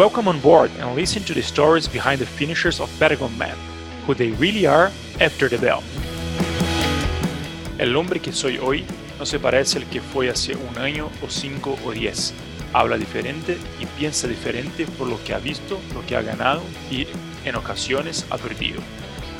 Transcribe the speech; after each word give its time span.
Welcome 0.00 0.28
on 0.28 0.40
board 0.40 0.70
and 0.80 0.96
listen 0.96 1.22
to 1.24 1.34
the 1.34 1.42
stories 1.42 1.86
behind 1.86 2.20
the 2.20 2.24
finishers 2.24 2.80
of 2.80 2.88
Patagon 2.98 3.36
Man, 3.36 3.54
who 4.06 4.14
they 4.14 4.30
really 4.40 4.64
are 4.64 4.90
after 5.20 5.46
the 5.46 5.58
bell. 5.58 5.82
El 7.76 7.94
hombre 7.94 8.18
que 8.18 8.32
soy 8.32 8.56
hoy 8.56 8.86
no 9.18 9.26
se 9.26 9.38
parece 9.38 9.76
al 9.76 9.84
que 9.90 10.00
fue 10.00 10.30
hace 10.30 10.56
un 10.56 10.78
año 10.78 11.10
o 11.22 11.28
cinco 11.28 11.76
o 11.84 11.92
diez. 11.92 12.32
Habla 12.72 12.96
diferente 12.96 13.58
y 13.78 13.84
piensa 13.84 14.26
diferente 14.26 14.86
por 14.86 15.06
lo 15.06 15.22
que 15.22 15.34
ha 15.34 15.38
visto, 15.38 15.78
lo 15.92 16.00
que 16.06 16.16
ha 16.16 16.22
ganado 16.22 16.62
y 16.90 17.06
en 17.44 17.56
ocasiones 17.56 18.24
ha 18.30 18.38
perdido. 18.38 18.80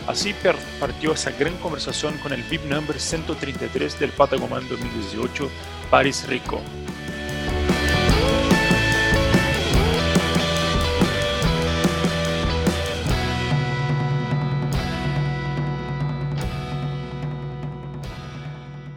Así 0.07 0.35
partió 0.79 1.15
esa 1.15 1.31
gran 1.31 1.57
conversación 1.57 2.19
con 2.19 2.35
el 2.35 2.43
VIP 2.43 2.67
number 2.67 3.01
133 3.01 3.99
del 3.99 4.11
Patagoman 4.11 4.69
2018, 4.69 5.49
Paris 5.91 6.27
Rico. 6.29 6.61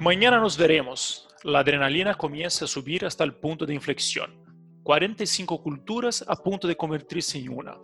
Mañana 0.03 0.37
nos 0.37 0.57
veremos. 0.57 1.29
La 1.43 1.59
adrenalina 1.59 2.13
comienza 2.13 2.65
a 2.65 2.67
subir 2.67 3.05
hasta 3.05 3.23
el 3.23 3.35
punto 3.35 3.65
de 3.65 3.73
inflexión. 3.73 4.35
45 4.83 5.63
culturas 5.63 6.25
a 6.27 6.35
punto 6.35 6.67
de 6.67 6.75
convertirse 6.75 7.37
en 7.37 7.57
una. 7.57 7.77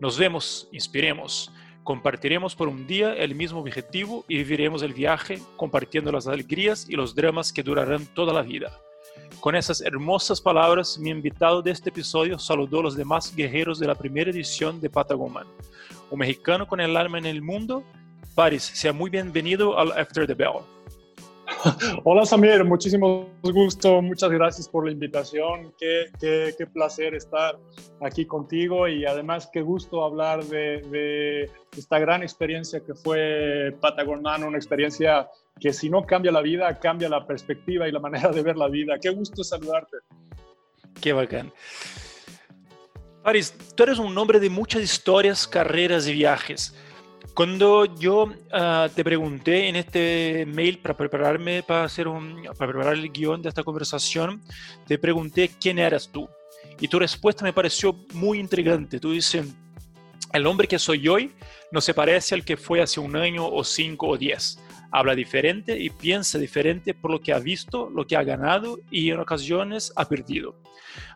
Nos 0.00 0.18
vemos, 0.18 0.70
inspiremos. 0.72 1.52
Compartiremos 1.84 2.56
por 2.56 2.68
un 2.68 2.86
día 2.86 3.12
el 3.12 3.34
mismo 3.34 3.60
objetivo 3.60 4.24
y 4.26 4.38
viviremos 4.38 4.80
el 4.80 4.94
viaje 4.94 5.38
compartiendo 5.58 6.10
las 6.10 6.26
alegrías 6.26 6.88
y 6.88 6.96
los 6.96 7.14
dramas 7.14 7.52
que 7.52 7.62
durarán 7.62 8.06
toda 8.14 8.32
la 8.32 8.40
vida. 8.40 8.72
Con 9.40 9.54
esas 9.54 9.82
hermosas 9.82 10.40
palabras, 10.40 10.98
mi 10.98 11.10
invitado 11.10 11.60
de 11.60 11.72
este 11.72 11.90
episodio 11.90 12.38
saludó 12.38 12.80
a 12.80 12.84
los 12.84 12.96
demás 12.96 13.36
guerreros 13.36 13.78
de 13.78 13.86
la 13.86 13.94
primera 13.94 14.30
edición 14.30 14.80
de 14.80 14.88
Patagoman. 14.88 15.46
Un 16.10 16.20
mexicano 16.20 16.66
con 16.66 16.80
el 16.80 16.96
alma 16.96 17.18
en 17.18 17.26
el 17.26 17.42
mundo, 17.42 17.84
Paris, 18.34 18.62
sea 18.62 18.94
muy 18.94 19.10
bienvenido 19.10 19.78
al 19.78 19.92
After 19.92 20.26
the 20.26 20.32
Bell. 20.32 20.75
Hola 22.04 22.24
Samir, 22.24 22.64
muchísimo 22.64 23.28
gusto, 23.42 24.00
muchas 24.02 24.30
gracias 24.30 24.68
por 24.68 24.86
la 24.86 24.92
invitación, 24.92 25.72
qué, 25.78 26.06
qué, 26.20 26.54
qué 26.56 26.66
placer 26.66 27.14
estar 27.14 27.58
aquí 28.00 28.24
contigo 28.24 28.88
y 28.88 29.04
además 29.04 29.48
qué 29.52 29.62
gusto 29.62 30.04
hablar 30.04 30.44
de, 30.44 31.50
esta 31.76 31.98
gran 31.98 32.22
experiencia 32.22 32.80
que 32.80 32.94
fue 32.94 33.76
Patagonan, 33.80 34.44
una 34.44 34.56
experiencia 34.56 35.28
que 35.58 35.72
si 35.72 35.90
no 35.90 36.04
cambia 36.06 36.32
la 36.32 36.42
vida, 36.42 36.78
cambia 36.78 37.08
la 37.08 37.26
perspectiva 37.26 37.88
y 37.88 37.92
la 37.92 38.00
manera 38.00 38.30
de 38.30 38.42
ver 38.42 38.56
la 38.56 38.68
vida. 38.68 38.98
Qué 39.00 39.10
gusto 39.10 39.42
saludarte. 39.42 39.98
Qué 41.00 41.12
bacán. 41.12 41.52
Paris, 43.22 43.54
tú 43.74 43.82
eres 43.82 43.98
un 43.98 44.16
hombre 44.16 44.38
de 44.38 44.50
muchas 44.50 44.82
historias, 44.82 45.46
carreras 45.46 46.06
y 46.06 46.12
viajes. 46.12 46.74
Cuando 47.34 47.84
yo 47.84 48.24
uh, 48.24 48.88
te 48.94 49.04
pregunté 49.04 49.68
en 49.68 49.76
este 49.76 50.46
mail 50.46 50.78
para 50.78 50.96
prepararme 50.96 51.62
para 51.62 51.84
hacer 51.84 52.08
un, 52.08 52.44
para 52.56 52.72
preparar 52.72 52.94
el 52.94 53.12
guion 53.12 53.42
de 53.42 53.50
esta 53.50 53.62
conversación, 53.62 54.40
te 54.86 54.98
pregunté 54.98 55.50
quién 55.60 55.78
eras 55.78 56.10
tú. 56.10 56.28
Y 56.80 56.88
tu 56.88 56.98
respuesta 56.98 57.44
me 57.44 57.52
pareció 57.52 57.94
muy 58.14 58.38
intrigante. 58.38 58.98
Tú 58.98 59.12
dices, 59.12 59.46
el 60.32 60.46
hombre 60.46 60.66
que 60.66 60.78
soy 60.78 61.06
hoy 61.08 61.32
no 61.70 61.80
se 61.80 61.94
parece 61.94 62.34
al 62.34 62.44
que 62.44 62.56
fue 62.56 62.80
hace 62.80 63.00
un 63.00 63.16
año 63.16 63.46
o 63.46 63.64
cinco 63.64 64.08
o 64.08 64.16
diez. 64.16 64.58
Habla 64.90 65.14
diferente 65.14 65.78
y 65.78 65.90
piensa 65.90 66.38
diferente 66.38 66.94
por 66.94 67.10
lo 67.10 67.20
que 67.20 67.32
ha 67.32 67.38
visto, 67.38 67.90
lo 67.90 68.06
que 68.06 68.16
ha 68.16 68.22
ganado 68.22 68.78
y 68.90 69.10
en 69.10 69.20
ocasiones 69.20 69.92
ha 69.96 70.08
perdido. 70.08 70.54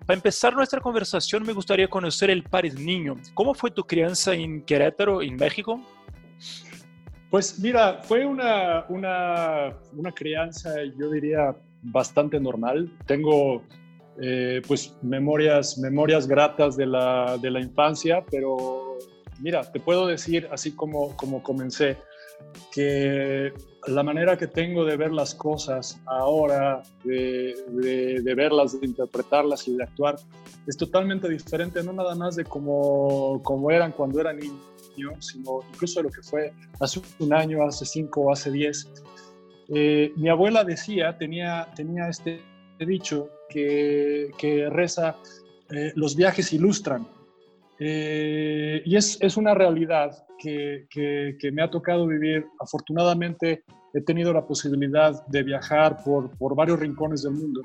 Para 0.07 0.17
empezar 0.17 0.55
nuestra 0.55 0.81
conversación 0.81 1.45
me 1.45 1.53
gustaría 1.53 1.89
conocer 1.89 2.31
el 2.31 2.43
Paris 2.43 2.75
Niño. 2.75 3.17
¿Cómo 3.33 3.55
fue 3.55 3.71
tu 3.71 3.85
crianza 3.85 4.35
en 4.35 4.63
Querétaro, 4.63 5.23
en 5.23 5.37
México? 5.37 5.81
Pues 7.31 7.61
mira, 7.61 8.01
fue 8.03 8.27
una, 8.27 8.85
una, 8.89 9.77
una 9.97 10.13
crianza, 10.13 10.75
yo 10.99 11.11
diría, 11.11 11.55
bastante 11.83 12.41
normal. 12.41 12.91
Tengo 13.07 13.63
eh, 14.21 14.61
pues 14.67 14.97
memorias, 15.03 15.79
memorias 15.79 16.27
gratas 16.27 16.77
de 16.77 16.87
la, 16.87 17.39
de 17.41 17.51
la 17.51 17.61
infancia, 17.61 18.25
pero 18.31 18.99
mira, 19.41 19.63
te 19.71 19.79
puedo 19.79 20.07
decir, 20.07 20.49
así 20.51 20.73
como, 20.73 21.17
como 21.17 21.43
comencé, 21.43 21.99
que 22.73 23.53
la 23.87 24.03
manera 24.03 24.37
que 24.37 24.47
tengo 24.47 24.85
de 24.85 24.97
ver 24.97 25.13
las 25.13 25.35
cosas 25.35 26.01
ahora, 26.07 26.83
de, 27.05 27.55
de, 28.23 28.35
verlas, 28.35 28.79
de 28.79 28.87
interpretarlas 28.87 29.69
y 29.69 29.77
de 29.77 29.85
actuar, 29.85 30.17
es 30.67 30.77
totalmente 30.77 31.29
diferente, 31.29 31.83
no 31.83 31.93
nada 31.93 32.15
más 32.15 32.37
de 32.37 32.45
cómo, 32.45 33.41
cómo 33.43 33.71
eran 33.71 33.93
cuando 33.93 34.21
eran 34.21 34.39
sino 35.19 35.61
incluso 35.73 36.01
de 36.01 36.05
lo 36.05 36.11
que 36.11 36.23
fue 36.23 36.53
hace 36.81 37.01
un 37.19 37.33
año, 37.33 37.65
hace 37.65 37.85
cinco, 37.85 38.33
hace 38.33 38.51
diez. 38.51 38.89
Eh, 39.69 40.13
mi 40.17 40.29
abuela 40.29 40.65
decía, 40.65 41.17
tenía, 41.17 41.69
tenía 41.75 42.09
este 42.09 42.43
dicho 42.79 43.29
que, 43.49 44.31
que 44.39 44.69
reza, 44.71 45.17
eh, 45.71 45.93
los 45.95 46.17
viajes 46.17 46.53
ilustran. 46.53 47.07
Eh, 47.79 48.83
y 48.85 48.97
es, 48.97 49.19
es, 49.21 49.37
una 49.37 49.55
realidad 49.55 50.27
que, 50.39 50.87
que, 50.91 51.37
que, 51.39 51.53
me 51.53 51.63
ha 51.63 51.71
tocado 51.71 52.07
vivir. 52.07 52.47
Afortunadamente 52.59 53.65
he 53.95 54.01
tenido 54.03 54.33
la 54.33 54.47
posibilidad 54.47 55.27
de 55.27 55.43
viajar 55.43 56.03
por, 56.05 56.31
por 56.37 56.55
varios 56.55 56.79
rincones 56.79 57.23
del 57.23 57.33
mundo. 57.33 57.63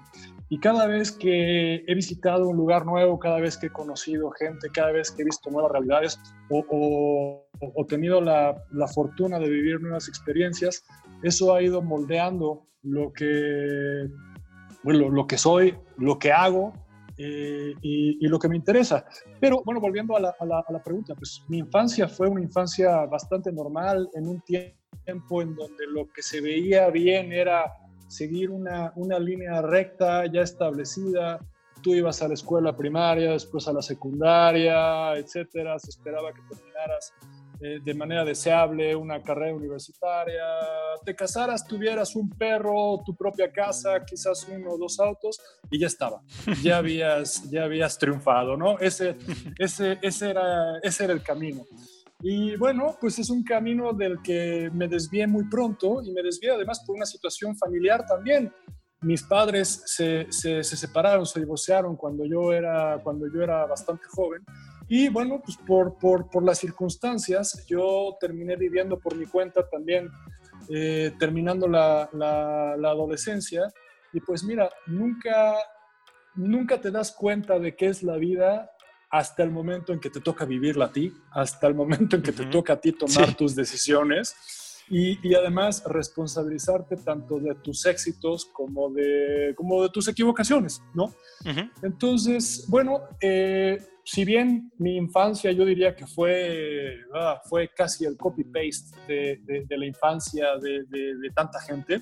Y 0.49 0.59
cada 0.59 0.85
vez 0.85 1.11
que 1.11 1.83
he 1.87 1.95
visitado 1.95 2.47
un 2.47 2.57
lugar 2.57 2.85
nuevo, 2.85 3.17
cada 3.17 3.39
vez 3.39 3.57
que 3.57 3.67
he 3.67 3.71
conocido 3.71 4.29
gente, 4.31 4.69
cada 4.71 4.91
vez 4.91 5.11
que 5.11 5.23
he 5.23 5.25
visto 5.25 5.49
nuevas 5.49 5.71
realidades 5.71 6.19
o, 6.49 6.63
o, 6.69 7.47
o 7.59 7.85
tenido 7.85 8.21
la, 8.21 8.55
la, 8.71 8.87
fortuna 8.87 9.39
de 9.39 9.49
vivir 9.49 9.81
nuevas 9.81 10.07
experiencias, 10.07 10.85
eso 11.23 11.55
ha 11.55 11.63
ido 11.63 11.81
moldeando 11.81 12.67
lo 12.83 13.11
que, 13.11 14.07
bueno, 14.83 15.09
lo 15.09 15.25
que 15.25 15.37
soy, 15.37 15.75
lo 15.97 16.19
que 16.19 16.31
hago 16.31 16.73
eh, 17.17 17.73
y, 17.81 18.23
y, 18.23 18.27
lo 18.27 18.37
que 18.37 18.47
me 18.47 18.55
interesa. 18.55 19.03
Pero 19.39 19.63
bueno, 19.65 19.81
volviendo 19.81 20.15
a 20.15 20.19
la, 20.19 20.35
a, 20.39 20.45
la, 20.45 20.59
a 20.59 20.71
la, 20.71 20.83
pregunta, 20.83 21.15
pues 21.15 21.43
mi 21.47 21.57
infancia 21.57 22.07
fue 22.07 22.27
una 22.27 22.41
infancia 22.41 23.05
bastante 23.07 23.51
normal 23.51 24.07
en 24.13 24.27
un 24.27 24.41
tiempo 24.41 25.41
en 25.41 25.55
donde 25.55 25.87
lo 25.87 26.07
que 26.09 26.21
se 26.21 26.39
veía 26.39 26.89
bien 26.91 27.31
era 27.31 27.65
seguir 28.07 28.51
una, 28.51 28.93
una 28.95 29.19
línea 29.19 29.61
recta 29.61 30.25
ya 30.25 30.41
establecida. 30.41 31.39
Tú 31.81 31.93
ibas 31.93 32.21
a 32.21 32.27
la 32.27 32.33
escuela 32.33 32.75
primaria, 32.75 33.31
después 33.31 33.67
a 33.67 33.73
la 33.73 33.81
secundaria, 33.81 35.15
etcétera. 35.15 35.77
Se 35.79 35.91
esperaba 35.91 36.33
que 36.33 36.41
terminaras 36.49 37.13
eh, 37.61 37.79
de 37.81 37.93
manera 37.93 38.25
deseable 38.25 38.93
una 38.95 39.21
carrera 39.21 39.55
universitaria, 39.55 40.43
te 41.05 41.15
casaras, 41.15 41.65
tuvieras 41.65 42.15
un 42.17 42.29
perro, 42.29 43.01
tu 43.05 43.15
propia 43.15 43.49
casa, 43.49 44.03
quizás 44.03 44.45
uno 44.49 44.71
o 44.71 44.77
dos 44.77 44.99
autos 44.99 45.39
y 45.71 45.79
ya 45.79 45.87
estaba, 45.87 46.21
ya 46.61 46.77
habías, 46.79 47.49
ya 47.49 47.63
habías 47.63 47.97
triunfado, 47.97 48.57
¿no? 48.57 48.77
Ese, 48.79 49.15
ese, 49.57 49.99
ese, 50.01 50.31
era, 50.31 50.79
ese 50.83 51.05
era 51.05 51.13
el 51.13 51.23
camino. 51.23 51.63
Y 52.21 52.55
bueno, 52.55 52.97
pues 52.99 53.19
es 53.19 53.29
un 53.29 53.43
camino 53.43 53.93
del 53.93 54.21
que 54.21 54.69
me 54.73 54.87
desvié 54.87 55.27
muy 55.27 55.47
pronto 55.49 56.01
y 56.01 56.11
me 56.11 56.23
desvié 56.23 56.51
además 56.51 56.83
por 56.85 56.95
una 56.95 57.05
situación 57.05 57.55
familiar 57.57 58.05
también. 58.05 58.51
Mis 59.01 59.21
padres 59.21 59.83
se, 59.85 60.25
se, 60.31 60.63
se 60.63 60.77
separaron, 60.77 61.25
se 61.25 61.39
divorciaron 61.39 61.95
cuando 61.95 62.25
yo 62.25 62.51
era, 62.53 62.99
cuando 63.03 63.27
yo 63.31 63.43
era 63.43 63.65
bastante 63.65 64.05
joven. 64.07 64.43
Y 64.87 65.09
bueno, 65.09 65.41
pues 65.43 65.57
por, 65.57 65.97
por, 65.97 66.29
por 66.29 66.43
las 66.43 66.59
circunstancias, 66.59 67.65
yo 67.67 68.15
terminé 68.19 68.55
viviendo 68.55 68.99
por 68.99 69.15
mi 69.15 69.25
cuenta 69.25 69.67
también, 69.67 70.09
eh, 70.69 71.11
terminando 71.19 71.67
la, 71.67 72.09
la, 72.13 72.75
la 72.77 72.89
adolescencia. 72.89 73.71
Y 74.13 74.21
pues 74.21 74.43
mira, 74.43 74.69
nunca, 74.87 75.55
nunca 76.35 76.79
te 76.79 76.91
das 76.91 77.11
cuenta 77.11 77.59
de 77.59 77.75
qué 77.75 77.87
es 77.87 78.01
la 78.03 78.15
vida 78.17 78.71
hasta 79.17 79.43
el 79.43 79.51
momento 79.51 79.93
en 79.93 79.99
que 80.01 80.09
te 80.09 80.19
toca 80.19 80.43
vivirla 80.43 80.85
a 80.85 80.91
ti, 80.91 81.13
hasta 81.31 81.67
el 81.67 81.73
momento 81.73 82.17
en 82.17 82.21
que 82.21 82.31
uh 82.31 82.33
-huh. 82.33 82.37
te 82.37 82.45
toca 82.47 82.73
a 82.73 82.81
ti 82.81 82.91
tomar 82.91 83.29
sí. 83.29 83.35
tus 83.35 83.55
decisiones 83.55 84.35
y, 84.89 85.17
y, 85.27 85.33
además 85.33 85.83
responsabilizarte 85.85 86.97
tanto 86.97 87.39
de 87.39 87.55
tus 87.55 87.85
éxitos 87.85 88.45
como 88.45 88.91
de, 88.91 89.53
como 89.55 89.83
de 89.83 89.89
tus 89.89 90.07
equivocaciones, 90.09 90.81
¿no? 90.93 91.05
Uh 91.05 91.53
-huh. 91.53 91.71
Entonces, 91.81 92.65
bueno, 92.67 92.91
eh, 93.21 93.77
si 94.03 94.25
bien 94.25 94.69
mi 94.77 94.97
infancia 94.97 95.51
yo 95.53 95.63
diría 95.65 95.95
que 95.95 96.05
fue, 96.05 96.99
ah, 97.13 97.41
fue 97.49 97.69
casi 97.73 98.05
el 98.05 98.15
copy-paste 98.17 98.97
de, 99.07 99.39
de, 99.47 99.65
de, 99.69 99.77
la 99.77 99.85
infancia 99.85 100.45
de, 100.61 100.83
de 101.23 101.29
tanta 101.33 101.59
gente, 101.61 102.01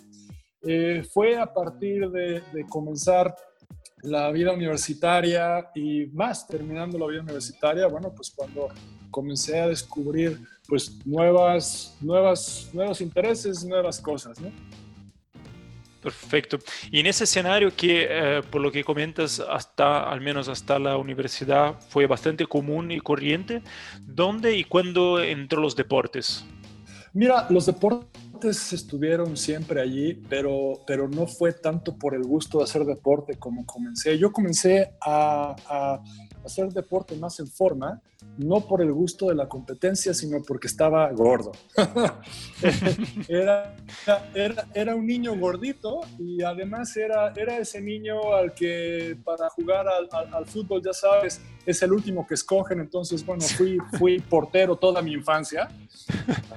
eh, 0.66 1.04
fue 1.14 1.38
a 1.38 1.54
partir 1.54 2.10
de, 2.10 2.42
comenzar 2.70 3.36
la 4.04 4.32
vida 4.32 4.52
universitaria 4.52 5.70
y 5.74 6.06
más 6.08 6.46
terminando 6.48 6.98
la 7.00 7.08
vida 7.08 7.22
universitaria, 7.22 7.88
bueno, 7.88 8.14
pues 8.14 8.32
cuando 8.32 8.70
comencé 9.10 9.60
a 9.60 9.68
descubrir 9.68 10.40
pues 10.68 11.00
nuevas, 11.06 11.98
nuevas, 12.02 12.70
nuevos 12.74 13.02
intereses, 13.02 13.64
nuevas 13.66 14.00
cosas, 14.00 14.40
¿no? 14.40 14.52
Perfecto. 16.02 16.60
Y 16.92 17.00
en 17.00 17.08
ese 17.08 17.24
escenario 17.24 17.74
que, 17.74 18.08
eh, 18.10 18.42
por 18.52 18.62
lo 18.62 18.72
que 18.74 18.84
comentas, 18.84 19.40
hasta, 19.40 20.10
al 20.10 20.20
menos 20.20 20.50
hasta 20.50 20.78
la 20.78 20.98
universidad, 20.98 21.80
fue 21.88 22.08
bastante 22.08 22.46
común 22.46 22.92
y 22.92 23.00
corriente, 23.00 23.62
¿dónde 24.02 24.58
y 24.58 24.66
cuándo 24.66 25.24
entró 25.24 25.62
los 25.62 25.78
deportes? 25.78 26.46
Mira, 27.14 27.48
los 27.50 27.68
deportes 27.68 28.23
estuvieron 28.44 29.38
siempre 29.38 29.82
allí, 29.82 30.14
pero, 30.30 30.82
pero 30.86 31.08
no 31.08 31.28
fue 31.28 31.54
tanto 31.54 31.98
por 31.98 32.16
el 32.16 32.24
gusto 32.24 32.60
de 32.60 32.66
hacer 32.66 32.86
deporte 32.86 33.38
como 33.38 33.66
comencé. 33.66 34.18
Yo 34.18 34.32
comencé 34.32 34.94
a, 35.02 35.56
a 35.68 36.04
hacer 36.46 36.70
deporte 36.70 37.16
más 37.16 37.40
en 37.40 37.48
forma, 37.48 38.02
no 38.38 38.62
por 38.62 38.82
el 38.82 38.92
gusto 38.92 39.28
de 39.28 39.36
la 39.36 39.48
competencia, 39.48 40.14
sino 40.14 40.42
porque 40.44 40.68
estaba 40.68 41.12
gordo. 41.12 41.52
era, 43.28 43.76
era, 44.34 44.68
era, 44.74 44.96
un 44.96 45.06
niño 45.06 45.38
gordito 45.38 46.02
y 46.20 46.42
además 46.42 46.96
era, 46.98 47.34
era 47.36 47.58
ese 47.58 47.82
niño 47.82 48.34
al 48.34 48.54
que 48.54 49.18
para 49.24 49.50
jugar 49.50 49.86
al, 49.88 50.10
al, 50.34 50.46
fútbol, 50.46 50.82
ya 50.84 50.94
sabes, 50.94 51.42
es 51.66 51.82
el 51.82 51.94
último 51.94 52.26
que 52.26 52.34
escogen. 52.34 52.80
Entonces, 52.80 53.26
bueno, 53.26 53.44
fui, 53.44 53.78
fui 53.98 54.20
portero 54.20 54.76
toda 54.76 55.02
mi 55.02 55.14
infancia. 55.14 55.70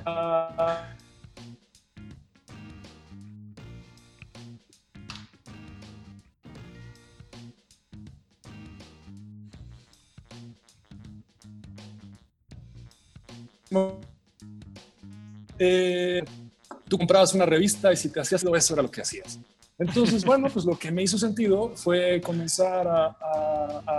Uh, 0.07 0.97
Eh, 15.59 16.23
tú 16.89 16.99
comprabas 16.99 17.35
una 17.35 17.47
revista 17.47 17.93
y 17.93 17.97
si 17.97 18.11
te 18.11 18.21
hacías 18.21 18.45
eso 18.45 18.75
era 18.75 18.83
lo 18.83 18.91
que 18.91 19.01
hacías. 19.01 19.39
Entonces, 19.79 20.25
bueno, 20.25 20.49
pues 20.53 20.65
lo 20.65 20.79
que 20.79 20.91
me 20.91 21.03
hizo 21.03 21.19
sentido 21.19 21.73
fue 21.75 22.21
comenzar 22.21 22.87
a, 22.87 23.17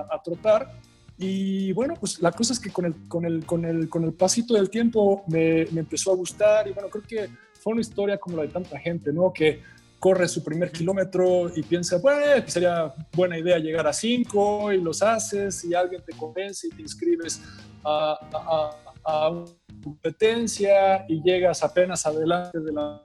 a, 0.10 0.22
trotar 0.24 0.72
y 1.18 1.72
bueno, 1.74 1.96
pues 2.00 2.22
la 2.22 2.32
cosa 2.32 2.54
es 2.54 2.60
que 2.60 2.70
con 2.70 2.86
el, 2.86 3.08
con 3.08 3.26
el, 3.26 3.46
con 3.46 3.66
el, 3.66 3.90
con 3.90 4.04
el 4.04 4.14
pasito 4.14 4.54
del 4.54 4.70
tiempo 4.70 5.24
me, 5.28 5.66
me, 5.72 5.82
empezó 5.82 6.12
a 6.12 6.16
gustar 6.16 6.68
y 6.68 6.74
bueno, 6.74 6.90
creo 6.90 7.04
que 7.04 7.30
fue 7.60 7.74
una 7.74 7.82
historia 7.82 8.18
como 8.18 8.38
la 8.38 8.44
de 8.44 8.50
tanta 8.50 8.78
gente, 8.80 9.12
¿no? 9.12 9.34
Que 9.34 9.62
corre 10.00 10.28
su 10.28 10.44
primer 10.44 10.72
kilómetro 10.72 11.52
y 11.56 11.64
piensa, 11.64 11.98
bueno, 11.98 12.22
pues 12.42 12.54
sería 12.54 12.94
buena 13.14 13.38
idea 13.38 13.58
llegar 13.58 13.88
a 13.88 13.94
cinco 13.94 14.72
y 14.72 14.80
los 14.80 15.02
haces 15.02 15.66
y 15.66 15.74
alguien 15.74 16.04
te 16.04 16.14
convence 16.14 16.68
y 16.68 16.70
te 16.70 16.82
inscribes 16.84 17.42
a, 17.84 18.70
a 19.08 19.30
una 19.30 19.46
competencia 19.82 21.06
y 21.08 21.22
llegas 21.24 21.64
apenas 21.64 22.06
adelante 22.06 22.60
de 22.60 22.74
la 22.74 23.04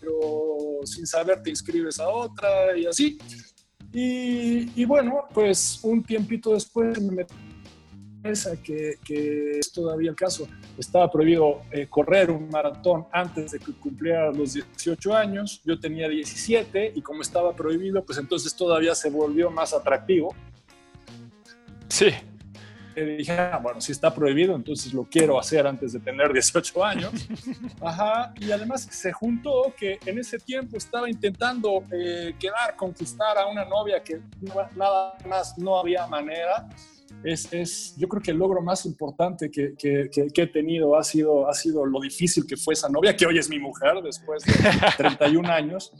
pero 0.00 0.80
sin 0.84 1.06
saber 1.06 1.42
te 1.42 1.50
inscribes 1.50 2.00
a 2.00 2.08
otra 2.08 2.76
y 2.76 2.86
así. 2.86 3.18
Y, 3.92 4.84
bueno, 4.86 5.24
pues 5.32 5.78
un 5.82 6.02
tiempito 6.02 6.52
después 6.52 7.00
me 7.00 7.12
metí 7.12 7.34
que, 8.64 8.98
que 9.04 9.58
es 9.58 9.70
todavía 9.72 10.10
el 10.10 10.16
caso. 10.16 10.48
Estaba 10.76 11.10
prohibido 11.10 11.60
eh, 11.70 11.86
correr 11.88 12.30
un 12.30 12.48
maratón 12.48 13.06
antes 13.12 13.52
de 13.52 13.58
que 13.60 13.72
cumpliera 13.72 14.32
los 14.32 14.54
18 14.54 15.14
años. 15.14 15.62
Yo 15.64 15.78
tenía 15.78 16.08
17 16.08 16.92
y 16.96 17.02
como 17.02 17.22
estaba 17.22 17.54
prohibido, 17.54 18.04
pues 18.04 18.18
entonces 18.18 18.54
todavía 18.56 18.94
se 18.94 19.10
volvió 19.10 19.50
más 19.50 19.72
atractivo. 19.72 20.34
Sí 21.88 22.08
dije, 23.02 23.32
ah, 23.32 23.58
bueno, 23.62 23.80
si 23.80 23.92
está 23.92 24.14
prohibido, 24.14 24.54
entonces 24.54 24.92
lo 24.92 25.04
quiero 25.04 25.38
hacer 25.38 25.66
antes 25.66 25.92
de 25.92 26.00
tener 26.00 26.32
18 26.32 26.84
años. 26.84 27.12
Ajá, 27.80 28.32
y 28.40 28.52
además 28.52 28.86
se 28.90 29.12
juntó 29.12 29.74
que 29.76 29.98
en 30.06 30.18
ese 30.18 30.38
tiempo 30.38 30.76
estaba 30.76 31.08
intentando 31.08 31.84
eh, 31.90 32.34
quedar, 32.38 32.76
conquistar 32.76 33.38
a 33.38 33.46
una 33.46 33.64
novia 33.64 34.02
que 34.02 34.20
nada 34.76 35.16
más 35.28 35.58
no 35.58 35.78
había 35.78 36.06
manera 36.06 36.68
es, 37.22 37.96
yo 37.96 38.08
creo 38.08 38.22
que 38.22 38.30
el 38.30 38.38
logro 38.38 38.60
más 38.60 38.84
importante 38.86 39.50
que, 39.50 39.74
que, 39.76 40.10
que, 40.10 40.42
he 40.42 40.46
tenido 40.46 40.96
ha 40.96 41.04
sido, 41.04 41.48
ha 41.48 41.54
sido 41.54 41.86
lo 41.86 42.00
difícil 42.00 42.46
que 42.46 42.56
fue 42.56 42.74
esa 42.74 42.88
novia, 42.88 43.16
que 43.16 43.26
hoy 43.26 43.38
es 43.38 43.48
mi 43.48 43.58
mujer 43.58 44.02
después 44.02 44.42
de 44.44 44.52
31 44.98 45.48
años. 45.48 45.92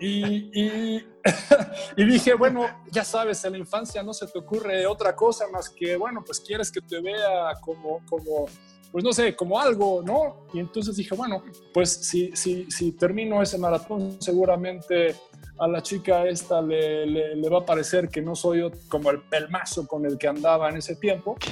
Y, 0.00 0.50
y, 0.52 1.06
y, 1.96 2.04
dije, 2.04 2.34
bueno, 2.34 2.66
ya 2.90 3.04
sabes, 3.04 3.44
en 3.44 3.52
la 3.52 3.58
infancia 3.58 4.02
no 4.02 4.12
se 4.12 4.26
te 4.26 4.38
ocurre 4.38 4.86
otra 4.86 5.14
cosa 5.14 5.46
más 5.52 5.70
que, 5.70 5.96
bueno, 5.96 6.22
pues 6.24 6.40
quieres 6.40 6.70
que 6.70 6.80
te 6.80 7.00
vea 7.00 7.54
como, 7.60 8.00
como 8.06 8.46
pues 8.92 9.02
no 9.02 9.12
sé, 9.12 9.34
como 9.34 9.58
algo, 9.58 10.02
¿no? 10.04 10.46
Y 10.52 10.60
entonces 10.60 10.96
dije, 10.96 11.14
bueno, 11.14 11.42
pues 11.72 11.90
si, 11.90 12.30
si, 12.36 12.70
si 12.70 12.92
termino 12.92 13.40
ese 13.40 13.56
maratón, 13.56 14.20
seguramente 14.20 15.16
a 15.62 15.68
la 15.68 15.80
chica 15.80 16.26
esta 16.26 16.60
le, 16.60 17.06
le, 17.06 17.48
va 17.48 17.58
a 17.58 17.64
parecer 17.64 18.08
que 18.08 18.20
no 18.20 18.34
soy 18.34 18.68
como 18.88 19.10
el 19.10 19.22
pelmazo 19.22 19.86
con 19.86 20.04
el 20.04 20.18
que 20.18 20.26
andaba 20.26 20.68
en 20.68 20.76
ese 20.78 20.96
tiempo. 20.96 21.36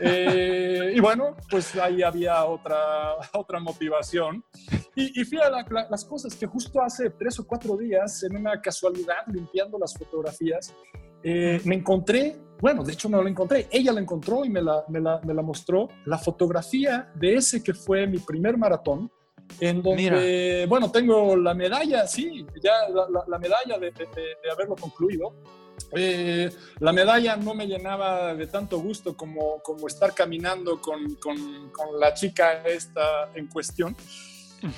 Eh, 0.00 0.92
y 0.94 1.00
bueno, 1.00 1.36
pues 1.48 1.74
ahí 1.76 2.02
había 2.02 2.44
otra, 2.44 3.14
otra 3.32 3.60
motivación. 3.60 4.44
Y, 4.94 5.20
y 5.20 5.24
fíjate 5.24 5.72
las 5.90 6.04
cosas 6.04 6.34
que 6.34 6.46
justo 6.46 6.82
hace 6.82 7.10
tres 7.10 7.38
o 7.38 7.46
cuatro 7.46 7.76
días, 7.76 8.22
en 8.24 8.36
una 8.36 8.60
casualidad, 8.60 9.26
limpiando 9.28 9.78
las 9.78 9.94
fotografías, 9.96 10.74
eh, 11.22 11.60
me 11.64 11.76
encontré, 11.76 12.36
bueno, 12.60 12.84
de 12.84 12.92
hecho 12.92 13.08
no 13.08 13.22
la 13.22 13.30
encontré, 13.30 13.68
ella 13.70 13.92
la 13.92 14.00
encontró 14.00 14.44
y 14.44 14.50
me 14.50 14.60
la, 14.60 14.84
me 14.88 15.00
la, 15.00 15.20
me 15.24 15.34
la 15.34 15.42
mostró, 15.42 15.88
la 16.04 16.18
fotografía 16.18 17.10
de 17.14 17.34
ese 17.34 17.62
que 17.62 17.72
fue 17.72 18.06
mi 18.06 18.18
primer 18.18 18.58
maratón, 18.58 19.10
en 19.60 19.82
donde, 19.82 20.66
bueno, 20.68 20.90
tengo 20.90 21.36
la 21.36 21.54
medalla, 21.54 22.06
sí, 22.06 22.46
ya 22.62 22.72
la, 23.26 23.38
medalla 23.38 23.78
de, 23.78 23.90
de, 23.90 24.50
haberlo 24.50 24.76
concluido. 24.76 25.34
Eh, 25.92 26.50
la 26.80 26.92
medalla 26.92 27.36
no 27.36 27.54
me 27.54 27.66
llenaba 27.66 28.34
de 28.34 28.46
tanto 28.46 28.80
gusto 28.80 29.16
como, 29.16 29.60
como 29.62 29.86
estar 29.86 30.14
caminando 30.14 30.80
con, 30.80 31.16
con, 31.16 31.70
con 31.70 32.00
la 32.00 32.14
chica 32.14 32.62
esta 32.66 33.30
en 33.34 33.46
cuestión. 33.46 33.96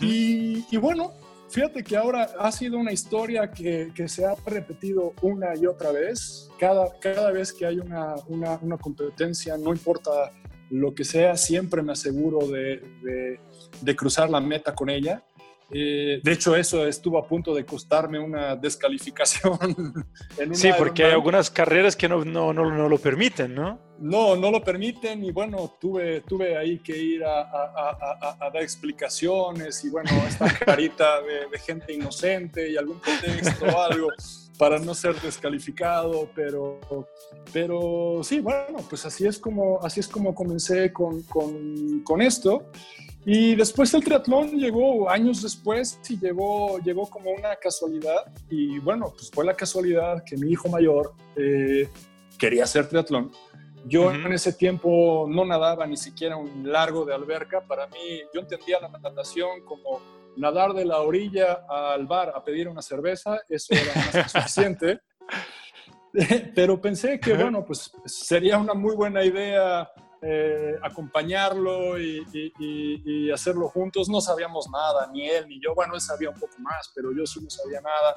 y, 0.00 0.64
y, 0.70 0.76
bueno, 0.76 1.12
fíjate 1.48 1.82
que 1.82 1.96
ahora 1.96 2.30
ha 2.38 2.50
sido 2.52 2.78
una 2.78 2.92
historia 2.92 3.50
que, 3.50 3.92
que, 3.94 4.08
se 4.08 4.26
ha 4.26 4.34
repetido 4.46 5.14
una 5.22 5.56
y 5.56 5.66
otra 5.66 5.92
vez. 5.92 6.50
Cada, 6.58 6.98
cada 7.00 7.30
vez 7.30 7.52
que 7.52 7.64
hay 7.66 7.78
una, 7.78 8.14
una, 8.26 8.58
una 8.60 8.76
competencia, 8.76 9.56
no 9.56 9.70
importa 9.70 10.32
lo 10.70 10.94
que 10.94 11.04
sea, 11.04 11.36
siempre 11.36 11.82
me 11.82 11.92
aseguro 11.92 12.46
de, 12.46 12.82
de, 13.02 13.40
cruzar 13.96 14.30
la 14.30 14.40
meta 14.40 14.74
con 14.74 14.90
ella. 14.90 15.22
Eh, 15.70 16.20
de 16.24 16.32
hecho, 16.32 16.56
eso 16.56 16.86
estuvo 16.86 17.18
a 17.18 17.26
punto 17.26 17.54
de 17.54 17.66
costarme 17.66 18.18
una 18.18 18.56
descalificación. 18.56 20.06
en 20.38 20.54
sí, 20.54 20.70
porque 20.78 21.04
hay 21.04 21.12
algunas 21.12 21.50
carreras 21.50 21.94
que 21.94 22.08
no, 22.08 22.24
no, 22.24 22.54
no, 22.54 22.88
lo 22.88 22.98
permiten, 22.98 23.54
¿no? 23.54 23.78
No, 23.98 24.34
no 24.34 24.50
lo 24.50 24.62
permiten 24.62 25.24
y 25.24 25.30
bueno, 25.30 25.74
tuve, 25.78 26.22
tuve 26.22 26.56
ahí 26.56 26.78
que 26.78 26.96
ir 26.96 27.24
a, 27.24 27.42
a, 27.42 28.36
a, 28.40 28.50
dar 28.50 28.62
explicaciones 28.62 29.84
y 29.84 29.90
bueno, 29.90 30.10
esta 30.26 30.46
carita 30.64 31.20
de, 31.20 31.48
de 31.50 31.58
gente 31.58 31.92
inocente 31.92 32.70
y 32.70 32.76
algún 32.76 33.00
pretexto 33.00 33.66
o 33.66 33.80
algo 33.80 34.08
para 34.58 34.78
no 34.78 34.94
ser 34.94 35.14
descalificado, 35.20 36.28
pero, 36.34 36.80
pero 37.52 38.20
sí, 38.22 38.40
bueno, 38.40 38.78
pues 38.88 39.06
así 39.06 39.26
es 39.26 39.38
como, 39.38 39.80
así 39.82 40.00
es 40.00 40.08
como 40.08 40.34
comencé 40.34 40.92
con, 40.92 41.22
con, 41.22 42.02
con 42.02 42.20
esto. 42.20 42.70
Y 43.24 43.54
después 43.56 43.92
el 43.94 44.02
triatlón 44.02 44.58
llegó 44.58 45.10
años 45.10 45.42
después 45.42 46.00
y 46.08 46.18
llegó, 46.18 46.78
llegó 46.78 47.08
como 47.10 47.30
una 47.30 47.56
casualidad. 47.56 48.32
Y 48.48 48.78
bueno, 48.78 49.12
pues 49.14 49.30
fue 49.30 49.44
la 49.44 49.54
casualidad 49.54 50.24
que 50.24 50.36
mi 50.36 50.50
hijo 50.50 50.68
mayor 50.68 51.12
eh, 51.36 51.88
quería 52.38 52.64
hacer 52.64 52.88
triatlón. 52.88 53.30
Yo 53.86 54.10
en 54.10 54.32
ese 54.32 54.52
tiempo 54.52 55.26
no 55.28 55.44
nadaba 55.44 55.86
ni 55.86 55.96
siquiera 55.96 56.36
un 56.36 56.70
largo 56.70 57.04
de 57.04 57.14
alberca. 57.14 57.60
Para 57.60 57.86
mí, 57.86 58.20
yo 58.34 58.40
entendía 58.40 58.80
la 58.80 58.88
natación 58.88 59.62
como 59.64 60.00
nadar 60.36 60.72
de 60.72 60.84
la 60.84 61.00
orilla 61.00 61.64
al 61.68 62.06
bar 62.06 62.32
a 62.34 62.42
pedir 62.42 62.68
una 62.68 62.82
cerveza, 62.82 63.40
eso 63.48 63.74
era 63.74 63.94
más 63.94 64.10
que 64.10 64.28
suficiente. 64.28 65.00
Pero 66.54 66.80
pensé 66.80 67.20
que, 67.20 67.34
bueno, 67.34 67.64
pues 67.64 67.90
sería 68.06 68.58
una 68.58 68.74
muy 68.74 68.94
buena 68.94 69.24
idea 69.24 69.90
eh, 70.20 70.74
acompañarlo 70.82 72.00
y, 72.00 73.30
hacerlo 73.32 73.68
juntos. 73.68 74.08
No 74.08 74.20
sabíamos 74.20 74.68
nada, 74.70 75.08
ni 75.12 75.28
él 75.28 75.46
ni 75.48 75.60
yo. 75.62 75.74
Bueno, 75.74 75.94
él 75.94 76.00
sabía 76.00 76.30
un 76.30 76.38
poco 76.38 76.58
más, 76.58 76.90
pero 76.94 77.12
yo 77.12 77.24
sí 77.26 77.40
no 77.42 77.50
sabía 77.50 77.80
nada. 77.80 78.16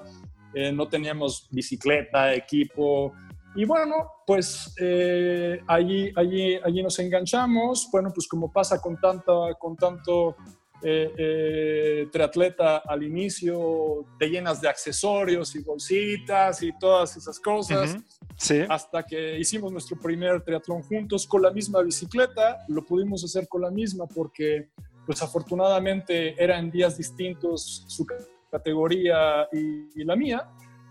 Eh, 0.53 0.72
no 0.72 0.88
teníamos 0.88 1.48
bicicleta, 1.51 2.34
equipo. 2.34 3.13
Y 3.53 3.65
bueno, 3.65 4.10
pues 4.25 4.74
eh, 4.79 5.62
allí, 5.67 6.12
allí, 6.15 6.55
allí 6.63 6.84
nos 6.84 6.98
enganchamos. 7.00 7.89
Bueno, 7.91 8.12
pues 8.13 8.27
como 8.27 8.51
pasa 8.51 8.81
con, 8.81 9.00
tanta, 9.00 9.53
con 9.60 9.75
tanto 9.75 10.36
eh, 10.83 11.13
eh, 11.17 12.07
triatleta 12.11 12.77
al 12.77 13.03
inicio 13.03 14.05
te 14.17 14.27
llenas 14.27 14.59
de 14.59 14.67
accesorios 14.67 15.55
y 15.55 15.59
bolsitas 15.59 16.63
y 16.63 16.71
todas 16.77 17.15
esas 17.17 17.39
cosas. 17.39 17.97
sí. 18.35 18.61
Hasta 18.67 19.03
que 19.03 19.38
hicimos 19.39 19.71
nuestro 19.71 20.00
primer 20.00 20.41
triatlón 20.43 20.81
juntos 20.81 21.27
con 21.27 21.41
la 21.41 21.51
misma 21.51 21.81
bicicleta. 21.81 22.65
Lo 22.67 22.83
pudimos 22.83 23.23
hacer 23.23 23.47
con 23.47 23.61
la 23.61 23.69
misma 23.69 24.07
porque, 24.07 24.69
pues 25.05 25.21
afortunadamente, 25.21 26.41
eran 26.41 26.71
días 26.71 26.97
distintos. 26.97 27.85
Su 27.88 28.05
categoría 28.51 29.47
y, 29.51 30.03
la 30.03 30.15
mía. 30.15 30.50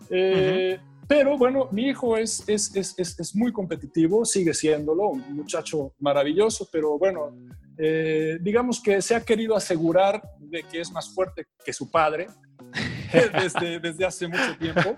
Eh, 0.09 0.78
pero 1.06 1.37
bueno, 1.37 1.68
mi 1.73 1.88
hijo 1.88 2.16
es, 2.16 2.49
es, 2.49 2.75
es, 2.76 2.97
es, 2.99 3.35
muy 3.35 3.52
competitivo, 3.52 4.25
sigue 4.25 4.54
siéndolo, 4.54 5.09
un 5.09 5.35
muchacho 5.35 5.92
maravilloso, 5.99 6.68
pero 6.70 6.99
bueno, 6.99 7.32
eh, 7.83 8.39
digamos 8.43 8.83
que 8.83 9.01
se 9.01 9.15
ha 9.15 9.25
querido 9.25 9.57
asegurar 9.57 10.21
de 10.39 10.63
que 10.65 10.83
es 10.83 10.91
más 10.93 11.15
fuerte 11.15 11.47
que 11.65 11.73
su 11.73 11.91
padre 11.91 12.27
desde, 13.33 13.81
desde 13.81 14.05
hace 14.05 14.29
mucho 14.29 14.57
tiempo. 14.59 14.95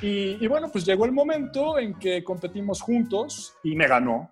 Y, 0.00 0.46
bueno, 0.46 0.70
pues 0.72 0.84
llegó 0.86 1.04
el 1.04 1.12
momento 1.12 1.78
en 1.78 1.94
que 1.98 2.24
competimos 2.24 2.80
juntos 2.80 3.54
y 3.62 3.76
me 3.76 3.86
ganó. 3.86 4.30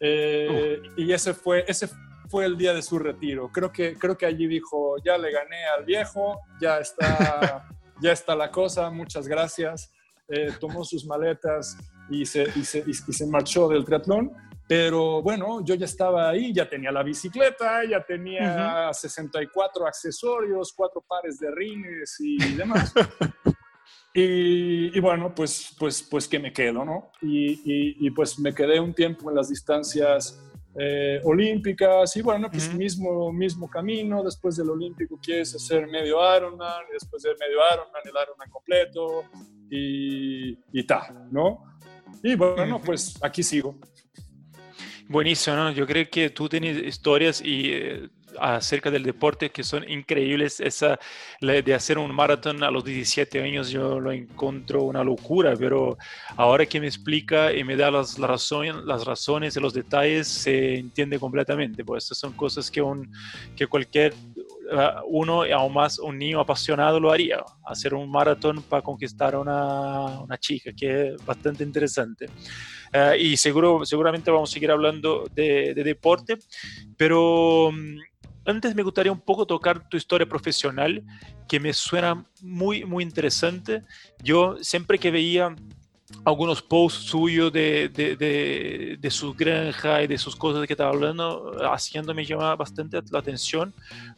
Eh, 0.00 0.80
y 0.96 1.12
ese 1.12 1.34
fue, 1.34 1.64
ese 1.68 1.88
fue 2.28 2.46
el 2.46 2.56
día 2.56 2.72
de 2.72 2.80
su 2.80 2.98
retiro. 2.98 3.50
Creo 3.52 3.70
que, 3.70 3.94
creo 3.94 4.16
que 4.16 4.26
allí 4.26 4.46
dijo, 4.46 4.96
ya 5.04 5.18
le 5.18 5.30
gané 5.30 5.64
al 5.76 5.84
viejo, 5.84 6.40
ya 6.60 6.78
está, 6.78 7.68
ya 8.00 8.12
está 8.12 8.34
la 8.34 8.50
cosa, 8.50 8.90
muchas 8.90 9.28
gracias. 9.28 9.92
Eh, 10.28 10.52
tomó 10.58 10.84
sus 10.84 11.04
maletas 11.04 11.76
y 12.08 12.24
se, 12.24 12.44
y 12.56 12.64
se, 12.64 12.84
y 12.86 12.94
se 12.94 13.26
marchó 13.26 13.68
del 13.68 13.84
triatlón. 13.84 14.32
Pero 14.70 15.20
bueno, 15.20 15.64
yo 15.64 15.74
ya 15.74 15.84
estaba 15.84 16.30
ahí, 16.30 16.52
ya 16.52 16.68
tenía 16.68 16.92
la 16.92 17.02
bicicleta, 17.02 17.84
ya 17.84 18.04
tenía 18.04 18.92
64 18.92 19.84
accesorios, 19.84 20.72
cuatro 20.72 21.04
pares 21.08 21.40
de 21.40 21.50
rines 21.50 22.14
y 22.20 22.38
demás. 22.54 22.94
y, 24.14 24.96
y, 24.96 25.00
bueno, 25.00 25.34
pues, 25.34 25.74
pues, 25.76 26.06
pues 26.08 26.28
que 26.28 26.38
me 26.38 26.52
quedo, 26.52 26.84
¿no? 26.84 27.10
Y, 27.20 27.96
y, 28.06 28.10
pues 28.12 28.38
me 28.38 28.54
quedé 28.54 28.78
un 28.78 28.94
tiempo 28.94 29.28
en 29.28 29.34
las 29.34 29.48
distancias 29.48 30.40
eh, 30.78 31.20
olímpicas 31.24 32.16
y 32.16 32.22
bueno, 32.22 32.48
pues 32.48 32.72
mismo, 32.72 33.32
mismo 33.32 33.68
camino, 33.68 34.22
después 34.22 34.54
del 34.54 34.70
olímpico 34.70 35.18
quieres 35.20 35.52
hacer 35.52 35.88
medio 35.88 36.18
Ironman, 36.36 36.84
después 36.92 37.24
del 37.24 37.36
medio 37.40 37.58
Ironman 37.74 38.02
el 38.04 38.12
Ironman 38.22 38.50
completo 38.50 39.24
y, 39.68 40.56
y 40.72 40.86
tal, 40.86 41.26
¿no? 41.32 41.64
Y 42.22 42.36
bueno, 42.36 42.80
pues 42.80 43.18
aquí 43.20 43.42
sigo. 43.42 43.76
Buenísimo, 45.10 45.56
¿no? 45.56 45.72
Yo 45.72 45.88
creo 45.88 46.08
que 46.08 46.30
tú 46.30 46.48
tienes 46.48 46.86
historias 46.86 47.42
y 47.44 47.72
eh, 47.72 48.08
acerca 48.38 48.92
del 48.92 49.02
deporte 49.02 49.50
que 49.50 49.64
son 49.64 49.82
increíbles. 49.90 50.60
Esa 50.60 51.00
de 51.40 51.74
hacer 51.74 51.98
un 51.98 52.14
maratón 52.14 52.62
a 52.62 52.70
los 52.70 52.84
17 52.84 53.42
años 53.42 53.70
yo 53.70 53.98
lo 53.98 54.12
encuentro 54.12 54.84
una 54.84 55.02
locura, 55.02 55.54
pero 55.58 55.98
ahora 56.36 56.64
que 56.64 56.80
me 56.80 56.86
explica 56.86 57.52
y 57.52 57.64
me 57.64 57.74
da 57.74 57.90
las, 57.90 58.18
razones, 58.18 58.76
las 58.84 59.04
razones 59.04 59.56
y 59.56 59.60
los 59.60 59.74
detalles 59.74 60.28
se 60.28 60.76
entiende 60.76 61.18
completamente. 61.18 61.84
Pues 61.84 62.04
estas 62.04 62.18
son 62.18 62.32
cosas 62.34 62.70
que, 62.70 62.80
un, 62.80 63.10
que 63.56 63.66
cualquier 63.66 64.14
uh, 64.14 65.02
uno, 65.08 65.42
aún 65.42 65.74
más 65.74 65.98
un 65.98 66.18
niño 66.18 66.38
apasionado 66.38 67.00
lo 67.00 67.10
haría, 67.10 67.42
hacer 67.64 67.94
un 67.94 68.08
maratón 68.08 68.62
para 68.62 68.80
conquistar 68.80 69.34
a 69.34 69.40
una, 69.40 70.20
una 70.20 70.38
chica, 70.38 70.70
que 70.72 71.08
es 71.08 71.26
bastante 71.26 71.64
interesante. 71.64 72.28
Eh, 72.92 73.16
y 73.20 73.36
seguro, 73.36 73.84
seguramente 73.84 74.30
vamos 74.30 74.50
a 74.50 74.52
seguir 74.52 74.70
hablando 74.70 75.28
de, 75.34 75.74
deporte, 75.74 76.38
pero 76.96 77.70
mm, 77.72 77.98
antes 78.46 78.74
me 78.74 78.82
gustaría 78.82 79.12
un 79.12 79.20
poco 79.20 79.46
tocar 79.46 79.88
tu 79.88 79.96
historia 79.96 80.28
profesional, 80.28 81.02
que 81.48 81.60
me 81.60 81.72
suena 81.72 82.24
muy, 82.42 82.84
muy 82.84 83.04
interesante. 83.04 83.82
Yo 84.22 84.56
siempre 84.60 84.98
que 84.98 85.10
veía 85.10 85.54
algunos 86.24 86.60
posts 86.62 87.04
suyos 87.04 87.52
de, 87.52 87.88
de, 87.88 88.96
de, 89.00 89.10
su 89.10 89.32
granja 89.34 90.02
y 90.02 90.06
de 90.06 90.18
sus 90.18 90.36
cosas 90.36 90.66
que 90.66 90.74
estaba 90.74 90.90
hablando, 90.90 91.52
haciendo 91.72 92.14
me 92.14 92.24
llama 92.24 92.54
bastante 92.56 93.00
la 93.10 93.18
atención, 93.18 93.72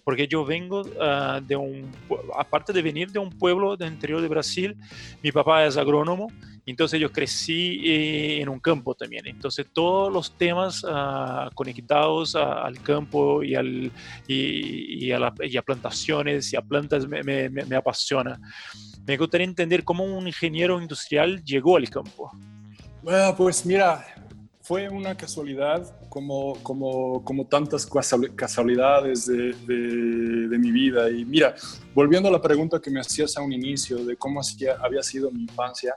porque 0.04 0.26
yo 0.26 0.44
vengo 0.44 0.82
ah, 1.00 1.40
de 1.46 1.56
un, 1.56 1.90
aparte 2.36 2.72
de 2.72 2.82
venir 2.82 3.10
de 3.10 3.18
un 3.18 3.30
pueblo 3.30 3.76
del 3.76 3.92
interior 3.92 4.20
de 4.20 4.28
Brasil, 4.28 4.76
mi 5.22 5.30
papá 5.30 5.64
es 5.64 5.76
agrónomo 5.76 6.28
entonces 6.64 7.00
yo 7.00 7.10
crecí 7.10 7.80
eh, 7.84 8.40
en 8.40 8.48
un 8.48 8.60
campo 8.60 8.94
también. 8.94 9.26
Entonces 9.26 9.66
todos 9.72 10.12
los 10.12 10.36
temas 10.38 10.84
uh, 10.84 11.52
conectados 11.54 12.36
al 12.36 12.80
campo 12.82 13.42
y, 13.42 13.54
al, 13.54 13.90
y, 14.28 15.06
y, 15.06 15.12
a 15.12 15.18
la, 15.18 15.34
y, 15.42 15.56
a 15.56 15.62
plantaciones 15.62 16.52
y 16.52 16.56
a 16.56 16.62
plantas 16.62 17.06
me, 17.08 17.22
me, 17.22 17.48
me, 17.48 17.76
apasiona. 17.76 18.38
Me 19.06 19.16
gustaría 19.16 19.46
entender 19.46 19.84
cómo 19.84 20.04
un 20.04 20.26
ingeniero 20.26 20.80
industrial 20.80 21.42
llegó 21.44 21.76
al 21.76 21.88
campo. 21.90 22.30
Bueno, 23.02 23.34
pues 23.36 23.66
mira, 23.66 24.04
fue 24.60 24.88
una 24.88 25.16
casualidad 25.16 25.84
como, 26.08 26.54
como, 26.62 27.24
como 27.24 27.46
tantas 27.46 27.88
casualidades 28.36 29.26
de, 29.26 29.52
de, 29.66 30.48
de, 30.48 30.58
mi 30.58 30.70
vida. 30.70 31.10
Y 31.10 31.24
mira, 31.24 31.54
volviendo 31.94 32.28
a 32.28 32.32
la 32.32 32.40
pregunta 32.40 32.80
que 32.80 32.90
me 32.90 33.00
hacías 33.00 33.36
a 33.36 33.42
un 33.42 33.52
inicio 33.52 34.04
de 34.04 34.16
cómo 34.16 34.40
había 34.80 35.02
sido 35.02 35.32
mi 35.32 35.42
infancia, 35.42 35.96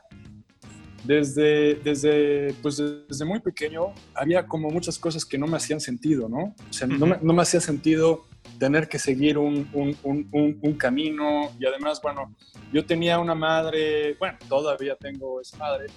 desde, 1.06 1.76
desde, 1.76 2.54
pues 2.62 2.82
desde 3.08 3.26
muy 3.26 3.40
pequeño 3.40 3.94
había 4.16 4.48
como 4.48 4.70
muchas 4.72 4.98
cosas 4.98 5.24
que 5.24 5.38
no 5.38 5.46
me 5.46 5.58
hacían 5.58 5.80
sentido, 5.80 6.28
¿no? 6.28 6.56
O 6.70 6.74
sea, 6.74 6.88
no, 6.88 7.06
me, 7.06 7.18
no, 7.22 7.34
me, 7.34 7.42
hacía 7.44 7.62
sentido 7.62 8.26
tener 8.60 8.88
que 8.88 9.00
seguir 9.00 9.38
un, 9.38 9.70
un, 9.74 9.98
un, 10.04 10.60
un, 10.62 10.74
camino 10.74 11.52
y 11.60 11.66
además, 11.66 12.02
bueno, 12.02 12.34
yo 12.72 12.86
tenía 12.86 13.20
una 13.20 13.36
madre, 13.36 14.16
bueno, 14.16 14.38
todavía 14.48 14.96
tengo 14.96 15.42
esa 15.42 15.58
madre, 15.58 15.88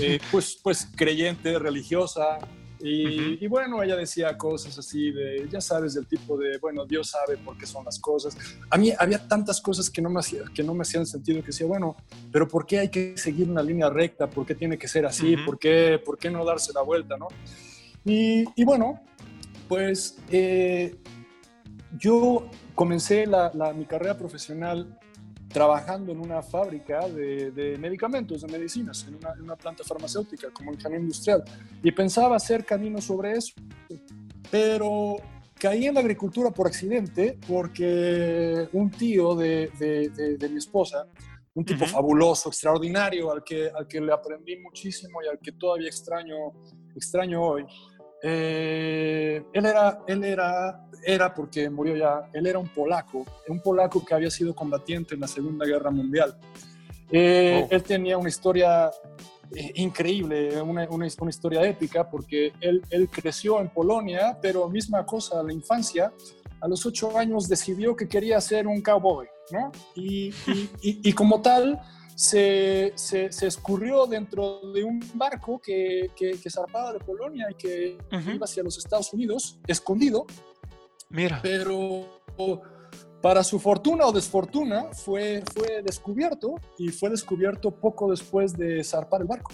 eh, 0.00 0.18
pues, 0.30 0.58
pues 0.62 0.88
creyente, 0.96 1.58
religiosa, 1.58 2.38
y, 2.78 3.46
bueno, 3.46 3.82
ella 3.82 3.96
decía 3.96 4.36
cosas 4.36 4.78
así 4.78 5.10
de, 5.10 5.48
ya 5.50 5.60
sabes, 5.60 5.94
del 5.94 6.06
tipo 6.06 6.36
de, 6.36 6.58
bueno, 6.58 6.84
Dios 6.84 7.08
sabe 7.08 7.38
por 7.38 7.56
qué 7.56 7.66
son 7.66 7.84
las 7.84 7.98
cosas. 7.98 8.36
A 8.70 8.76
mí 8.76 8.92
había 8.98 9.26
tantas 9.26 9.60
cosas 9.60 9.88
que 9.88 10.02
no 10.02 10.10
me, 10.10 10.20
hacía, 10.20 10.42
que 10.54 10.62
no 10.62 10.74
me 10.74 10.82
hacían 10.82 11.06
sentido, 11.06 11.40
que 11.40 11.48
decía, 11.48 11.66
bueno, 11.66 11.96
pero 12.30 12.46
¿por 12.46 12.66
qué 12.66 12.80
hay 12.80 12.90
que 12.90 13.16
seguir 13.16 13.48
una 13.48 13.62
línea 13.62 13.88
recta? 13.88 14.28
¿Por 14.28 14.44
qué 14.44 14.54
tiene 14.54 14.76
que 14.76 14.88
ser 14.88 15.06
así? 15.06 15.36
¿Por, 15.38 15.58
qué, 15.58 16.00
¿Por 16.04 16.18
qué 16.18 16.30
no 16.30 16.44
darse 16.44 16.72
la 16.74 16.82
vuelta? 16.82 17.16
¿no? 17.16 17.28
Y, 18.04 18.44
y 18.54 18.64
bueno, 18.64 19.00
pues 19.68 20.18
eh, 20.30 20.96
yo 21.98 22.48
comencé 22.74 23.26
la, 23.26 23.50
mi 23.76 23.84
carrera 23.84 24.16
profesional 24.16 24.98
trabajando 25.48 26.12
en 26.12 26.20
una 26.20 26.42
fábrica 26.42 27.08
de, 27.08 27.76
medicamentos, 27.78 28.42
de 28.42 28.48
medicinas, 28.48 29.06
en 29.08 29.16
una, 29.42 29.56
planta 29.56 29.84
farmacéutica 29.84 30.50
como 30.50 30.72
ingeniero 30.72 31.02
industrial. 31.02 31.44
Y 31.82 31.92
pensaba 31.92 32.36
hacer 32.36 32.64
camino 32.64 33.00
sobre 33.00 33.32
eso. 33.32 33.54
Pero 34.50 35.16
caí 35.58 35.86
en 35.86 35.94
la 35.94 36.00
agricultura 36.00 36.50
por 36.50 36.66
accidente 36.66 37.38
porque 37.48 38.68
un 38.72 38.90
tío 38.90 39.34
de, 39.34 39.70
de, 40.38 40.48
mi 40.48 40.58
esposa, 40.58 41.06
un 41.54 41.64
tipo 41.64 41.86
fabuloso, 41.86 42.50
extraordinario, 42.50 43.32
al 43.32 43.42
que, 43.42 43.70
al 43.74 43.86
que 43.86 44.00
le 44.00 44.12
aprendí 44.12 44.56
muchísimo 44.58 45.22
y 45.22 45.28
al 45.28 45.38
que 45.38 45.52
todavía 45.52 45.88
extraño, 45.88 46.36
extraño 46.94 47.42
hoy, 47.42 47.64
eh, 48.22 49.44
él 49.52 49.66
era, 49.66 50.00
él 50.06 50.24
era, 50.24 50.88
era 51.04 51.34
porque 51.34 51.68
murió 51.70 51.96
ya, 51.96 52.28
él 52.32 52.46
era 52.46 52.58
un 52.58 52.68
polaco, 52.68 53.24
un 53.48 53.60
polaco 53.60 54.04
que 54.04 54.14
había 54.14 54.30
sido 54.30 54.54
combatiente 54.54 55.14
en 55.14 55.20
la 55.20 55.28
Segunda 55.28 55.66
Guerra 55.66 55.90
Mundial. 55.90 56.36
Eh, 57.10 57.62
oh. 57.64 57.68
Él 57.70 57.82
tenía 57.82 58.18
una 58.18 58.28
historia 58.28 58.90
eh, 59.54 59.72
increíble, 59.76 60.60
una, 60.60 60.88
una, 60.88 61.06
una, 61.20 61.30
historia 61.30 61.64
épica, 61.64 62.08
porque 62.08 62.52
él, 62.60 62.82
él 62.90 63.08
creció 63.08 63.60
en 63.60 63.68
Polonia, 63.68 64.36
pero 64.40 64.68
misma 64.68 65.04
cosa, 65.06 65.42
la 65.42 65.52
infancia, 65.52 66.12
a 66.60 66.68
los 66.68 66.84
ocho 66.84 67.16
años 67.16 67.48
decidió 67.48 67.94
que 67.94 68.08
quería 68.08 68.40
ser 68.40 68.66
un 68.66 68.80
cowboy, 68.80 69.28
¿no? 69.52 69.70
y, 69.94 70.28
y, 70.48 70.70
y 70.82 71.12
como 71.12 71.40
tal, 71.42 71.80
se, 72.16 72.94
se, 72.96 73.46
escurrió 73.46 74.06
dentro 74.06 74.72
de 74.72 74.82
un 74.82 75.00
barco 75.14 75.60
que, 75.60 76.10
que, 76.16 76.50
zarpaba 76.50 76.94
de 76.94 76.98
Polonia 76.98 77.46
y 77.50 77.54
que 77.54 77.98
iba 78.10 78.44
hacia 78.44 78.62
los 78.62 78.78
Estados 78.78 79.12
Unidos, 79.12 79.60
escondido. 79.66 80.24
Mira. 81.10 81.40
Pero 81.42 82.22
para 83.20 83.44
su 83.44 83.58
fortuna 83.58 84.06
o 84.06 84.12
desfortuna 84.12 84.86
fue, 84.94 85.42
fue 85.54 85.82
descubierto 85.82 86.54
y 86.78 86.88
fue 86.88 87.10
descubierto 87.10 87.70
poco 87.70 88.10
después 88.10 88.56
de 88.56 88.82
zarpar 88.82 89.20
el 89.20 89.26
barco. 89.26 89.52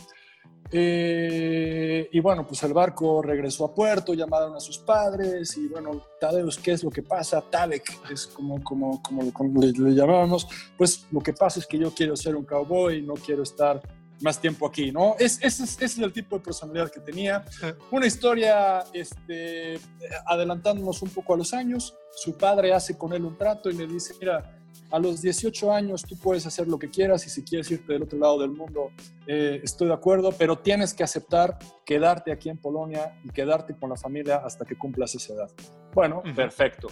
Eh, 0.75 2.09
y 2.11 2.21
bueno, 2.21 2.47
pues 2.47 2.63
el 2.63 2.73
barco 2.73 3.21
regresó 3.21 3.67
a 3.67 3.75
puerto, 3.75 4.15
llamaron 4.15 4.57
a 4.57 4.61
sus 4.61 4.79
padres 4.79 5.55
y 5.59 5.69
bueno, 5.69 6.07
Tadeusz, 6.19 6.59
¿qué 6.59 6.73
es 6.73 6.83
lo 6.83 6.91
que 6.91 7.03
pasa? 7.03 7.43
Tadek 7.43 8.11
es 8.11 8.27
como, 8.27 8.63
como, 8.65 9.03
como, 9.03 9.61
le, 9.61 9.95
llamábamos. 9.95 10.49
Pues 10.79 11.07
lo 11.13 11.21
que 11.21 11.35
pasa 11.35 11.61
es 11.61 11.67
que 11.67 11.79
yo 11.79 11.93
quiero 11.93 12.17
ser 12.17 12.37
un 12.37 12.45
cowboy, 12.45 13.03
no 13.03 13.15
quiero 13.15 13.43
estar 13.43 13.83
más 14.23 14.41
tiempo 14.41 14.67
aquí, 14.67 14.93
¿no? 14.93 15.17
Es, 15.19 15.39
ese, 15.43 15.85
es, 15.85 15.99
el 15.99 16.13
tipo 16.13 16.39
de 16.39 16.45
personalidad 16.45 16.91
que 16.91 17.01
tenía. 17.01 17.45
Una 17.91 18.07
historia 18.07 18.85
este, 18.95 19.79
adelantándonos 20.27 21.03
un 21.03 21.11
poco 21.11 21.35
a 21.35 21.37
los 21.37 21.53
años. 21.53 21.95
Su 22.13 22.37
padre 22.37 22.73
hace 22.73 22.97
con 22.97 23.13
él 23.13 23.25
un 23.25 23.37
trato 23.37 23.69
y 23.69 23.75
le 23.75 23.87
dice, 23.87 24.15
mira, 24.21 24.62
a 24.93 24.99
los 24.99 25.23
18 25.23 25.73
años 25.73 26.03
tú 26.03 26.17
puedes 26.17 26.47
hacer 26.47 26.69
lo 26.69 26.79
que 26.79 26.91
quieras 26.91 27.27
y 27.27 27.31
si 27.31 27.43
quieres 27.43 27.71
irte 27.71 27.95
del 27.95 28.03
otro 28.03 28.19
lado 28.19 28.39
del 28.39 28.51
mundo, 28.51 28.91
eh, 29.27 29.59
estoy 29.63 29.89
de 29.89 29.95
acuerdo, 29.95 30.33
pero 30.39 30.59
tienes 30.59 30.93
que 30.93 31.03
aceptar 31.03 31.59
quedarte 31.85 32.31
aquí 32.31 32.51
en 32.51 32.59
Polonia 32.59 33.19
y 33.25 33.31
quedarte 33.31 33.75
con 33.75 33.89
la 33.89 33.97
familia 33.97 34.37
hasta 34.45 34.67
que 34.67 34.77
cumplas 34.77 35.15
esa 35.15 35.33
edad. 35.33 35.51
Bueno, 35.95 36.23
perfecto. 36.37 36.89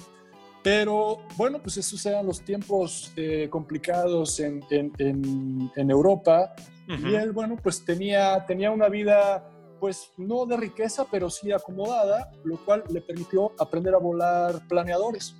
Pero 0.62 1.18
bueno, 1.36 1.60
pues 1.62 1.76
esos 1.76 2.04
eran 2.06 2.26
los 2.26 2.42
tiempos 2.42 3.12
eh, 3.16 3.48
complicados 3.50 4.40
en, 4.40 4.64
en, 4.70 5.70
en, 5.76 5.90
Europa. 5.90 6.54
Y 6.88 7.14
él, 7.14 7.30
bueno, 7.30 7.56
pues 7.62 7.84
tenía, 7.84 8.44
tenía 8.46 8.72
una 8.72 8.88
vida, 8.88 9.48
pues 9.78 10.12
no 10.16 10.44
de 10.44 10.56
riqueza, 10.56 11.06
pero 11.08 11.30
sí 11.30 11.52
acomodada, 11.52 12.32
lo 12.42 12.56
cual 12.64 12.82
le 12.90 13.00
permitió 13.00 13.52
aprender 13.60 13.94
a 13.94 13.98
volar 13.98 14.66
planeadores. 14.68 15.36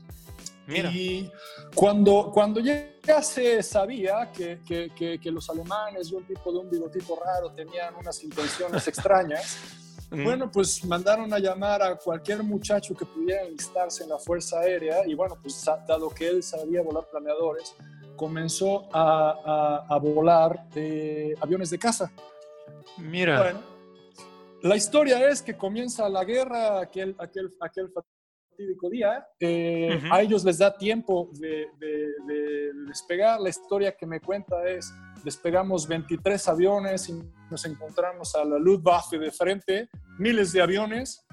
Y 0.70 1.30
cuando, 1.74 2.30
cuando 2.32 2.60
ya 2.60 3.22
se 3.22 3.62
sabía 3.62 4.30
que, 4.32 4.60
que, 4.66 5.18
que, 5.18 5.30
los 5.30 5.48
alemanes 5.50 6.10
y 6.10 6.14
un 6.14 6.24
tipo 6.24 6.52
de 6.52 6.58
un 6.58 6.70
bigotito 6.70 7.16
raro 7.16 7.52
tenían 7.52 7.94
unas 7.96 8.22
intenciones 8.22 8.86
extrañas, 8.88 9.58
bueno, 10.10 10.50
pues 10.50 10.84
mandaron 10.84 11.32
a 11.32 11.38
llamar 11.38 11.82
a 11.82 11.94
cualquier 11.96 12.42
muchacho 12.42 12.94
que 12.94 13.04
pudiera 13.04 13.42
enlistarse 13.42 14.02
en 14.02 14.10
la 14.10 14.18
Fuerza 14.18 14.58
Aérea 14.58 15.06
y 15.06 15.14
bueno, 15.14 15.38
pues 15.40 15.64
dado 15.86 16.10
que 16.10 16.28
él 16.28 16.42
sabía 16.42 16.82
volar 16.82 17.04
planeadores, 17.10 17.76
comenzó 18.16 18.88
a, 18.92 19.86
a, 19.88 19.98
volar 19.98 20.66
eh, 20.74 21.34
aviones 21.40 21.70
de 21.70 21.78
caza. 21.78 22.10
Mira. 22.98 23.40
Bueno, 23.40 23.60
la 24.62 24.76
historia 24.76 25.28
es 25.28 25.42
que 25.42 25.56
comienza 25.56 26.08
la 26.08 26.24
guerra, 26.24 26.80
aquel, 26.80 27.14
aquel, 27.18 27.50
aquel 27.60 27.90
día, 28.90 29.26
eh, 29.38 30.00
a 30.10 30.22
ellos 30.22 30.44
les 30.44 30.58
da 30.58 30.76
tiempo 30.76 31.30
de, 31.34 31.68
despegar. 32.86 33.40
La 33.40 33.48
historia 33.48 33.96
que 33.96 34.06
me 34.06 34.20
cuenta 34.20 34.68
es, 34.68 34.92
despegamos 35.24 35.86
23 35.86 36.48
aviones 36.48 37.08
y 37.08 37.22
nos 37.50 37.64
encontramos 37.64 38.34
a 38.34 38.44
la 38.44 38.58
Luftwaffe 38.58 39.18
de 39.18 39.30
frente, 39.30 39.88
miles 40.18 40.52
de 40.52 40.62
aviones, 40.62 41.26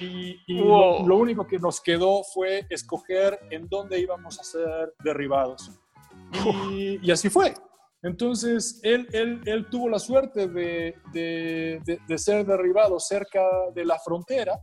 y, 0.00 0.36
lo, 0.48 1.16
único 1.16 1.46
que 1.46 1.58
nos 1.58 1.80
quedó 1.80 2.22
fue 2.24 2.66
escoger 2.68 3.38
en 3.50 3.68
dónde 3.68 4.00
íbamos 4.00 4.38
a 4.40 4.42
ser 4.42 4.92
derribados. 5.02 5.70
Y, 6.70 7.10
así 7.10 7.30
fue. 7.30 7.54
Entonces, 8.02 8.80
él, 8.82 9.06
él, 9.12 9.40
él, 9.46 9.66
tuvo 9.70 9.88
la 9.88 9.98
suerte 9.98 10.48
de, 10.48 10.94
de, 11.12 12.18
ser 12.18 12.44
derribado 12.44 12.98
cerca 12.98 13.40
de 13.74 13.84
la 13.84 13.98
frontera 13.98 14.60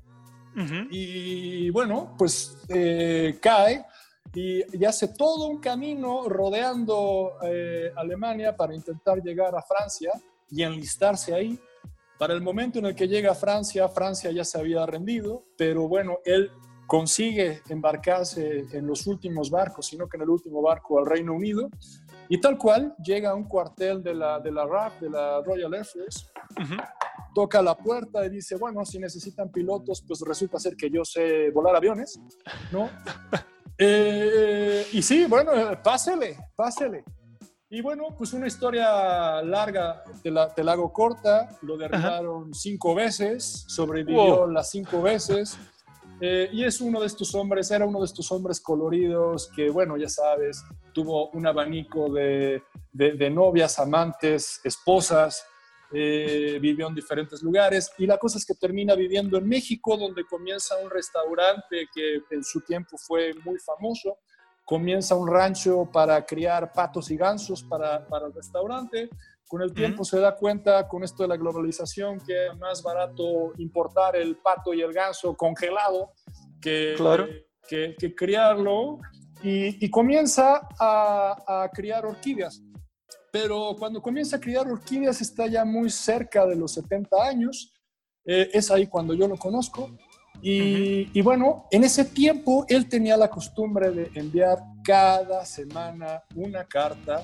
y 0.89 1.69
bueno, 1.69 2.15
pues 2.17 2.57
eh, 2.67 3.37
cae 3.41 3.85
y, 4.33 4.85
hace 4.85 5.09
todo 5.09 5.47
un 5.47 5.59
camino 5.59 6.27
rodeando 6.29 7.33
eh, 7.43 7.91
Alemania 7.95 8.55
para 8.55 8.73
intentar 8.73 9.21
llegar 9.21 9.55
a 9.55 9.61
Francia 9.61 10.11
y 10.49 10.63
enlistarse 10.63 11.33
ahí. 11.33 11.59
Para 12.17 12.33
el 12.33 12.41
momento 12.41 12.79
en 12.79 12.85
el 12.85 12.95
que 12.95 13.07
llega 13.07 13.31
a 13.31 13.35
Francia, 13.35 13.89
Francia 13.89 14.31
ya 14.31 14.45
se 14.45 14.59
había 14.59 14.85
rendido, 14.85 15.43
pero 15.57 15.87
bueno, 15.87 16.19
él 16.23 16.51
consigue 16.85 17.61
embarcarse 17.69 18.65
en 18.73 18.85
los 18.85 19.07
últimos 19.07 19.49
barcos, 19.49 19.87
sino 19.87 20.07
que 20.07 20.17
en 20.17 20.23
el 20.23 20.29
último 20.29 20.61
barco 20.61 20.99
al 20.99 21.05
Reino 21.05 21.33
Unido, 21.33 21.69
y 22.29 22.39
tal 22.39 22.57
cual 22.57 22.95
llega 23.03 23.31
a 23.31 23.35
un 23.35 23.45
cuartel 23.45 24.03
de 24.03 24.13
la, 24.13 24.39
de 24.39 24.51
la 24.51 24.65
RAF, 24.65 24.99
de 25.01 25.09
la 25.09 25.41
Royal 25.41 25.73
Air 25.73 25.85
Force, 25.85 26.27
toca 27.33 27.61
la 27.61 27.75
puerta 27.75 28.25
y 28.25 28.29
dice, 28.29 28.55
bueno, 28.55 28.85
si 28.85 28.99
necesitan 28.99 29.51
pilotos, 29.51 30.03
pues 30.07 30.21
resulta 30.21 30.59
ser 30.59 30.75
que 30.75 30.89
yo 30.89 31.03
sé 31.05 31.49
volar 31.51 31.75
aviones, 31.75 32.19
¿no? 32.71 32.89
Eh, 33.83 34.85
y 34.91 35.01
sí, 35.01 35.25
bueno, 35.25 35.53
pásele, 35.81 36.37
pásele. 36.55 37.03
Y 37.67 37.81
bueno, 37.81 38.09
pues 38.15 38.31
una 38.33 38.45
historia 38.45 39.41
larga, 39.41 40.03
te 40.21 40.29
la, 40.29 40.53
te 40.53 40.63
la 40.63 40.73
hago 40.73 40.93
corta, 40.93 41.57
lo 41.63 41.77
derribaron 41.77 42.53
cinco 42.53 42.93
veces, 42.93 43.63
sobrevivió 43.67 44.45
las 44.45 44.69
cinco 44.69 45.01
veces. 45.01 45.57
Eh, 46.19 46.49
y 46.51 46.63
es 46.63 46.79
uno 46.79 46.99
de 46.99 47.07
estos 47.07 47.33
hombres, 47.33 47.71
era 47.71 47.85
uno 47.85 47.99
de 47.99 48.05
estos 48.05 48.31
hombres 48.31 48.61
coloridos 48.61 49.49
que, 49.55 49.71
bueno, 49.71 49.97
ya 49.97 50.09
sabes, 50.09 50.63
tuvo 50.93 51.31
un 51.31 51.47
abanico 51.47 52.11
de, 52.11 52.61
de, 52.91 53.13
de 53.13 53.29
novias, 53.31 53.79
amantes, 53.79 54.61
esposas, 54.63 55.43
eh, 55.93 56.57
vivió 56.61 56.87
en 56.87 56.95
diferentes 56.95 57.41
lugares. 57.41 57.91
Y 57.97 58.05
la 58.05 58.17
cosa 58.17 58.37
es 58.37 58.45
que 58.45 58.55
termina 58.55 58.95
viviendo 58.95 59.37
en 59.37 59.47
México, 59.47 59.97
donde 59.97 60.23
comienza 60.25 60.77
un 60.77 60.89
restaurante 60.89 61.87
que 61.93 62.21
en 62.29 62.43
su 62.43 62.61
tiempo 62.61 62.97
fue 62.97 63.33
muy 63.43 63.59
famoso, 63.59 64.17
comienza 64.63 65.15
un 65.15 65.27
rancho 65.27 65.89
para 65.91 66.25
criar 66.25 66.71
patos 66.71 67.11
y 67.11 67.17
gansos 67.17 67.61
para, 67.63 68.07
para 68.07 68.27
el 68.27 68.33
restaurante. 68.33 69.09
Con 69.45 69.61
el 69.61 69.73
tiempo 69.73 70.05
se 70.05 70.17
da 70.17 70.33
cuenta 70.33 70.87
con 70.87 71.03
esto 71.03 71.23
de 71.23 71.27
la 71.27 71.35
globalización 71.35 72.21
que 72.21 72.47
es 72.47 72.57
más 72.57 72.81
barato 72.81 73.51
importar 73.57 74.15
el 74.15 74.37
pato 74.37 74.73
y 74.73 74.81
el 74.81 74.93
ganso 74.93 75.35
congelado 75.35 76.13
que, 76.61 76.95
que, 77.67 77.95
que, 77.99 78.15
criarlo. 78.15 78.99
Y, 79.43 79.83
y 79.85 79.89
comienza 79.89 80.61
a, 80.79 81.63
a 81.63 81.69
criar 81.69 82.05
orquídeas 82.05 82.63
pero 83.31 83.75
cuando 83.79 84.01
comienza 84.01 84.35
a 84.35 84.39
criar 84.39 84.67
orquídeas 84.67 85.21
está 85.21 85.47
ya 85.47 85.63
muy 85.63 85.89
cerca 85.89 86.45
de 86.45 86.55
los 86.55 86.73
70 86.73 87.15
años. 87.23 87.73
Eh, 88.25 88.49
es 88.53 88.69
ahí 88.69 88.87
cuando 88.87 89.13
yo 89.13 89.27
lo 89.27 89.37
conozco. 89.37 89.89
Y, 90.43 91.21
bueno, 91.21 91.67
en 91.69 91.83
ese 91.83 92.03
tiempo 92.03 92.65
él 92.67 92.89
tenía 92.89 93.15
la 93.15 93.29
costumbre 93.29 93.91
de 93.91 94.11
enviar 94.15 94.57
cada 94.83 95.45
semana 95.45 96.23
una 96.35 96.65
carta 96.65 97.23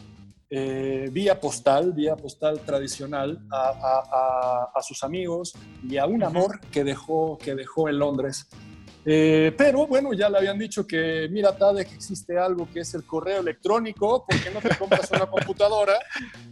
eh, 0.50 1.10
vía 1.12 1.40
postal, 1.40 1.94
vía 1.94 2.16
postal 2.16 2.60
tradicional 2.60 3.40
a, 3.52 4.70
a, 4.74 4.82
sus 4.84 5.04
amigos 5.04 5.54
y 5.84 5.98
a 5.98 6.06
un 6.06 6.24
amor 6.24 6.60
que 6.72 6.84
dejó, 6.84 7.38
que 7.40 7.56
dejó 7.56 7.90
en 7.90 7.98
Londres. 7.98 8.48
Eh, 9.10 9.54
pero 9.58 9.88
bueno, 9.88 10.12
ya 10.12 10.28
le 10.28 10.38
habían 10.38 10.60
dicho 10.60 10.86
que, 10.86 11.30
mira, 11.32 11.56
Tade, 11.56 11.86
que 11.86 11.96
existe 11.96 12.38
algo 12.38 12.68
que 12.70 12.82
es 12.82 12.94
el 12.94 13.06
correo 13.06 13.40
electrónico, 13.40 14.26
porque 14.28 14.52
no 14.52 14.60
te 14.60 14.76
compras 14.76 15.10
una 15.12 15.28
computadora 15.28 15.98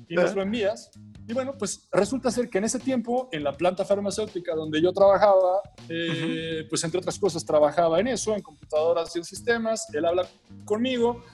y 0.08 0.16
nos 0.16 0.34
lo 0.34 0.42
envías? 0.42 0.90
Y 1.28 1.34
bueno, 1.34 1.56
pues 1.58 1.90
resulta 1.92 2.32
ser 2.32 2.50
que 2.50 2.60
en 2.60 2.64
ese 2.64 2.80
tiempo, 2.80 3.28
en 3.34 3.44
la 3.44 3.52
planta 3.52 3.84
farmacéutica 3.84 4.56
donde 4.56 4.82
yo 4.82 4.94
trabajaba, 4.94 5.64
eh, 5.90 6.66
pues 6.70 6.82
entre 6.86 7.00
otras 7.00 7.20
cosas 7.20 7.44
trabajaba 7.44 8.00
en 8.00 8.08
eso, 8.08 8.34
en 8.34 8.42
computadoras 8.42 9.14
y 9.16 9.20
en 9.20 9.26
sistemas. 9.26 9.94
Él 9.94 10.06
habla 10.06 10.26
conmigo, 10.64 11.26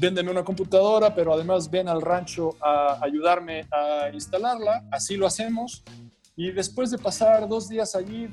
véndeme 0.00 0.30
una 0.30 0.42
computadora, 0.42 1.14
pero 1.14 1.34
además 1.34 1.70
ven 1.70 1.86
al 1.86 2.00
rancho 2.00 2.56
a 2.62 2.98
ayudarme 3.04 3.66
a 3.70 4.08
instalarla. 4.10 4.84
Así 4.90 5.18
lo 5.18 5.26
hacemos. 5.26 5.84
Y 6.34 6.50
después 6.50 6.90
de 6.90 6.96
pasar 6.96 7.46
dos 7.46 7.68
días 7.68 7.94
allí, 7.94 8.30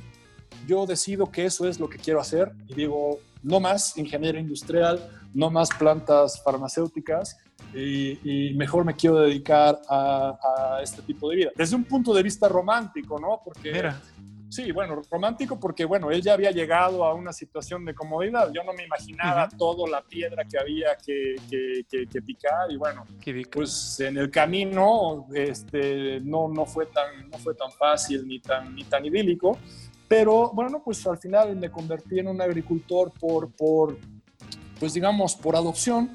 yo 0.67 0.85
decido 0.85 1.31
que 1.31 1.45
eso 1.45 1.67
es 1.67 1.79
lo 1.79 1.89
que 1.89 1.97
quiero 1.97 2.19
hacer 2.19 2.51
y 2.67 2.75
digo, 2.75 3.19
no 3.43 3.59
más 3.59 3.97
ingeniero 3.97 4.39
industrial, 4.39 4.99
no 5.33 5.49
más 5.49 5.69
plantas 5.69 6.41
farmacéuticas 6.43 7.37
y, 7.73 8.53
mejor 8.55 8.83
me 8.83 8.95
quiero 8.95 9.19
dedicar 9.19 9.79
a, 9.89 10.79
este 10.81 11.01
tipo 11.01 11.29
de 11.29 11.35
vida. 11.35 11.51
Desde 11.55 11.75
un 11.75 11.83
punto 11.83 12.13
de 12.13 12.23
vista 12.23 12.47
romántico, 12.47 13.19
¿no? 13.19 13.41
Porque... 13.43 13.71
Mira. 13.71 14.01
Sí, 14.49 14.71
bueno, 14.71 14.99
romántico 15.11 15.59
porque, 15.59 15.85
bueno, 15.85 16.09
él 16.09 16.23
ya 16.23 16.33
había 16.33 16.49
llegado 16.49 17.05
a 17.05 17.13
una 17.13 17.31
situación 17.31 17.85
de 17.85 17.93
comodidad. 17.93 18.51
Yo 18.51 18.63
no 18.63 18.73
me 18.73 18.83
imaginaba 18.83 19.47
toda 19.47 19.87
la 19.87 20.01
piedra 20.01 20.43
que 20.43 20.57
había 20.57 20.97
que, 20.97 21.35
que, 21.87 22.21
picar 22.23 22.71
y, 22.71 22.75
bueno, 22.75 23.05
pues 23.51 23.99
en 23.99 24.17
el 24.17 24.31
camino 24.31 25.27
este, 25.35 26.19
no, 26.21 26.47
no, 26.47 26.65
fue 26.65 26.87
tan, 26.87 27.29
no 27.29 27.37
fue 27.37 27.53
tan 27.53 27.71
fácil 27.71 28.27
ni 28.27 28.39
tan, 28.39 28.73
ni 28.73 28.85
tan 28.85 29.05
idílico. 29.05 29.59
Pero 30.09 30.51
bueno, 30.53 30.81
pues 30.83 31.05
al 31.07 31.19
final 31.19 31.55
me 31.55 31.71
convertí 31.71 32.19
en 32.19 32.27
un 32.27 32.41
agricultor 32.41 33.13
por, 33.17 33.51
por 33.51 33.97
pues 34.79 34.93
digamos, 34.93 35.35
por 35.35 35.55
adopción. 35.55 36.09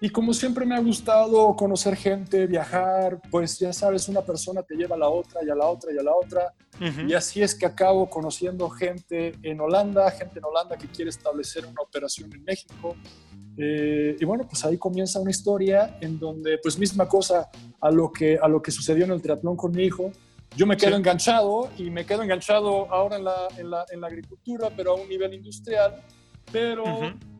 Y 0.00 0.10
como 0.10 0.32
siempre 0.32 0.64
me 0.64 0.76
ha 0.76 0.80
gustado 0.80 1.56
conocer 1.56 1.96
gente, 1.96 2.46
viajar, 2.46 3.20
pues 3.32 3.58
ya 3.58 3.72
sabes, 3.72 4.08
una 4.08 4.22
persona 4.22 4.62
te 4.62 4.76
lleva 4.76 4.94
a 4.94 4.98
la 4.98 5.08
otra 5.08 5.40
y 5.44 5.50
a 5.50 5.56
la 5.56 5.66
otra 5.66 5.92
y 5.92 5.98
a 5.98 6.02
la 6.02 6.14
otra. 6.14 6.54
Y 7.08 7.14
así 7.14 7.42
es 7.42 7.56
que 7.56 7.66
acabo 7.66 8.08
conociendo 8.08 8.68
gente 8.68 9.32
en 9.42 9.60
Holanda, 9.60 10.08
gente 10.12 10.38
en 10.38 10.44
Holanda 10.44 10.76
que 10.76 10.86
quiere 10.86 11.08
establecer 11.08 11.66
una 11.66 11.82
operación 11.82 12.32
en 12.32 12.44
México. 12.44 12.94
Eh, 13.56 14.14
y 14.20 14.24
bueno, 14.24 14.46
pues 14.48 14.64
ahí 14.64 14.78
comienza 14.78 15.18
una 15.18 15.32
historia 15.32 15.98
en 16.00 16.20
donde, 16.20 16.58
pues 16.58 16.78
misma 16.78 17.08
cosa 17.08 17.50
a 17.80 17.90
lo 17.90 18.12
que, 18.12 18.38
a 18.40 18.46
lo 18.46 18.62
que 18.62 18.70
sucedió 18.70 19.04
en 19.04 19.10
el 19.10 19.20
triatlón 19.20 19.56
con 19.56 19.72
mi 19.72 19.82
hijo, 19.82 20.12
yo 20.58 20.66
me 20.66 20.76
quedo 20.76 20.96
enganchado 20.96 21.70
y 21.78 21.88
me 21.88 22.04
quedo 22.04 22.24
enganchado 22.24 22.92
ahora 22.92 23.16
en 23.16 23.24
la, 23.24 23.36
en 23.56 23.70
la, 23.70 23.84
en 23.92 24.00
la 24.00 24.08
agricultura, 24.08 24.70
pero 24.76 24.90
a 24.90 24.94
un 24.96 25.08
nivel 25.08 25.32
industrial. 25.34 26.02
Pero 26.50 26.84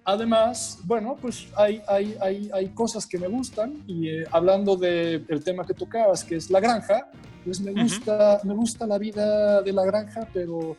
además, 0.05 0.79
bueno, 0.85 1.17
pues 1.21 1.49
hay, 1.57 1.83
hay, 1.89 2.17
hay, 2.21 2.49
hay, 2.55 2.69
cosas 2.69 3.09
que 3.09 3.19
me 3.19 3.27
gustan 3.27 3.83
y 3.89 4.09
eh, 4.09 4.25
hablando 4.31 4.77
del 4.77 5.43
tema 5.43 5.67
que 5.67 5.75
tocabas, 5.75 6.23
que 6.23 6.37
es 6.37 6.49
la 6.49 6.61
granja, 6.61 7.11
pues 7.45 7.61
me 7.61 7.73
gusta, 7.73 8.41
me 8.45 8.55
gusta 8.55 8.87
la 8.87 8.99
vida 8.99 9.63
de 9.63 9.73
la 9.73 9.85
granja, 9.85 10.29
pero 10.33 10.77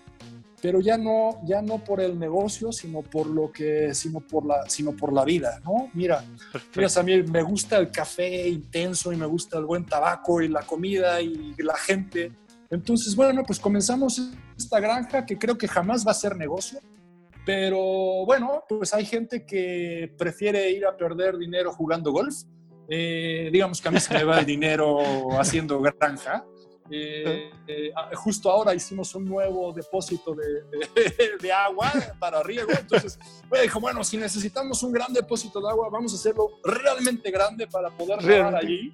pero 0.62 0.80
ya 0.82 0.98
no, 0.98 1.40
ya 1.46 1.62
no 1.62 1.84
por 1.84 2.02
el 2.02 2.18
negocio, 2.20 2.72
sino 2.72 3.02
por 3.02 3.28
lo 3.28 3.52
que, 3.52 3.94
sino 3.94 4.20
por 4.20 4.46
la, 4.46 4.70
sino 4.70 4.92
por 4.96 5.14
la 5.14 5.24
vida, 5.24 5.60
¿no? 5.64 5.90
Mira, 5.94 6.24
mira, 6.76 6.90
a 6.96 7.04
mí 7.04 7.24
me 7.24 7.42
gusta 7.44 7.78
el 7.78 7.92
café 7.92 8.48
intenso 8.48 9.12
y 9.14 9.18
me 9.18 9.26
gusta 9.26 9.58
el 9.58 9.66
buen 9.66 9.86
tabaco 9.86 10.42
y 10.42 10.48
la 10.48 10.62
comida 10.64 11.22
y 11.22 11.56
la 11.58 11.76
gente. 11.76 12.32
Entonces, 12.70 13.16
bueno, 13.16 13.44
pues 13.46 13.60
comenzamos 13.60 14.22
esta 14.58 14.80
granja 14.80 15.26
que 15.26 15.38
creo 15.38 15.58
que 15.58 15.68
jamás 15.68 16.06
va 16.06 16.12
a 16.12 16.16
ser 16.16 16.36
negocio, 16.36 16.80
Pero 17.46 18.26
bueno, 18.26 18.64
pues 18.68 18.94
hay 18.94 19.06
gente 19.06 19.44
que 19.46 20.14
prefiere 20.18 20.70
ir 20.70 20.86
a 20.86 20.96
perder 20.96 21.38
dinero 21.38 21.72
jugando 21.72 22.12
golf. 22.12 22.44
Eh, 22.88 23.50
digamos 23.52 23.82
que 23.82 23.88
a 23.88 23.92
mí 23.92 24.00
se 24.00 24.14
me 24.14 24.24
va 24.24 24.40
el 24.40 24.46
dinero 24.58 25.00
haciendo 25.40 25.82
granja. 25.82 26.46
Eh, 26.92 27.52
eh, 27.68 27.94
justo 28.16 28.50
ahora 28.50 28.74
hicimos 28.74 29.14
un 29.16 29.26
nuevo 29.26 29.72
depósito 29.74 30.36
de, 30.36 31.52
agua 31.52 31.92
para 32.20 32.42
riego. 32.44 32.72
Entonces, 32.72 33.20
me 33.52 33.62
dijo, 33.62 33.80
bueno, 33.80 34.04
si 34.04 34.18
necesitamos 34.18 34.82
un 34.84 34.92
gran 34.92 35.14
depósito 35.14 35.62
de 35.62 35.70
agua, 35.70 35.90
vamos 35.90 36.14
a 36.14 36.16
hacerlo 36.16 36.60
realmente 36.64 37.32
grande 37.32 37.68
para 37.68 37.90
poder 37.90 38.24
nadar 38.24 38.56
allí. 38.56 38.94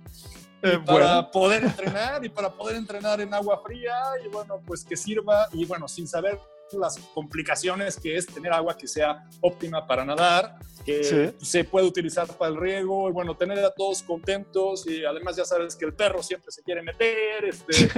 Eh, 0.61 0.79
para 0.83 1.29
poder 1.29 1.63
entrenar 1.63 2.25
y 2.25 2.29
para 2.29 2.49
poder 2.49 2.77
entrenar 2.77 3.21
en 3.21 3.31
agua 3.33 3.61
fría 3.63 3.95
y 4.25 4.29
bueno, 4.29 4.61
pues 4.65 4.83
que 4.83 4.97
sirva 4.97 5.47
y 5.51 5.63
bueno, 5.65 5.87
sin 5.87 6.07
saber 6.07 6.39
las 6.73 6.97
complicaciones 7.13 7.99
que 7.99 8.15
es 8.15 8.25
tener 8.25 8.51
agua 8.51 8.75
que 8.77 8.87
sea 8.87 9.23
óptima 9.41 9.85
para 9.85 10.05
nadar, 10.05 10.57
que 10.85 11.33
se 11.41 11.63
puede 11.63 11.87
utilizar 11.87 12.27
para 12.27 12.51
el 12.51 12.57
riego, 12.57 13.09
y 13.09 13.11
bueno, 13.11 13.35
tener 13.35 13.59
a 13.59 13.71
todos 13.71 14.03
contentos 14.03 14.85
y 14.87 15.03
además 15.03 15.35
ya 15.35 15.45
sabes 15.45 15.75
que 15.75 15.85
el 15.85 15.93
perro 15.93 16.21
siempre 16.21 16.51
se 16.51 16.61
quiere 16.61 16.81
meter. 16.83 17.45
Este... 17.45 17.89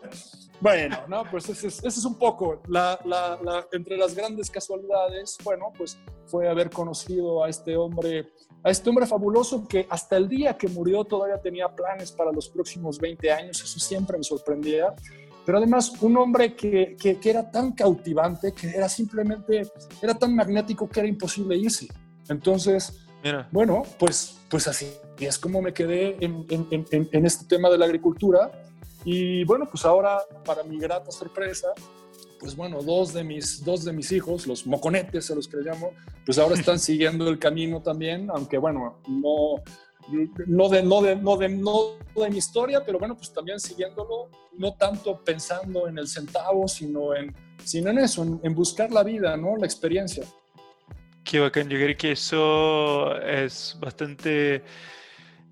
bueno, 0.61 0.99
¿no? 1.09 1.25
Pues 1.31 1.49
ese 1.49 1.69
es, 1.69 2.05
un 2.05 2.17
poco, 2.19 2.63
la, 2.69 2.99
la, 3.05 3.67
entre 3.73 3.97
las 3.97 4.15
grandes 4.15 4.51
casualidades, 4.51 5.37
bueno, 5.43 5.73
pues 5.77 5.99
fue 6.27 6.49
haber 6.49 6.71
conocido 6.71 7.43
a 7.43 7.49
este 7.49 7.77
hombre, 7.77 8.33
a 8.63 8.71
este 8.71 8.89
hombre 8.91 9.07
fabuloso 9.07 9.67
que 9.67 9.87
hasta 9.91 10.17
el 10.17 10.29
día 10.29 10.57
que 10.57 10.69
murió 10.69 11.05
todavía 11.05 11.41
tenía 11.41 11.69
planes 11.69 12.13
para 12.13 12.33
los 12.33 12.49
próximos 12.49 12.99
20 12.99 13.33
años, 13.33 13.63
eso 13.63 13.81
siempre 13.81 14.17
me 14.17 14.25
sorprendía 14.25 14.95
pero 15.45 15.59
además 15.59 15.93
un 16.01 16.17
hombre 16.17 16.55
que, 16.55 16.97
que, 16.99 17.19
era 17.31 17.51
tan 17.51 17.73
cautivante, 17.73 18.53
que 18.53 18.69
era 18.69 18.89
simplemente, 18.89 19.63
era 20.03 20.15
tan 20.15 20.35
magnético 20.35 20.89
que 20.89 21.01
era 21.01 21.09
imposible 21.09 21.57
irse. 21.57 21.89
Entonces, 22.29 23.07
bueno, 23.51 23.83
pues, 23.99 24.39
pues 24.49 24.67
así 24.69 24.87
es 25.19 25.39
como 25.39 25.63
me 25.63 25.73
quedé 25.73 26.17
en, 26.25 26.47
en, 26.51 26.87
en, 26.91 27.27
este 27.27 27.47
tema 27.47 27.71
de 27.71 27.79
la 27.79 27.87
agricultura. 27.87 28.51
Y 29.05 29.45
bueno, 29.45 29.69
pues 29.71 29.85
ahora, 29.85 30.19
para 30.45 30.63
mi 30.63 30.79
grata 30.79 31.11
sorpresa, 31.11 31.69
pues 32.41 32.57
bueno, 32.57 32.83
dos 32.83 33.13
de 33.13 33.23
mis, 33.23 33.65
dos 33.65 33.85
de 33.85 33.93
mis 33.93 34.13
hijos, 34.13 34.47
los 34.47 34.67
moconetes 34.67 35.31
a 35.31 35.35
los 35.35 35.47
que 35.49 35.59
le 35.59 35.65
llamo, 35.65 35.93
pues 36.25 36.39
ahora 36.39 36.55
están 36.55 36.79
siguiendo 36.81 37.29
el 37.29 37.39
camino 37.39 37.83
también, 37.83 38.29
aunque 38.31 38.59
bueno, 38.59 38.99
no, 39.09 39.63
no 40.47 40.69
de, 40.69 40.83
no, 40.83 41.03
de, 41.03 41.17
no, 41.17 41.37
de, 41.37 41.49
no 41.49 41.97
de 42.15 42.31
mi 42.31 42.39
historia, 42.39 42.85
pero 42.85 42.99
bueno, 42.99 43.17
pues 43.17 43.33
también 43.33 43.59
siguiéndolo, 43.59 44.29
no 44.59 44.75
tanto 44.75 45.23
pensando 45.25 45.89
en 45.89 45.99
el 45.99 46.07
centavo, 46.09 46.69
sino 46.69 47.15
en, 47.15 47.35
sino 47.65 47.91
en 47.91 47.99
eso, 47.99 48.23
en, 48.43 48.55
buscar 48.55 48.91
la 48.93 49.03
vida, 49.03 49.37
¿no? 49.37 49.57
La 49.57 49.67
experiencia. 49.67 50.25
Qué 51.25 51.41
bacán, 51.41 51.69
yo 51.69 51.79
creo 51.79 51.97
que 51.97 52.13
eso 52.13 53.19
es 53.21 53.77
bastante 53.81 54.63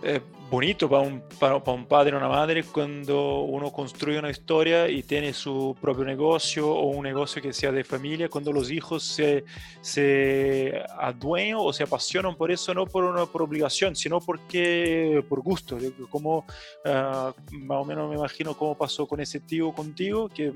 eh, 0.03 0.21
bonito 0.53 0.87
para 0.87 1.03
un, 1.03 1.23
para, 1.41 1.57
un 1.57 1.87
padre 1.87 2.15
o 2.15 2.19
una 2.19 2.29
madre 2.29 2.62
cuando 2.62 3.41
uno 3.41 3.73
construye 3.73 4.19
una 4.19 4.29
historia 4.29 4.87
y 4.87 5.03
tiene 5.03 5.33
su 5.33 5.75
propio 5.81 6.05
negocio 6.05 6.69
o 6.69 6.88
un 6.88 7.05
negocio 7.05 7.41
que 7.41 7.55
sea 7.55 7.73
de 7.73 7.83
familia, 7.85 8.29
cuando 8.29 8.53
los 8.53 8.71
hijos 8.71 9.03
se, 9.03 9.47
se 9.81 10.85
adueñan 10.99 11.57
o 11.59 11.73
se 11.73 11.85
apasionan 11.85 12.37
por 12.37 12.53
eso, 12.53 12.75
no 12.75 12.85
por, 12.85 13.05
una, 13.05 13.25
por 13.25 13.41
obligación, 13.41 13.97
sino 13.97 14.21
porque 14.21 15.25
por 15.27 15.41
gusto. 15.41 15.79
Como 16.11 16.45
ah, 16.85 17.33
más 17.53 17.79
o 17.79 17.85
menos 17.87 18.11
me 18.11 18.17
imagino 18.17 18.55
cómo 18.55 18.77
pasó 18.77 19.07
con 19.07 19.21
ese 19.21 19.41
tío 19.41 19.73
contigo, 19.73 20.29
que 20.29 20.53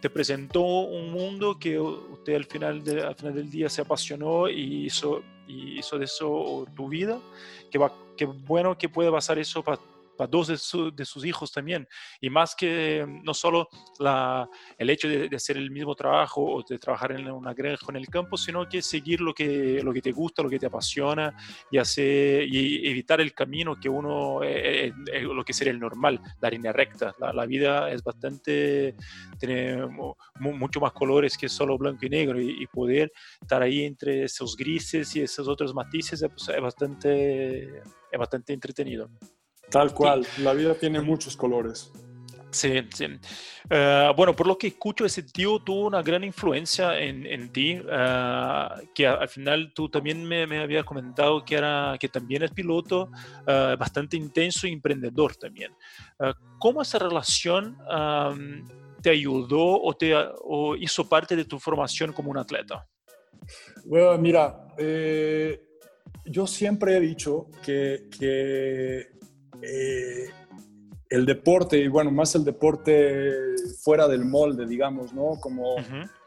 te 0.00 0.08
presentó 0.08 0.62
un 0.62 1.10
mundo 1.10 1.58
que 1.58 1.80
usted 1.80 2.36
al 2.36 2.44
final, 2.44 2.80
al 3.04 3.16
final 3.16 3.34
del 3.34 3.50
día 3.50 3.68
se 3.68 3.80
apasionó 3.80 4.48
y 4.48 4.86
hizo, 4.86 5.24
y 5.48 5.80
hizo 5.80 5.98
de 5.98 6.04
eso 6.04 6.64
tu 6.76 6.88
vida, 6.88 7.18
qué 8.16 8.24
bueno 8.24 8.76
que 8.76 8.88
puede 8.88 9.10
pasar 9.10 9.38
eso 9.38 9.62
para 9.62 9.78
para 10.16 10.28
dos 10.28 10.48
de, 10.48 11.04
sus 11.04 11.24
hijos 11.24 11.52
también. 11.52 11.86
Y 12.20 12.30
más 12.30 12.54
que 12.54 13.06
no 13.22 13.34
solo 13.34 13.68
la, 13.98 14.48
el 14.78 14.90
hecho 14.90 15.08
de, 15.08 15.28
hacer 15.34 15.56
el 15.56 15.70
mismo 15.70 15.94
trabajo 15.94 16.42
o 16.42 16.62
de 16.62 16.78
trabajar 16.78 17.12
en 17.12 17.30
una 17.30 17.54
granja 17.54 17.86
en 17.88 17.96
el 17.96 18.08
campo, 18.08 18.36
sino 18.36 18.68
que 18.68 18.82
seguir 18.82 19.20
lo 19.20 19.34
que, 19.34 19.80
lo 19.82 19.92
que 19.92 20.02
te 20.02 20.12
gusta, 20.12 20.42
lo 20.42 20.50
que 20.50 20.58
te 20.58 20.66
apasiona 20.66 21.36
y, 21.70 21.78
hacer, 21.78 22.46
y 22.48 22.88
evitar 22.88 23.20
el 23.20 23.34
camino 23.34 23.78
que 23.78 23.88
uno, 23.88 24.42
eh, 24.42 24.86
eh, 24.86 24.92
eh, 25.12 25.20
lo 25.22 25.44
que 25.44 25.52
sería 25.52 25.72
el 25.72 25.80
normal, 25.80 26.20
la 26.40 26.50
línea 26.50 26.72
recta. 26.72 27.14
La, 27.18 27.46
vida 27.46 27.90
es 27.90 28.02
bastante, 28.02 28.96
tiene 29.38 29.86
mucho 30.40 30.80
más 30.80 30.92
colores 30.92 31.36
que 31.38 31.48
solo 31.48 31.78
blanco 31.78 32.06
y 32.06 32.08
negro 32.08 32.40
y, 32.40 32.66
poder 32.66 33.12
estar 33.40 33.62
ahí 33.62 33.84
entre 33.84 34.24
esos 34.24 34.56
grises 34.56 35.14
y 35.16 35.22
esos 35.22 35.46
otros 35.48 35.72
matices 35.72 36.20
pues, 36.28 36.48
es 36.48 36.60
bastante, 36.60 37.78
es 37.78 38.18
bastante 38.18 38.52
entretenido. 38.52 39.08
Tal 39.70 39.92
cual, 39.92 40.26
la 40.38 40.52
vida 40.52 40.74
tiene 40.74 41.00
muchos 41.00 41.36
colores. 41.36 41.92
Sí, 42.56 42.72
sí. 42.94 43.06
Eh, 43.68 44.12
bueno, 44.16 44.34
por 44.34 44.46
lo 44.46 44.56
que 44.56 44.68
escucho, 44.68 45.04
ese 45.04 45.22
tío 45.24 45.58
tuvo 45.58 45.86
una 45.86 46.02
gran 46.02 46.24
influencia 46.24 46.98
en, 46.98 47.26
en 47.26 47.52
ti, 47.52 47.78
eh, 47.86 48.68
que 48.94 49.06
al 49.06 49.28
final 49.28 49.72
tú 49.74 49.90
también 49.90 50.24
me, 50.24 50.46
me, 50.46 50.60
habías 50.60 50.84
comentado 50.84 51.44
que, 51.44 51.56
era, 51.56 51.96
que 52.00 52.08
también 52.08 52.44
es 52.44 52.52
piloto, 52.52 53.10
uh, 53.46 53.76
bastante 53.76 54.16
intenso 54.16 54.66
y 54.66 54.72
emprendedor 54.72 55.36
también. 55.36 55.72
¿Cómo 56.58 56.80
esa 56.80 56.98
relación 56.98 57.76
te 59.02 59.10
ayudó 59.10 59.82
o, 59.82 59.94
te, 59.94 60.14
o 60.14 60.74
hizo 60.76 61.06
parte 61.06 61.36
de 61.36 61.44
tu 61.44 61.58
formación 61.58 62.12
como 62.12 62.30
un 62.30 62.38
atleta? 62.38 62.86
Bueno, 63.84 64.16
mira, 64.16 64.66
yo 66.24 66.46
siempre 66.46 66.96
he 66.96 67.00
dicho 67.00 67.48
que, 67.62 68.08
que 68.18 69.08
eh, 69.62 70.28
el 71.08 71.24
deporte, 71.24 71.78
y 71.78 71.88
bueno, 71.88 72.10
más 72.10 72.34
el 72.34 72.44
deporte 72.44 73.32
fuera 73.82 74.08
del 74.08 74.24
molde, 74.24 74.66
digamos, 74.66 75.12
¿no? 75.12 75.38
Como 75.40 75.76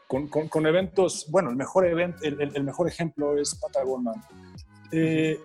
con, 0.08 0.66
eventos, 0.66 1.26
bueno, 1.30 1.50
el 1.50 1.56
mejor, 1.56 1.86
evento, 1.86 2.18
el, 2.22 2.64
mejor 2.64 2.88
ejemplo 2.88 3.38
es 3.38 3.54
Patagonia. 3.54 4.12
Eh, 4.90 5.38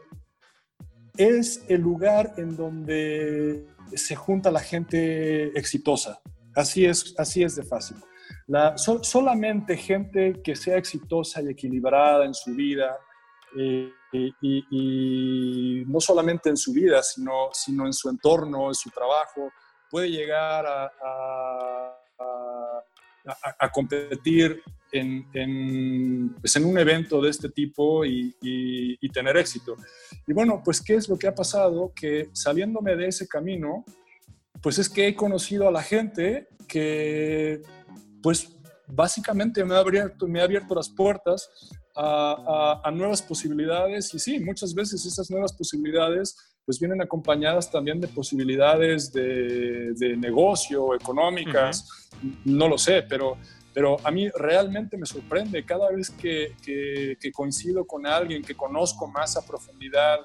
es 1.18 1.64
el 1.70 1.82
lugar 1.82 2.34
en 2.38 2.56
donde 2.56 3.68
se 3.94 4.16
junta 4.16 4.50
la 4.50 4.60
gente 4.60 5.58
exitosa. 5.58 6.20
Así 6.56 6.86
es, 6.86 7.14
así 7.18 7.44
es 7.44 7.56
de 7.56 7.64
fácil. 7.64 7.98
La, 8.48 8.76
solamente 8.78 9.78
gente 9.78 10.42
que 10.44 10.56
sea 10.56 10.78
exitosa 10.78 11.42
y 11.42 11.50
equilibrada 11.50 12.26
en 12.26 12.34
su 12.34 12.56
vida, 12.56 12.98
eh, 13.58 13.92
y, 14.42 15.84
no 15.88 16.00
solamente 16.00 16.50
en 16.50 16.58
su 16.58 16.74
vida, 16.74 17.02
sino, 17.04 17.50
sino 17.54 17.86
en 17.86 17.94
su 17.94 18.10
entorno, 18.10 18.68
en 18.68 18.76
su 18.76 18.90
trabajo, 18.90 19.52
puede 19.90 20.10
llegar 20.10 20.66
a, 20.66 20.92
a, 23.60 23.72
competir 23.72 24.62
en, 24.92 25.28
en, 25.34 26.36
pues 26.36 26.56
en, 26.56 26.66
un 26.66 26.78
evento 26.78 27.22
de 27.22 27.30
este 27.30 27.50
tipo 27.50 28.06
y, 28.06 28.36
y, 28.42 29.10
tener 29.10 29.38
éxito. 29.38 29.76
Y 30.28 30.34
bueno, 30.34 30.62
pues 30.64 30.82
¿qué 30.82 30.96
es 30.96 31.08
lo 31.10 31.18
que 31.18 31.28
ha 31.28 31.36
pasado? 31.36 31.92
Que 31.96 32.30
saliéndome 32.34 32.96
de 32.96 33.08
ese 33.08 33.28
camino, 33.28 33.86
pues 34.62 34.78
es 34.80 34.90
que 34.90 35.08
he 35.08 35.16
conocido 35.16 35.68
a 35.68 35.72
la 35.72 35.82
gente 35.82 36.48
que 36.68 37.62
pues 38.22 38.55
básicamente 38.88 39.64
me 39.64 39.76
ha 39.76 39.80
abierto, 39.80 40.28
me 40.28 40.42
ha 40.42 40.44
abierto 40.44 40.76
las 40.76 40.90
puertas 40.90 41.50
a, 41.96 42.92
nuevas 42.94 43.22
posibilidades. 43.22 44.14
Y 44.14 44.20
sí, 44.20 44.40
muchas 44.40 44.74
veces 44.74 45.06
esas 45.06 45.30
nuevas 45.30 45.54
posibilidades 45.54 46.36
pues 46.66 46.80
vienen 46.80 47.02
acompañadas 47.02 47.72
también 47.72 48.02
de 48.02 48.08
posibilidades 48.08 49.14
de, 49.14 50.16
negocio, 50.18 50.96
económicas, 50.96 52.10
no 52.44 52.68
lo 52.68 52.78
sé, 52.78 53.04
pero, 53.04 53.38
pero 53.72 53.98
a 54.04 54.10
mí 54.10 54.30
realmente 54.30 54.98
me 54.98 55.06
sorprende 55.06 55.64
cada 55.64 55.92
vez 55.92 56.10
que, 56.10 56.56
que, 56.64 57.32
coincido 57.32 57.86
con 57.86 58.08
alguien, 58.08 58.42
que 58.42 58.56
conozco 58.56 59.06
más 59.08 59.38
a 59.38 59.46
profundidad 59.46 60.18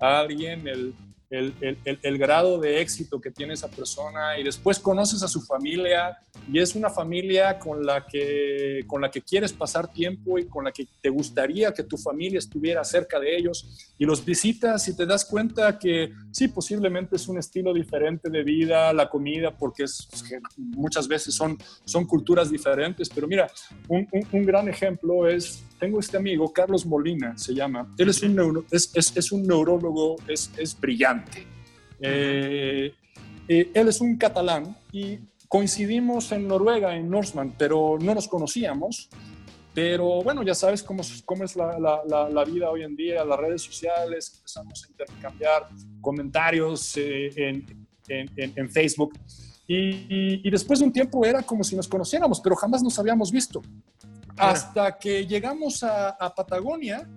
a 0.00 0.20
alguien, 0.20 0.68
el, 0.68 0.94
el, 1.30 1.54
el, 1.60 1.98
el, 2.02 2.18
grado 2.18 2.58
de 2.58 2.80
éxito 2.80 3.20
que 3.20 3.30
tiene 3.30 3.52
esa 3.52 3.68
persona 3.68 4.38
y 4.38 4.44
después 4.44 4.78
conoces 4.78 5.22
a 5.22 5.28
su 5.28 5.42
familia 5.42 6.18
y 6.50 6.58
es 6.58 6.74
una 6.74 6.88
familia 6.88 7.58
con 7.58 7.84
la, 7.84 8.06
que, 8.06 8.84
con 8.86 9.02
la 9.02 9.10
que 9.10 9.20
quieres 9.20 9.52
pasar 9.52 9.92
tiempo 9.92 10.38
y 10.38 10.46
con 10.46 10.64
la 10.64 10.72
que 10.72 10.86
te 11.02 11.10
gustaría 11.10 11.74
que 11.74 11.82
tu 11.82 11.98
familia 11.98 12.38
estuviera 12.38 12.82
cerca 12.82 13.20
de 13.20 13.36
ellos 13.36 13.94
y 13.98 14.06
los 14.06 14.24
visitas 14.24 14.88
y 14.88 14.96
te 14.96 15.04
das 15.04 15.26
cuenta 15.26 15.78
que 15.78 16.12
sí, 16.30 16.48
posiblemente 16.48 17.16
es 17.16 17.28
un 17.28 17.38
estilo 17.38 17.74
diferente 17.74 18.30
de 18.30 18.42
vida, 18.42 18.92
la 18.94 19.10
comida, 19.10 19.54
porque 19.54 19.82
es, 19.82 20.08
muchas 20.56 21.06
veces 21.06 21.34
son, 21.34 21.58
son 21.84 22.06
culturas 22.06 22.50
diferentes, 22.50 23.10
pero 23.10 23.26
mira, 23.26 23.50
un, 23.88 24.08
un 24.32 24.46
gran 24.46 24.68
ejemplo 24.68 25.28
es 25.28 25.62
tengo 25.78 26.00
este 26.00 26.16
amigo, 26.16 26.52
Carlos 26.52 26.84
Molina 26.84 27.36
se 27.38 27.54
llama, 27.54 27.94
él 27.96 28.08
es 28.08 28.22
un, 28.22 28.34
neuro, 28.34 28.64
es, 28.70 28.90
es, 28.94 29.16
es, 29.16 29.32
un 29.32 29.46
neurólogo, 29.46 30.16
es, 30.26 30.50
es 30.56 30.78
brillante. 30.78 31.46
Eh, 32.00 32.94
eh, 33.48 33.70
él 33.72 33.88
es 33.88 34.00
un 34.00 34.16
catalán 34.16 34.76
y 34.92 35.18
coincidimos 35.48 36.30
en 36.32 36.46
Noruega, 36.46 36.94
en 36.96 37.08
Norseman, 37.08 37.54
pero 37.56 37.98
no 38.00 38.14
nos 38.14 38.28
conocíamos. 38.28 39.08
pero 39.74 40.22
bueno, 40.22 40.42
ya 40.42 40.54
sabes 40.54 40.82
cómo, 40.82 41.02
cómo 41.24 41.44
es 41.44 41.54
la, 41.56 41.78
la, 41.78 42.28
la, 42.28 42.44
vida 42.44 42.68
hoy 42.68 42.82
en 42.82 42.96
día, 42.96 43.24
las 43.24 43.38
redes 43.38 43.62
sociales, 43.62 44.32
empezamos 44.36 44.84
a 44.84 44.90
intercambiar 44.90 45.68
comentarios 46.00 46.96
eh, 46.96 47.30
en, 47.36 47.86
en, 48.08 48.52
en, 48.56 48.70
Facebook. 48.70 49.16
Y, 49.68 50.40
y, 50.42 50.50
después 50.50 50.80
de 50.80 50.86
un 50.86 50.92
tiempo 50.92 51.24
era 51.24 51.42
como 51.42 51.62
si 51.62 51.76
nos 51.76 51.86
conociéramos, 51.86 52.40
pero 52.40 52.56
jamás 52.56 52.82
nos 52.82 52.98
habíamos 52.98 53.30
visto. 53.30 53.62
Hasta 54.38 54.98
que 54.98 55.26
llegamos 55.26 55.82
a, 55.82 56.10
a 56.10 56.34
Patagonia 56.34 57.08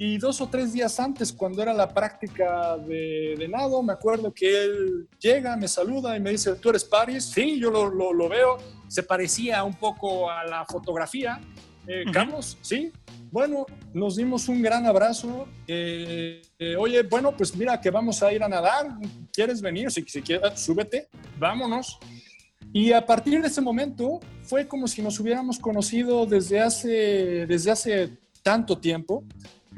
y 0.00 0.16
dos 0.16 0.40
o 0.40 0.48
tres 0.48 0.72
días 0.72 1.00
antes, 1.00 1.32
cuando 1.32 1.60
era 1.60 1.74
la 1.74 1.92
práctica 1.92 2.76
de, 2.76 3.34
de, 3.36 3.48
nado, 3.48 3.82
me 3.82 3.92
acuerdo 3.92 4.32
que 4.32 4.64
él 4.64 5.08
llega, 5.18 5.56
me 5.56 5.66
saluda 5.66 6.16
y 6.16 6.20
me 6.20 6.30
dice, 6.30 6.54
¿tú 6.54 6.70
eres 6.70 6.84
Paris? 6.84 7.24
Sí, 7.24 7.58
yo 7.58 7.70
lo, 7.70 7.90
lo, 7.90 8.12
lo 8.12 8.28
veo. 8.28 8.58
Se 8.86 9.02
parecía 9.02 9.64
un 9.64 9.74
poco 9.74 10.30
a 10.30 10.44
la 10.44 10.64
fotografía. 10.64 11.40
Eh, 11.88 12.04
Carlos, 12.12 12.58
sí. 12.60 12.92
Bueno, 13.32 13.66
nos 13.92 14.16
dimos 14.16 14.48
un 14.48 14.62
gran 14.62 14.86
abrazo. 14.86 15.48
Eh, 15.66 16.42
eh, 16.58 16.76
oye, 16.76 17.02
bueno, 17.02 17.36
pues 17.36 17.56
mira 17.56 17.80
que 17.80 17.90
vamos 17.90 18.22
a 18.22 18.32
ir 18.32 18.42
a 18.42 18.48
nadar. 18.48 18.86
¿Quieres 19.32 19.60
venir? 19.60 19.90
Si, 19.90 20.02
si 20.02 20.22
quieres, 20.22 20.60
súbete, 20.60 21.08
vámonos. 21.38 21.98
Y 22.72 22.92
a 22.92 23.04
partir 23.04 23.40
de 23.40 23.48
ese 23.48 23.60
momento 23.60 24.20
fue 24.42 24.66
como 24.66 24.86
si 24.86 25.02
nos 25.02 25.18
hubiéramos 25.20 25.58
conocido 25.58 26.26
desde 26.26 26.60
hace, 26.60 27.46
desde 27.46 27.70
hace 27.70 28.18
tanto 28.42 28.78
tiempo. 28.78 29.24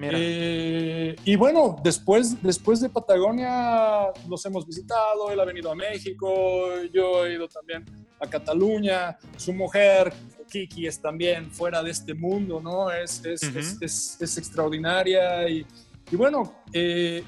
Eh, 0.03 1.14
y 1.24 1.37
bueno, 1.37 1.76
después, 1.85 2.42
después 2.42 2.81
de 2.81 2.88
Patagonia 2.88 4.07
los 4.29 4.44
hemos 4.46 4.66
visitado, 4.66 5.31
él 5.31 5.38
ha 5.38 5.44
venido 5.44 5.70
a 5.70 5.74
México, 5.74 6.70
yo 6.92 7.26
he 7.26 7.35
ido 7.35 7.46
también 7.48 7.85
a 8.18 8.26
Cataluña, 8.26 9.18
su 9.37 9.53
mujer, 9.53 10.12
Kiki, 10.50 10.87
es 10.87 11.00
también 11.00 11.50
fuera 11.50 11.83
de 11.83 11.90
este 11.90 12.14
mundo, 12.14 12.61
¿no? 12.62 12.90
Es, 12.90 13.22
es, 13.26 13.42
es, 13.42 14.16
es 14.20 14.38
extraordinaria 14.38 15.48
y, 15.48 15.66
y 16.11 16.16
bueno, 16.16 16.55
eh, 16.72 17.22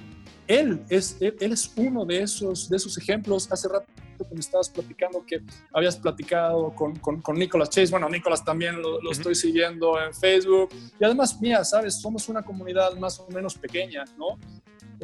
él, 0.46 0.82
es, 0.88 1.16
él, 1.20 1.36
él, 1.40 1.52
es 1.52 1.72
uno 1.76 2.06
de 2.06 2.22
esos, 2.22 2.70
de 2.70 2.76
esos 2.76 2.96
ejemplos. 2.96 3.50
Hace 3.52 3.68
rato 3.68 3.86
que 4.16 4.34
me 4.34 4.40
estabas 4.40 4.68
platicando 4.70 5.24
que 5.26 5.40
habías 5.72 5.96
platicado 5.96 6.74
con, 6.74 6.96
con, 6.96 7.20
con 7.20 7.36
Nicolas 7.36 7.70
Chase. 7.70 7.90
Bueno, 7.90 8.08
Nicolas 8.08 8.44
también 8.44 8.80
lo, 8.80 9.00
lo 9.00 9.10
estoy 9.10 9.34
siguiendo 9.34 10.00
en 10.00 10.14
Facebook. 10.14 10.70
Y 11.00 11.04
además, 11.04 11.40
mía, 11.40 11.64
sabes, 11.64 12.00
somos 12.00 12.28
una 12.28 12.42
comunidad 12.42 12.94
más 12.96 13.18
o 13.20 13.28
menos 13.28 13.56
pequeña, 13.56 14.04
¿no? 14.16 14.38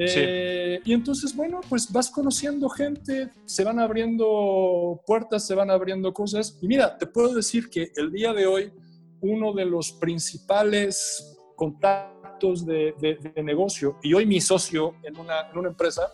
Eh, 0.00 0.80
y 0.84 0.92
entonces, 0.92 1.34
bueno, 1.34 1.60
pues 1.68 1.90
vas 1.90 2.08
conociendo 2.08 2.68
gente, 2.68 3.30
se 3.44 3.64
van 3.64 3.80
abriendo 3.80 5.02
puertas, 5.04 5.44
se 5.44 5.56
van 5.56 5.70
abriendo 5.70 6.12
cosas. 6.12 6.56
Y 6.62 6.68
mira, 6.68 6.96
te 6.96 7.06
puedo 7.06 7.34
decir 7.34 7.68
que 7.68 7.90
el 7.96 8.12
día 8.12 8.32
de 8.32 8.46
hoy, 8.46 8.72
uno 9.20 9.52
de 9.52 9.64
los 9.64 9.90
principales 9.90 11.36
contactos 11.56 12.64
de, 12.64 12.94
de, 13.00 13.16
de 13.34 13.42
negocio, 13.42 13.98
y 14.00 14.14
hoy 14.14 14.24
mi 14.24 14.40
socio 14.40 14.94
en 15.02 15.16
una, 15.16 15.50
en 15.50 15.58
una 15.58 15.70
empresa, 15.70 16.12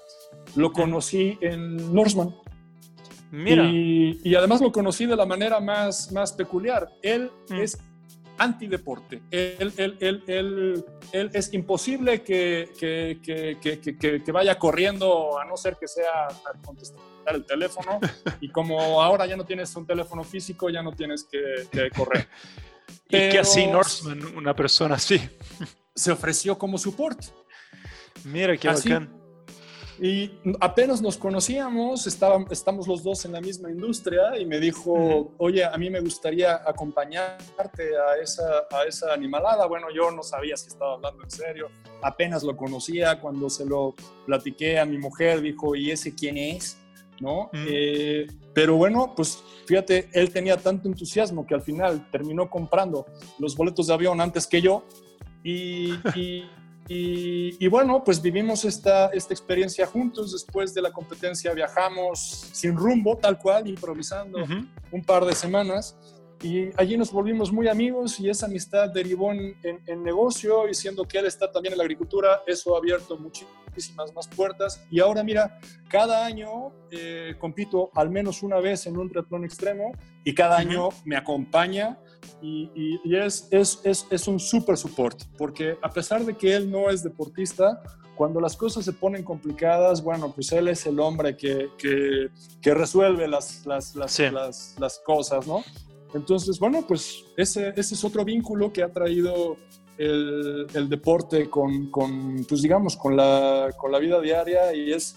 lo 0.57 0.73
conocí 0.73 1.37
en 1.43 1.95
Norseman. 1.95 2.35
Mira. 3.35 3.65
Y, 3.65 4.21
y, 4.23 4.35
además 4.37 4.61
lo 4.61 4.71
conocí 4.71 5.07
de 5.07 5.17
la 5.17 5.27
manera 5.27 5.59
más, 5.59 6.13
más 6.13 6.33
peculiar. 6.33 6.89
Él 7.03 7.33
mm. 7.49 7.55
es 7.55 7.79
antideporte. 8.39 9.23
Él, 9.31 9.73
él, 9.77 9.97
él, 10.01 10.25
él, 10.27 10.85
él 11.13 11.31
es 11.33 11.53
imposible 11.53 12.23
que, 12.23 12.71
que, 12.79 13.19
que, 13.61 14.23
que, 14.23 14.33
vaya 14.33 14.59
corriendo, 14.59 15.39
a 15.39 15.45
no 15.45 15.57
ser 15.57 15.77
que 15.77 15.89
sea 15.89 16.27
a 16.29 16.63
contestar 16.65 17.35
el 17.35 17.45
teléfono. 17.45 17.99
y 18.41 18.51
como 18.51 19.03
ahora 19.03 19.27
ya 19.27 19.37
no 19.37 19.45
tienes 19.45 19.75
un 19.75 19.87
teléfono 19.87 20.23
físico, 20.23 20.71
ya 20.71 20.83
no 20.83 20.93
tienes 20.93 21.25
que, 21.25 21.91
correr. 21.91 22.29
Pero, 23.09 23.27
y 23.27 23.31
que 23.31 23.39
así 23.41 23.67
Norseman, 23.67 24.37
una 24.37 24.55
persona 24.55 24.95
así. 24.95 25.21
se 25.95 26.13
ofreció 26.13 26.57
como 26.57 26.79
support. 26.79 27.21
Mira 28.25 28.57
qué 28.57 28.69
así, 28.69 28.91
bacán. 28.91 29.24
Y 30.01 30.33
apenas 30.61 31.01
nos 31.01 31.17
conocíamos, 31.17 32.07
estábamos, 32.07 32.51
estamos 32.51 32.89
los 32.89 33.05
dos 33.05 33.25
en 33.25 33.33
la 33.33 33.41
misma 33.41 33.71
industria 33.71 34.37
y 34.39 34.45
me 34.45 34.59
dijo, 34.59 34.93
uh 34.93 34.99
-huh. 34.99 35.31
oye, 35.39 35.65
a 35.65 35.77
mí 35.79 35.89
me 35.89 36.01
gustaría 36.01 36.57
acompañarte 36.67 37.97
a 37.97 38.21
esa, 38.21 38.67
a 38.71 38.85
esa 38.85 39.13
animalada. 39.13 39.67
Bueno, 39.67 39.87
yo 39.95 40.11
no 40.11 40.23
sabía 40.23 40.57
si 40.57 40.69
estaba 40.69 40.95
hablando 40.95 41.23
en 41.23 41.31
serio, 41.31 41.69
apenas 42.03 42.43
lo 42.43 42.57
conocía, 42.57 43.21
cuando 43.21 43.49
se 43.49 43.65
lo 43.65 43.95
platiqué 44.27 44.79
a 44.81 44.85
mi 44.85 44.99
mujer, 44.99 45.41
dijo, 45.41 45.77
¿y 45.77 45.93
ese 45.93 46.15
quién 46.15 46.37
es? 46.39 46.77
¿No? 47.21 47.43
Uh 47.43 47.51
-huh. 47.53 47.67
eh, 47.69 48.27
pero 48.53 48.77
bueno, 48.77 49.15
pues 49.15 49.43
fíjate, 49.67 50.09
él 50.13 50.33
tenía 50.33 50.57
tanto 50.57 50.89
entusiasmo 50.89 51.47
que 51.47 51.55
al 51.55 51.63
final 51.63 52.11
terminó 52.11 52.51
comprando 52.51 53.07
los 53.39 53.57
boletos 53.57 53.87
de 53.87 53.95
avión 53.95 54.21
antes 54.21 54.47
que 54.49 54.61
yo 54.61 54.83
y, 55.45 55.93
y 56.17 56.51
y, 56.89 57.65
y, 57.65 57.69
bueno, 57.69 58.05
pues 58.05 58.21
vivimos 58.21 58.65
esta, 58.65 59.07
esta 59.09 59.33
experiencia 59.33 59.87
juntos. 59.87 60.33
Después 60.33 60.75
de 60.75 60.83
la 60.83 60.93
competencia 60.93 61.53
viajamos 61.55 62.49
sin 62.53 62.77
rumbo, 62.77 63.17
tal 63.17 63.39
cual, 63.39 63.67
improvisando 63.67 64.39
uh 64.39 64.47
-huh. 64.47 64.69
un 64.93 65.03
par 65.03 65.25
de 65.25 65.35
semanas. 65.35 65.97
Y 66.43 66.69
allí 66.77 66.99
nos 66.99 67.11
volvimos 67.11 67.51
muy 67.51 67.69
amigos 67.69 68.21
y 68.21 68.29
esa 68.29 68.45
amistad 68.47 68.91
derivó 68.91 69.33
en, 69.33 69.57
en, 69.63 69.81
en, 69.87 70.03
negocio 70.03 70.69
y 70.69 70.75
siendo 70.75 71.05
que 71.09 71.19
él 71.19 71.27
está 71.27 71.51
también 71.51 71.73
en 71.73 71.79
la 71.79 71.85
agricultura, 71.85 72.43
eso 72.47 72.75
ha 72.75 72.79
abierto 72.79 73.17
muchísimas 73.17 74.13
más 74.15 74.29
puertas. 74.29 74.85
Y 74.91 75.01
ahora 75.01 75.23
mira, 75.23 75.59
cada 75.89 76.27
año 76.27 76.73
eh, 76.91 77.35
compito 77.39 77.91
al 77.95 78.11
menos 78.11 78.43
una 78.43 78.59
vez 78.61 78.87
en 78.87 78.99
un 78.99 79.09
triatlón 79.09 79.45
extremo 79.45 79.93
y 80.23 80.35
cada 80.35 80.57
uh 80.57 80.59
-huh. 80.59 80.61
año 80.61 80.89
me 81.07 81.17
acompaña 81.17 81.99
y, 82.43 82.71
y, 82.75 83.01
y 83.05 83.17
es, 83.17 83.49
es, 83.51 83.81
es, 83.85 84.07
es, 84.11 84.29
un 84.29 84.39
súper 84.39 84.77
support, 84.77 85.23
porque 85.39 85.77
a 85.83 85.91
pesar 85.91 86.25
de 86.25 86.35
que 86.35 86.55
él 86.55 86.71
no 86.71 86.91
es 86.91 87.03
deportista, 87.03 87.83
cuando 88.15 88.41
las 88.41 88.57
cosas 88.57 88.85
se 88.85 88.93
ponen 88.93 89.25
complicadas, 89.25 90.03
bueno, 90.03 90.33
pues 90.33 90.53
él 90.53 90.69
es 90.69 90.87
el 90.87 91.01
hombre 91.01 91.37
que, 91.37 91.71
que, 91.77 92.29
que 92.63 92.75
resuelve 92.75 93.27
las, 93.27 93.67
las, 93.67 93.95
las, 93.95 94.13
sí. 94.13 94.25
las 94.31 94.99
cosas, 95.05 95.47
¿no? 95.47 95.63
Entonces, 96.15 96.61
bueno, 96.61 96.85
pues 96.87 97.25
ese, 97.37 97.73
ese 97.77 97.95
es 97.95 98.05
otro 98.05 98.25
vínculo 98.25 98.73
que 98.73 98.85
ha 98.85 98.93
traído 98.93 99.57
el, 99.99 100.67
el 100.73 100.89
deporte 100.89 101.51
con, 101.51 101.91
con, 101.91 102.45
pues 102.49 102.63
digamos, 102.63 102.97
con 102.97 103.17
la, 103.17 103.71
con 103.77 103.91
la 103.91 103.99
vida 103.99 104.21
diaria 104.21 104.73
y 104.75 104.93
es, 104.93 105.17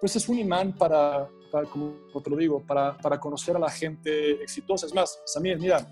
pues 0.00 0.14
es 0.16 0.28
un 0.28 0.38
imán 0.38 0.72
para, 0.72 1.28
para 1.50 1.68
como 1.68 1.94
te 2.22 2.30
lo 2.30 2.36
digo, 2.36 2.62
para, 2.64 2.96
para 2.96 3.18
conocer 3.18 3.56
a 3.56 3.58
la 3.58 3.70
gente 3.70 4.42
exitosa. 4.42 4.86
Es 4.86 4.94
más, 4.94 5.20
Samir, 5.24 5.58
mira, 5.58 5.90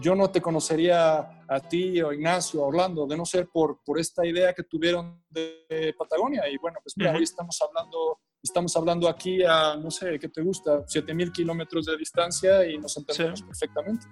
yo 0.00 0.14
no 0.14 0.30
te 0.30 0.40
conocería 0.40 1.44
a 1.48 1.60
ti 1.60 2.00
o 2.02 2.12
Ignacio 2.12 2.62
o 2.62 2.66
Orlando 2.66 3.06
de 3.06 3.16
no 3.16 3.24
ser 3.24 3.48
por, 3.48 3.80
por 3.84 3.98
esta 3.98 4.26
idea 4.26 4.52
que 4.52 4.64
tuvieron 4.64 5.22
de 5.28 5.94
Patagonia. 5.96 6.48
Y 6.48 6.56
bueno, 6.58 6.78
pues 6.82 6.96
mira, 6.96 7.10
uh 7.10 7.14
-huh. 7.14 7.18
hoy 7.18 7.24
estamos 7.24 7.58
hablando, 7.60 8.20
estamos 8.42 8.76
hablando 8.76 9.08
aquí 9.08 9.42
a, 9.44 9.76
no 9.76 9.90
sé, 9.90 10.18
¿qué 10.18 10.28
te 10.28 10.42
gusta? 10.42 10.86
7000 10.86 11.32
kilómetros 11.32 11.86
de 11.86 11.96
distancia 11.96 12.66
y 12.66 12.78
nos 12.78 12.96
entendemos 12.96 13.40
sí. 13.40 13.44
perfectamente. 13.44 14.06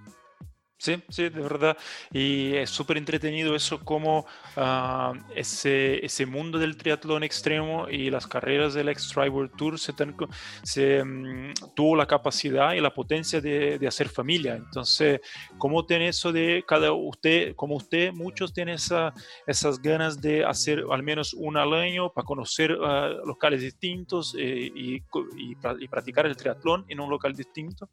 Sí, 0.81 0.97
sí, 1.11 1.25
de 1.25 1.43
verdad. 1.43 1.77
Y 2.11 2.55
es 2.55 2.71
súper 2.71 2.97
entretenido 2.97 3.55
eso, 3.55 3.85
como 3.85 4.21
uh, 4.57 5.13
ese, 5.37 6.03
ese 6.03 6.25
mundo 6.25 6.59
del 6.59 6.79
triatlón 6.79 7.23
extremo 7.23 7.87
y 7.91 8.09
las 8.09 8.27
carreras 8.27 8.73
del 8.73 8.89
X 8.89 9.15
World 9.15 9.55
Tour 9.59 9.79
se, 9.79 9.93
ten, 9.93 10.17
se 10.63 11.03
um, 11.03 11.53
tuvo 11.77 11.97
la 11.97 12.07
capacidad 12.07 12.73
y 12.73 12.81
la 12.81 12.95
potencia 12.95 13.43
de, 13.43 13.79
de, 13.79 13.87
hacer 13.87 14.09
familia. 14.09 14.55
Entonces, 14.55 15.21
¿cómo 15.59 15.85
tiene 15.85 16.09
eso 16.09 16.33
de 16.33 16.65
cada 16.67 16.93
usted, 16.93 17.55
como 17.57 17.77
usted, 17.77 18.15
muchos 18.15 18.55
tienen 18.55 18.77
esa, 18.77 19.13
esas 19.47 19.83
ganas 19.83 20.19
de 20.19 20.47
hacer 20.47 20.83
al 20.91 21.03
menos 21.03 21.35
una 21.35 21.61
al 21.65 21.75
año 21.75 22.11
para 22.11 22.25
conocer 22.25 22.73
uh, 22.73 23.27
locales 23.27 23.61
distintos 23.61 24.35
eh, 24.39 24.73
y, 24.75 24.95
y, 24.97 25.03
y, 25.37 25.89
practicar 25.89 26.25
el 26.25 26.39
triatlón 26.39 26.87
en 26.89 27.01
un 27.01 27.11
local 27.11 27.37
distinto, 27.37 27.91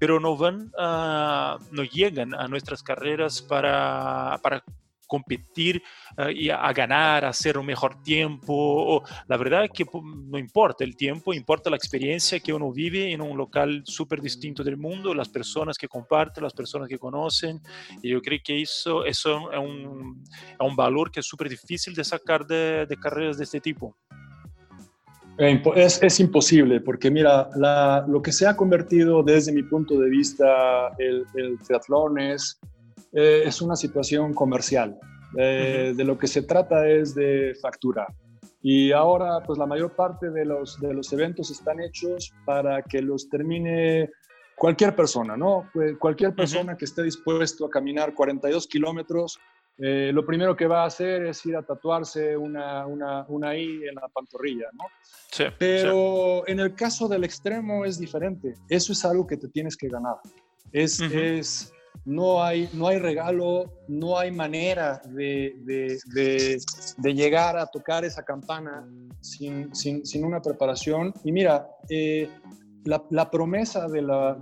pero 0.00 0.18
no 0.18 0.36
van, 0.36 0.72
uh, 0.76 1.62
no 1.70 1.84
llegan 1.84 2.23
a 2.32 2.48
nuestras 2.48 2.82
carreras 2.82 3.42
para, 3.42 4.38
para 4.42 4.64
competir 5.06 5.82
uh, 6.18 6.30
y 6.30 6.50
a, 6.50 6.72
ganar, 6.72 7.24
a 7.24 7.28
hacer 7.28 7.58
un 7.58 7.66
mejor 7.66 8.02
tiempo. 8.02 9.02
La 9.28 9.36
verdad 9.36 9.64
es 9.64 9.70
que 9.70 9.84
no 9.92 10.38
importa 10.38 10.84
el 10.84 10.96
tiempo, 10.96 11.32
importa 11.32 11.70
la 11.70 11.76
experiencia 11.76 12.40
que 12.40 12.52
uno 12.52 12.72
vive 12.72 13.12
en 13.12 13.20
un 13.20 13.36
local 13.36 13.82
súper 13.84 14.20
distinto 14.20 14.64
del 14.64 14.76
mundo, 14.76 15.14
las 15.14 15.28
personas 15.28 15.76
que 15.78 15.88
comparten, 15.88 16.42
las 16.42 16.54
personas 16.54 16.88
que 16.88 16.98
conocen. 16.98 17.60
Y 18.02 18.10
yo 18.10 18.20
creo 18.20 18.40
que 18.44 18.62
eso, 18.62 19.04
eso 19.04 19.52
es, 19.52 19.58
un, 19.58 20.24
es 20.26 20.66
un 20.66 20.76
valor 20.76 21.10
que 21.10 21.20
es 21.20 21.26
súper 21.26 21.48
difícil 21.48 21.94
de 21.94 22.04
sacar 22.04 22.46
de 22.46 22.96
carreras 23.00 23.38
de 23.38 23.44
este 23.44 23.60
tipo. 23.60 23.96
Es, 25.38 26.00
es, 26.02 26.20
imposible, 26.20 26.80
porque 26.80 27.10
mira, 27.10 27.48
la, 27.56 28.04
lo 28.06 28.22
que 28.22 28.30
se 28.30 28.46
ha 28.46 28.56
convertido 28.56 29.22
desde 29.22 29.52
mi 29.52 29.64
punto 29.64 29.98
de 29.98 30.08
vista 30.08 30.92
el, 30.98 31.24
el 31.34 31.58
triatlón 31.58 32.20
es, 32.20 32.60
eh, 33.12 33.42
es, 33.44 33.60
una 33.60 33.74
situación 33.74 34.32
comercial. 34.32 34.96
Eh, 35.36 35.88
uh 35.88 35.92
-huh. 35.92 35.96
De 35.96 36.04
lo 36.04 36.16
que 36.16 36.28
se 36.28 36.42
trata 36.42 36.88
es 36.88 37.14
de 37.14 37.54
facturar. 37.60 38.06
Y 38.62 38.92
ahora, 38.92 39.42
pues 39.44 39.58
la 39.58 39.66
mayor 39.66 39.94
parte 39.94 40.30
de 40.30 40.44
los, 40.44 40.80
de 40.80 40.94
los 40.94 41.12
eventos 41.12 41.50
están 41.50 41.80
hechos 41.80 42.32
para 42.46 42.82
que 42.82 43.02
los 43.02 43.28
termine 43.28 44.08
cualquier 44.56 44.94
persona, 44.96 45.36
¿no? 45.36 45.68
Cualquier 45.98 46.34
persona 46.34 46.76
que 46.76 46.86
esté 46.86 47.02
dispuesto 47.02 47.66
a 47.66 47.70
caminar 47.70 48.14
42 48.14 48.66
kilómetros, 48.66 49.38
eh, 49.78 50.10
lo 50.12 50.24
primero 50.24 50.54
que 50.56 50.66
va 50.66 50.84
a 50.84 50.86
hacer 50.86 51.26
es 51.26 51.44
ir 51.46 51.56
a 51.56 51.62
tatuarse 51.62 52.36
una, 52.36 52.86
una, 52.86 53.24
una 53.28 53.56
I 53.56 53.88
en 53.88 53.94
la 53.96 54.08
pantorrilla, 54.08 54.66
¿no? 54.72 54.84
Sí, 55.30 55.44
Pero 55.58 56.46
en 56.46 56.60
el 56.60 56.74
caso 56.74 57.08
del 57.08 57.24
extremo 57.24 57.84
es 57.84 57.98
diferente. 57.98 58.54
Eso 58.68 58.92
es 58.92 59.04
algo 59.04 59.26
que 59.26 59.36
te 59.36 59.48
tienes 59.48 59.76
que 59.76 59.88
ganar. 59.88 60.16
Es, 60.70 61.00
es 61.00 61.72
no 62.04 62.42
hay, 62.42 62.68
no 62.72 62.88
hay 62.88 62.98
regalo, 62.98 63.72
no 63.88 64.18
hay 64.18 64.30
manera 64.30 65.00
de, 65.06 65.54
de, 65.64 66.60
de, 66.98 67.14
llegar 67.14 67.56
a 67.56 67.66
tocar 67.66 68.04
esa 68.04 68.22
campana 68.22 68.86
sin, 69.20 69.74
sin, 69.74 70.04
sin 70.04 70.24
una 70.24 70.40
preparación. 70.40 71.12
Y 71.24 71.32
mira, 71.32 71.66
eh, 71.88 72.28
la, 72.84 73.30
promesa 73.30 73.88
de, 73.88 74.02
lo, 74.02 74.34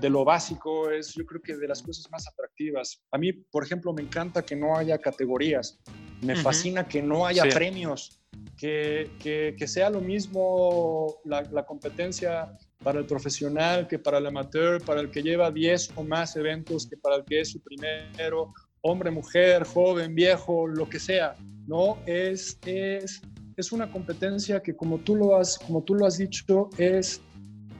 de, 0.00 0.10
lo, 0.10 0.24
básico 0.24 0.90
es, 0.90 1.14
yo 1.14 1.26
creo 1.26 1.42
que 1.42 1.56
de 1.56 1.66
las 1.66 1.82
cosas 1.82 2.10
más 2.10 2.26
atractivas. 2.28 3.02
A 3.10 3.18
mí, 3.18 3.32
por 3.32 3.64
ejemplo, 3.64 3.92
me 3.92 4.02
encanta 4.02 4.42
que 4.42 4.54
no 4.54 4.76
haya 4.76 4.98
categorías. 4.98 5.80
Me 6.22 6.36
fascina 6.36 6.86
que 6.86 7.02
no 7.02 7.26
haya 7.26 7.44
premios. 7.44 8.20
Que, 8.56 9.10
que, 9.18 9.68
sea 9.68 9.90
lo 9.90 10.00
mismo 10.00 11.16
la, 11.24 11.42
la, 11.42 11.64
competencia 11.64 12.56
para 12.82 12.98
el 12.98 13.06
profesional 13.06 13.86
que 13.88 13.98
para 13.98 14.18
el 14.18 14.26
amateur, 14.26 14.82
para 14.82 15.00
el 15.00 15.10
que 15.10 15.22
lleva 15.22 15.50
10 15.50 15.92
o 15.96 16.04
más 16.04 16.36
eventos 16.36 16.86
que 16.86 16.96
para 16.96 17.16
el 17.16 17.24
que 17.24 17.40
es 17.40 17.50
su 17.50 17.60
primero, 17.60 18.52
hombre, 18.80 19.10
mujer, 19.10 19.64
joven, 19.64 20.14
viejo, 20.14 20.66
lo 20.66 20.88
que 20.88 20.98
sea. 20.98 21.34
No, 21.66 21.98
es, 22.06 22.58
es, 22.66 23.22
es 23.56 23.72
una 23.72 23.90
competencia 23.90 24.62
que 24.62 24.76
como 24.76 24.98
tú 24.98 25.16
lo 25.16 25.36
has, 25.36 25.58
como 25.58 25.82
tú 25.82 25.94
lo 25.94 26.06
has 26.06 26.18
dicho, 26.18 26.68
es 26.78 27.20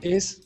es, 0.05 0.41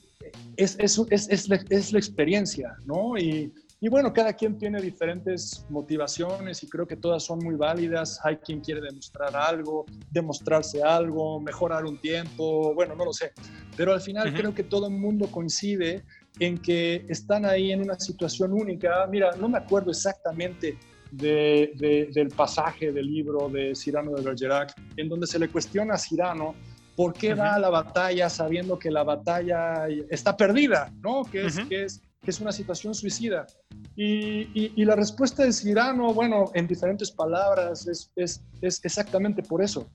es, 0.56 0.78
es, 0.80 1.30
es, 1.30 1.50
la, 1.50 1.60
es 1.70 1.92
la, 1.92 2.00
experiencia, 2.00 2.76
¿no? 2.86 3.18
Y, 3.18 3.54
y, 3.82 3.88
bueno, 3.90 4.12
cada 4.14 4.34
quien 4.34 4.58
tiene 4.58 4.82
diferentes 4.82 5.66
motivaciones 5.70 6.64
y 6.64 6.68
creo 6.68 6.88
que 6.88 6.96
todas 6.96 7.24
son 7.24 7.40
muy 7.40 7.56
válidas. 7.56 8.20
Hay 8.24 8.38
quien 8.38 8.62
quiere 8.62 8.82
demostrar 8.82 9.36
algo, 9.36 9.86
demostrarse 10.12 10.84
algo, 10.84 11.40
mejorar 11.40 11.86
un 11.86 11.98
tiempo, 12.00 12.74
bueno, 12.74 12.96
no 12.96 13.06
lo 13.06 13.14
sé. 13.14 13.32
Pero 13.78 13.94
al 13.94 14.02
final 14.02 14.34
creo 14.34 14.54
que 14.54 14.64
todo 14.64 14.88
el 14.88 14.94
mundo 14.94 15.28
coincide 15.32 16.04
en 16.40 16.58
que 16.58 17.06
están 17.08 17.46
ahí 17.46 17.72
en 17.72 17.82
una 17.82 18.00
situación 18.00 18.54
única. 18.54 19.08
Mira, 19.08 19.32
no 19.38 19.50
me 19.50 19.58
acuerdo 19.58 19.92
exactamente 19.92 20.78
de, 21.12 22.10
del 22.14 22.30
pasaje 22.30 22.92
del 22.92 23.08
libro 23.08 23.50
de 23.50 23.74
Cyrano 23.76 24.12
de 24.12 24.22
Bergerac, 24.22 24.74
en 24.98 25.10
donde 25.10 25.28
se 25.28 25.40
le 25.40 25.50
cuestiona 25.50 25.96
a 25.96 25.98
Cyrano 25.98 26.56
¿Por 27.00 27.14
qué 27.14 27.34
va 27.34 27.54
a 27.54 27.60
la 27.60 27.70
batalla 27.70 28.30
sabiendo 28.30 28.78
que 28.78 28.92
la 28.92 29.06
batalla 29.06 29.88
está 30.10 30.36
perdida, 30.36 30.92
¿no? 31.02 31.24
que, 31.24 31.46
es, 31.46 31.58
que, 31.62 31.86
es, 31.86 32.02
que 32.22 32.30
es 32.30 32.42
una 32.42 32.52
situación 32.52 32.94
suicida? 32.94 33.48
Y, 33.96 34.74
y, 34.76 34.84
la 34.84 34.98
respuesta 34.98 35.46
de 35.46 35.54
Cirano, 35.54 36.14
bueno, 36.14 36.52
en 36.54 36.68
diferentes 36.68 37.10
palabras, 37.10 37.88
es, 37.88 38.12
es, 38.18 38.44
es, 38.62 38.84
exactamente 38.84 39.42
por 39.42 39.64
eso. 39.64 39.90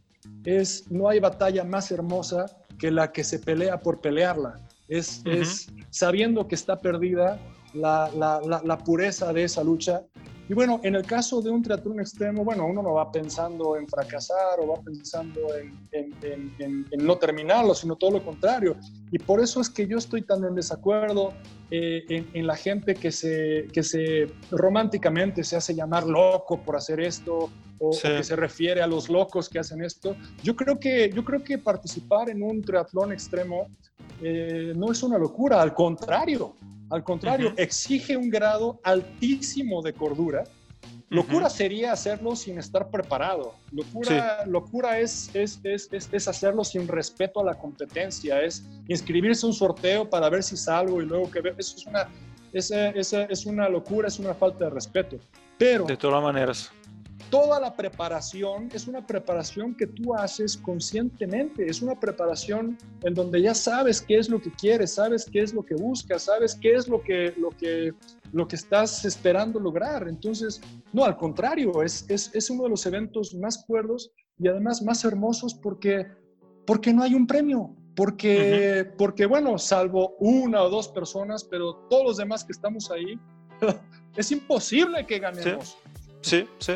Es, 0.46 0.90
no 0.90 1.06
hay 1.06 1.20
batalla 1.20 1.62
más 1.62 1.92
hermosa 1.92 2.46
que 2.78 2.90
la 2.90 3.12
que 3.12 3.22
se 3.22 3.38
pelea 3.38 3.82
por 3.82 4.00
pelearla. 4.00 4.66
Es, 4.88 5.20
es 5.26 5.70
sabiendo 5.90 6.48
que 6.48 6.54
está 6.54 6.80
perdida 6.80 7.38
la, 7.74 8.10
la, 8.16 8.40
la, 8.40 8.62
la, 8.64 8.78
pureza 8.78 9.30
de 9.34 9.44
esa 9.44 9.62
lucha 9.62 10.04
y 10.48 10.52
bueno, 10.52 10.80
en 10.82 10.94
el 10.94 11.04
caso 11.04 11.40
de 11.40 11.50
un 11.50 11.62
triatlón 11.62 12.00
extremo, 12.00 12.44
bueno, 12.44 12.66
uno 12.66 12.82
no 12.82 12.92
va 12.92 13.10
pensando 13.10 13.76
en 13.76 13.88
fracasar 13.88 14.60
o 14.60 14.68
va 14.68 14.82
pensando 14.82 15.40
en, 15.90 16.86
no 16.98 17.16
terminarlo, 17.16 17.74
sino 17.74 17.96
todo 17.96 18.12
lo 18.12 18.24
contrario. 18.24 18.76
Y 19.10 19.18
por 19.18 19.40
eso 19.40 19.62
es 19.62 19.70
que 19.70 19.86
yo 19.86 19.96
estoy 19.96 20.20
tan 20.22 20.44
en 20.44 20.54
desacuerdo 20.54 21.32
eh, 21.70 22.04
en, 22.34 22.46
la 22.46 22.56
gente 22.56 22.94
que 22.94 23.10
se, 23.10 23.68
que 23.72 23.82
se 23.82 24.30
románticamente 24.50 25.42
se 25.44 25.56
hace 25.56 25.74
llamar 25.74 26.06
loco 26.06 26.60
por 26.60 26.76
hacer 26.76 27.00
esto 27.00 27.50
o, 27.78 27.90
que 27.90 28.22
se 28.22 28.36
refiere 28.36 28.82
a 28.82 28.86
los 28.86 29.08
locos 29.08 29.48
que 29.48 29.58
hacen 29.58 29.82
esto. 29.82 30.14
Yo 30.42 30.54
creo 30.56 30.78
que, 30.78 31.10
yo 31.10 31.24
creo 31.24 31.42
que 31.42 31.56
participar 31.56 32.28
en 32.28 32.42
un 32.42 32.60
triatlón 32.60 33.12
extremo 33.12 33.68
eh, 34.22 34.72
no 34.76 34.92
es 34.92 35.02
una 35.02 35.18
locura, 35.18 35.60
al 35.60 35.74
contrario, 35.74 36.54
al 36.90 37.02
contrario, 37.02 37.52
exige 37.56 38.16
un 38.16 38.30
grado 38.30 38.80
altísimo 38.84 39.82
de 39.82 39.92
cordura. 39.92 40.44
Locura 41.08 41.48
sería 41.48 41.92
hacerlo 41.92 42.34
sin 42.34 42.58
estar 42.58 42.90
preparado. 42.90 43.54
Locura, 43.70 44.44
locura 44.46 44.98
es, 44.98 45.30
es, 45.34 45.60
es, 45.62 45.88
es, 45.92 46.28
hacerlo 46.28 46.64
sin 46.64 46.88
respeto 46.88 47.40
a 47.40 47.44
la 47.44 47.54
competencia, 47.54 48.42
es 48.42 48.64
inscribirse 48.88 49.46
a 49.46 49.48
un 49.48 49.54
sorteo 49.54 50.08
para 50.08 50.28
ver 50.28 50.42
si 50.42 50.56
salgo 50.56 51.00
y 51.00 51.06
luego 51.06 51.30
que 51.30 51.40
ver. 51.40 51.54
Eso 51.58 51.76
es 51.76 51.86
una, 51.86 53.28
es 53.30 53.46
una 53.46 53.68
locura, 53.68 54.08
es 54.08 54.18
una 54.18 54.34
falta 54.34 54.64
de 54.64 54.70
respeto. 54.70 55.18
Pero, 55.56 55.84
de 55.84 55.96
todas 55.96 56.22
maneras 56.22 56.72
toda 57.30 57.60
la 57.60 57.74
preparación 57.74 58.68
es 58.72 58.86
una 58.86 59.06
preparación 59.06 59.74
que 59.76 59.86
tú 59.86 60.14
haces 60.14 60.56
conscientemente, 60.56 61.66
es 61.66 61.82
una 61.82 61.98
preparación 61.98 62.78
en 63.02 63.14
donde 63.14 63.42
ya 63.42 63.54
sabes 63.54 64.00
qué 64.00 64.18
es 64.18 64.28
lo 64.28 64.40
que 64.40 64.50
quieres, 64.52 64.94
sabes 64.94 65.28
qué 65.30 65.40
es 65.42 65.52
lo 65.52 65.62
que 65.64 65.74
buscas, 65.74 66.24
sabes 66.24 66.54
qué 66.54 66.74
es 66.74 66.88
lo 66.88 67.02
que, 67.02 67.34
lo 67.36 67.50
que, 67.50 67.92
lo 68.32 68.48
que 68.48 68.56
estás 68.56 69.04
esperando 69.04 69.58
lograr. 69.60 70.08
Entonces, 70.08 70.60
no, 70.92 71.04
al 71.04 71.16
contrario, 71.16 71.82
es, 71.82 72.04
es, 72.08 72.30
es 72.34 72.50
uno 72.50 72.64
de 72.64 72.70
los 72.70 72.86
eventos 72.86 73.34
más 73.34 73.64
cuerdos 73.66 74.12
y 74.38 74.48
además 74.48 74.82
más 74.82 75.04
hermosos 75.04 75.54
porque, 75.54 76.06
porque 76.66 76.92
no 76.92 77.02
hay 77.02 77.14
un 77.14 77.26
premio, 77.26 77.74
porque, 77.94 78.90
porque, 78.98 79.26
bueno, 79.26 79.58
salvo 79.58 80.16
una 80.18 80.62
o 80.62 80.70
dos 80.70 80.88
personas, 80.88 81.44
pero 81.44 81.74
todos 81.88 82.04
los 82.04 82.16
demás 82.16 82.44
que 82.44 82.52
estamos 82.52 82.90
ahí, 82.90 83.18
es 84.16 84.32
imposible 84.32 85.06
que 85.06 85.18
ganemos. 85.18 85.76
Sí, 86.20 86.46
sí. 86.58 86.74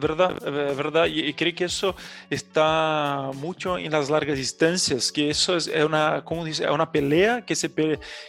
Verdad, 0.00 0.36
eh, 0.46 0.74
verdad. 0.74 1.06
Y, 1.06 1.32
creo 1.34 1.54
que 1.54 1.64
eso 1.64 1.94
está 2.30 3.30
mucho 3.34 3.78
en 3.78 3.90
las 3.90 4.10
largas 4.10 4.36
distancias, 4.36 5.10
que 5.12 5.30
eso 5.30 5.56
es 5.56 5.68
una, 5.68 6.24
como 6.24 6.44
dice, 6.44 6.68
una 6.70 6.90
pelea 6.90 7.44
que 7.44 7.54
se, 7.54 7.70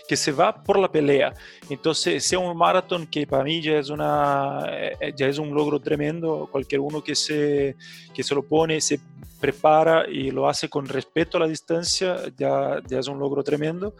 que 0.07 0.15
se 0.15 0.31
va 0.31 0.63
por 0.63 0.79
la 0.79 0.91
pelea. 0.91 1.33
Entonces, 1.69 2.23
sea 2.23 2.39
un 2.39 2.57
maratón 2.57 3.07
que 3.07 3.25
para 3.27 3.43
mí 3.43 3.61
ya 3.61 3.77
es, 3.77 3.89
una, 3.89 4.65
eh, 4.69 5.13
ya 5.15 5.27
es 5.27 5.37
un 5.37 5.53
logro 5.53 5.79
tremendo, 5.79 6.47
cualquier 6.51 6.81
uno 6.81 7.03
que 7.03 7.15
se, 7.15 7.75
que 8.13 8.23
se 8.23 8.35
lo 8.35 8.43
pone, 8.43 8.81
se 8.81 8.99
prepara 9.39 10.09
y 10.09 10.31
lo 10.31 10.49
hace 10.49 10.67
con 10.69 10.87
respeto 10.87 11.37
a 11.37 11.41
la 11.41 11.47
distancia, 11.47 12.17
ya, 12.37 12.81
ya 12.87 12.99
es 12.99 13.07
un 13.07 13.19
logro 13.19 13.43
tremendo 13.43 13.95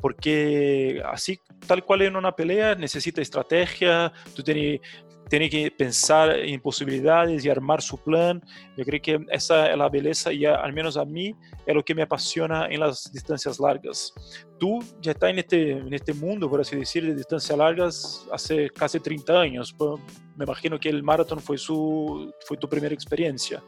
porque 0.00 1.02
así, 1.04 1.40
tal 1.66 1.84
cual 1.84 2.02
en 2.02 2.16
una 2.16 2.32
pelea, 2.32 2.74
necesita 2.74 3.20
estrategia, 3.20 4.12
tú 4.34 4.42
tienes 4.42 4.80
tiene 5.28 5.50
que 5.50 5.70
pensar 5.70 6.30
en 6.30 6.60
posibilidades 6.60 7.44
y 7.44 7.50
armar 7.50 7.82
su 7.82 7.98
plan. 7.98 8.42
Yo 8.76 8.84
creo 8.84 9.00
que 9.02 9.26
esa 9.30 9.70
es 9.70 9.76
la 9.76 9.88
belleza 9.88 10.32
y 10.32 10.44
al 10.44 10.72
menos 10.72 10.96
a 10.96 11.04
mí 11.04 11.34
es 11.66 11.74
lo 11.74 11.84
que 11.84 11.94
me 11.94 12.02
apasiona 12.02 12.66
en 12.66 12.80
las 12.80 13.12
distancias 13.12 13.60
largas. 13.60 14.12
Tú 14.58 14.78
ya 15.00 15.12
estás 15.12 15.30
en 15.30 15.38
este, 15.38 15.70
en 15.72 15.92
este 15.92 16.14
mundo, 16.14 16.48
por 16.48 16.60
así 16.60 16.76
decir, 16.76 17.04
de 17.04 17.14
distancias 17.14 17.56
largas 17.56 18.26
hace 18.32 18.70
casi 18.70 19.00
30 19.00 19.40
años. 19.40 19.74
Pues, 19.76 20.00
me 20.36 20.44
imagino 20.44 20.78
que 20.78 20.88
el 20.88 21.02
maratón 21.02 21.40
fue, 21.40 21.56
fue 21.58 22.56
tu 22.56 22.68
primera 22.68 22.94
experiencia. 22.94 23.62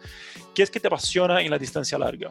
¿Qué 0.55 0.63
es 0.63 0.71
que 0.71 0.81
te 0.81 0.87
apasiona 0.87 1.43
en 1.43 1.51
la 1.51 1.59
distancia 1.59 1.99
larga? 1.99 2.31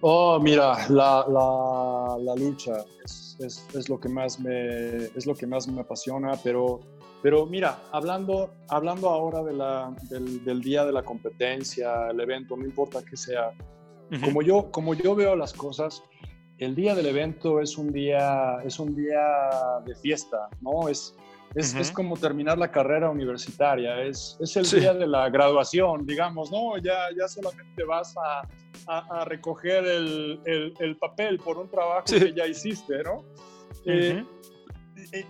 Oh, 0.00 0.38
mira, 0.38 0.86
la, 0.90 1.24
la, 1.28 2.16
la 2.20 2.34
lucha 2.34 2.84
es, 3.04 3.36
es, 3.40 3.66
es, 3.74 3.88
lo 3.88 3.98
que 3.98 4.08
más 4.08 4.38
me, 4.38 5.06
es 5.14 5.24
lo 5.24 5.34
que 5.34 5.46
más 5.46 5.66
me 5.66 5.80
apasiona, 5.80 6.32
pero 6.42 6.80
pero 7.24 7.46
mira, 7.46 7.78
hablando, 7.90 8.52
hablando 8.68 9.08
ahora 9.08 9.42
de 9.42 9.54
la, 9.54 9.96
del, 10.10 10.60
día 10.60 10.84
de 10.84 10.92
la 10.92 11.02
competencia, 11.02 12.10
el 12.10 12.20
evento, 12.20 12.54
no 12.54 12.66
importa 12.66 13.02
que 13.02 13.16
sea, 13.16 13.50
como, 14.22 14.42
yo, 14.42 14.70
como 14.70 14.92
yo 14.92 15.14
veo 15.14 15.34
las 15.34 15.54
cosas, 15.54 16.02
el 16.58 16.74
día 16.74 16.94
del 16.94 17.06
evento 17.06 17.62
es 17.62 17.78
un 17.78 17.90
día, 17.90 18.58
es 18.62 18.78
un 18.78 18.94
día 18.94 19.22
de 19.86 19.94
fiesta, 19.94 20.50
¿no? 20.60 20.86
Es, 20.90 21.16
es, 21.54 21.74
es 21.74 21.90
como 21.92 22.18
terminar 22.18 22.58
la 22.58 22.70
carrera 22.70 23.08
universitaria, 23.08 24.02
es, 24.02 24.36
es 24.38 24.54
el 24.58 24.82
día 24.82 24.92
de 24.92 25.06
la 25.06 25.30
graduación, 25.30 26.04
digamos, 26.04 26.52
¿no? 26.52 26.76
Ya, 26.76 27.08
ya 27.18 27.26
solamente 27.26 27.84
vas 27.84 28.14
a, 28.18 28.46
a, 28.86 29.24
recoger 29.24 29.86
el, 29.86 30.40
el, 30.44 30.74
el, 30.78 30.96
papel 30.98 31.38
por 31.38 31.56
un 31.56 31.70
trabajo 31.70 32.04
que 32.04 32.34
ya 32.34 32.46
hiciste, 32.46 33.02
¿no? 33.02 33.24
Eh, 33.86 34.22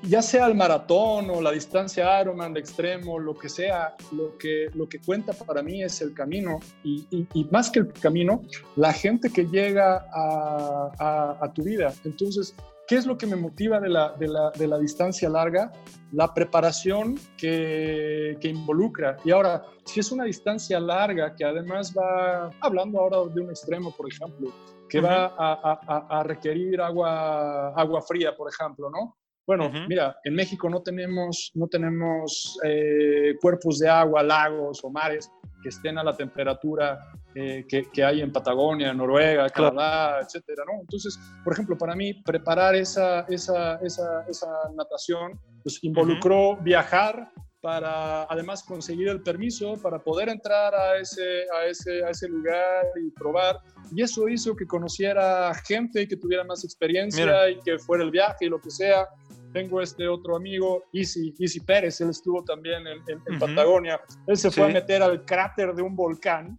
ya 0.03 0.23
sea 0.23 0.47
el 0.47 0.55
maratón 0.55 1.31
o 1.31 1.41
la 1.41 1.51
distancia 1.51 2.21
Ironman 2.21 2.53
de 2.53 2.61
extremo, 2.61 3.19
lo 3.19 3.35
que 3.35 3.49
sea, 3.49 3.95
lo 4.13 4.37
que, 4.39 4.69
lo 4.75 4.89
que 4.89 5.01
cuenta 5.01 5.33
para 5.33 5.63
mí 5.63 5.83
es 5.83 6.01
el 6.01 6.15
camino 6.15 6.61
y, 6.83 7.07
y, 7.11 7.45
más 7.51 7.71
que 7.71 7.81
el 7.81 7.93
camino, 7.93 8.43
la 8.77 8.93
gente 8.93 9.31
que 9.31 9.47
llega 9.47 10.07
a, 10.13 11.39
a, 11.41 11.53
tu 11.53 11.63
vida. 11.63 11.93
Entonces, 12.05 12.55
¿qué 12.87 12.97
es 12.97 13.07
lo 13.07 13.17
que 13.17 13.27
me 13.27 13.37
motiva 13.37 13.81
de 13.81 13.89
la, 13.89 14.13
de 14.13 14.29
la, 14.29 14.51
de 14.51 14.67
la 14.67 14.79
distancia 14.79 15.29
larga? 15.29 15.73
La 16.13 16.33
preparación 16.33 17.19
que, 17.37 18.37
que, 18.41 18.49
involucra. 18.49 19.17
Y 19.25 19.31
ahora, 19.31 19.65
si 19.85 20.01
es 20.01 20.13
una 20.13 20.25
distancia 20.25 20.79
larga 20.81 21.35
que 21.35 21.45
además 21.45 21.95
va, 21.97 22.51
hablando 22.61 23.01
ahora 23.01 23.33
de 23.33 23.41
un 23.41 23.51
extremo, 23.51 23.95
por 23.97 24.11
ejemplo, 24.11 24.53
que 24.89 25.01
va 25.01 25.27
a, 25.27 25.81
a, 25.87 26.21
a, 26.21 26.23
requerir 26.23 26.81
agua, 26.81 27.71
agua 27.75 28.03
fría, 28.03 28.37
por 28.37 28.49
ejemplo, 28.49 28.91
¿no? 28.91 29.17
Bueno, 29.47 29.71
mira, 29.89 30.17
en 30.25 30.35
México 30.35 30.71
no 30.71 30.83
tenemos, 30.83 31.51
no 31.55 31.69
tenemos 31.69 32.59
eh, 32.65 33.35
cuerpos 33.41 33.79
de 33.79 33.89
agua, 33.89 34.23
lagos 34.23 34.83
o 34.83 34.91
mares 34.91 35.31
que 35.63 35.69
estén 35.69 35.99
a 35.99 36.05
la 36.05 36.15
temperatura 36.15 36.99
eh, 37.35 37.67
que, 37.69 38.05
hay 38.05 38.21
en 38.21 38.33
Patagonia, 38.33 38.93
Noruega, 38.95 39.49
Canadá, 39.51 40.21
etcétera, 40.21 40.63
¿no? 40.67 40.81
Entonces, 40.81 41.19
por 41.43 41.53
ejemplo, 41.53 41.77
para 41.77 41.95
mí, 41.95 42.15
preparar 42.23 42.75
esa, 42.75 43.21
esa, 43.29 43.77
esa, 43.83 44.25
esa 44.29 44.49
natación 44.77 45.39
pues, 45.63 45.79
involucró 45.83 46.57
viajar 46.57 47.31
para 47.65 48.25
además 48.25 48.63
conseguir 48.63 49.09
el 49.09 49.23
permiso 49.23 49.81
para 49.83 49.99
poder 49.99 50.29
entrar 50.29 50.75
a 50.75 50.99
ese, 50.99 51.47
a 51.51 51.65
ese, 51.65 52.05
a 52.05 52.11
ese 52.11 52.29
lugar 52.29 52.85
y 53.03 53.11
probar. 53.13 53.59
Y 53.91 54.03
eso 54.03 54.29
hizo 54.29 54.55
que 54.55 54.67
conociera 54.67 55.51
gente 55.67 56.03
y 56.03 56.07
que 56.07 56.19
tuviera 56.19 56.45
más 56.45 56.63
experiencia 56.63 57.49
y 57.49 57.59
que 57.61 57.79
fuera 57.79 58.05
el 58.05 58.11
viaje 58.11 58.45
y 58.45 58.49
lo 58.51 58.61
que 58.61 58.71
sea 58.71 59.09
tengo 59.55 59.81
este 59.81 60.09
otro 60.09 60.35
amigo, 60.35 60.83
Easy, 60.93 61.33
Easy 61.39 61.61
Pérez, 61.61 62.01
él 62.01 62.11
estuvo 62.11 62.43
también 62.43 62.85
en, 62.89 62.99
en, 63.07 63.39
Patagonia. 63.39 64.01
Él 64.27 64.37
se 64.37 64.51
fue 64.51 64.65
a 64.65 64.69
meter 64.69 65.01
al 65.01 65.25
cráter 65.25 65.73
de 65.73 65.81
un 65.81 65.95
volcán, 65.95 66.59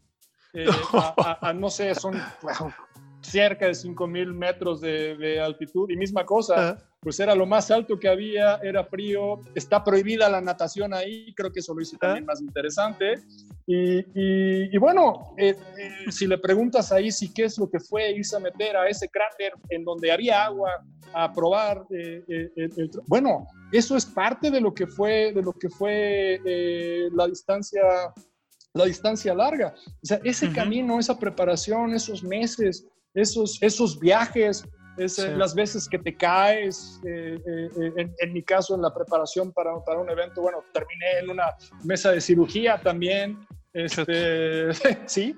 eh, 0.53 0.65
a, 1.41 1.51
no 1.53 1.69
sé, 1.69 1.93
son 1.93 2.13
cerca 3.19 3.65
de 3.65 3.73
5.000 3.73 4.33
metros 4.33 4.79
de, 4.79 5.17
de, 5.17 5.41
altitud 5.41 5.89
y 5.89 5.97
misma 5.97 6.25
cosa. 6.25 6.77
Pues 7.06 7.20
era 7.20 7.36
lo 7.36 7.45
más 7.45 7.70
alto 7.70 7.99
que 7.99 8.10
había, 8.10 8.56
era 8.64 8.84
frío, 8.84 9.39
está 9.53 9.84
prohibida 9.84 10.28
la 10.28 10.41
natación 10.41 10.91
ahí, 10.91 11.36
creo 11.36 11.51
que 11.51 11.60
eso 11.60 11.76
lo 11.76 11.82
hizo 11.84 11.97
también 11.97 12.26
más 12.26 12.41
interesante. 12.41 13.14
Y, 13.68 14.74
y, 14.74 14.78
bueno, 14.80 15.36
eh, 15.38 15.56
eh, 15.78 16.12
si 16.12 16.26
le 16.26 16.39
preguntas 16.39 16.91
a 16.91 16.99
Easy 16.99 17.32
qué 17.32 17.43
es 17.43 17.60
lo 17.60 17.70
que 17.70 17.80
fue 17.80 18.10
irse 18.10 18.36
a 18.36 18.39
meter 18.39 18.76
a 18.76 18.89
ese 18.89 19.08
cráter 19.08 19.53
en 19.70 19.86
donde 19.86 20.12
había 20.12 20.45
agua, 20.45 20.84
a 21.14 21.32
probar, 21.32 21.86
eh, 21.91 22.47
bueno, 23.06 23.45
eso 23.72 23.95
es 23.95 24.08
parte 24.08 24.49
de 24.49 24.60
lo 24.60 24.74
que 24.74 24.88
fue, 24.88 25.32
de 25.32 25.43
lo 25.43 25.53
que 25.53 25.70
fue 25.70 26.41
la 27.14 27.28
distancia 27.28 27.84
la 28.74 28.86
distancia 28.86 29.34
larga. 29.36 29.76
O 30.01 30.06
sea, 30.06 30.20
ese 30.24 30.51
camino, 30.51 30.99
esa 30.99 31.18
preparación, 31.18 31.93
esos 31.93 32.24
meses, 32.24 32.84
esos, 33.14 33.58
esos 33.62 33.97
viajes, 33.99 34.66
las 34.97 35.55
veces 35.55 35.87
que 35.89 35.99
te 35.99 36.15
caes, 36.15 36.99
en, 37.03 38.13
en, 38.17 38.33
mi 38.33 38.43
caso 38.43 38.75
en 38.75 38.81
la 38.81 38.93
preparación 38.93 39.51
para, 39.51 39.77
para, 39.83 39.99
un 39.99 40.09
evento, 40.09 40.41
bueno, 40.41 40.63
terminé 40.73 41.19
en 41.21 41.29
una 41.29 41.55
mesa 41.83 42.11
de 42.11 42.21
cirugía 42.21 42.79
también, 42.81 43.39
este, 43.73 44.69
sí, 45.05 45.35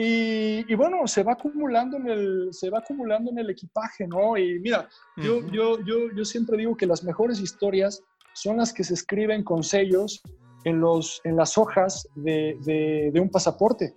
y, 0.00 0.74
bueno, 0.74 1.08
se 1.08 1.24
va 1.24 1.32
acumulando 1.32 1.96
en 1.96 2.08
el, 2.08 2.48
se 2.52 2.70
va 2.70 2.78
acumulando 2.78 3.32
en 3.32 3.38
el 3.38 3.50
equipaje, 3.50 4.06
¿no? 4.06 4.36
Y 4.36 4.60
mira, 4.60 4.88
yo, 5.16 5.44
yo, 5.50 5.80
yo, 5.84 6.12
yo 6.14 6.24
siempre 6.24 6.56
digo 6.56 6.76
que 6.76 6.86
las 6.86 7.02
mejores 7.02 7.40
historias 7.40 8.00
son 8.32 8.58
las 8.58 8.72
que 8.72 8.84
se 8.84 8.94
escriben 8.94 9.42
con 9.42 9.64
sellos 9.64 10.22
en, 10.62 10.80
los, 10.80 11.20
en 11.24 11.34
las 11.34 11.58
hojas 11.58 12.08
de, 12.14 12.56
de, 12.64 13.10
de 13.12 13.20
un 13.20 13.28
pasaporte. 13.28 13.96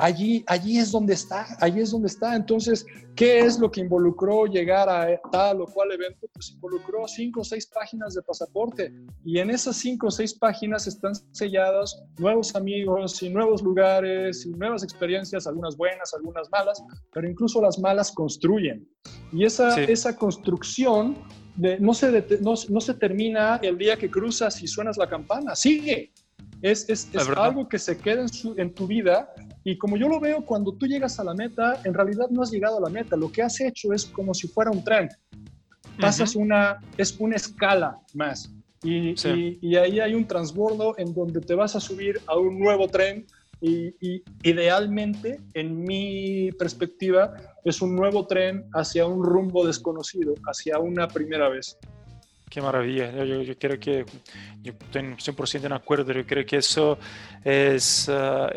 Allí, 0.00 0.44
allí 0.46 0.78
es 0.78 0.90
donde 0.90 1.12
está, 1.12 1.46
allí 1.60 1.80
es 1.80 1.90
donde 1.90 2.08
está. 2.08 2.34
Entonces, 2.34 2.86
¿qué 3.14 3.40
es 3.40 3.58
lo 3.58 3.70
que 3.70 3.82
involucró 3.82 4.46
llegar 4.46 4.88
a 4.88 5.20
tal 5.30 5.60
o 5.60 5.66
cual 5.66 5.92
evento? 5.92 6.26
Pues 6.32 6.52
involucró 6.52 7.06
cinco 7.06 7.40
o 7.40 7.44
seis 7.44 7.66
páginas 7.66 8.14
de 8.14 8.22
pasaporte 8.22 8.94
y 9.24 9.38
en 9.38 9.50
esas 9.50 9.76
cinco 9.76 10.06
o 10.06 10.10
seis 10.10 10.32
páginas 10.32 10.86
están 10.86 11.12
sellados 11.32 12.02
nuevos 12.16 12.56
amigos 12.56 13.22
y 13.22 13.28
nuevos 13.28 13.62
lugares 13.62 14.46
y 14.46 14.50
nuevas 14.50 14.82
experiencias, 14.82 15.46
algunas 15.46 15.76
buenas, 15.76 16.14
algunas 16.14 16.48
malas, 16.50 16.82
pero 17.12 17.28
incluso 17.28 17.60
las 17.60 17.78
malas 17.78 18.10
construyen. 18.12 18.88
Y 19.32 19.44
esa, 19.44 19.78
esa 19.82 20.16
construcción 20.16 21.14
de, 21.56 21.78
no, 21.78 21.92
se 21.92 22.10
no, 22.40 22.54
no 22.70 22.80
se 22.80 22.94
termina 22.94 23.56
el 23.62 23.76
día 23.76 23.98
que 23.98 24.10
cruzas 24.10 24.62
y 24.62 24.66
suenas 24.66 24.96
la 24.96 25.08
campana, 25.08 25.54
sigue. 25.54 26.12
Es, 26.62 26.88
es, 26.88 27.08
es 27.12 27.28
algo 27.36 27.68
que 27.68 27.78
se 27.78 27.98
queda 27.98 28.22
en, 28.22 28.28
su, 28.28 28.54
en, 28.56 28.74
tu 28.74 28.86
vida 28.86 29.32
y 29.70 29.76
como 29.76 29.98
yo 29.98 30.08
lo 30.08 30.18
veo, 30.18 30.46
cuando 30.46 30.72
tú 30.72 30.86
llegas 30.86 31.20
a 31.20 31.24
la 31.24 31.34
meta, 31.34 31.82
en 31.84 31.92
realidad 31.92 32.30
no 32.30 32.40
has 32.40 32.50
llegado 32.50 32.78
a 32.78 32.80
la 32.80 32.88
meta. 32.88 33.18
Lo 33.18 33.30
que 33.30 33.42
has 33.42 33.60
hecho 33.60 33.92
es 33.92 34.06
como 34.06 34.32
si 34.32 34.48
fuera 34.48 34.70
un 34.70 34.82
tren. 34.82 35.10
Pasas 36.00 36.34
una, 36.34 36.80
es 36.96 37.14
una 37.18 37.36
escala 37.36 37.98
más. 38.14 38.50
Y, 38.82 39.14
y, 39.60 39.76
ahí 39.76 40.00
hay 40.00 40.14
un 40.14 40.26
transbordo 40.26 40.94
en 40.96 41.12
donde 41.12 41.42
te 41.42 41.54
vas 41.54 41.76
a 41.76 41.80
subir 41.80 42.18
a 42.26 42.38
un 42.38 42.58
nuevo 42.58 42.88
tren 42.88 43.26
y, 43.60 43.88
y, 44.00 44.22
idealmente, 44.42 45.38
en 45.52 45.82
mi 45.82 46.50
perspectiva, 46.52 47.34
es 47.62 47.82
un 47.82 47.94
nuevo 47.94 48.26
tren 48.26 48.64
hacia 48.72 49.04
un 49.04 49.22
rumbo 49.22 49.66
desconocido, 49.66 50.32
hacia 50.46 50.78
una 50.78 51.08
primera 51.08 51.50
vez. 51.50 51.76
Qué 52.48 52.62
maravilla. 52.62 53.12
Yo, 53.22 53.42
yo, 53.42 53.58
creo 53.58 53.78
que 53.78 54.06
yo 54.62 54.72
estoy 54.72 55.02
100% 55.02 55.68
de 55.68 55.74
acuerdo. 55.74 56.10
Yo 56.12 56.24
creo 56.24 56.46
que 56.46 56.56
eso 56.56 56.96
es 57.44 58.08
uh, 58.08 58.48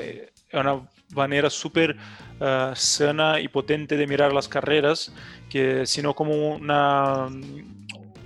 una 0.57 0.87
manera 1.13 1.49
súper 1.49 1.95
uh, 2.39 2.75
sana 2.75 3.39
y 3.39 3.47
potente 3.47 3.97
de 3.97 4.07
mirar 4.07 4.33
las 4.33 4.47
carreras, 4.47 5.13
que 5.49 5.85
sino 5.85 6.13
como 6.13 6.55
una, 6.55 7.27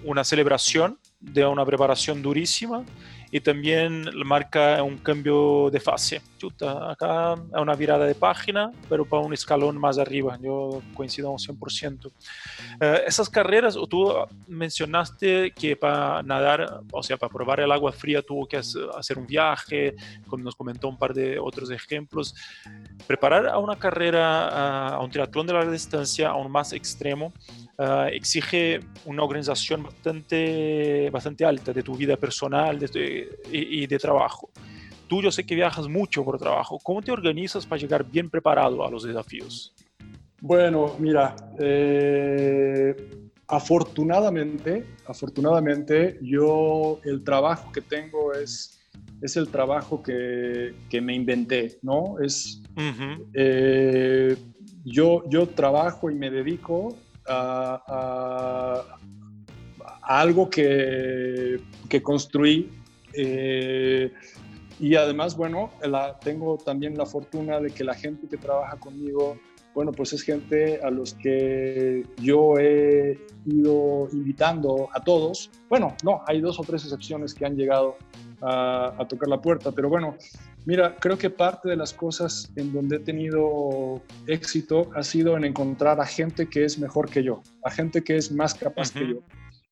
una 0.04 0.24
celebración 0.24 1.00
de 1.20 1.46
una 1.46 1.66
preparación 1.66 2.22
durísima 2.22 2.84
y 3.32 3.40
también 3.42 4.10
marca 4.24 4.82
un 4.84 4.98
cambio 4.98 5.70
de 5.72 5.80
fase. 5.80 6.22
Acá 6.62 7.34
es 7.34 7.62
una 7.62 7.76
virada 7.76 8.06
de 8.06 8.16
página, 8.16 8.72
pero 8.90 9.06
para 9.06 9.24
un 9.24 9.34
escalón 9.34 9.78
más 9.78 9.98
arriba. 9.98 10.38
Yo 10.42 10.82
coincido 10.94 11.32
un 11.32 11.38
100%. 11.38 12.12
Eh, 12.80 13.04
esas 13.08 13.30
carreras, 13.30 13.76
tú 13.90 14.14
mencionaste 14.48 15.52
que 15.52 15.76
para 15.76 16.24
nadar, 16.24 16.82
o 16.92 17.04
sea, 17.04 17.18
para 17.18 17.32
probar 17.32 17.60
el 17.60 17.72
agua 17.72 17.92
fría 17.92 18.22
tuvo 18.22 18.48
que 18.48 18.58
hacer 18.58 19.18
un 19.18 19.28
viaje, 19.28 19.96
como 20.28 20.44
nos 20.44 20.56
comentó 20.56 20.88
un 20.88 20.98
par 20.98 21.14
de 21.14 21.40
otros 21.40 21.70
ejemplos. 21.72 22.36
Preparar 23.08 23.48
a 23.48 23.58
una 23.58 23.78
carrera, 23.78 24.88
a 24.90 25.00
un 25.00 25.10
triatlón 25.10 25.48
de 25.48 25.54
larga 25.54 25.72
distancia 25.72 26.30
aún 26.30 26.52
más 26.52 26.74
extremo, 26.74 27.34
Uh, 27.78 28.08
exige 28.10 28.80
una 29.04 29.24
organización 29.24 29.84
bastante, 29.84 31.10
bastante 31.10 31.44
alta 31.44 31.74
de 31.74 31.84
tu 31.84 31.94
vida 31.94 32.16
personal 32.16 32.80
de, 32.80 33.28
y, 33.52 33.84
y, 33.84 33.88
de 33.88 34.00
trabajo. 34.00 34.50
Tú 35.08 35.22
yo 35.22 35.32
sé 35.32 35.46
que 35.46 35.56
viajas 35.56 35.88
mucho 35.88 36.24
por 36.24 36.38
trabajo. 36.38 36.80
¿Cómo 36.84 37.02
te 37.02 37.12
organizas 37.12 37.66
para 37.66 37.82
llegar 37.82 38.06
bien 38.06 38.30
preparado 38.30 38.86
a 38.86 38.90
los 38.90 39.04
desafíos? 39.04 39.74
Bueno, 40.42 40.96
mira, 41.00 41.36
eh, 41.60 42.96
afortunadamente, 43.48 44.86
afortunadamente 45.06 46.20
yo 46.22 47.00
el 47.04 47.24
trabajo 47.24 47.72
que 47.72 47.82
tengo 47.82 48.34
es, 48.34 48.80
es 49.22 49.38
el 49.38 49.50
trabajo 49.50 50.04
que, 50.04 50.74
que 50.90 51.02
me 51.02 51.16
inventé, 51.16 51.78
¿no? 51.82 52.20
Es, 52.20 52.62
uh 52.76 52.82
-huh. 52.82 53.26
eh, 53.34 54.36
yo, 54.84 55.24
yo 55.30 55.48
trabajo 55.48 56.12
y 56.12 56.16
me 56.16 56.30
dedico 56.30 56.96
a, 57.28 58.84
algo 60.04 60.50
que, 60.50 61.60
que 61.90 62.02
construí. 62.04 62.70
Eh, 63.14 64.12
y 64.80 64.96
además, 64.96 65.36
bueno, 65.36 65.72
la, 65.84 66.20
tengo 66.20 66.58
también 66.58 66.98
la 66.98 67.06
fortuna 67.06 67.60
de 67.60 67.72
que 67.72 67.84
la 67.84 67.94
gente 67.94 68.28
que 68.28 68.38
trabaja 68.38 68.78
conmigo, 68.78 69.38
bueno, 69.74 69.92
pues 69.92 70.14
es 70.14 70.22
gente 70.22 70.80
a 70.82 70.90
los 70.90 71.14
que 71.14 72.06
yo 72.22 72.58
he 72.58 73.20
ido 73.46 74.08
invitando 74.12 74.90
a 74.94 75.04
todos. 75.04 75.50
Bueno, 75.70 75.96
no, 76.04 76.22
hay 76.28 76.42
dos 76.42 76.60
o 76.60 76.64
tres 76.64 76.84
excepciones 76.84 77.34
que 77.34 77.46
han 77.46 77.56
llegado 77.56 77.98
a, 78.42 78.94
a 78.98 79.08
tocar 79.08 79.30
la 79.30 79.42
puerta, 79.42 79.72
pero 79.72 79.90
bueno, 79.90 80.16
Mira, 80.66 80.96
creo 81.00 81.16
que 81.16 81.30
parte 81.30 81.70
de 81.70 81.76
las 81.76 81.94
cosas 81.94 82.52
en 82.56 82.74
donde 82.74 82.96
he 82.96 83.00
tenido 83.00 84.02
éxito 84.26 84.90
ha 84.96 85.04
sido 85.04 85.38
en 85.38 85.46
encontrar 85.46 86.02
a 86.02 86.06
gente 86.08 86.50
que 86.50 86.66
es 86.66 86.80
mejor 86.80 87.08
que 87.08 87.22
yo, 87.22 87.44
a 87.64 87.70
gente 87.70 88.04
que 88.04 88.18
es 88.18 88.32
más 88.32 88.56
capaz 88.56 88.92
que 88.92 89.08
yo. 89.08 89.20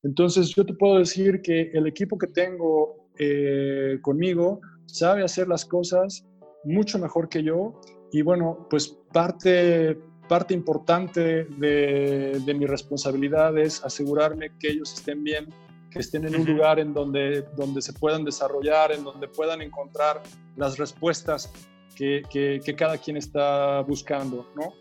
Entonces 0.03 0.53
yo 0.55 0.63
te 0.63 0.73
puedo 0.73 0.99
decir 0.99 1.41
que 1.41 1.71
el 1.73 1.87
equipo 1.87 2.19
que 2.19 2.27
tengo 2.27 3.07
eh, 3.17 3.97
conmigo 4.03 4.61
sabe 4.85 5.23
hacer 5.23 5.47
las 5.47 5.65
cosas 5.65 6.25
mucho 6.63 6.99
mejor 6.99 7.29
que 7.29 7.43
yo. 7.43 7.79
Y 8.11 8.21
bueno, 8.21 8.67
pues 8.69 8.95
parte, 9.11 9.97
parte 10.27 10.53
importante 10.53 11.45
de, 11.45 12.41
de 12.45 12.53
mi 12.53 12.65
responsabilidad 12.65 13.57
es 13.57 13.83
asegurarme 13.83 14.51
que 14.59 14.69
ellos 14.69 14.93
estén 14.93 15.23
bien 15.23 15.47
que 15.93 15.99
estén 15.99 16.25
en 16.25 16.35
un 16.35 16.45
lugar 16.45 16.79
en 16.79 16.91
donde, 16.93 17.43
donde 17.55 17.81
se 17.81 17.93
puedan 17.93 18.25
desarrollar, 18.25 18.91
en 18.91 19.03
donde 19.03 19.27
puedan 19.27 19.61
encontrar 19.61 20.23
las 20.57 20.77
respuestas 20.77 21.53
que, 21.95 22.23
que, 22.31 22.75
cada 22.75 22.97
quien 22.97 23.17
está 23.17 23.81
buscando, 23.81 24.49
¿no? 24.55 24.73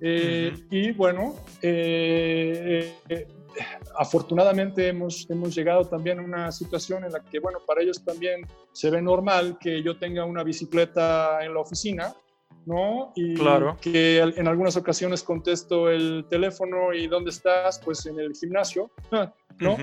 Eh, 0.00 0.52
y 0.70 0.92
bueno, 0.92 1.36
eh, 1.62 2.92
eh, 3.08 3.28
afortunadamente 3.98 4.88
hemos, 4.88 5.28
hemos 5.30 5.54
llegado 5.54 5.84
también 5.84 6.18
a 6.20 6.22
una 6.22 6.52
situación 6.52 7.04
en 7.04 7.12
la 7.12 7.20
que, 7.22 7.40
bueno, 7.40 7.58
para 7.66 7.82
ellos 7.82 8.04
también 8.04 8.46
se 8.72 8.90
ve 8.90 9.02
normal 9.02 9.58
que 9.58 9.82
yo 9.82 9.98
tenga 9.98 10.24
una 10.24 10.42
bicicleta 10.42 11.44
en 11.44 11.54
la 11.54 11.60
oficina, 11.60 12.14
¿no? 12.66 13.12
Y 13.16 13.34
que 13.80 14.18
en 14.18 14.46
algunas 14.46 14.76
ocasiones 14.76 15.22
contesto 15.22 15.90
el 15.90 16.26
teléfono 16.28 16.92
y 16.92 17.06
¿dónde 17.06 17.30
estás? 17.30 17.80
Pues 17.84 18.04
en 18.06 18.20
el 18.20 18.34
gimnasio, 18.34 18.90
¿no? 19.60 19.76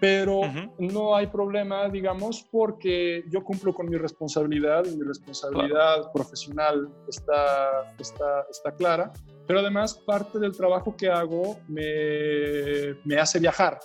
Pero 0.00 0.40
no 0.78 1.14
hay 1.14 1.26
problema, 1.26 1.88
digamos, 1.88 2.46
porque 2.50 3.22
yo 3.28 3.44
cumplo 3.44 3.74
con 3.74 3.88
mi 3.88 3.96
responsabilidad 3.96 4.84
y 4.86 4.96
mi 4.96 5.04
responsabilidad 5.04 6.10
profesional 6.12 6.88
está, 7.06 7.92
está, 7.98 8.46
está 8.50 8.72
clara 8.72 9.12
pero 9.50 9.58
además 9.58 9.94
parte 10.06 10.38
del 10.38 10.56
trabajo 10.56 10.94
que 10.96 11.08
hago 11.08 11.58
me, 11.66 12.94
me 13.04 13.16
hace 13.16 13.40
viajar. 13.40 13.80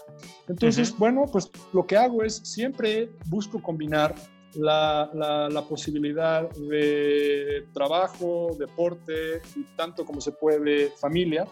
Entonces, 0.47 0.95
bueno, 0.95 1.26
pues 1.32 1.49
lo 1.74 1.88
que 1.88 1.97
hago 1.97 2.22
es 2.22 2.36
siempre 2.36 3.09
busco 3.26 3.59
combinar 3.59 4.13
la, 4.53 5.09
la, 5.49 5.61
posibilidad 5.63 6.47
de 6.51 7.68
trabajo, 7.74 8.55
deporte 8.59 9.41
y 9.55 9.63
tanto 9.76 10.05
como 10.05 10.22
se 10.22 10.34
puede 10.34 10.91
familia. 11.01 11.47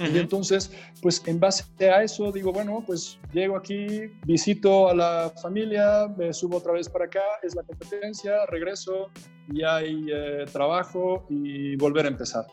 Y 0.00 0.18
entonces, 0.18 0.70
pues 1.02 1.22
en 1.26 1.40
base 1.40 1.64
a 1.80 2.02
eso 2.02 2.30
digo, 2.32 2.52
bueno, 2.52 2.82
pues 2.86 3.18
llego 3.32 3.56
aquí, 3.56 4.10
visito 4.24 4.88
a 4.88 4.94
la 4.94 5.32
familia, 5.42 6.08
me 6.16 6.32
subo 6.32 6.58
otra 6.58 6.72
vez 6.72 6.88
para 6.88 7.06
acá, 7.06 7.22
es 7.42 7.54
la 7.54 7.62
competencia, 7.62 8.46
regreso 8.46 9.10
y 9.52 9.62
hay 9.62 10.06
eh, 10.12 10.44
trabajo 10.52 11.26
y 11.28 11.76
volver 11.76 12.06
a 12.06 12.08
empezar. 12.08 12.46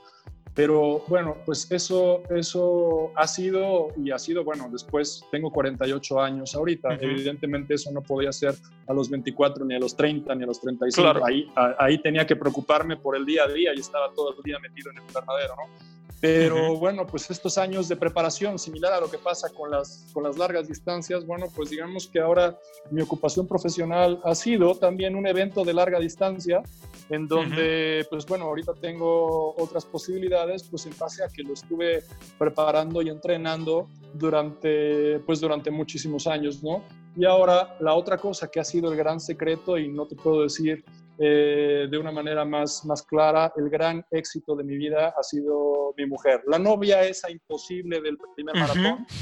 Pero 0.55 1.03
bueno, 1.09 1.35
pues 1.45 1.69
eso, 1.69 2.23
eso 2.29 3.11
ha 3.15 3.27
sido 3.27 3.89
y 4.01 4.11
ha 4.11 4.17
sido, 4.17 4.45
bueno, 4.45 4.69
después 4.71 5.21
tengo 5.29 5.51
48 5.51 6.21
años 6.21 6.55
ahorita. 6.55 6.97
Evidentemente 7.01 7.73
eso 7.73 7.91
no 7.91 8.01
podía 8.01 8.31
ser 8.31 8.55
a 8.87 8.93
los 8.93 9.09
24, 9.09 9.65
ni 9.65 9.75
a 9.75 9.79
los 9.79 9.97
30, 9.97 10.33
ni 10.33 10.43
a 10.43 10.47
los 10.47 10.61
35. 10.61 11.25
Ahí, 11.25 11.51
ahí 11.77 12.01
tenía 12.01 12.25
que 12.25 12.37
preocuparme 12.37 12.95
por 12.95 13.17
el 13.17 13.25
día 13.25 13.43
a 13.43 13.47
día 13.49 13.73
y 13.75 13.81
estaba 13.81 14.13
todo 14.13 14.33
el 14.33 14.41
día 14.43 14.57
metido 14.59 14.91
en 14.91 14.97
el 14.97 15.03
invernadero, 15.03 15.55
¿no? 15.57 15.95
Pero 16.25 16.77
bueno, 16.77 17.05
pues 17.05 17.29
estos 17.29 17.57
años 17.57 17.87
de 17.87 17.95
preparación, 17.95 18.57
similar 18.57 18.93
a 18.93 18.99
lo 18.99 19.09
que 19.09 19.17
pasa 19.17 19.49
con 19.49 19.69
las, 19.71 20.07
con 20.13 20.23
las 20.23 20.37
largas 20.37 20.67
distancias, 20.67 21.25
bueno, 21.25 21.47
pues 21.55 21.69
digamos 21.69 22.07
que 22.07 22.19
ahora 22.19 22.57
mi 22.91 23.01
ocupación 23.01 23.47
profesional 23.47 24.19
ha 24.23 24.33
sido 24.35 24.75
también 24.75 25.15
un 25.15 25.27
evento 25.27 25.63
de 25.63 25.73
larga 25.73 25.99
distancia, 25.99 26.63
en 27.09 27.27
donde, 27.27 28.05
pues 28.09 28.25
bueno, 28.25 28.45
ahorita 28.45 28.73
tengo 28.73 29.53
otras 29.57 29.85
posibilidades, 29.85 30.63
pues 30.63 30.85
en 30.87 30.97
base 30.97 31.23
a 31.23 31.27
que 31.27 31.43
lo 31.43 31.53
estuve 31.53 32.03
preparando 32.39 33.01
y 33.01 33.09
entrenando 33.09 33.87
durante, 34.13 35.19
pues 35.19 35.39
durante 35.39 35.69
muchísimos 35.69 36.25
años, 36.25 36.63
¿no? 36.63 36.83
Y 37.15 37.25
ahora 37.25 37.77
la 37.79 37.93
otra 37.93 38.17
cosa 38.17 38.47
que 38.47 38.59
ha 38.59 38.63
sido 38.63 38.91
el 38.91 38.97
gran 38.97 39.19
secreto, 39.19 39.77
y 39.77 39.87
no 39.87 40.07
te 40.07 40.15
puedo 40.15 40.41
decir 40.41 40.83
eh, 41.17 41.87
de 41.89 41.97
una 41.97 42.11
manera 42.11 42.43
más, 42.43 42.85
más 42.85 43.03
clara, 43.03 43.53
el 43.55 43.69
gran 43.69 44.05
éxito 44.11 44.55
de 44.55 44.63
mi 44.63 44.75
vida 44.77 45.13
ha 45.17 45.23
sido 45.23 45.93
mi 45.97 46.05
mujer. 46.05 46.43
La 46.47 46.59
novia 46.59 47.03
esa 47.03 47.31
imposible 47.31 48.01
del 48.01 48.17
primer 48.35 48.55
maratón. 48.55 49.05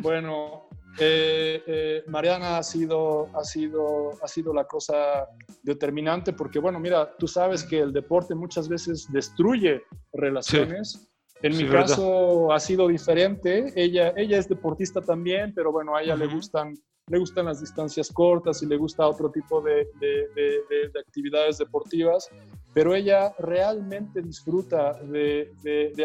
Bueno, 0.00 0.68
eh, 0.98 1.62
eh, 1.64 2.02
Mariana 2.08 2.58
ha 2.58 2.62
sido, 2.64 3.28
ha, 3.36 3.44
sido, 3.44 4.10
ha 4.20 4.26
sido 4.26 4.52
la 4.52 4.66
cosa 4.66 5.28
determinante 5.62 6.32
porque, 6.32 6.58
bueno, 6.58 6.80
mira, 6.80 7.16
tú 7.16 7.28
sabes 7.28 7.62
que 7.62 7.78
el 7.78 7.92
deporte 7.92 8.34
muchas 8.34 8.68
veces 8.68 9.06
destruye 9.12 9.82
relaciones. 10.12 11.08
En 11.42 11.56
mi 11.56 11.68
caso 11.68 12.52
ha 12.52 12.58
sido 12.58 12.88
diferente. 12.88 13.72
Ella, 13.76 14.12
ella 14.16 14.38
es 14.38 14.48
deportista 14.48 15.00
también, 15.00 15.54
pero 15.54 15.70
bueno, 15.70 15.94
a 15.94 16.02
ella 16.02 16.16
le 16.16 16.26
gustan 16.26 16.74
le 17.08 17.18
gustan 17.18 17.46
las 17.46 17.60
distancias 17.60 18.10
cortas 18.12 18.62
y 18.62 18.66
le 18.66 18.76
gusta 18.76 19.06
otro 19.06 19.30
tipo 19.30 19.60
de, 19.60 19.88
de, 20.00 20.90
actividades 20.98 21.58
deportivas, 21.58 22.28
pero 22.74 22.94
ella 22.94 23.34
realmente 23.38 24.20
disfruta 24.22 24.94
de, 25.02 25.50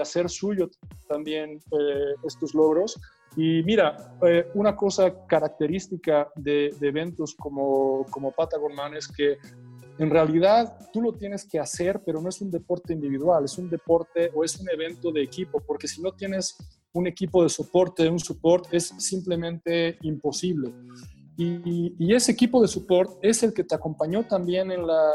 hacer 0.01 0.29
suyo 0.29 0.69
también 1.07 1.59
eh, 1.71 2.13
estos 2.23 2.53
logros. 2.53 2.99
Y 3.35 3.63
mira, 3.63 4.15
eh, 4.27 4.47
una 4.53 4.75
cosa 4.75 5.25
característica 5.25 6.29
de, 6.35 6.73
eventos 6.81 7.35
como, 7.35 8.05
como 8.09 8.31
Patagon 8.31 8.75
Man 8.75 8.95
es 8.95 9.07
que 9.07 9.37
en 9.97 10.09
realidad 10.09 10.77
tú 10.91 11.01
lo 11.01 11.13
tienes 11.13 11.45
que 11.45 11.59
hacer, 11.59 12.01
pero 12.05 12.21
no 12.21 12.29
es 12.29 12.41
un 12.41 12.49
deporte 12.49 12.93
individual, 12.93 13.45
es 13.45 13.57
un 13.57 13.69
deporte 13.69 14.31
o 14.33 14.43
es 14.43 14.59
un 14.59 14.69
evento 14.69 15.11
de 15.11 15.21
equipo, 15.21 15.59
porque 15.59 15.87
si 15.87 16.01
no 16.01 16.11
tienes 16.11 16.55
un 16.93 17.07
equipo 17.07 17.43
de 17.43 17.49
soporte, 17.49 18.07
un 18.09 18.19
support, 18.19 18.73
es 18.73 18.93
simplemente 18.97 19.97
imposible. 20.01 20.73
Y, 21.35 22.13
ese 22.13 22.31
equipo 22.31 22.61
de 22.61 22.67
support 22.67 23.17
es 23.23 23.41
el 23.41 23.53
que 23.53 23.63
te 23.63 23.73
acompañó 23.73 24.23
también 24.27 24.71
en 24.71 24.85
la, 24.85 25.11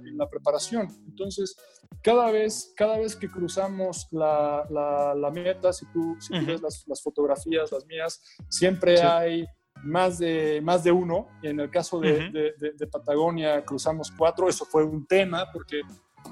en 0.00 0.18
la, 0.18 0.28
preparación. 0.28 0.88
Entonces, 1.06 1.56
cada 2.02 2.30
vez, 2.32 2.72
cada 2.76 2.98
vez 2.98 3.14
que 3.14 3.30
cruzamos 3.30 4.08
la, 4.10 4.66
la 4.68 5.30
meta, 5.30 5.72
si 5.72 5.86
tú, 5.92 6.16
si 6.18 6.36
ves 6.44 6.60
las, 6.60 6.84
las, 6.88 7.00
fotografías, 7.00 7.70
las 7.70 7.86
mías, 7.86 8.20
siempre 8.48 9.00
hay 9.00 9.46
más 9.82 10.18
de, 10.18 10.60
más 10.62 10.84
de 10.84 10.92
uno. 10.92 11.28
Y 11.42 11.48
en 11.48 11.60
el 11.60 11.70
caso 11.70 12.00
de, 12.00 12.30
de, 12.30 12.86
Patagonia 12.86 13.64
cruzamos 13.64 14.12
cuatro. 14.16 14.48
Eso 14.48 14.64
fue 14.64 14.84
un 14.84 15.06
tema 15.06 15.50
porque 15.52 15.80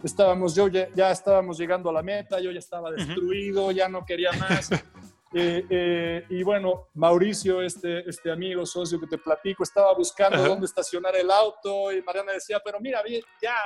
estábamos, 0.02 0.54
yo 0.54 0.68
ya, 0.68 1.10
estábamos 1.10 1.58
llegando 1.58 1.90
a 1.90 1.92
la 1.92 2.02
meta, 2.02 2.40
yo 2.40 2.50
ya 2.50 2.58
estaba 2.58 2.90
destruido, 2.90 3.70
ya 3.70 3.88
no 3.88 4.04
quería 4.04 4.32
más. 4.32 4.70
Eh, 5.36 5.66
eh, 5.68 6.26
y 6.28 6.44
bueno, 6.44 6.90
Mauricio, 6.94 7.60
este, 7.60 8.08
este 8.08 8.30
amigo, 8.30 8.64
socio 8.64 9.00
que 9.00 9.08
te 9.08 9.18
platico, 9.18 9.64
estaba 9.64 9.92
buscando 9.92 10.40
dónde 10.40 10.64
estacionar 10.64 11.16
el 11.16 11.28
auto 11.28 11.90
y 11.90 12.00
Mariana 12.02 12.34
decía, 12.34 12.60
pero 12.64 12.78
mira, 12.78 13.02
ya 13.42 13.56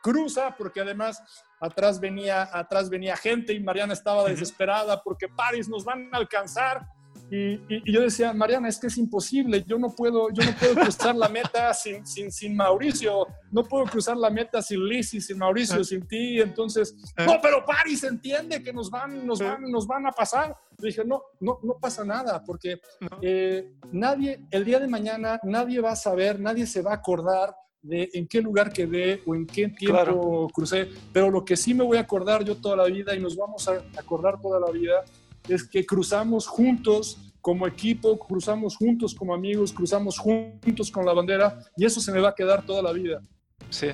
cruza, 0.00 0.54
porque 0.56 0.80
además 0.80 1.20
atrás 1.60 1.98
venía, 1.98 2.48
atrás 2.52 2.88
venía 2.88 3.16
gente 3.16 3.52
y 3.52 3.60
Mariana 3.60 3.92
estaba 3.92 4.24
desesperada 4.24 5.02
porque 5.02 5.28
París 5.28 5.68
nos 5.68 5.84
van 5.84 6.14
a 6.14 6.18
alcanzar. 6.18 6.86
Y, 7.30 7.92
yo 7.92 8.00
decía, 8.00 8.32
Mariana, 8.32 8.68
es 8.68 8.78
que 8.78 8.88
es 8.88 8.98
imposible, 8.98 9.64
yo 9.66 9.78
no 9.78 9.94
puedo, 9.94 10.30
yo 10.30 10.42
no 10.44 10.56
puedo 10.58 10.74
cruzar 10.74 11.14
la 11.14 11.28
meta 11.28 11.72
sin, 11.72 12.04
sin, 12.04 12.32
sin 12.32 12.56
Mauricio, 12.56 13.26
no 13.52 13.62
puedo 13.62 13.84
cruzar 13.84 14.16
la 14.16 14.30
meta 14.30 14.60
sin 14.60 14.84
Lizzie, 14.84 15.20
sin 15.20 15.38
Mauricio, 15.38 15.84
sin 15.84 16.06
ti, 16.08 16.40
entonces, 16.40 16.96
no, 17.24 17.38
pero 17.40 17.64
Paris 17.64 18.02
entiende 18.02 18.62
que 18.62 18.72
nos 18.72 18.90
van, 18.90 19.24
nos 19.24 19.38
van, 19.38 19.62
nos 19.70 19.86
van 19.86 20.06
a 20.06 20.12
pasar. 20.12 20.56
Yo 20.78 20.86
dije, 20.86 21.04
no, 21.04 21.22
no, 21.38 21.60
no 21.62 21.78
pasa 21.78 22.04
nada, 22.04 22.42
porque 22.44 22.80
eh, 23.22 23.74
nadie, 23.92 24.40
el 24.50 24.64
día 24.64 24.80
de 24.80 24.88
mañana, 24.88 25.38
nadie 25.44 25.80
va 25.80 25.92
a 25.92 25.96
saber, 25.96 26.40
nadie 26.40 26.66
se 26.66 26.82
va 26.82 26.92
a 26.92 26.96
acordar 26.96 27.54
de 27.82 28.10
en 28.12 28.26
qué 28.26 28.42
lugar 28.42 28.72
quedé 28.72 29.22
o 29.26 29.34
en 29.34 29.46
qué 29.46 29.68
tiempo 29.68 30.48
crucé, 30.52 30.88
pero 31.12 31.30
lo 31.30 31.44
que 31.44 31.56
sí 31.56 31.74
me 31.74 31.84
voy 31.84 31.96
a 31.96 32.00
acordar 32.00 32.44
yo 32.44 32.56
toda 32.56 32.76
la 32.76 32.84
vida 32.84 33.14
y 33.14 33.20
nos 33.20 33.36
vamos 33.36 33.68
a 33.68 33.82
acordar 33.96 34.40
toda 34.40 34.60
la 34.60 34.70
vida 34.70 35.04
es 35.50 35.68
que 35.68 35.84
cruzamos 35.84 36.46
juntos 36.46 37.18
como 37.40 37.66
equipo, 37.66 38.18
cruzamos 38.18 38.76
juntos 38.76 39.14
como 39.14 39.34
amigos, 39.34 39.72
cruzamos 39.72 40.18
juntos 40.18 40.90
con 40.90 41.04
la 41.06 41.12
bandera 41.12 41.58
y 41.76 41.84
eso 41.84 42.00
se 42.00 42.12
me 42.12 42.20
va 42.20 42.30
a 42.30 42.34
quedar 42.34 42.64
toda 42.64 42.82
la 42.82 42.92
vida. 42.92 43.22
Sí. 43.70 43.88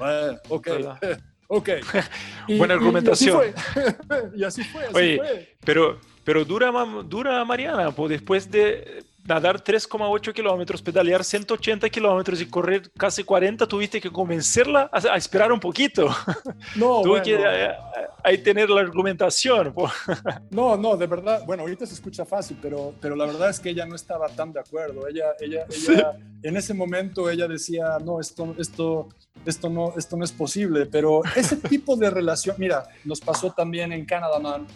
ok. 0.49 0.69
ok. 1.49 1.69
Buena 2.59 2.75
argumentación. 2.75 3.41
Y 4.35 4.45
así 4.45 4.63
fue. 4.65 4.83
Y 4.83 4.85
así 4.85 5.19
fue, 5.19 5.57
Pero, 5.65 6.01
pero 6.25 6.45
dura, 6.45 6.73
dura 7.05 7.45
Mariana, 7.45 7.91
pues 7.91 8.11
después 8.11 8.51
de 8.51 9.05
nadar 9.27 9.62
3,8 9.62 10.33
kilómetros, 10.33 10.83
pedalear 10.83 11.24
180 11.24 11.89
kilómetros 11.89 12.41
y 12.41 12.47
correr 12.47 12.91
casi 12.97 13.24
40, 13.24 13.66
tuviste 13.66 14.01
que 14.01 14.11
convencerla 14.11 14.89
a, 14.93 15.16
esperar 15.16 15.53
un 15.53 15.61
poquito. 15.61 16.09
No, 16.74 17.01
Tuve 17.03 17.22
que 17.22 17.35
eh, 17.35 17.70
ahí 18.22 18.39
tener 18.39 18.68
la 18.68 18.81
argumentación. 18.81 19.74
no, 20.51 20.77
no, 20.77 20.97
de 20.97 21.07
verdad, 21.07 21.43
bueno, 21.47 21.62
ahorita 21.62 21.87
se 21.87 21.95
escucha 21.95 22.24
fácil, 22.24 22.59
pero, 22.61 22.95
pero 23.01 23.14
la 23.16 23.24
verdad 23.24 23.51
es 23.51 23.61
que 23.61 23.70
ella 23.70 23.87
no 23.87 23.95
estaba 23.95 24.29
tan 24.29 24.53
de 24.53 24.61
acuerdo. 24.61 25.07
Ella, 25.07 25.27
ella, 25.41 25.64
ella 25.70 26.16
en 26.43 26.57
ese 26.57 26.74
momento 26.74 27.31
ella 27.31 27.49
decía, 27.49 27.99
no, 28.05 28.20
esto, 28.20 28.55
esto, 28.59 29.09
esto 29.45 29.70
no, 29.70 29.95
esto 29.97 30.16
no 30.16 30.24
es 30.24 30.33
posible, 30.33 30.87
pero 30.87 31.22
ese 31.35 31.57
tipo 31.57 31.97
de 31.97 32.11
relación, 32.11 32.57
mira, 32.59 32.85
nos 33.05 33.20
pasó 33.20 33.51
también 33.53 33.93
en 33.93 34.05
Canadá, 34.05 34.39
man 34.39 34.66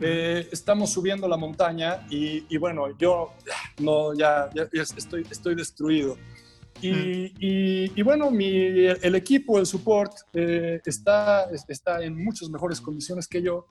eh, 0.00 0.48
estamos 0.52 0.90
subiendo 0.90 1.26
la 1.26 1.36
montaña 1.36 2.06
y, 2.10 2.56
bueno, 2.58 2.96
yo 2.98 3.32
no, 3.78 4.14
ya, 4.14 4.50
estoy, 4.72 5.26
estoy 5.30 5.54
destruido. 5.54 6.16
Y, 6.82 7.32
y, 7.40 8.02
bueno, 8.02 8.30
mi, 8.30 8.50
el 8.50 9.14
equipo, 9.14 9.58
el 9.58 9.66
support, 9.66 10.12
eh, 10.34 10.80
está, 10.84 11.48
está 11.68 12.04
en 12.04 12.22
muchas 12.22 12.50
mejores 12.50 12.80
condiciones 12.80 13.26
que 13.26 13.40
yo. 13.40 13.66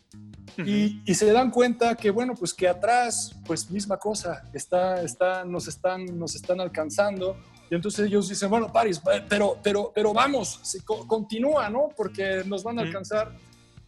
y, 0.58 1.02
y, 1.06 1.14
se 1.14 1.32
dan 1.32 1.52
cuenta 1.52 1.96
que, 1.96 2.10
bueno, 2.10 2.34
pues 2.34 2.54
que 2.54 2.68
atrás, 2.68 3.36
pues 3.46 3.70
misma 3.70 3.98
cosa, 3.98 4.50
está, 4.54 5.02
está, 5.04 5.46
nos, 5.46 5.68
están, 5.68 6.18
nos 6.18 6.36
están 6.36 6.60
alcanzando. 6.60 7.38
Y 7.70 7.76
entonces 7.76 8.08
ellos 8.08 8.30
dicen, 8.30 8.50
bueno, 8.50 8.72
Paris, 8.72 9.02
pero, 9.30 9.58
pero, 9.62 9.92
pero 9.94 10.14
vamos, 10.14 10.62
continúa, 11.08 11.70
¿no? 11.70 11.90
Porque 11.96 12.44
nos 12.46 12.64
van 12.64 12.80
a 12.80 12.84
alcanzar 12.84 13.36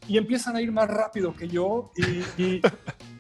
y 0.08 0.18
empiezan 0.18 0.55
a 0.55 0.62
ir 0.62 0.72
más 0.72 0.88
rápido 0.89 1.36
que 1.36 1.47
yo 1.47 1.91
y, 2.38 2.62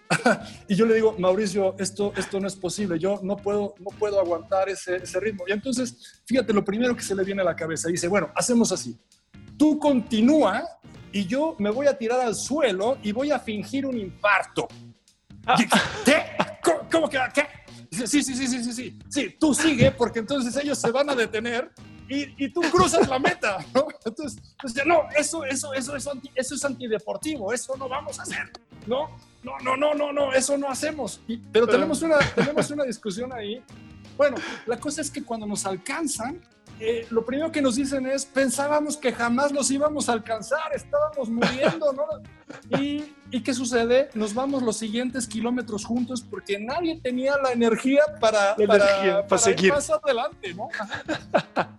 y 0.67 0.75
yo 0.75 0.85
le 0.85 0.95
digo, 0.95 1.15
Mauricio, 1.17 1.75
esto, 1.77 2.13
esto 2.15 2.39
no 2.39 2.47
es 2.47 2.55
posible, 2.55 2.97
yo 2.99 3.19
no 3.23 3.37
puedo, 3.37 3.75
no 3.79 3.89
puedo 3.97 4.19
aguantar 4.19 4.69
ese, 4.69 4.97
ese 4.97 5.19
ritmo. 5.19 5.43
Y 5.47 5.51
entonces, 5.51 6.21
fíjate, 6.25 6.53
lo 6.53 6.63
primero 6.63 6.95
que 6.95 7.03
se 7.03 7.15
le 7.15 7.23
viene 7.23 7.41
a 7.41 7.45
la 7.45 7.55
cabeza, 7.55 7.89
dice, 7.89 8.07
bueno, 8.07 8.29
hacemos 8.35 8.71
así, 8.71 8.97
tú 9.57 9.79
continúa 9.79 10.63
y 11.11 11.25
yo 11.25 11.55
me 11.59 11.69
voy 11.69 11.87
a 11.87 11.97
tirar 11.97 12.21
al 12.21 12.35
suelo 12.35 12.97
y 13.03 13.11
voy 13.11 13.31
a 13.31 13.39
fingir 13.39 13.85
un 13.85 13.97
infarto. 13.97 14.67
Ah. 15.45 15.57
¿Qué? 16.05 16.23
¿Cómo, 16.91 17.09
que? 17.09 17.17
¿Qué? 17.33 17.47
Sí, 17.91 18.21
sí, 18.21 18.35
sí, 18.35 18.47
sí, 18.47 18.63
sí, 18.63 18.73
sí, 18.73 18.99
sí, 19.09 19.35
tú 19.39 19.53
sigue 19.53 19.91
porque 19.91 20.19
entonces 20.19 20.55
ellos 20.57 20.77
se 20.77 20.91
van 20.91 21.09
a 21.09 21.15
detener 21.15 21.71
y, 22.09 22.45
y 22.45 22.49
tú 22.49 22.61
cruzas 22.71 23.07
la 23.07 23.19
meta, 23.19 23.57
¿no? 23.73 23.87
Entonces, 24.05 24.41
entonces 24.51 24.85
no, 24.85 25.03
eso, 25.15 25.43
eso, 25.45 25.73
eso, 25.73 25.95
eso, 25.95 26.13
eso 26.35 26.55
es 26.55 26.65
antideportivo, 26.65 27.53
eso 27.53 27.75
no 27.77 27.89
vamos 27.89 28.19
a 28.19 28.23
hacer, 28.23 28.51
¿no? 28.85 29.09
No, 29.43 29.57
no, 29.59 29.77
no, 29.77 29.93
no, 29.93 30.11
no, 30.11 30.33
eso 30.33 30.57
no 30.57 30.69
hacemos. 30.69 31.21
pero 31.51 31.67
tenemos 31.67 32.01
una, 32.01 32.17
tenemos 32.35 32.69
una 32.71 32.83
discusión 32.83 33.31
ahí. 33.31 33.63
Bueno, 34.17 34.37
la 34.65 34.79
cosa 34.79 35.01
es 35.01 35.11
que 35.11 35.23
cuando 35.23 35.45
nos 35.45 35.65
alcanzan, 35.65 36.41
eh, 36.79 37.07
lo 37.09 37.25
primero 37.25 37.51
que 37.51 37.61
nos 37.61 37.75
dicen 37.75 38.05
es, 38.05 38.25
pensábamos 38.25 38.97
que 38.97 39.11
jamás 39.11 39.51
los 39.51 39.71
íbamos 39.71 40.09
a 40.09 40.13
alcanzar, 40.13 40.73
estábamos 40.75 41.29
muriendo, 41.29 41.91
¿no? 41.93 42.05
Y, 42.79 43.13
y, 43.31 43.41
¿qué 43.41 43.53
sucede? 43.53 44.09
Nos 44.13 44.33
vamos 44.33 44.61
los 44.63 44.77
siguientes 44.77 45.27
kilómetros 45.27 45.83
juntos 45.83 46.21
porque 46.21 46.59
nadie 46.59 46.99
tenía 47.01 47.35
la 47.41 47.51
energía 47.51 48.01
para, 48.21 48.55
para, 48.55 49.37
seguir 49.37 49.73
más 49.73 49.89
adelante, 49.89 50.53
¿no? 50.53 50.69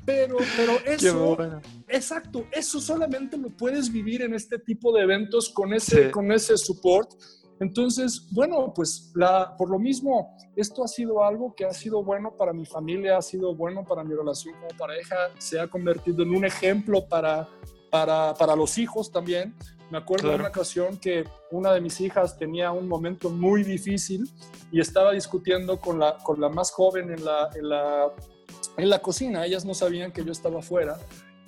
Pero, 0.05 0.37
pero 0.57 0.73
eso, 0.85 1.39
exacto, 1.87 2.47
eso 2.53 2.81
solamente 2.81 3.39
lo 3.39 3.51
puedes 3.51 3.91
vivir 3.91 4.23
en 4.23 4.35
este 4.35 4.59
tipo 4.59 4.93
de 4.93 5.03
eventos 5.03 5.49
con 5.49 5.73
ese, 5.73 6.11
con 6.11 6.33
ese 6.33 6.57
support 6.57 7.13
entonces, 7.61 8.29
bueno, 8.31 8.73
pues 8.75 9.11
la, 9.15 9.57
por 9.57 9.71
lo 9.71 9.79
mismo, 9.79 10.37
esto 10.55 10.85
ha 10.85 10.89
sido 10.89 11.25
algo 11.25 11.55
que 11.55 11.65
ha 11.65 11.73
sido 11.73 12.03
bueno 12.05 12.37
para 12.37 12.53
mi 12.53 12.65
familia, 12.65 13.19
ha 13.19 13.23
sido 13.23 13.55
bueno 13.55 13.85
para 13.85 14.05
mi 14.05 14.15
relación 14.15 14.55
como 14.55 14.69
pareja, 14.79 15.17
se 15.39 15.59
ha 15.59 15.67
convertido 15.67 16.23
en 16.23 16.35
un 16.35 16.45
ejemplo 16.45 17.07
para, 17.09 17.49
para, 17.91 18.35
para 18.35 18.55
los 18.55 18.79
hijos 18.79 19.11
también. 19.11 19.55
Me 19.91 19.99
acuerdo 19.99 20.29
de 20.29 20.35
una 20.37 20.49
ocasión 20.49 20.99
que 20.99 21.25
una 21.51 21.73
de 21.73 21.81
mis 21.81 22.01
hijas 22.01 22.37
tenía 22.37 22.71
un 22.73 22.87
momento 22.87 23.31
muy 23.31 23.65
difícil 23.65 24.31
y 24.71 24.81
estaba 24.81 25.13
discutiendo 25.13 25.81
con 25.81 25.99
la, 25.99 26.19
con 26.19 26.41
la 26.41 26.51
más 26.51 26.71
joven 26.71 27.11
en 27.11 27.25
la, 27.25 27.49
en 27.55 27.69
la, 27.71 28.13
en 28.77 28.91
la 28.91 28.99
cocina. 29.01 29.47
Ellas 29.47 29.65
no 29.65 29.73
sabían 29.73 30.13
que 30.13 30.23
yo 30.23 30.31
estaba 30.31 30.59
afuera 30.59 30.99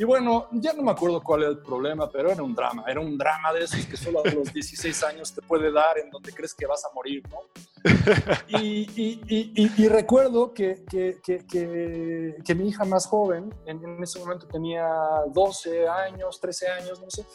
y 0.00 0.04
bueno, 0.04 0.48
ya 0.52 0.72
no 0.72 0.82
me 0.82 0.92
acuerdo 0.92 1.22
cuál 1.22 1.42
era 1.42 1.50
el 1.50 1.58
problema, 1.58 2.10
pero 2.10 2.32
era 2.32 2.42
un 2.42 2.54
drama. 2.54 2.84
Era 2.88 3.00
un 3.00 3.18
drama 3.18 3.52
de 3.52 3.64
esos 3.64 3.84
que 3.84 3.98
solo 3.98 4.22
a 4.24 4.30
los 4.30 4.50
16 4.54 5.02
años 5.04 5.34
te 5.34 5.42
puede 5.42 5.70
dar 5.70 5.98
en 5.98 6.08
donde 6.08 6.32
crees 6.32 6.54
que 6.54 6.64
vas 6.64 6.82
a 6.86 6.94
morir, 6.94 7.22
¿no? 7.28 7.40
Y, 8.48 8.88
y, 8.96 9.74
y, 9.76 9.88
recuerdo 9.88 10.54
que, 10.54 10.86
que, 10.88 11.20
que, 11.22 11.44
que, 11.46 12.54
mi 12.54 12.68
hija 12.68 12.86
más 12.86 13.06
joven, 13.06 13.54
en, 13.66 13.84
en, 13.84 14.02
ese 14.02 14.18
momento 14.20 14.46
tenía 14.46 14.88
12 15.34 15.86
años, 15.86 16.40
13 16.40 16.68
años, 16.68 17.02
no 17.02 17.10
sé, 17.10 17.26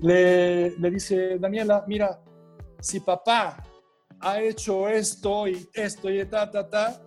le, 0.00 0.70
le 0.70 0.90
dice, 0.90 1.38
Daniela, 1.38 1.84
mira, 1.86 2.18
si 2.80 3.00
papá 3.00 3.62
ha 4.20 4.40
hecho 4.40 4.88
esto 4.88 5.46
y 5.48 5.68
esto 5.74 6.08
y 6.08 6.24
ta, 6.24 6.50
ta, 6.50 6.66
ta, 6.66 7.05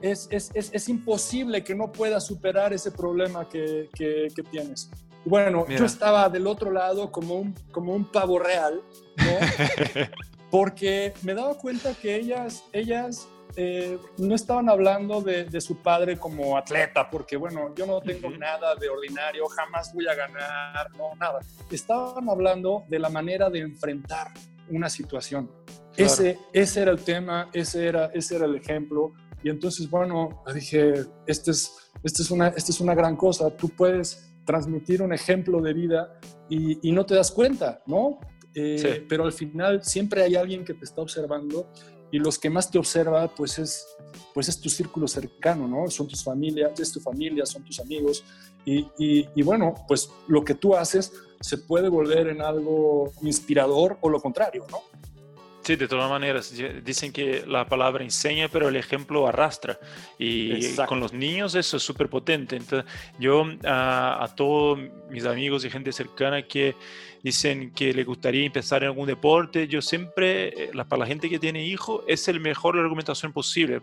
es, 0.00 0.28
es, 0.30 0.50
es, 0.54 0.70
es, 0.72 0.88
imposible 0.88 1.62
que 1.62 1.74
no 1.74 1.92
puedas 1.92 2.26
superar 2.26 2.72
ese 2.72 2.90
problema 2.90 3.48
que, 3.48 3.88
que, 3.94 4.42
tienes. 4.50 4.90
Bueno, 5.24 5.66
yo 5.68 5.84
estaba 5.84 6.28
del 6.28 6.46
otro 6.46 6.70
lado 6.70 7.12
como 7.12 7.34
un, 7.34 7.54
como 7.70 7.94
un 7.94 8.04
pavo 8.04 8.38
real, 8.38 8.80
¿no? 9.16 10.06
porque 10.50 11.12
me 11.22 11.34
daba 11.34 11.54
cuenta 11.56 11.94
que 11.94 12.16
ellas, 12.16 12.64
ellas 12.72 13.28
eh, 13.56 13.98
no 14.18 14.34
estaban 14.34 14.68
hablando 14.68 15.20
de, 15.20 15.44
de, 15.44 15.60
su 15.60 15.76
padre 15.76 16.16
como 16.16 16.56
atleta, 16.56 17.10
porque 17.10 17.36
bueno, 17.36 17.74
yo 17.74 17.86
no 17.86 18.00
tengo 18.00 18.30
nada 18.30 18.74
de 18.76 18.88
ordinario, 18.88 19.46
jamás 19.46 19.92
voy 19.92 20.06
a 20.08 20.14
ganar, 20.14 20.90
no, 20.96 21.14
nada. 21.16 21.40
Estaban 21.70 22.28
hablando 22.28 22.84
de 22.88 22.98
la 22.98 23.08
manera 23.08 23.50
de 23.50 23.60
enfrentar 23.60 24.28
una 24.70 24.88
situación. 24.88 25.50
Ese, 25.96 26.38
ese 26.52 26.82
era 26.82 26.92
el 26.92 27.02
tema, 27.02 27.50
ese 27.52 27.86
era, 27.86 28.06
ese 28.14 28.36
era 28.36 28.46
el 28.46 28.54
ejemplo. 28.54 29.12
Y 29.42 29.50
entonces, 29.50 29.88
bueno, 29.88 30.42
dije, 30.54 31.06
esta 31.26 31.50
es, 31.50 31.72
este 32.02 32.22
es, 32.22 32.30
una, 32.30 32.48
esta 32.48 32.72
es 32.72 32.80
una 32.80 32.94
gran 32.94 33.16
cosa, 33.16 33.50
tú 33.56 33.68
puedes 33.70 34.30
transmitir 34.44 35.02
un 35.02 35.12
ejemplo 35.12 35.60
de 35.60 35.72
vida 35.72 36.18
y, 36.48 36.88
y 36.88 36.92
no 36.92 37.06
te 37.06 37.14
das 37.14 37.30
cuenta, 37.30 37.82
¿no? 37.86 38.18
Eh, 38.54 39.06
pero 39.08 39.24
al 39.24 39.32
final 39.32 39.84
siempre 39.84 40.22
hay 40.22 40.34
alguien 40.34 40.64
que 40.64 40.74
te 40.74 40.84
está 40.84 41.00
observando 41.00 41.70
y 42.10 42.18
los 42.18 42.38
que 42.38 42.50
más 42.50 42.70
te 42.70 42.78
observa, 42.78 43.32
pues 43.32 43.58
es, 43.58 43.86
pues 44.34 44.48
es 44.48 44.60
tu 44.60 44.68
círculo 44.68 45.06
cercano, 45.06 45.68
¿no? 45.68 45.88
Son 45.88 46.08
tus 46.08 46.24
familias, 46.24 46.78
es 46.80 46.92
tu 46.92 47.00
familia, 47.00 47.46
son 47.46 47.64
tus 47.64 47.78
amigos. 47.78 48.24
Y, 48.64 48.80
y, 48.98 49.28
y, 49.34 49.42
bueno, 49.42 49.74
pues 49.86 50.10
lo 50.26 50.44
que 50.44 50.54
tú 50.54 50.74
haces 50.74 51.12
se 51.40 51.58
puede 51.58 51.88
volver 51.88 52.28
en 52.28 52.42
algo 52.42 53.12
inspirador 53.22 53.96
o 54.00 54.08
lo 54.08 54.20
contrario, 54.20 54.66
¿no? 54.70 54.78
Sí, 55.62 55.76
de 55.76 55.86
todas 55.86 56.08
maneras, 56.08 56.54
dicen 56.82 57.12
que 57.12 57.44
la 57.46 57.66
palabra 57.66 58.02
enseña, 58.02 58.48
pero 58.48 58.68
el 58.68 58.76
ejemplo 58.76 59.26
arrastra. 59.26 59.78
Y 60.18 60.74
con 60.86 61.00
los 61.00 61.12
niños 61.12 61.54
eso 61.54 61.76
es 61.76 61.82
súper 61.82 62.08
potente. 62.08 62.56
Entonces, 62.56 62.90
yo 63.18 63.44
a, 63.64 64.24
a, 64.24 64.34
todos 64.34 64.78
mis 65.10 65.26
amigos 65.26 65.64
y 65.64 65.70
gente 65.70 65.92
cercana 65.92 66.42
que 66.42 66.74
dicen 67.22 67.72
que 67.72 67.92
le 67.92 68.04
gustaría 68.04 68.46
empezar 68.46 68.82
en 68.82 68.88
algún 68.88 69.06
deporte, 69.06 69.68
yo 69.68 69.82
siempre, 69.82 70.64
eh, 70.64 70.70
para 70.88 71.00
la 71.00 71.06
gente 71.06 71.28
que 71.28 71.38
tiene 71.38 71.64
hijos, 71.64 72.02
es 72.06 72.26
el 72.28 72.40
mejor 72.40 72.78
argumentación 72.78 73.32
posible. 73.32 73.80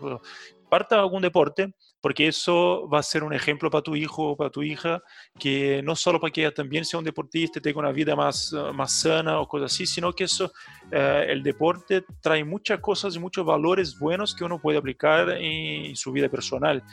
Parta 0.70 1.00
algún 1.00 1.22
deporte, 1.22 1.74
porque 2.02 2.28
eso 2.28 2.88
va 2.88 3.00
a 3.00 3.04
ser 3.04 3.24
un 3.24 3.34
ejemplo 3.34 3.70
para 3.70 3.82
tu 3.82 3.96
hijo 3.96 4.30
o 4.32 4.38
para 4.38 4.50
tu 4.50 4.62
hija, 4.62 5.02
que 5.38 5.82
no 5.84 5.96
solo 5.96 6.20
para 6.20 6.32
que 6.32 6.42
ella 6.42 6.54
también 6.54 6.86
sea 6.86 7.00
un 7.00 7.06
deportista, 7.06 7.60
tenga 7.60 7.80
una 7.80 7.92
vida 7.92 8.16
más, 8.16 8.54
uh, 8.54 8.74
más 8.74 9.02
sana 9.02 9.40
o 9.40 9.48
cosas 9.48 9.74
así, 9.74 9.88
sino 9.88 10.14
que 10.14 10.26
eso, 10.26 10.46
uh, 10.92 10.96
el 11.28 11.42
deporte 11.42 12.04
trae 12.22 12.44
muchas 12.44 12.80
cosas 12.80 13.16
y 13.16 13.20
muchos 13.20 13.46
valores 13.46 13.98
buenos 13.98 14.36
que 14.36 14.44
uno 14.44 14.60
puede 14.60 14.78
aplicar 14.78 15.30
en, 15.32 15.96
su 15.96 16.12
vida 16.12 16.30
personal. 16.30 16.84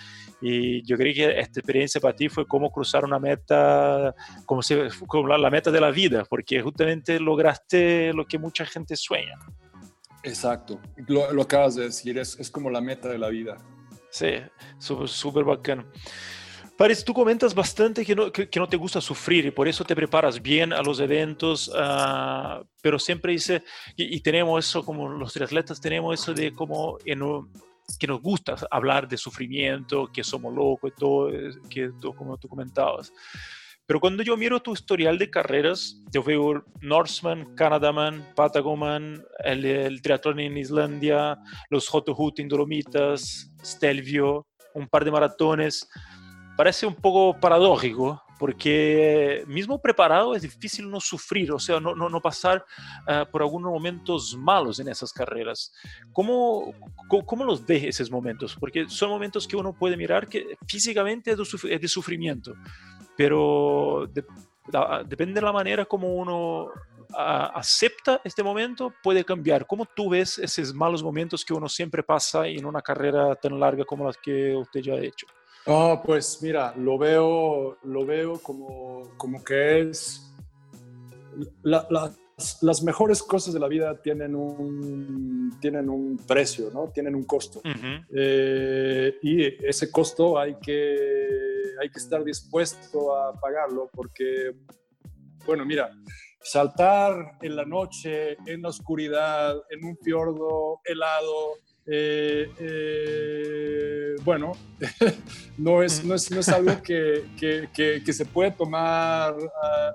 Y 0.41 0.83
yo 0.85 0.97
creo 0.97 1.13
que 1.15 1.39
esta 1.39 1.61
experiencia 1.61 2.01
para 2.01 2.15
ti 2.15 2.29
fue 2.29 2.47
como 2.47 2.71
cruzar 2.71 3.05
una 3.05 3.19
meta, 3.19 4.15
como, 4.47 4.63
la 5.37 5.51
meta 5.51 5.71
de 5.71 5.81
la 5.81 5.91
vida, 5.91 6.25
porque 6.29 6.63
justamente 6.63 7.21
lograste 7.21 8.13
lo 8.15 8.25
que 8.27 8.39
mucha 8.39 8.65
gente 8.65 8.97
sueña. 8.97 9.35
Exacto, 10.23 10.81
lo, 11.07 11.31
lo 11.33 11.43
acabas 11.43 11.75
de 11.75 11.85
decir, 11.85 12.17
es, 12.19 12.39
es 12.41 12.51
como 12.51 12.71
la 12.71 12.81
meta 12.81 13.09
de 13.09 13.19
la 13.19 13.29
vida. 13.29 13.59
Sí, 14.15 14.29
súper 14.79 15.43
bacano. 15.43 15.91
Paris, 16.79 17.05
tú 17.05 17.13
comentas 17.13 17.53
bastante 17.53 18.05
que 18.05 18.15
no, 18.15 18.31
que, 18.31 18.49
no, 18.61 18.69
te 18.69 18.77
gusta 18.77 19.01
sufrir 19.01 19.47
y 19.47 19.51
por 19.51 19.67
eso 19.67 19.85
te 19.85 19.97
preparas 19.97 20.41
bien 20.41 20.73
a 20.73 20.83
los 20.83 21.01
eventos, 21.01 21.67
uh, 21.67 22.65
pero 22.81 23.01
siempre 23.01 23.33
dice, 23.33 23.65
y, 23.97 24.21
tenemos 24.21 24.69
eso 24.69 24.85
como 24.85 25.09
los 25.09 25.33
triatletas, 25.33 25.81
tenemos 25.81 26.21
eso 26.21 26.33
de 26.33 26.53
como 26.53 26.97
que 26.99 28.07
nos 28.07 28.23
gusta 28.23 28.55
hablar 28.71 29.09
de 29.09 29.17
sufrimiento, 29.17 30.07
que 30.13 30.23
somos 30.23 30.55
locos 30.55 30.93
y 30.93 31.01
todo, 31.01 31.31
que, 31.69 31.91
todo, 32.01 32.15
como 32.15 32.37
tú 32.37 32.47
comentabas. 32.47 33.13
Pero 33.87 34.01
cuando 34.01 34.23
yo 34.23 34.37
miro 34.37 34.61
tu 34.61 34.73
historial 34.73 35.19
de 35.19 35.31
carreras, 35.31 36.01
yo 36.11 36.23
veo 36.23 36.65
Norseman, 36.81 37.55
Canadaman, 37.55 38.27
Patagoman, 38.35 39.23
el, 39.45 39.65
el 39.67 40.01
triatlón 40.01 40.41
en 40.41 40.57
Islandia, 40.57 41.39
los 41.69 41.95
Hotohut 41.95 42.39
en 42.39 42.49
Dolomitas, 42.49 43.53
Stelvio, 43.63 44.47
un 44.75 44.89
par 44.89 45.05
de 45.05 45.11
maratones. 45.11 45.87
Parece 46.57 46.87
un 46.87 46.95
poco 46.95 47.39
paradójico, 47.39 48.24
porque 48.45 49.43
mismo 49.47 49.81
preparado 49.81 50.35
es 50.35 50.43
difícil 50.43 50.91
no 50.91 51.01
sufrir, 51.01 51.51
o 51.51 51.59
sea, 51.59 51.81
no, 51.81 51.95
no, 51.95 52.11
no 52.11 52.21
pasar 52.21 52.63
uh, 53.09 53.25
por 53.31 53.41
algunos 53.41 53.73
momentos 53.73 54.37
malos 54.37 54.79
en 54.81 54.89
esas 54.89 55.15
carreras. 55.15 55.73
¿Cómo, 56.13 56.75
cómo, 57.25 57.43
los 57.43 57.65
ves 57.65 57.85
esos 57.85 58.11
momentos? 58.11 58.55
Porque 58.61 58.87
son 58.87 59.09
momentos 59.09 59.49
que 59.49 59.57
uno 59.57 59.73
puede 59.73 59.97
mirar 59.97 60.29
que 60.29 60.59
físicamente 60.69 61.31
es 61.31 61.39
de, 61.39 61.75
es 61.75 61.81
de 61.81 61.89
sufrimiento, 61.89 62.53
pero 63.17 64.11
depende 65.07 65.41
de 65.41 65.47
la 65.47 65.53
manera 65.53 65.87
como 65.87 66.15
uno 66.15 66.69
acepta 67.17 68.21
este 68.25 68.43
momento, 68.43 68.93
puede 69.03 69.25
cambiar. 69.25 69.67
¿Cómo 69.67 69.87
tú 69.87 70.11
ves 70.11 70.39
esos 70.39 70.75
malos 70.75 71.03
momentos 71.03 71.47
que 71.47 71.55
uno 71.55 71.67
siempre 71.67 72.03
pasa 72.03 72.47
en 72.47 72.67
una 72.67 72.83
carrera 72.83 73.37
tan 73.37 73.59
larga 73.59 73.87
como 73.87 74.05
la 74.05 74.13
que 74.13 74.55
usted 74.55 74.81
ya 74.81 74.93
ha 74.93 75.01
hecho? 75.01 75.27
Oh, 75.67 76.03
pues 76.05 76.41
mira, 76.43 76.75
lo 76.77 76.99
veo, 76.99 77.79
lo 77.83 78.05
veo 78.05 78.39
como, 78.43 79.03
como 79.17 79.43
que 79.43 79.81
es 79.81 80.31
la, 81.63 81.87
la, 81.91 82.13
las 82.63 82.83
mejores 82.83 83.23
cosas 83.23 83.55
de 83.55 83.61
la 83.61 83.69
vida 83.69 84.01
tienen 84.03 84.35
un, 84.35 85.57
tienen 85.61 85.89
un 85.89 86.19
precio, 86.27 86.71
¿no? 86.73 86.91
Tienen 86.93 87.15
un 87.15 87.25
costo. 87.25 87.61
Uh 87.61 87.69
-huh. 87.69 88.07
eh, 88.15 89.19
y 89.23 89.67
ese 89.67 89.91
costo 89.91 90.39
hay 90.39 90.57
que, 90.57 90.97
hay 91.81 91.89
que 91.89 91.99
estar 91.99 92.25
dispuesto 92.25 93.17
a 93.17 93.33
pagarlo 93.41 93.89
porque, 93.93 94.53
bueno, 95.47 95.65
mira, 95.65 95.91
saltar 96.43 97.39
en 97.41 97.57
la 97.57 97.65
noche, 97.65 98.37
en 98.47 98.63
la 98.63 98.69
oscuridad, 98.69 99.57
en 99.71 99.85
un 99.85 99.97
fiordo 99.99 100.81
helado, 100.85 101.59
eh, 101.87 102.51
eh, 102.59 104.15
bueno, 104.25 104.53
no, 105.59 105.83
es, 105.83 106.05
no, 106.05 106.15
es, 106.15 106.31
no, 106.31 106.41
es, 106.41 106.49
algo 106.49 106.83
que, 106.83 107.27
que, 107.39 107.69
que, 108.05 108.13
se 108.13 108.25
puede 108.25 108.53
tomar 108.53 109.35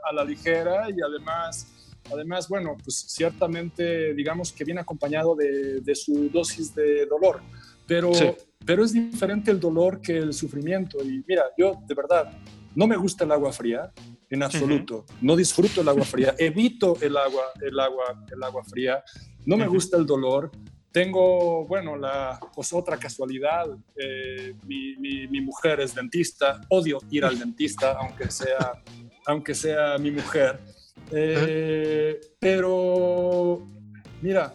a, 0.03 0.13
la 0.13 0.23
ligera 0.23 0.87
y 0.89 1.01
además, 1.01 1.95
además, 2.11 2.47
bueno, 2.47 2.77
pues 2.83 2.95
ciertamente 3.07 4.13
digamos 4.13 4.51
que 4.51 4.63
viene 4.63 4.81
acompañado 4.81 5.35
de, 5.35 5.81
de 5.81 5.95
su 5.95 6.29
dosis 6.29 6.75
de 6.75 7.05
dolor, 7.07 7.41
pero, 7.87 8.11
pero 8.63 8.83
es 8.83 8.93
diferente 8.93 9.49
el 9.49 9.59
dolor 9.59 9.99
que 9.99 10.17
el 10.17 10.33
sufrimiento. 10.33 11.03
Y 11.03 11.23
mira, 11.27 11.45
yo 11.57 11.73
de 11.87 11.95
verdad 11.95 12.31
no 12.75 12.85
me 12.85 12.95
gusta 12.95 13.23
el 13.23 13.31
agua 13.31 13.51
fría, 13.51 13.91
en 14.29 14.43
absoluto. 14.43 15.05
No 15.21 15.35
disfruto 15.35 15.81
el 15.81 15.89
agua 15.89 16.05
fría, 16.05 16.35
evito 16.37 16.97
el 17.01 17.17
agua, 17.17 17.45
el 17.61 17.79
agua, 17.79 18.25
el 18.31 18.43
agua 18.43 18.63
fría. 18.63 19.03
No 19.45 19.57
me 19.57 19.67
gusta 19.67 19.97
el 19.97 20.05
dolor. 20.05 20.51
Tengo, 20.91 21.65
bueno, 21.65 21.95
la 21.95 22.39
pues, 22.55 22.73
otra 22.73 22.97
casualidad. 22.97 23.67
Eh, 23.95 24.55
mi, 24.65 25.41
mujer 25.41 25.79
es 25.79 25.93
dentista. 25.93 26.61
Odio 26.69 26.99
ir 27.11 27.25
al 27.25 27.37
dentista, 27.37 27.93
aunque 27.93 28.31
sea, 28.31 28.81
aunque 29.25 29.53
sea 29.53 29.97
mi 29.97 30.11
mujer. 30.11 30.59
Eh, 31.11 32.19
pero, 32.39 33.67
mira, 34.21 34.53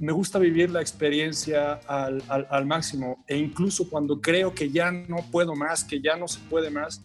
me 0.00 0.12
gusta 0.12 0.38
vivir 0.38 0.70
la 0.70 0.80
experiencia 0.80 1.80
al, 1.86 2.66
máximo 2.66 3.24
e 3.26 3.36
incluso 3.36 3.88
cuando 3.88 4.20
creo 4.20 4.54
que 4.54 4.70
ya 4.70 4.90
no 4.90 5.18
puedo 5.30 5.54
más, 5.54 5.84
que 5.84 6.00
ya 6.00 6.16
no 6.16 6.28
se 6.28 6.40
puede 6.48 6.70
más, 6.70 7.02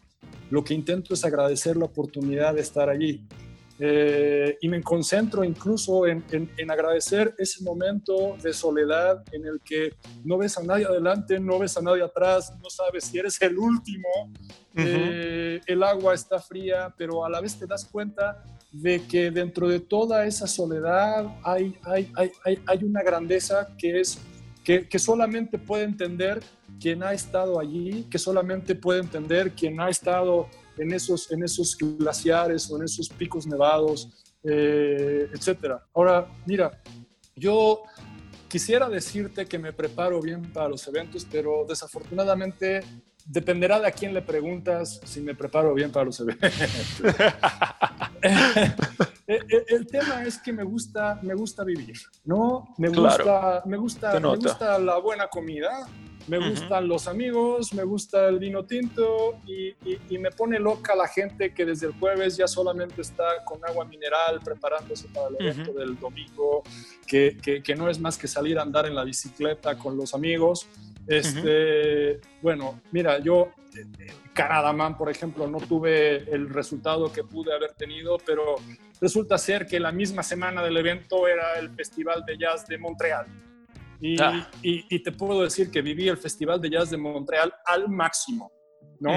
lo 0.50 0.64
que 0.64 0.74
intento 0.74 1.14
es 1.14 1.26
agradecer 1.26 1.76
la 1.76 1.86
oportunidad 1.86 2.54
de 2.54 2.62
estar 2.62 2.90
allí. 2.90 3.26
Eh, 3.80 4.56
y 4.62 4.70
me 4.70 4.84
concentro 4.84 5.44
incluso 5.44 6.06
en, 6.06 6.24
en, 6.30 6.72
agradecer 6.72 7.34
ese 7.40 7.64
momento 7.64 8.38
de 8.42 8.54
soledad 8.54 9.24
en 9.32 9.48
el 9.48 9.60
que 9.62 9.96
no 10.24 10.38
ves 10.38 10.60
a 10.60 10.64
nadie 10.64 10.86
adelante, 10.86 11.40
no 11.40 11.58
ves 11.58 11.76
a 11.76 11.82
nadie 11.82 12.04
atrás, 12.04 12.54
no 12.62 12.70
sabes 12.70 13.06
si 13.06 13.18
eres 13.18 13.42
el 13.42 13.58
último, 13.58 14.08
eh, 14.76 15.60
el 15.66 15.82
agua 15.82 16.14
está 16.14 16.40
fría, 16.40 16.94
pero 16.96 17.26
a 17.26 17.30
la 17.30 17.42
vez 17.42 17.58
te 17.58 17.66
das 17.66 17.86
cuenta 17.86 18.44
de 18.72 19.02
que 19.08 19.32
dentro 19.32 19.68
de 19.68 19.80
toda 19.80 20.26
esa 20.28 20.46
soledad 20.46 21.26
hay, 21.44 21.76
hay, 21.84 22.12
hay, 22.16 22.60
hay 22.68 22.84
una 22.84 23.02
grandeza 23.02 23.70
que 23.78 24.02
es 24.02 24.20
que, 24.64 24.88
que, 24.88 24.98
solamente 24.98 25.58
puede 25.58 25.84
entender 25.84 26.42
quien 26.80 27.04
ha 27.04 27.12
estado 27.12 27.60
allí, 27.60 28.08
que 28.10 28.18
solamente 28.18 28.76
puede 28.76 29.02
entender 29.02 29.52
quien 29.52 29.82
ha 29.82 29.90
estado 29.90 30.48
en 30.78 30.94
esos, 30.94 31.32
en 31.32 31.44
esos 31.44 31.78
glaciares 31.78 32.70
o 32.70 32.78
en 32.78 32.84
esos 32.84 33.10
picos 33.10 33.46
nevados, 33.46 34.10
eh, 34.44 35.30
etc. 35.34 35.74
Ahora, 35.94 36.28
mira, 36.46 36.82
yo 37.36 37.84
quisiera 38.48 38.90
decirte 38.90 39.46
que 39.46 39.58
me 39.58 39.74
preparo 39.74 40.22
bien 40.22 40.54
para 40.54 40.70
los 40.70 40.88
eventos, 40.88 41.28
pero 41.30 41.66
desafortunadamente 41.68 42.82
dependerá 43.26 43.80
de 43.80 43.88
a 43.88 43.92
quién 43.92 44.14
le 44.14 44.22
preguntas 44.22 45.00
si 45.06 45.22
me 45.22 45.34
preparo 45.34 45.74
bien 45.74 45.92
para 45.92 46.06
los 46.06 46.20
eventos. 46.20 46.52
el, 49.28 49.88
tema 49.88 50.24
es 50.24 50.38
que 50.40 50.52
me 50.52 50.64
gusta, 50.64 51.20
me 51.22 51.34
gusta 51.34 51.64
vivir, 51.64 51.98
¿no? 52.26 52.74
Me 52.78 52.90
gusta, 52.90 53.64
me 53.66 53.78
gusta, 53.78 54.20
me 54.20 54.36
gusta 54.36 54.80
la 54.80 54.98
buena 55.00 55.28
comida, 55.28 55.88
me 56.28 56.50
gustan 56.50 56.88
los 56.88 57.08
amigos, 57.08 57.74
me 57.74 57.84
gusta 57.84 58.28
el 58.28 58.40
vino 58.40 58.66
tinto 58.66 59.40
y, 59.46 59.74
me 60.18 60.32
pone 60.32 60.58
loca 60.58 60.96
la 60.96 61.08
gente 61.08 61.54
que 61.54 61.66
desde 61.66 61.88
el 61.88 61.94
jueves 61.94 62.38
ya 62.38 62.48
solamente 62.48 63.02
está 63.02 63.44
con 63.44 63.60
agua 63.66 63.84
mineral 63.84 64.40
preparándose 64.44 65.10
para 65.10 65.28
el 65.28 65.36
evento 65.40 65.74
del 65.74 66.00
domingo, 66.00 66.64
que, 67.06 67.38
que, 67.64 67.76
no 67.76 67.90
es 67.90 68.00
más 68.00 68.18
que 68.18 68.28
salir 68.28 68.58
a 68.58 68.62
andar 68.62 68.86
en 68.86 68.96
la 68.96 69.04
bicicleta 69.04 69.78
con 69.78 69.98
los 69.98 70.14
amigos. 70.14 70.68
Este, 71.08 72.22
Bueno, 72.42 72.80
mira, 72.92 73.20
yo 73.20 73.52
Canadá 74.34 74.74
por 74.98 75.10
ejemplo, 75.10 75.48
no 75.48 75.60
tuve 75.60 76.34
el 76.34 76.50
resultado 76.50 77.12
que 77.12 77.24
pude 77.24 77.54
haber 77.54 77.74
tenido, 77.74 78.18
pero 78.26 78.56
resulta 79.02 79.38
ser 79.38 79.66
que 79.66 79.80
la 79.80 79.92
misma 79.92 80.24
semana 80.24 80.64
del 80.64 80.78
evento 80.78 81.28
era 81.28 81.56
el 81.60 81.70
Festival 81.72 82.24
de 82.26 82.38
Jazz 82.38 82.66
de 82.68 82.78
Montreal. 82.78 83.26
Ah. 84.20 84.50
Y, 84.62 85.00
te 85.00 85.12
puedo 85.12 85.44
decir 85.44 85.72
que 85.72 85.82
viví 85.82 86.08
el 86.08 86.18
Festival 86.18 86.60
de 86.60 86.70
Jazz 86.70 86.90
de 86.90 86.98
Montreal 86.98 87.54
al 87.66 87.90
máximo, 87.90 88.52
¿no? 89.00 89.12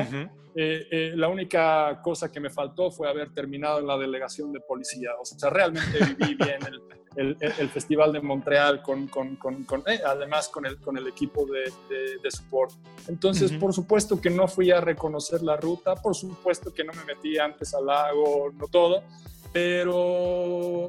Eh, 0.58 0.88
eh, 0.90 1.12
la 1.14 1.28
única 1.28 2.00
cosa 2.02 2.32
que 2.32 2.40
me 2.40 2.48
faltó 2.48 2.90
fue 2.90 3.10
haber 3.10 3.34
terminado 3.34 3.78
en 3.78 3.86
la 3.86 3.98
delegación 3.98 4.52
de 4.52 4.60
policía. 4.60 5.10
O 5.20 5.24
sea, 5.24 5.50
realmente 5.50 5.98
viví 5.98 6.34
bien 6.42 6.58
el, 7.14 7.36
el, 7.40 7.68
Festival 7.68 8.12
de 8.12 8.20
Montreal, 8.20 8.82
con, 8.82 9.06
con, 9.08 9.36
con, 9.36 9.64
eh, 9.86 10.00
además 10.04 10.48
con 10.48 10.64
el, 10.64 10.78
con 10.80 10.96
el 10.96 11.06
equipo 11.08 11.44
de, 11.46 11.72
de, 12.22 12.30
support. 12.30 12.72
Entonces, 13.08 13.52
por 13.52 13.74
supuesto 13.74 14.20
que 14.20 14.30
no 14.30 14.48
fui 14.48 14.70
a 14.70 14.80
reconocer 14.80 15.42
la 15.42 15.56
ruta, 15.56 15.94
por 15.96 16.14
supuesto 16.14 16.72
que 16.72 16.84
no 16.84 16.92
me 16.92 17.04
metí 17.04 17.38
antes 17.38 17.74
al 17.74 17.86
lago, 17.86 18.50
no 18.52 18.66
todo, 18.68 19.02
pero 19.52 20.86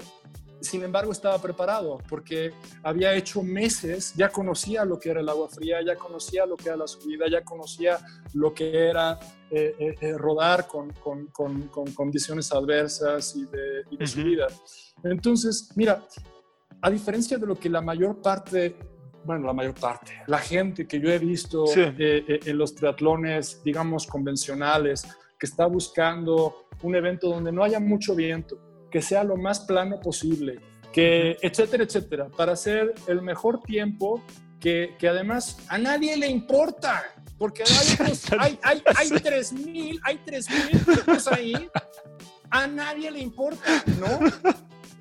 sin 0.61 0.83
embargo, 0.83 1.11
estaba 1.11 1.39
preparado 1.39 1.99
porque 2.09 2.51
había 2.83 3.13
hecho 3.13 3.43
meses, 3.43 4.13
ya 4.15 4.29
conocía 4.29 4.85
lo 4.85 4.99
que 4.99 5.09
era 5.09 5.21
el 5.21 5.29
agua 5.29 5.49
fría, 5.49 5.81
ya 5.85 5.95
conocía 5.95 6.45
lo 6.45 6.57
que 6.57 6.69
era 6.69 6.77
la 6.77 6.87
subida, 6.87 7.25
ya 7.29 7.43
conocía 7.43 7.99
lo 8.33 8.53
que 8.53 8.89
era 8.89 9.19
eh, 9.51 9.75
eh, 9.79 9.95
eh, 10.01 10.17
rodar 10.17 10.67
con, 10.67 10.91
con, 10.93 11.27
con, 11.27 11.69
condiciones 11.93 12.51
adversas 12.51 13.35
y 13.35 13.45
de, 13.45 13.83
y 13.91 14.07
subida. 14.07 14.47
Entonces, 15.03 15.71
mira, 15.75 16.03
a 16.81 16.89
diferencia 16.89 17.37
de 17.37 17.45
lo 17.45 17.55
que 17.55 17.69
la 17.69 17.81
mayor 17.81 18.21
parte 18.21 18.75
bueno, 19.23 19.45
la 19.47 19.53
mayor 19.53 19.73
parte, 19.73 20.13
la 20.27 20.37
gente 20.37 20.87
que 20.87 21.01
yo 21.01 21.09
he 21.09 21.19
visto 21.19 21.65
en 21.75 22.57
los 22.57 22.73
triatlones, 22.73 23.61
digamos, 23.61 24.07
convencionales, 24.07 25.05
que 25.37 25.45
está 25.45 25.65
buscando 25.65 26.67
un 26.81 26.95
evento 26.95 27.27
donde 27.29 27.51
no 27.51 27.61
haya 27.61 27.79
mucho 27.79 28.15
viento, 28.15 28.57
que 28.91 29.01
sea 29.01 29.23
lo 29.23 29.37
más 29.37 29.61
plano 29.61 29.99
posible, 29.99 30.59
que 30.91 31.37
etcétera, 31.41 31.83
etcétera, 31.83 32.27
para 32.29 32.53
hacer 32.53 32.93
el 33.07 33.21
mejor 33.21 33.61
tiempo 33.61 34.23
que, 34.59 34.95
que 34.97 35.07
además 35.07 35.57
a 35.67 35.77
nadie 35.77 36.17
le 36.17 36.27
importa, 36.27 37.03
porque 37.37 37.63
hay, 37.63 38.59
hay, 38.63 38.83
hay, 38.95 39.09
3.000, 39.09 39.99
hay 40.03 40.19
3.000 40.25 41.31
ahí, 41.31 41.69
a 42.49 42.67
nadie 42.67 43.11
le 43.11 43.19
importa, 43.19 43.83
¿no? 43.99 44.19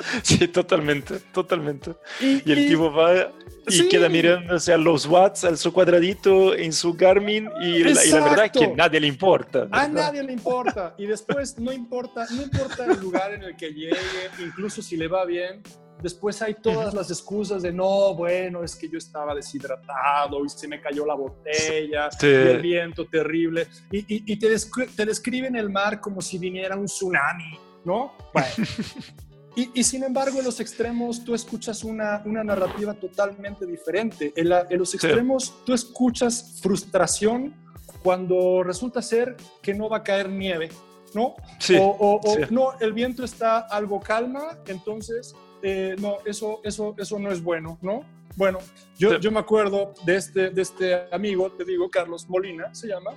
Sí, 0.23 0.49
totalmente, 0.49 1.21
totalmente. 1.33 1.93
Y, 2.21 2.51
el 2.51 2.69
tipo 2.69 2.93
va 2.93 3.33
y 3.69 3.89
queda 3.89 4.09
mirando 4.09 4.55
a 4.55 4.77
los 4.77 5.07
watts, 5.07 5.45
al 5.45 5.59
su 5.59 5.73
cuadradito 5.73 6.55
en 6.55 6.73
su 6.73 6.95
Garmin 6.95 7.49
y 7.61 7.83
la, 7.83 8.05
y 8.05 8.11
la, 8.11 8.21
verdad 8.25 8.45
es 8.47 8.53
que 8.53 8.69
nadie 8.69 9.01
le 9.01 9.09
importa. 9.09 9.69
A 9.73 9.89
nadie 9.89 10.23
le 10.23 10.33
importa. 10.33 10.95
Y 10.99 11.07
después 11.07 11.59
no 11.59 11.73
importa, 11.73 12.27
no 12.31 12.43
importa 12.43 12.85
el 12.85 13.01
lugar 13.01 13.35
en 13.35 13.43
el 13.43 13.57
que 13.57 13.73
llegue, 13.73 13.97
incluso 14.39 14.83
si 14.83 14.97
le 14.97 15.09
va 15.09 15.25
bien, 15.25 15.63
después 16.01 16.41
hay 16.43 16.55
todas 16.55 16.95
las 16.95 17.11
excusas 17.11 17.63
de 17.63 17.73
no, 17.73 18.15
bueno, 18.15 18.63
es 18.63 18.77
que 18.77 18.89
yo 18.89 18.99
estaba 18.99 19.35
deshidratado 19.35 20.45
y 20.45 20.49
se 20.49 20.69
me 20.69 20.81
cayó 20.81 21.05
la 21.05 21.15
botella, 21.15 22.09
el 22.23 22.61
viento 22.61 23.07
terrible. 23.07 23.67
Y, 23.91 23.99
y, 23.99 24.33
y 24.33 24.39
te, 24.39 24.55
te 24.95 25.07
describen 25.07 25.57
el 25.57 25.71
mar 25.71 26.01
como 26.01 26.21
si 26.21 26.39
viniera 26.39 26.77
un 26.77 26.87
tsunami, 26.87 27.59
¿no? 27.85 28.13
Bueno. 28.33 28.49
Y, 29.59 29.85
sin 29.85 30.05
embargo, 30.05 30.39
en 30.39 30.45
los 30.45 30.61
extremos 30.61 31.25
tú 31.25 31.35
escuchas 31.35 31.83
una, 31.83 32.23
una 32.27 32.45
narrativa 32.45 32.93
totalmente 32.93 33.65
diferente. 33.65 34.35
En, 34.37 34.51
los 34.79 34.93
extremos 34.93 35.55
tú 35.65 35.73
escuchas 35.73 36.61
frustración 36.61 37.55
cuando 38.03 38.63
resulta 38.63 39.01
ser 39.01 39.35
que 39.63 39.73
no 39.73 39.89
va 39.89 39.99
a 39.99 40.03
caer 40.03 40.29
nieve, 40.29 40.69
¿no? 41.15 41.35
Sí, 41.59 41.75
o, 41.81 42.21
no, 42.51 42.79
el 42.81 42.93
viento 42.93 43.25
está 43.25 43.61
algo 43.61 43.99
calma, 43.99 44.59
entonces, 44.67 45.35
eh, 45.63 45.97
no, 45.99 46.19
eso, 46.27 46.61
eso, 46.63 46.95
eso 46.99 47.19
no 47.19 47.33
es 47.33 47.43
bueno, 47.43 47.79
¿no? 47.81 48.05
Bueno, 48.37 48.59
yo, 48.99 49.19
yo 49.19 49.33
me 49.33 49.41
acuerdo 49.41 49.95
de 50.05 50.17
este, 50.17 50.51
de 50.51 50.63
este 50.63 51.09
amigo, 51.11 51.51
te 51.53 51.65
digo, 51.65 51.89
Carlos 51.89 52.29
Molina 52.29 52.75
se 52.75 52.89
llama, 52.89 53.13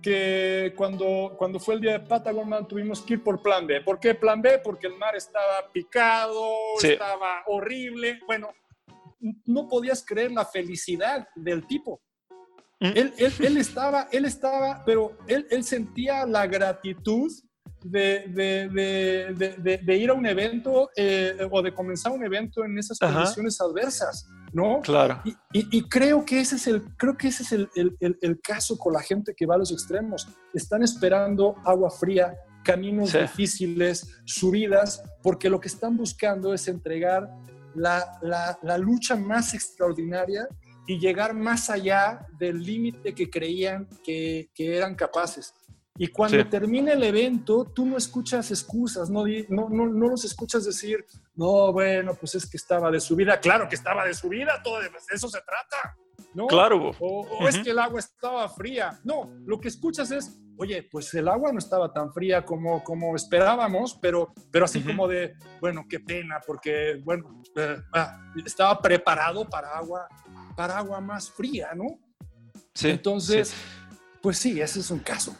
que 0.00 0.72
cuando, 0.76 1.34
cuando 1.36 1.60
fue 1.60 1.74
el 1.74 1.80
día 1.82 1.92
de 1.92 2.00
Patagonia 2.00 2.66
tuvimos 2.66 3.02
que 3.02 3.14
ir 3.14 3.22
por 3.22 3.42
plan 3.42 3.66
B. 3.66 3.82
¿Por 3.82 4.00
qué 4.00 4.14
plan 4.14 4.40
B? 4.40 4.60
Porque 4.64 4.86
el 4.86 4.96
mar 4.96 5.14
estaba 5.14 5.70
picado, 5.72 6.42
estaba 6.82 7.42
horrible. 7.46 8.20
Bueno, 8.26 8.48
no 9.44 9.68
podías 9.68 10.04
creer 10.04 10.32
la 10.32 10.46
felicidad 10.46 11.28
del 11.36 11.66
tipo. 11.66 12.00
Mm. 12.80 12.92
Él, 12.96 13.14
él, 13.18 13.32
él, 13.40 13.56
estaba, 13.58 14.08
él 14.10 14.24
estaba, 14.24 14.82
pero 14.84 15.18
él, 15.28 15.46
él 15.50 15.64
sentía 15.64 16.26
la 16.26 16.46
gratitud 16.46 17.30
de, 17.84 18.24
de, 18.28 18.68
de, 19.34 19.78
de, 19.78 19.96
ir 19.96 20.10
a 20.10 20.14
un 20.14 20.26
evento 20.26 20.90
eh, 20.96 21.36
o 21.50 21.62
de 21.62 21.74
comenzar 21.74 22.12
un 22.12 22.24
evento 22.24 22.64
en 22.64 22.78
esas 22.78 22.98
condiciones 22.98 23.60
adversas, 23.60 24.28
¿no? 24.52 24.80
Claro. 24.82 25.20
Y, 25.24 25.36
y, 25.52 25.88
creo 25.88 26.24
que 26.24 26.40
ese 26.40 26.56
es, 26.56 26.66
el, 26.66 26.82
creo 26.96 27.16
que 27.16 27.28
ese 27.28 27.42
es 27.42 27.52
el, 27.52 27.70
el, 27.74 28.18
el, 28.20 28.40
caso 28.40 28.76
con 28.78 28.92
la 28.92 29.00
gente 29.00 29.34
que 29.34 29.46
va 29.46 29.54
a 29.54 29.58
los 29.58 29.72
extremos. 29.72 30.28
Están 30.52 30.82
esperando 30.82 31.56
agua 31.64 31.90
fría 31.90 32.34
caminos 32.62 33.12
difíciles, 33.12 34.20
subidas, 34.24 35.02
porque 35.22 35.50
lo 35.50 35.60
que 35.60 35.68
están 35.68 35.96
buscando 35.96 36.54
es 36.54 36.68
entregar 36.68 37.28
la, 37.74 38.18
la, 38.62 38.78
lucha 38.78 39.16
más 39.16 39.54
extraordinaria 39.54 40.46
y 40.86 40.98
llegar 40.98 41.34
más 41.34 41.70
allá 41.70 42.26
del 42.38 42.62
límite 42.62 43.14
que 43.14 43.30
creían 43.30 43.88
que, 44.04 44.50
que, 44.54 44.76
eran 44.76 44.94
capaces. 44.94 45.54
Y 45.98 46.08
cuando 46.08 46.46
termina 46.48 46.92
el 46.92 47.02
evento, 47.02 47.64
tú 47.64 47.84
no 47.84 47.96
escuchas 47.96 48.50
excusas, 48.50 49.10
no, 49.10 49.24
no, 49.26 49.68
no, 49.68 49.86
no, 49.86 50.08
los 50.08 50.24
escuchas 50.24 50.64
decir, 50.64 51.04
no, 51.34 51.72
bueno, 51.72 52.14
pues 52.14 52.34
es 52.34 52.48
que 52.48 52.56
estaba 52.56 52.90
de 52.90 52.98
subida. 52.98 53.38
Claro 53.40 53.68
que 53.68 53.74
estaba 53.74 54.04
de 54.06 54.14
subida, 54.14 54.62
todo 54.62 54.80
de 54.80 54.90
eso 55.10 55.28
se 55.28 55.40
trata. 55.42 55.96
¿no? 56.34 56.46
Claro. 56.46 56.92
O, 56.98 57.48
es 57.48 57.58
que 57.58 57.70
el 57.70 57.78
agua 57.78 58.00
estaba 58.00 58.48
fría. 58.48 58.98
No, 59.04 59.30
lo 59.44 59.60
que 59.60 59.68
escuchas 59.68 60.10
es, 60.10 60.38
oye, 60.56 60.82
pues 60.90 61.12
el 61.14 61.28
agua 61.28 61.52
no 61.52 61.58
estaba 61.58 61.92
tan 61.92 62.12
fría 62.12 62.44
como, 62.44 62.82
como 62.82 63.14
esperábamos, 63.14 63.98
pero, 64.00 64.32
pero 64.50 64.64
así 64.64 64.82
como 64.82 65.06
de, 65.06 65.34
bueno, 65.60 65.84
qué 65.88 66.00
pena, 66.00 66.40
porque, 66.46 67.00
bueno, 67.04 67.42
eh, 67.56 67.76
ah, 67.92 68.32
estaba 68.44 68.80
preparado 68.80 69.48
para 69.48 69.76
agua, 69.76 70.08
para 70.56 70.78
agua 70.78 71.00
más 71.00 71.30
fría, 71.30 71.72
¿no? 71.74 71.98
Sí. 72.74 72.90
Entonces, 72.90 73.54
pues 74.22 74.38
sí, 74.38 74.60
ese 74.60 74.80
es 74.80 74.90
un 74.90 75.00
caso. 75.00 75.36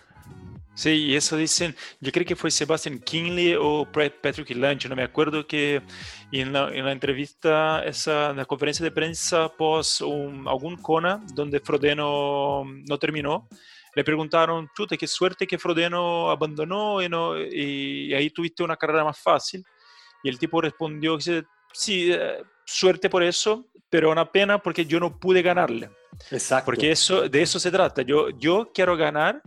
Sí, 0.75 0.91
y 0.91 1.17
eso 1.17 1.37
dicen, 1.37 1.77
yo 2.01 2.11
creo 2.11 2.25
que 2.25 2.35
fue 2.35 2.51
Sebastian 2.51 2.99
Kingley 2.99 3.55
o 3.59 3.87
Patrick 3.93 4.51
Lange, 4.57 4.89
no 4.89 4.97
me 4.97 5.03
acuerdo 5.03 5.47
que 5.47 5.83
en 6.33 6.53
la, 6.53 6.71
en 6.73 6.87
la 6.87 6.93
entrevista, 6.93 7.85
esa, 7.85 8.31
en 8.31 8.39
la 8.39 8.47
conferencia 8.47 8.83
de 8.83 8.91
prensa 8.91 9.51
post 9.51 10.01
un, 10.01 10.49
algún 10.49 10.77
Kona, 10.77 11.23
donde 11.35 11.61
Frodeno 11.61 12.65
no 12.65 12.99
terminó, 12.99 13.49
le 13.95 14.05
preguntaron, 14.05 14.71
chuta, 14.75 14.97
qué 14.97 15.07
suerte 15.07 15.47
que 15.47 15.59
Frodeno 15.59 16.31
abandonó 16.31 17.03
y, 17.03 17.09
no, 17.09 17.39
y, 17.39 18.15
ahí 18.15 18.31
tuviste 18.31 18.63
una 18.63 18.77
carrera 18.77 19.05
más 19.05 19.19
fácil. 19.19 19.63
Y 20.23 20.31
el 20.31 20.39
tipo 20.39 20.61
respondió, 20.61 21.19
sí, 21.21 22.11
eh, 22.11 22.43
suerte 22.65 23.11
por 23.11 23.23
eso, 23.23 23.67
pero 23.91 24.11
una 24.11 24.31
pena 24.31 24.59
porque 24.59 24.87
yo 24.87 24.99
no 24.99 25.19
pude 25.19 25.43
ganarle. 25.43 25.91
Exacto. 26.31 26.65
Porque 26.65 26.91
eso, 26.91 27.29
de 27.29 27.43
eso 27.43 27.59
se 27.59 27.71
trata. 27.71 28.01
Yo, 28.01 28.31
yo 28.31 28.71
quiero 28.73 28.97
ganar 28.97 29.43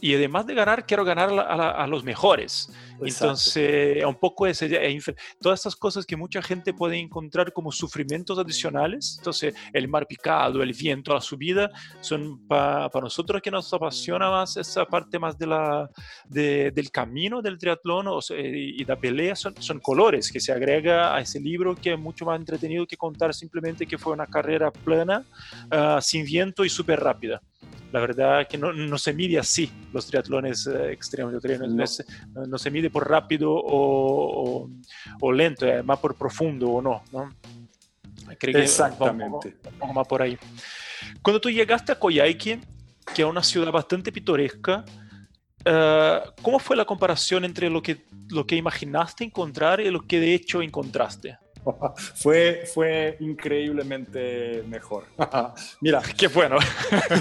y 0.00 0.14
además 0.14 0.46
de 0.46 0.54
ganar, 0.54 0.86
quiero 0.86 1.04
ganar 1.04 1.30
a, 1.30 1.86
los 1.86 2.04
mejores. 2.04 2.70
Entonces, 3.02 4.04
un 4.04 4.14
poco 4.14 4.46
ese, 4.46 4.68
todas 5.40 5.60
estas 5.60 5.76
cosas 5.76 6.06
que 6.06 6.16
mucha 6.16 6.42
gente 6.42 6.72
puede 6.72 6.98
encontrar 6.98 7.52
como 7.52 7.70
sufrimientos 7.72 8.38
adicionales. 8.38 9.16
Entonces, 9.18 9.54
el 9.72 9.88
mar 9.88 10.06
picado, 10.06 10.62
el 10.62 10.72
viento, 10.72 11.12
la 11.12 11.20
subida, 11.20 11.70
son 12.00 12.46
para 12.46 12.88
nosotros 13.00 13.42
que 13.42 13.50
nos 13.50 13.72
apasiona 13.72 14.30
más 14.30 14.56
esa 14.56 14.86
parte 14.86 15.18
más 15.18 15.36
de 15.36 15.46
la, 15.46 15.90
del 16.28 16.90
camino 16.90 17.42
del 17.42 17.58
triatlón 17.58 18.06
y 18.30 18.84
la 18.84 18.96
pelea, 18.96 19.36
son, 19.36 19.54
son 19.60 19.80
colores 19.80 20.30
que 20.30 20.40
se 20.40 20.52
agrega 20.52 21.14
a 21.14 21.20
ese 21.20 21.40
libro 21.40 21.74
que 21.74 21.92
es 21.92 21.98
mucho 21.98 22.24
más 22.24 22.38
entretenido 22.38 22.86
que 22.86 22.96
contar 22.96 23.34
simplemente 23.34 23.86
que 23.86 23.98
fue 23.98 24.12
una 24.12 24.26
carrera 24.26 24.70
plana, 24.70 25.24
ah, 25.70 25.98
sin 26.00 26.24
viento 26.24 26.64
y 26.64 26.68
súper 26.68 27.00
rápida 27.00 27.40
la 27.92 28.00
verdad 28.00 28.46
que 28.48 28.56
no, 28.56 28.72
no, 28.72 28.98
se 28.98 29.12
mide 29.12 29.38
así 29.38 29.70
los 29.92 30.06
triatlones 30.06 30.66
eh, 30.66 30.92
extremos. 30.92 31.34
No. 31.42 32.46
no. 32.46 32.58
se 32.58 32.70
mide 32.70 32.90
por 32.90 33.08
rápido 33.08 33.52
o, 33.52 34.70
o, 35.20 35.32
lento, 35.32 35.66
eh, 35.66 35.82
más 35.82 35.98
por 35.98 36.16
profundo 36.16 36.68
o 36.68 36.82
no. 36.82 37.02
¿no? 37.12 37.30
Exactamente. 38.30 39.56
vamos, 39.78 39.96
más 39.96 40.06
por 40.06 40.22
ahí. 40.22 40.38
Cuando 41.22 41.40
tú 41.40 41.50
llegaste 41.50 41.92
a 41.92 41.98
Coyhaique, 41.98 42.60
que 43.14 43.22
es 43.22 43.28
una 43.28 43.42
ciudad 43.42 43.72
bastante 43.72 44.12
pintoresca, 44.12 44.84
uh, 45.66 46.30
¿cómo 46.42 46.58
fue 46.58 46.76
la 46.76 46.84
comparación 46.84 47.44
entre 47.44 47.68
lo 47.68 47.82
que, 47.82 48.04
lo 48.28 48.46
que 48.46 48.56
imaginaste 48.56 49.24
encontrar 49.24 49.80
y 49.80 49.90
lo 49.90 50.02
que 50.02 50.20
de 50.20 50.34
hecho 50.34 50.62
encontraste? 50.62 51.38
fue, 52.14 52.64
fue 52.72 53.16
increíblemente 53.20 54.62
mejor. 54.68 55.04
Mira. 55.80 56.02
Qué 56.16 56.28
bueno. 56.28 56.56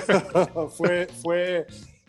fue, 0.77 1.07
fue, 1.21 1.65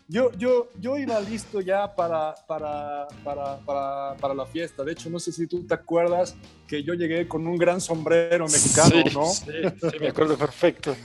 yo, 0.07 0.31
yo, 0.37 0.69
yo 0.79 0.97
iba 0.97 1.19
listo 1.21 1.61
ya 1.61 1.95
para, 1.95 2.35
para, 2.47 3.07
para, 3.23 3.57
para, 3.59 4.15
para 4.17 4.33
la 4.33 4.45
fiesta. 4.45 4.83
De 4.83 4.91
hecho, 4.91 5.09
no 5.09 5.19
sé 5.19 5.31
si 5.31 5.47
tú 5.47 5.65
te 5.65 5.73
acuerdas 5.73 6.35
que 6.67 6.83
yo 6.83 6.93
llegué 6.93 7.27
con 7.27 7.47
un 7.47 7.57
gran 7.57 7.79
sombrero 7.79 8.45
mexicano, 8.45 9.03
¿no? 9.13 9.25
Sí, 9.27 9.45
sí, 9.79 9.99
me 9.99 10.09
acuerdo 10.09 10.37
perfecto. 10.37 10.95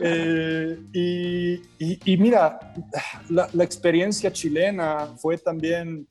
Eh, 0.00 0.78
y, 0.92 1.52
y, 1.78 2.12
y, 2.12 2.16
mira, 2.16 2.58
la, 3.28 3.48
la 3.52 3.64
experiencia 3.64 4.32
chilena 4.32 5.14
fue 5.16 5.38
también 5.38 6.06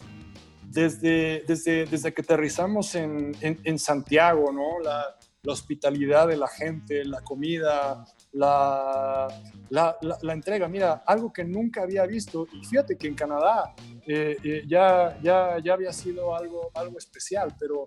desde, 0.72 1.44
desde, 1.48 1.86
desde 1.86 2.14
que 2.14 2.22
aterrizamos 2.22 2.96
en, 2.96 3.36
en, 3.42 3.80
Santiago, 3.80 4.52
¿no? 4.52 4.80
La, 4.80 5.18
la, 5.44 5.54
hospitalidad 5.54 6.28
de 6.28 6.38
la 6.38 6.48
gente, 6.48 7.04
la 7.04 7.22
comida, 7.22 8.06
la, 8.32 9.28
la, 9.70 9.98
la, 10.22 10.34
entrega. 10.34 10.68
Mira, 10.68 11.04
algo 11.06 11.34
que 11.34 11.44
nunca 11.44 11.82
había 11.84 12.06
visto, 12.06 12.48
y 12.54 12.64
fíjate 12.64 12.98
que 12.98 13.08
en 13.08 13.16
Canadá 13.16 13.74
eh, 14.08 14.38
eh, 14.44 14.64
ya, 14.68 15.20
ya, 15.22 15.58
ya 15.64 15.74
había 15.74 15.92
sido 15.92 16.36
algo, 16.36 16.72
algo 16.74 16.98
especial, 16.98 17.54
pero, 17.60 17.84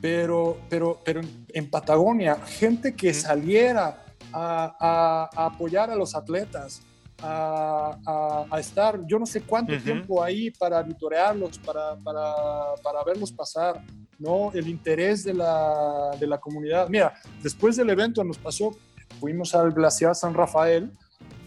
pero, 0.00 0.58
pero, 0.68 1.00
pero 1.02 1.20
en, 1.48 1.70
Patagonia, 1.70 2.36
gente 2.36 2.94
que 2.94 3.14
saliera 3.14 4.04
a, 4.32 4.76
a, 4.78 5.42
a 5.42 5.46
apoyar 5.46 5.90
a 5.90 5.96
los 5.96 6.14
atletas, 6.14 6.82
a, 7.22 8.46
estar 8.58 9.00
yo 9.06 9.18
no 9.18 9.26
sé 9.26 9.42
cuánto 9.42 9.76
tiempo 9.78 10.22
ahí 10.22 10.50
para 10.50 10.82
vitorearlos, 10.82 11.58
para, 11.58 11.96
para, 11.96 12.34
para, 12.82 13.04
verlos 13.04 13.32
pasar, 13.32 13.82
¿no? 14.18 14.50
El 14.52 14.68
interés 14.68 15.24
de 15.24 15.34
la, 15.34 16.10
de 16.18 16.26
la 16.26 16.38
comunidad. 16.38 16.88
Mira, 16.88 17.14
después 17.42 17.76
del 17.76 17.90
evento 17.90 18.22
nos 18.24 18.38
pasó, 18.38 18.70
fuimos 19.18 19.54
al 19.54 19.72
glaciar 19.72 20.14
San 20.14 20.34
Rafael 20.34 20.90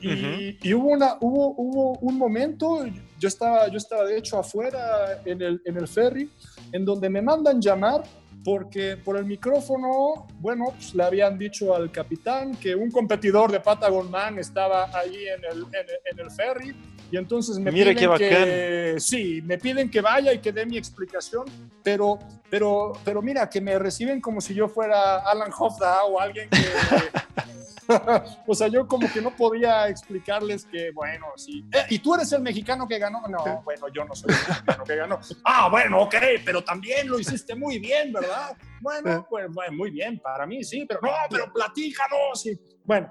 y, 0.01 0.57
y, 0.61 0.73
hubo, 0.73 0.89
una, 0.89 1.17
hubo, 1.21 1.55
hubo 1.57 1.97
un 1.99 2.17
momento, 2.17 2.85
yo 3.19 3.27
estaba, 3.27 3.69
yo 3.69 3.77
estaba 3.77 4.03
de 4.03 4.17
hecho 4.17 4.37
afuera 4.37 5.21
en 5.23 5.41
el, 5.41 5.61
en 5.63 5.77
el 5.77 5.87
ferry, 5.87 6.29
en 6.71 6.83
donde 6.83 7.09
me 7.09 7.21
mandan 7.21 7.61
llamar 7.61 8.03
porque 8.43 8.97
por 8.97 9.17
el 9.17 9.25
micrófono, 9.25 10.27
bueno, 10.39 10.65
pues 10.75 10.93
le 10.93 11.03
habían 11.03 11.37
dicho 11.37 11.73
al 11.73 11.91
capitán 11.91 12.55
que 12.55 12.75
un 12.75 12.91
competidor 12.91 13.51
de 13.51 13.59
Patagon 13.59 14.11
Man 14.11 14.37
estaba 14.37 14.89
ahí 14.97 15.27
en 15.27 15.43
el, 15.45 15.63
en, 16.11 16.19
el 16.19 16.31
ferry 16.31 16.75
y 17.09 17.17
entonces 17.17 17.57
me 17.57 17.71
piden 17.71 17.95
que 18.17 18.95
sí, 18.99 19.41
me 19.43 19.57
piden 19.57 19.89
que 19.89 20.01
vaya 20.01 20.33
y 20.33 20.39
que 20.39 20.51
dé 20.51 20.65
mi 20.65 20.77
explicación, 20.77 21.45
pero 21.83 22.19
pero 22.49 22.93
pero 23.05 23.21
mira 23.21 23.49
que 23.49 23.61
me 23.61 23.79
reciben 23.79 24.19
como 24.19 24.41
si 24.41 24.53
yo 24.53 24.67
fuera 24.67 25.19
Alan 25.19 25.51
Hofda 25.57 26.03
o 26.03 26.19
alguien 26.19 26.49
que 26.49 26.57
o 28.47 28.55
sea, 28.55 28.67
yo 28.67 28.87
como 28.87 29.11
que 29.11 29.21
no 29.21 29.35
podía 29.35 29.87
explicarles 29.87 30.65
que, 30.65 30.91
bueno, 30.91 31.27
sí. 31.35 31.65
Eh, 31.71 31.85
¿Y 31.89 31.99
tú 31.99 32.15
eres 32.15 32.31
el 32.31 32.41
mexicano 32.41 32.87
que 32.87 32.99
ganó? 32.99 33.21
No, 33.27 33.61
bueno, 33.63 33.87
yo 33.93 34.05
no 34.05 34.15
soy 34.15 34.33
el 34.33 34.47
mexicano 34.47 34.83
que 34.83 34.95
ganó. 34.95 35.19
Ah, 35.45 35.69
bueno, 35.69 36.01
ok, 36.03 36.15
pero 36.45 36.63
también 36.63 37.07
lo 37.07 37.19
hiciste 37.19 37.55
muy 37.55 37.79
bien, 37.79 38.11
¿verdad? 38.13 38.55
Bueno, 38.81 39.25
pues 39.29 39.47
muy 39.71 39.91
bien, 39.91 40.19
para 40.19 40.45
mí 40.45 40.63
sí, 40.63 40.85
pero 40.87 40.99
no, 41.01 41.11
pero 41.29 41.51
platícanos. 41.51 42.41
Sí. 42.41 42.59
Bueno, 42.83 43.09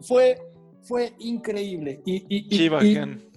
fue, 0.00 0.38
fue 0.82 1.14
increíble. 1.18 2.02
Y, 2.04 2.26
y, 2.28 2.70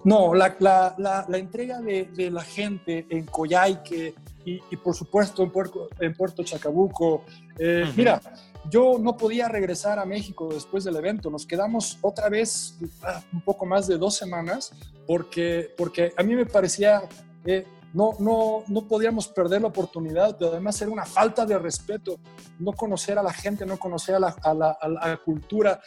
no, 0.04 0.34
la, 0.34 0.56
la, 0.60 0.94
la, 1.28 1.38
entrega 1.38 1.80
de, 1.80 2.06
de, 2.14 2.30
la 2.30 2.42
gente 2.42 3.06
en 3.08 3.26
Coyhaique 3.26 4.14
y, 4.44 4.60
y 4.70 4.76
por 4.76 4.94
supuesto 4.94 5.42
en 5.42 5.50
Puerto, 5.50 5.88
en 5.98 6.14
Puerto 6.14 6.42
Chacabuco. 6.42 7.24
Eh, 7.58 7.84
mira, 7.96 8.20
yo 8.68 8.98
no 8.98 9.16
podía 9.16 9.48
regresar 9.48 9.98
a 9.98 10.04
México 10.04 10.48
después 10.52 10.84
del 10.84 10.96
evento. 10.96 11.30
Nos 11.30 11.46
quedamos 11.46 11.98
otra 12.02 12.28
vez 12.28 12.78
ah, 13.02 13.22
un 13.32 13.42
poco 13.42 13.66
más 13.66 13.86
de 13.86 13.96
dos 13.96 14.16
semanas 14.16 14.72
porque, 15.06 15.72
porque 15.76 16.12
a 16.16 16.22
mí 16.22 16.34
me 16.34 16.46
parecía... 16.46 17.02
Eh, 17.44 17.66
no, 17.92 18.12
no, 18.20 18.62
no 18.68 18.86
podíamos 18.86 19.26
perder 19.26 19.62
la 19.62 19.66
oportunidad, 19.66 20.36
pero 20.38 20.52
además 20.52 20.80
era 20.80 20.92
una 20.92 21.04
falta 21.04 21.44
de 21.44 21.58
respeto 21.58 22.20
no 22.60 22.72
conocer 22.72 23.18
a 23.18 23.22
la 23.22 23.32
gente, 23.32 23.66
no 23.66 23.78
conocer 23.78 24.14
a 24.14 24.20
la, 24.20 24.36
a 24.44 24.54
la, 24.54 24.70
a 24.80 24.88
la 25.08 25.16
cultura, 25.16 25.80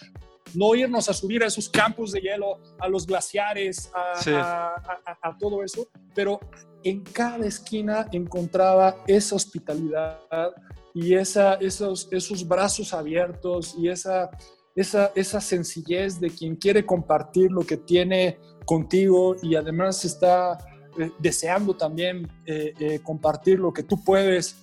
no 0.56 0.76
irnos 0.76 1.10
a 1.10 1.14
subir 1.14 1.44
a 1.44 1.48
esos 1.48 1.70
campos 1.70 2.12
de 2.12 2.22
hielo, 2.22 2.60
a 2.80 2.88
los 2.88 3.08
glaciares, 3.08 3.92
a, 3.94 4.76
a, 5.22 5.38
todo 5.38 5.64
eso, 5.64 5.88
pero 6.14 6.40
en 6.84 7.02
cada 7.04 7.46
esquina 7.46 8.08
encontraba 8.12 8.98
esa 9.08 9.36
hospitalidad, 9.36 10.20
y 10.94 11.16
esa, 11.16 11.56
esos, 11.56 12.08
esos 12.12 12.48
brazos 12.48 12.94
abiertos 12.94 13.76
y 13.78 13.90
esa, 13.90 14.30
esa, 14.76 15.12
esa 15.16 15.42
sencillez 15.42 16.20
de 16.20 16.30
quien 16.30 16.56
quiere 16.56 16.86
compartir 16.86 17.52
lo 17.52 17.62
que 17.62 17.78
tiene 17.78 18.40
contigo 18.66 19.36
y 19.42 19.56
además 19.56 20.06
está 20.06 20.58
eh, 20.98 21.12
deseando 21.20 21.76
también 21.76 22.28
eh, 22.46 22.74
eh, 22.80 23.00
compartir 23.02 23.60
lo 23.60 23.74
que 23.74 23.84
tú 23.84 24.04
puedes 24.04 24.60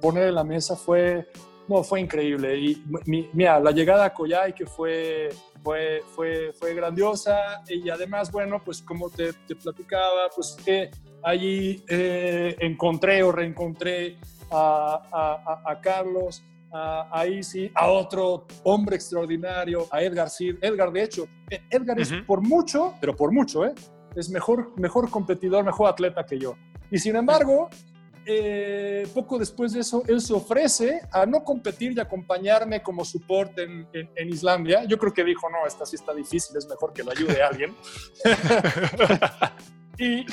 poner 0.00 0.28
en 0.28 0.34
la 0.36 0.44
mesa 0.44 0.76
fue, 0.76 1.26
no, 1.66 1.82
fue 1.82 2.00
increíble. 2.00 2.56
Y 2.56 2.84
mira, 3.32 3.58
la 3.58 3.72
llegada 3.72 4.04
a 4.04 4.14
Coyay 4.14 4.54
que 4.54 4.64
fue, 4.64 5.30
fue, 5.60 6.02
fue, 6.14 6.52
fue 6.52 6.72
grandiosa 6.72 7.64
y 7.68 7.90
además, 7.90 8.30
bueno, 8.30 8.62
pues 8.64 8.80
como 8.80 9.10
te, 9.10 9.32
te 9.32 9.56
platicaba, 9.56 10.30
pues 10.36 10.56
allí 11.24 11.82
encontré 11.88 13.24
o 13.24 13.32
reencontré 13.32 14.18
a, 14.54 15.62
a, 15.64 15.80
Carlos, 15.80 16.44
a, 16.72 17.08
a 17.10 17.26
Isi, 17.26 17.70
a 17.74 17.88
otro 17.88 18.46
hombre 18.62 18.96
extraordinario, 18.96 19.86
a 19.90 20.02
Edgar 20.02 20.30
Cid. 20.30 20.56
Edgar, 20.60 20.92
de 20.92 21.02
hecho, 21.02 21.28
e, 21.50 21.62
Edgar 21.70 22.00
es 22.00 22.12
por 22.26 22.40
mucho, 22.40 22.94
pero 23.00 23.14
por 23.14 23.32
mucho, 23.32 23.64
¿eh? 23.64 23.74
es 24.16 24.30
mejor, 24.30 24.72
mejor 24.78 25.10
competidor, 25.10 25.64
mejor 25.64 25.88
atleta 25.88 26.24
que 26.24 26.38
yo. 26.38 26.56
Y 26.90 26.98
sin 26.98 27.16
embargo, 27.16 27.68
eh, 28.26 29.06
poco 29.12 29.38
después 29.38 29.72
de 29.72 29.80
eso, 29.80 30.02
él 30.06 30.20
se 30.20 30.32
ofrece 30.32 31.02
a 31.10 31.26
no 31.26 31.44
competir 31.44 31.92
y 31.92 32.00
acompañarme 32.00 32.82
como 32.82 33.04
support 33.04 33.58
en, 33.58 33.86
en, 33.92 34.28
Islandia. 34.28 34.84
Yo 34.84 34.98
creo 34.98 35.12
que 35.12 35.24
dijo, 35.24 35.48
no, 35.50 35.66
esta 35.66 35.84
sí 35.84 35.96
está 35.96 36.14
difícil, 36.14 36.56
es 36.56 36.66
mejor 36.66 36.92
que 36.92 37.02
lo 37.02 37.10
ayude 37.10 37.42
a 37.42 37.48
alguien. 37.48 37.74
Y, 39.96 40.26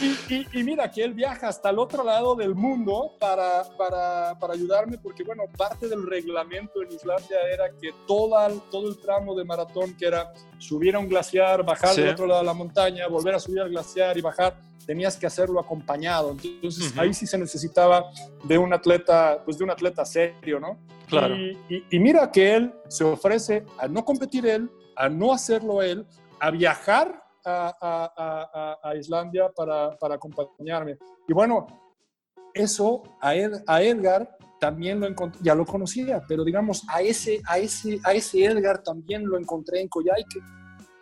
y, 0.54 0.64
mira 0.64 0.90
que 0.90 1.04
él 1.04 1.14
viaja 1.14 1.48
hasta 1.48 1.70
el 1.70 1.78
otro 1.78 2.04
lado 2.04 2.36
del 2.36 2.56
mundo 2.56 3.16
para, 3.20 3.64
para, 3.78 4.38
para, 4.40 4.54
ayudarme, 4.54 4.98
porque 4.98 5.24
bueno, 5.24 5.44
parte 5.56 5.88
del 5.88 6.08
reglamento 6.08 6.82
en 6.82 6.92
Islandia 6.92 7.38
era 7.54 7.70
que 7.80 7.92
todo 8.08 8.44
el, 8.48 8.60
todo 8.72 8.90
el 8.90 8.98
tramo 8.98 9.36
de 9.36 9.46
maratón, 9.46 9.96
que 9.96 10.08
era 10.08 10.34
subir 10.58 10.96
a 10.96 11.00
un 11.00 11.08
glaciar, 11.08 11.64
bajar 11.64 11.96
del 11.96 12.10
otro 12.10 12.26
lado 12.26 12.42
de 12.42 12.48
la 12.48 12.54
montaña, 12.54 13.08
volver 13.08 13.36
a 13.36 13.40
subir 13.40 13.60
al 13.60 13.70
glaciar 13.70 14.18
y 14.18 14.22
bajar, 14.22 14.58
tenías 14.86 15.16
que 15.16 15.28
hacerlo 15.28 15.60
acompañado. 15.60 16.36
Entonces 16.44 16.98
ahí 16.98 17.14
sí 17.14 17.28
se 17.28 17.38
necesitaba 17.38 18.10
de 18.44 18.58
un 18.58 18.74
atleta, 18.74 19.44
pues 19.46 19.60
de 19.60 19.64
un 19.64 19.70
atleta 19.70 20.04
serio, 20.06 20.60
¿no? 20.60 20.80
Claro. 21.08 21.36
y 21.36 22.00
mira 22.00 22.32
que 22.32 22.56
él 22.56 22.74
se 22.88 23.04
ofrece 23.04 23.66
a 23.78 23.88
no 23.88 24.06
competir 24.06 24.48
él, 24.48 24.72
a 24.96 25.10
no 25.10 25.34
hacerlo 25.34 25.82
él, 25.82 26.06
a 26.40 26.50
viajar 26.52 27.21
a, 27.46 28.94
Islandia 28.98 29.50
para, 29.50 29.98
acompañarme. 30.02 30.98
Y 31.28 31.34
bueno, 31.34 31.68
eso 32.54 33.04
a, 33.22 33.34
a 33.68 33.82
Edgar 33.82 34.38
también 34.60 35.00
lo 35.00 35.08
encontré, 35.08 35.42
ya 35.44 35.56
lo 35.56 35.66
conocía, 35.66 36.22
pero 36.28 36.44
digamos, 36.44 36.84
a 36.88 37.02
ese, 37.02 37.42
a 37.48 37.58
ese, 37.58 38.00
a 38.04 38.14
ese 38.14 38.46
Edgar 38.46 38.84
también 38.84 39.26
lo 39.26 39.40
encontré 39.40 39.82
en 39.82 39.88
Coyhaique. 39.88 40.40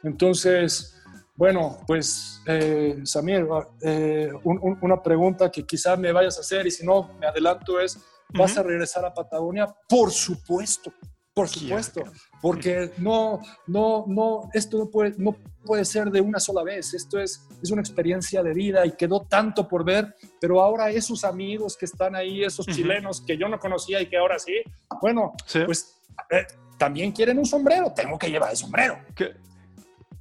Entonces, 0.01 0.95
bueno, 1.35 1.77
pues, 1.85 2.41
eh, 2.47 2.99
Samir, 3.03 3.47
eh, 3.81 4.29
una 4.43 5.01
pregunta 5.01 5.49
que 5.49 5.65
quizás 5.65 5.99
me 5.99 6.11
vayas 6.11 6.37
a 6.37 6.41
hacer 6.41 6.67
y 6.67 6.71
si 6.71 6.85
no, 6.85 7.11
me 7.19 7.27
adelanto 7.27 7.79
es, 7.79 7.97
¿vas 8.33 8.57
a 8.57 8.63
regresar 8.63 9.05
a 9.05 9.13
Patagonia? 9.13 9.67
Por 9.87 10.11
supuesto, 10.11 10.93
por 11.33 11.47
supuesto, 11.47 12.03
porque 12.41 12.91
no, 12.97 13.41
no, 13.67 14.05
no, 14.07 14.49
esto 14.53 14.77
no 14.77 14.89
puede, 14.89 15.13
no 15.17 15.35
puede 15.65 15.85
ser 15.85 16.09
de 16.09 16.21
una 16.21 16.39
sola 16.39 16.63
vez, 16.63 16.93
esto 16.93 17.19
es, 17.19 17.47
es 17.61 17.71
una 17.71 17.81
experiencia 17.81 18.41
de 18.41 18.53
vida 18.53 18.85
y 18.85 18.91
quedó 18.93 19.21
tanto 19.21 19.67
por 19.67 19.83
ver, 19.83 20.15
pero 20.39 20.61
ahora 20.61 20.89
esos 20.89 21.23
amigos 21.23 21.75
que 21.77 21.85
están 21.85 22.15
ahí, 22.15 22.43
esos 22.43 22.65
chilenos 22.65 23.21
que 23.21 23.37
yo 23.37 23.47
no 23.49 23.59
conocía 23.59 24.01
y 24.01 24.07
que 24.07 24.17
ahora 24.17 24.39
sí, 24.39 24.61
bueno, 25.01 25.33
pues 25.65 26.01
eh, 26.31 26.45
también 26.77 27.11
quieren 27.11 27.37
un 27.37 27.45
sombrero, 27.45 27.91
tengo 27.93 28.17
que 28.17 28.29
llevar 28.29 28.51
el 28.51 28.57
sombrero. 28.57 28.99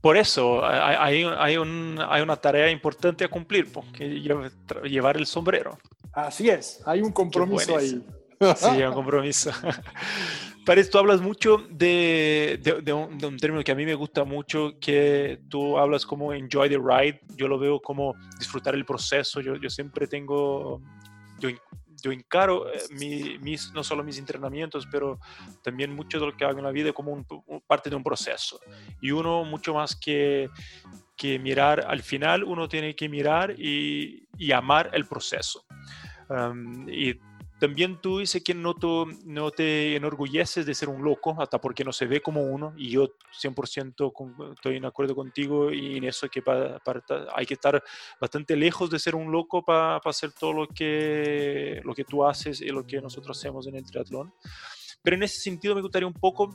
Por 0.01 0.17
eso 0.17 0.65
hay, 0.65 1.25
hay, 1.25 1.57
un, 1.57 1.99
hay, 2.09 2.21
una 2.21 2.37
tarea 2.37 2.71
importante 2.71 3.25
a 3.25 3.29
cumplir, 3.29 3.73
porque 3.73 4.21
llevar 4.85 5.17
el 5.17 5.27
sombrero. 5.27 5.79
Así 6.13 6.49
es, 6.49 6.81
hay 6.85 7.01
un 7.01 7.13
compromiso 7.13 7.77
ahí. 7.77 8.05
Sí, 8.57 8.67
hay 8.67 8.83
un 8.83 8.95
compromiso. 8.95 9.51
Paris, 10.69 10.91
tú 10.91 10.99
hablas 10.99 11.23
mucho 11.23 11.67
de, 11.71 12.61
de, 12.83 12.93
un, 12.93 13.39
término 13.39 13.65
que 13.65 13.73
a 13.73 13.75
mí 13.75 13.87
me 13.87 13.95
gusta 13.95 14.25
mucho, 14.25 14.75
que 14.79 15.41
tú 15.49 15.79
hablas 15.79 16.05
como 16.05 16.35
enjoy 16.35 16.69
the 16.69 16.77
ride. 16.77 17.23
Yo 17.37 17.49
lo 17.49 17.59
veo 17.59 17.81
como 17.81 18.15
disfrutar 18.39 18.75
el 18.75 18.85
proceso. 18.85 19.41
Yo, 19.41 19.57
yo 19.57 19.71
siempre 19.71 20.07
tengo, 20.07 20.83
yo, 21.39 21.49
yo 22.03 22.13
encaro 22.13 22.71
eh, 22.71 22.81
mis, 23.41 23.73
no 23.73 23.83
solo 23.83 24.05
mis 24.05 24.19
entrenamientos, 24.19 24.87
pero 24.93 25.19
también 25.63 25.97
mucho 25.97 26.21
de 26.21 26.27
lo 26.27 26.37
que 26.37 26.45
hago 26.45 26.59
en 26.59 26.65
la 26.67 26.71
vida 26.71 26.93
como 26.93 27.13
un, 27.13 27.25
parte 27.67 27.89
de 27.89 27.97
un 27.97 28.05
proceso. 28.05 28.61
Y 29.01 29.11
uno 29.11 29.45
mucho 29.45 29.73
más 29.73 29.97
que, 29.97 30.51
que 31.17 31.39
mirar 31.39 31.87
al 31.89 32.03
final, 32.03 32.45
uno 32.45 32.69
tiene 32.69 32.95
que 32.95 33.09
mirar 33.09 33.55
y, 33.59 34.29
y 34.37 34.53
amar 34.53 34.91
el 34.93 35.07
proceso. 35.07 35.65
Um, 36.29 36.87
y 36.91 37.19
también 37.59 38.01
tú 38.01 38.19
dices 38.19 38.43
que 38.43 38.55
no, 38.55 38.75
no 39.25 39.51
te 39.51 39.97
enorgulleces 39.97 40.65
de 40.65 40.75
ser 40.75 40.89
un 40.89 41.03
loco, 41.03 41.37
hasta 41.41 41.61
porque 41.61 41.85
no 41.85 41.93
se 41.93 42.07
ve 42.07 42.21
como 42.21 42.43
uno, 42.43 42.73
y 42.77 42.91
yo 42.91 43.09
100% 43.41 44.55
estoy 44.55 44.77
en 44.77 44.85
acuerdo 44.85 45.15
contigo 45.15 45.73
y 45.73 45.97
en 45.97 46.05
eso 46.05 46.29
que 46.29 46.43
hay 47.35 47.47
que 47.47 47.55
estar 47.55 47.83
bastante 48.21 48.57
lejos 48.57 48.91
de 48.91 48.99
ser 48.99 49.15
un 49.15 49.33
loco 49.33 49.65
para 49.65 49.97
hacer 49.97 50.33
todo 50.33 50.53
lo 50.53 50.69
que, 50.69 51.81
lo 51.85 51.95
que 51.95 52.05
tú 52.05 52.25
haces 52.25 52.61
y 52.61 52.69
lo 52.69 52.87
que 52.87 53.01
nosotros 53.01 53.37
hacemos 53.37 53.67
en 53.67 53.77
el 53.77 53.85
triatlón. 53.85 54.33
Pero 55.03 55.17
en 55.17 55.23
ese 55.25 55.41
sentido 55.41 55.75
me 55.75 55.83
gustaría 55.83 56.07
un 56.07 56.15
poco 56.15 56.55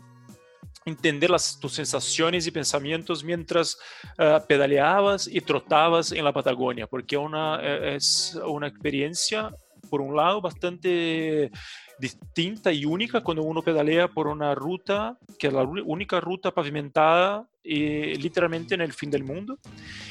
entender 0.86 1.30
las, 1.30 1.60
tus 1.60 1.74
sensaciones 1.74 2.48
y 2.48 2.52
pensamientos 2.52 3.24
mientras 3.24 3.78
ah, 4.18 4.44
pedaleabas 4.48 5.28
y 5.28 5.40
trotabas 5.42 6.12
en 6.12 6.24
la 6.24 6.34
Patagonia, 6.34 6.88
porque 6.88 7.18
una, 7.18 7.60
eh, 7.62 7.96
es 7.96 8.38
una 8.46 8.68
experiencia 8.68 9.54
por 9.90 10.02
un 10.02 10.16
lado, 10.16 10.42
bastante 10.42 11.52
distinta 12.00 12.72
y 12.72 12.86
única 12.86 13.22
cuando 13.22 13.44
uno 13.44 13.62
pedalea 13.62 14.08
por 14.08 14.28
una 14.28 14.56
ruta, 14.56 15.18
que 15.40 15.48
es 15.48 15.54
la 15.54 15.64
única 15.64 16.20
ruta 16.20 16.52
pavimentada 16.52 17.48
eh, 17.66 18.18
literalmente 18.20 18.76
en 18.76 18.82
el 18.82 18.92
fin 18.92 19.10
del 19.10 19.24
mundo. 19.24 19.58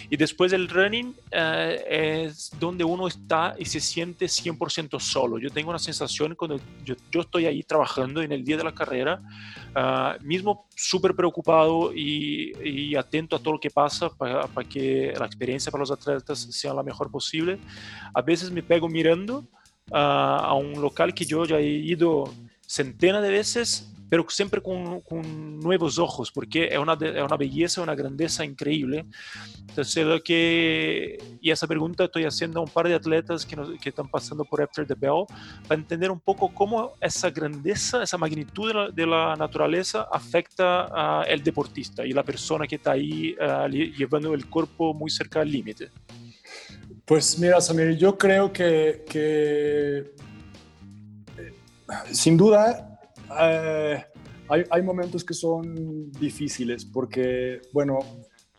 Y 0.08 0.16
después 0.16 0.50
del 0.52 0.68
running 0.68 1.14
eh, 1.30 2.24
es 2.26 2.50
donde 2.58 2.82
uno 2.82 3.06
está 3.06 3.54
y 3.58 3.66
se 3.66 3.78
siente 3.78 4.24
100% 4.24 4.98
solo. 4.98 5.38
Yo 5.38 5.50
tengo 5.50 5.68
una 5.68 5.78
sensación 5.78 6.34
cuando 6.34 6.58
yo, 6.82 6.94
yo, 7.10 7.20
estoy 7.20 7.44
ahí 7.44 7.62
trabajando 7.62 8.22
en 8.22 8.32
el 8.32 8.42
día 8.42 8.56
de 8.56 8.64
la 8.64 8.74
carrera, 8.74 9.20
uh, 9.76 10.24
mismo 10.24 10.66
súper 10.74 11.14
preocupado 11.14 11.92
y, 11.94 12.52
y, 12.64 12.96
atento 12.96 13.36
a 13.36 13.38
todo 13.38 13.54
lo 13.54 13.60
que 13.60 13.70
pasa 13.70 14.08
para, 14.08 14.46
para 14.46 14.66
que 14.66 15.12
la 15.18 15.26
experiencia 15.26 15.70
para 15.70 15.82
los 15.82 15.90
atletas 15.90 16.38
sea 16.38 16.72
la 16.72 16.82
mejor 16.82 17.10
posible. 17.10 17.58
A 18.14 18.22
veces 18.22 18.50
me 18.50 18.62
pego 18.62 18.88
mirando 18.88 19.46
a 19.92 20.54
un 20.54 20.80
local 20.80 21.14
que 21.14 21.24
yo 21.24 21.44
ya 21.44 21.58
he 21.58 21.66
ido 21.66 22.32
centenas 22.66 23.22
de 23.22 23.30
veces, 23.30 23.88
pero 24.12 24.26
siempre 24.28 24.60
con, 24.60 25.00
con 25.00 25.58
nuevos 25.58 25.98
ojos, 25.98 26.30
porque 26.30 26.68
es 26.70 26.76
una, 26.78 26.92
es 27.00 27.22
una 27.22 27.36
belleza, 27.38 27.80
una 27.80 27.94
grandeza 27.94 28.44
increíble. 28.44 29.06
Entonces, 29.70 30.04
lo 30.04 30.22
que, 30.22 31.16
y 31.40 31.50
esa 31.50 31.66
pregunta 31.66 32.04
estoy 32.04 32.24
haciendo 32.24 32.60
a 32.60 32.62
un 32.62 32.68
par 32.68 32.88
de 32.88 32.94
atletas 32.94 33.46
que, 33.46 33.56
que 33.80 33.88
están 33.88 34.10
pasando 34.10 34.44
por 34.44 34.60
After 34.60 34.86
the 34.86 34.94
Bell, 34.94 35.24
para 35.66 35.80
entender 35.80 36.10
un 36.10 36.20
poco 36.20 36.52
cómo 36.52 36.92
esa 37.00 37.30
grandeza, 37.30 38.02
esa 38.02 38.18
magnitud 38.18 38.68
de 38.68 38.74
la, 38.74 38.90
de 38.90 39.06
la 39.06 39.34
naturaleza 39.34 40.06
afecta 40.12 41.22
al 41.22 41.42
deportista 41.42 42.04
y 42.04 42.12
la 42.12 42.22
persona 42.22 42.66
que 42.66 42.76
está 42.76 42.92
ahí 42.92 43.34
uh, 43.40 43.66
llevando 43.66 44.34
el 44.34 44.44
cuerpo 44.44 44.92
muy 44.92 45.10
cerca 45.10 45.40
al 45.40 45.50
límite. 45.50 45.88
Pues 47.04 47.38
mira, 47.38 47.60
Samir, 47.60 47.96
yo 47.96 48.16
creo 48.16 48.52
que, 48.52 49.04
eh, 49.12 50.14
sin 52.12 52.36
duda 52.36 53.00
eh, 53.40 54.04
hay, 54.48 54.82
momentos 54.82 55.24
que 55.24 55.34
son 55.34 56.12
difíciles 56.12 56.84
porque, 56.84 57.60
bueno, 57.72 57.98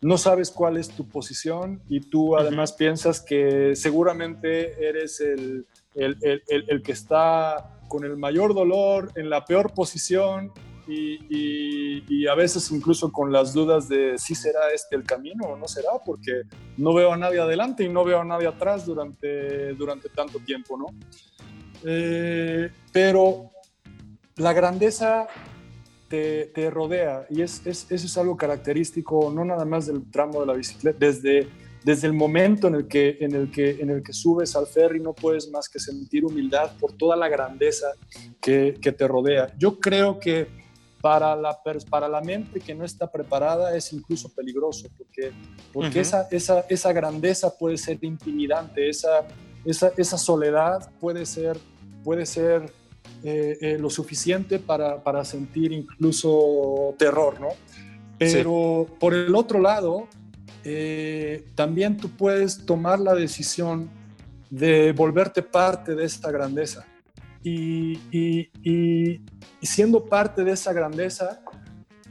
no 0.02 0.18
sabes 0.18 0.52
cuál 0.52 0.78
es 0.78 0.90
tu 0.90 1.08
posición 1.08 1.82
y 1.88 2.02
tú 2.02 2.36
además 2.36 2.74
piensas 2.74 3.22
que 3.22 3.76
seguramente 3.76 4.88
eres 4.88 5.22
el, 5.22 5.66
el, 5.96 6.84
que 6.84 6.92
está 6.92 7.80
con 7.88 8.04
el 8.04 8.18
mayor 8.18 8.54
dolor, 8.54 9.12
en 9.16 9.30
la 9.30 9.46
peor 9.46 9.74
posición 9.74 10.52
y, 10.88 12.28
a 12.28 12.36
veces 12.36 12.72
incluso 12.72 13.12
con 13.12 13.32
las 13.32 13.54
dudas 13.54 13.88
de 13.90 14.18
si 14.18 14.34
será 14.34 14.72
este 14.74 14.96
el 14.96 15.04
camino 15.04 15.46
o 15.46 15.58
no 15.58 15.68
será, 15.68 15.92
porque 16.06 16.44
no 16.78 16.94
veo 16.94 17.12
a 17.12 17.18
nadie 17.18 17.40
adelante 17.40 17.84
y 17.84 17.90
no 17.90 18.04
veo 18.04 18.22
a 18.22 18.26
nadie 18.26 18.48
atrás 18.48 18.86
durante, 18.86 19.74
durante 19.74 20.10
tanto 20.10 20.40
tiempo, 20.40 20.78
¿no? 20.78 20.86
Eh, 21.84 22.72
pero 22.92 23.52
la 24.38 24.54
grandeza 24.54 25.28
te, 26.08 26.46
te 26.48 26.70
rodea 26.70 27.26
y 27.30 27.42
es, 27.42 27.66
es, 27.66 27.92
eso 27.92 28.06
es 28.06 28.18
algo 28.18 28.38
característico 28.38 29.32
no 29.34 29.44
nada 29.44 29.66
más 29.66 29.88
del 29.88 30.10
tramo 30.10 30.40
de 30.42 30.48
la 30.48 30.54
bicicleta, 30.54 30.98
desde, 30.98 31.50
desde 31.84 32.08
el 32.08 32.14
momento 32.14 32.68
en 32.68 32.76
el, 32.76 32.88
que, 32.88 33.18
en, 33.20 33.36
el 33.36 33.52
que, 33.52 33.72
en 33.72 33.90
el 33.90 34.02
que 34.02 34.14
subes 34.14 34.56
al 34.56 34.68
ferry 34.68 35.00
no 35.00 35.14
puedes 35.14 35.50
más 35.50 35.68
que 35.68 35.80
sentir 35.80 36.24
humildad 36.24 36.72
por 36.80 36.94
toda 36.94 37.16
la 37.16 37.28
grandeza 37.28 37.88
que, 38.42 38.78
que 38.82 38.92
te 38.92 39.08
rodea. 39.08 39.54
Yo 39.58 39.80
creo 39.80 40.20
que 40.20 40.63
para 41.04 41.36
la, 41.36 41.60
para 41.90 42.08
la 42.08 42.22
mente 42.22 42.62
que 42.62 42.74
no 42.74 42.86
está 42.86 43.12
preparada 43.12 43.76
es 43.76 43.92
incluso 43.92 44.30
peligroso, 44.34 44.88
porque, 44.98 45.34
porque 45.74 46.00
esa, 46.00 46.30
esa, 46.32 46.62
esa 46.70 46.94
grandeza 46.94 47.58
puede 47.58 47.76
ser 47.76 48.02
intimidante, 48.06 48.88
esa, 48.88 49.28
esa, 49.66 49.92
esa 49.98 50.18
soledad 50.18 50.90
puede 51.02 51.26
ser, 51.26 51.58
puede 52.06 52.26
ser 52.26 52.72
eh, 53.22 53.58
eh, 53.60 53.78
lo 53.78 53.90
suficiente 53.90 54.60
para, 54.60 55.04
para, 55.04 55.26
sentir 55.26 55.74
incluso 55.74 56.96
terror, 56.98 57.38
¿no? 57.38 57.50
Pero 58.18 58.88
por 58.98 59.14
el 59.14 59.36
otro 59.36 59.60
lado, 59.60 60.08
eh, 60.64 61.44
también 61.54 61.98
tú 61.98 62.12
puedes 62.12 62.66
tomar 62.66 63.02
la 63.02 63.14
decisión 63.14 63.90
de 64.50 64.94
volverte 64.94 65.44
parte 65.44 65.96
de 65.96 66.06
esta 66.06 66.32
grandeza. 66.32 66.86
Y, 67.44 68.00
y, 68.12 69.22
siendo 69.62 70.06
parte 70.06 70.44
de 70.44 70.52
esa 70.52 70.72
grandeza, 70.74 71.42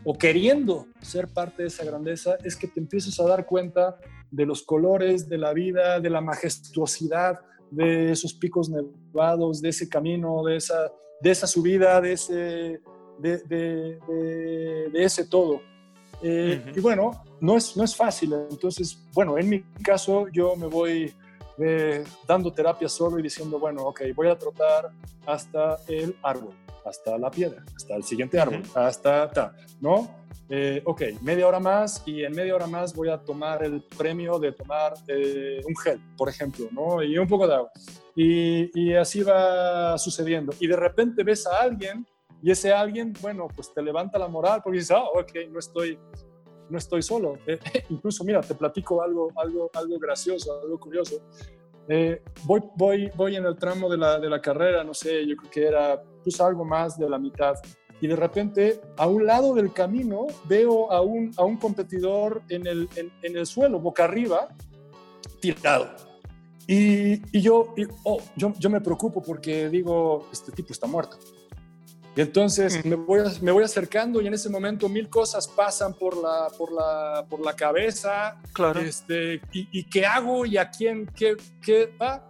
o 0.05 0.19
queriendo 0.19 0.87
ser 1.01 1.29
parte 1.29 1.63
de 1.63 1.69
esa 1.69 1.85
grandeza, 1.85 2.37
es 2.45 2.57
que 2.57 2.67
te 2.67 2.81
empiezas 2.81 3.19
a 3.21 3.25
dar 3.25 3.47
cuenta 3.47 3.97
de 4.31 4.47
los 4.47 4.63
colores 4.63 5.29
de 5.29 5.39
la 5.39 5.53
vida, 5.53 6.01
de 6.01 6.11
la 6.11 6.21
majestuosidad 6.21 7.41
de 7.71 8.13
esos 8.13 8.35
picos 8.35 8.69
nevados, 8.69 9.63
de 9.63 9.71
ese 9.71 9.89
camino, 9.89 10.45
de 10.45 10.57
esa, 10.57 10.93
de 11.21 11.31
esa 11.31 11.47
subida, 11.47 12.01
de 12.01 12.13
ese, 12.13 12.81
de, 13.19 13.39
de, 13.49 13.99
de, 14.93 15.05
ese 15.05 15.27
todo. 15.27 15.61
Eh, 16.23 16.73
y 16.75 16.81
bueno, 16.81 17.23
no 17.41 17.57
es, 17.57 17.77
no 17.77 17.85
es 17.85 17.97
fácil. 17.97 18.35
Entonces, 18.51 19.03
bueno, 19.15 19.39
en 19.39 19.49
mi 19.49 19.63
caso 19.83 20.27
yo 20.29 20.55
me 20.57 20.67
voy 20.67 21.15
eh, 21.59 22.05
dando 22.27 22.53
terapia 22.53 22.89
solo 22.89 23.19
y 23.19 23.23
diciendo, 23.23 23.59
bueno, 23.59 23.85
ok, 23.85 24.03
voy 24.15 24.29
a 24.29 24.39
trotar 24.39 24.91
hasta 25.27 25.79
el 25.89 26.17
árbol, 26.23 26.55
hasta 26.85 27.19
la 27.19 27.31
piedra, 27.31 27.65
hasta 27.77 27.97
el 27.97 28.05
siguiente 28.05 28.41
árbol, 28.41 28.63
hasta 28.75 29.31
ta, 29.31 29.55
¿no? 29.81 30.23
Eh, 30.49 30.83
ok, 30.85 31.03
media 31.23 31.47
hora 31.47 31.61
más 31.61 32.03
y 32.05 32.25
en 32.25 32.33
media 32.33 32.55
hora 32.55 32.67
más 32.67 32.95
voy 32.95 33.09
a 33.09 33.19
tomar 33.19 33.65
el 33.65 33.83
premio 33.97 34.39
de 34.39 34.53
tomar 34.53 34.95
un 35.09 35.77
gel, 35.77 36.01
por 36.17 36.29
ejemplo, 36.29 36.69
¿no? 36.73 37.03
Y 37.03 37.17
un 37.17 37.27
poco 37.27 37.47
de 37.47 37.55
agua. 37.55 37.71
Y, 38.15 38.71
y 38.79 38.95
así 38.95 39.23
va 39.23 39.97
sucediendo. 39.97 40.53
Y 40.61 40.67
de 40.67 40.77
repente 40.77 41.23
ves 41.23 41.47
a 41.47 41.61
alguien 41.61 42.07
y 42.43 42.51
ese 42.51 42.73
alguien, 42.73 43.15
bueno, 43.21 43.47
pues 43.55 43.73
te 43.73 43.81
levanta 43.81 44.19
la 44.19 44.27
moral 44.27 44.61
porque 44.63 44.79
dices, 44.79 44.91
ah, 44.91 45.05
ok, 45.15 45.31
no 45.49 45.61
estoy, 45.61 45.97
no 46.73 46.79
estoy 46.79 47.03
solo. 47.03 47.39
Eh, 47.47 47.59
incluso, 47.91 48.25
mira, 48.25 48.41
te 48.41 48.55
platico 48.55 49.03
algo, 49.03 49.31
algo, 49.37 49.71
algo 49.75 49.99
gracioso, 49.99 50.61
algo 50.61 50.81
curioso. 50.81 51.21
Eh, 51.89 52.23
voy, 52.45 52.63
voy, 52.77 53.11
voy 53.15 53.37
en 53.37 53.45
el 53.45 53.57
tramo 53.57 53.89
de 53.89 53.99
la, 53.99 54.19
de 54.19 54.31
la 54.31 54.41
carrera, 54.41 54.83
no 54.83 54.95
sé, 54.95 55.27
yo 55.27 55.37
creo 55.37 55.51
que 55.51 55.67
era 55.67 56.03
pues 56.23 56.41
algo 56.41 56.65
más 56.65 56.99
de 56.99 57.09
la 57.09 57.19
mitad. 57.19 57.55
Y 58.01 58.09
de 58.09 58.17
repente, 58.17 58.81
a 58.97 59.07
un 59.07 59.27
lado 59.27 59.55
del 59.55 59.73
camino, 59.73 60.27
veo 60.45 60.91
a 60.91 61.01
un, 61.03 61.33
a 61.37 61.45
un 61.45 61.57
competidor 61.57 62.43
en 62.49 62.67
el, 62.67 62.89
en, 62.97 63.37
el 63.37 63.47
suelo, 63.47 63.79
boca 63.79 64.05
arriba, 64.05 64.49
tirado. 65.41 65.89
Y, 66.67 67.15
y 67.37 67.41
yo, 67.41 67.75
oh, 68.05 68.21
yo, 68.37 68.53
yo 68.59 68.71
me 68.71 68.81
preocupo 68.81 69.23
porque 69.23 69.69
digo, 69.69 70.29
este 70.33 70.51
tipo 70.51 70.73
está 70.73 70.87
muerto. 70.87 71.17
Y 72.15 72.21
entonces 72.21 72.85
me, 72.85 72.95
voy, 72.95 73.21
me 73.41 73.53
voy 73.53 73.65
acercando 73.65 74.21
y 74.21 74.27
en 74.27 74.35
ese 74.35 74.51
momento 74.51 74.89
mil 74.89 75.09
cosas 75.09 75.49
pasan 75.49 75.95
por 75.95 76.17
la, 76.17 76.49
por 76.59 76.71
la, 76.71 77.25
por 77.29 77.41
la 77.41 77.55
cabeza. 77.57 78.41
Claro. 78.53 78.81
Este, 78.81 79.41
y, 79.53 79.85
qué 79.85 80.05
hago 80.05 80.45
y 80.45 80.59
a 80.59 80.69
quién, 80.71 81.07
qué, 81.17 81.37
qué 81.63 81.95
va. 82.01 82.29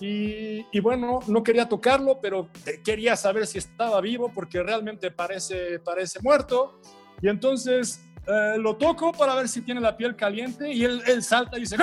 Y, 0.00 0.66
y, 0.70 0.80
bueno, 0.80 1.20
no 1.28 1.42
quería 1.42 1.68
tocarlo, 1.68 2.20
pero 2.20 2.50
quería 2.84 3.16
saber 3.16 3.46
si 3.46 3.58
estaba 3.58 4.00
vivo 4.00 4.30
porque 4.34 4.62
realmente 4.62 5.10
parece, 5.10 5.78
parece 5.78 6.18
muerto. 6.20 6.80
Y 7.22 7.28
entonces 7.28 8.04
eh, 8.26 8.56
lo 8.58 8.76
toco 8.76 9.12
para 9.12 9.34
ver 9.34 9.48
si 9.48 9.62
tiene 9.62 9.80
la 9.80 9.96
piel 9.96 10.14
caliente 10.14 10.72
y 10.72 10.84
él, 10.84 11.02
él 11.06 11.22
salta 11.22 11.56
y 11.56 11.60
dice, 11.60 11.76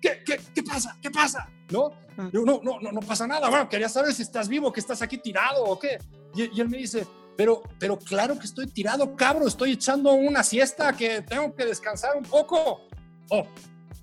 ¿Qué, 0.00 0.22
qué, 0.24 0.40
qué 0.54 0.62
pasa? 0.62 0.96
¿Qué 1.02 1.10
pasa? 1.10 1.48
¿No? 1.70 1.90
Yo, 2.32 2.44
no, 2.44 2.60
no, 2.62 2.78
no, 2.80 2.92
no 2.92 3.00
pasa 3.00 3.26
nada. 3.26 3.48
Bueno, 3.48 3.68
quería 3.68 3.88
saber 3.88 4.12
si 4.12 4.22
estás 4.22 4.48
vivo, 4.48 4.72
que 4.72 4.80
estás 4.80 5.02
aquí 5.02 5.18
tirado 5.18 5.64
o 5.64 5.78
qué. 5.78 5.98
Y, 6.34 6.60
él 6.60 6.68
me 6.68 6.78
dice, 6.78 7.06
pero, 7.36 7.62
pero 7.78 7.98
claro 7.98 8.38
que 8.38 8.46
estoy 8.46 8.66
tirado, 8.66 9.16
cabro, 9.16 9.46
estoy 9.46 9.72
echando 9.72 10.12
una 10.12 10.42
siesta 10.42 10.92
que 10.92 11.22
tengo 11.22 11.54
que 11.54 11.64
descansar 11.64 12.16
un 12.16 12.24
poco. 12.24 12.88
Oh, 13.30 13.46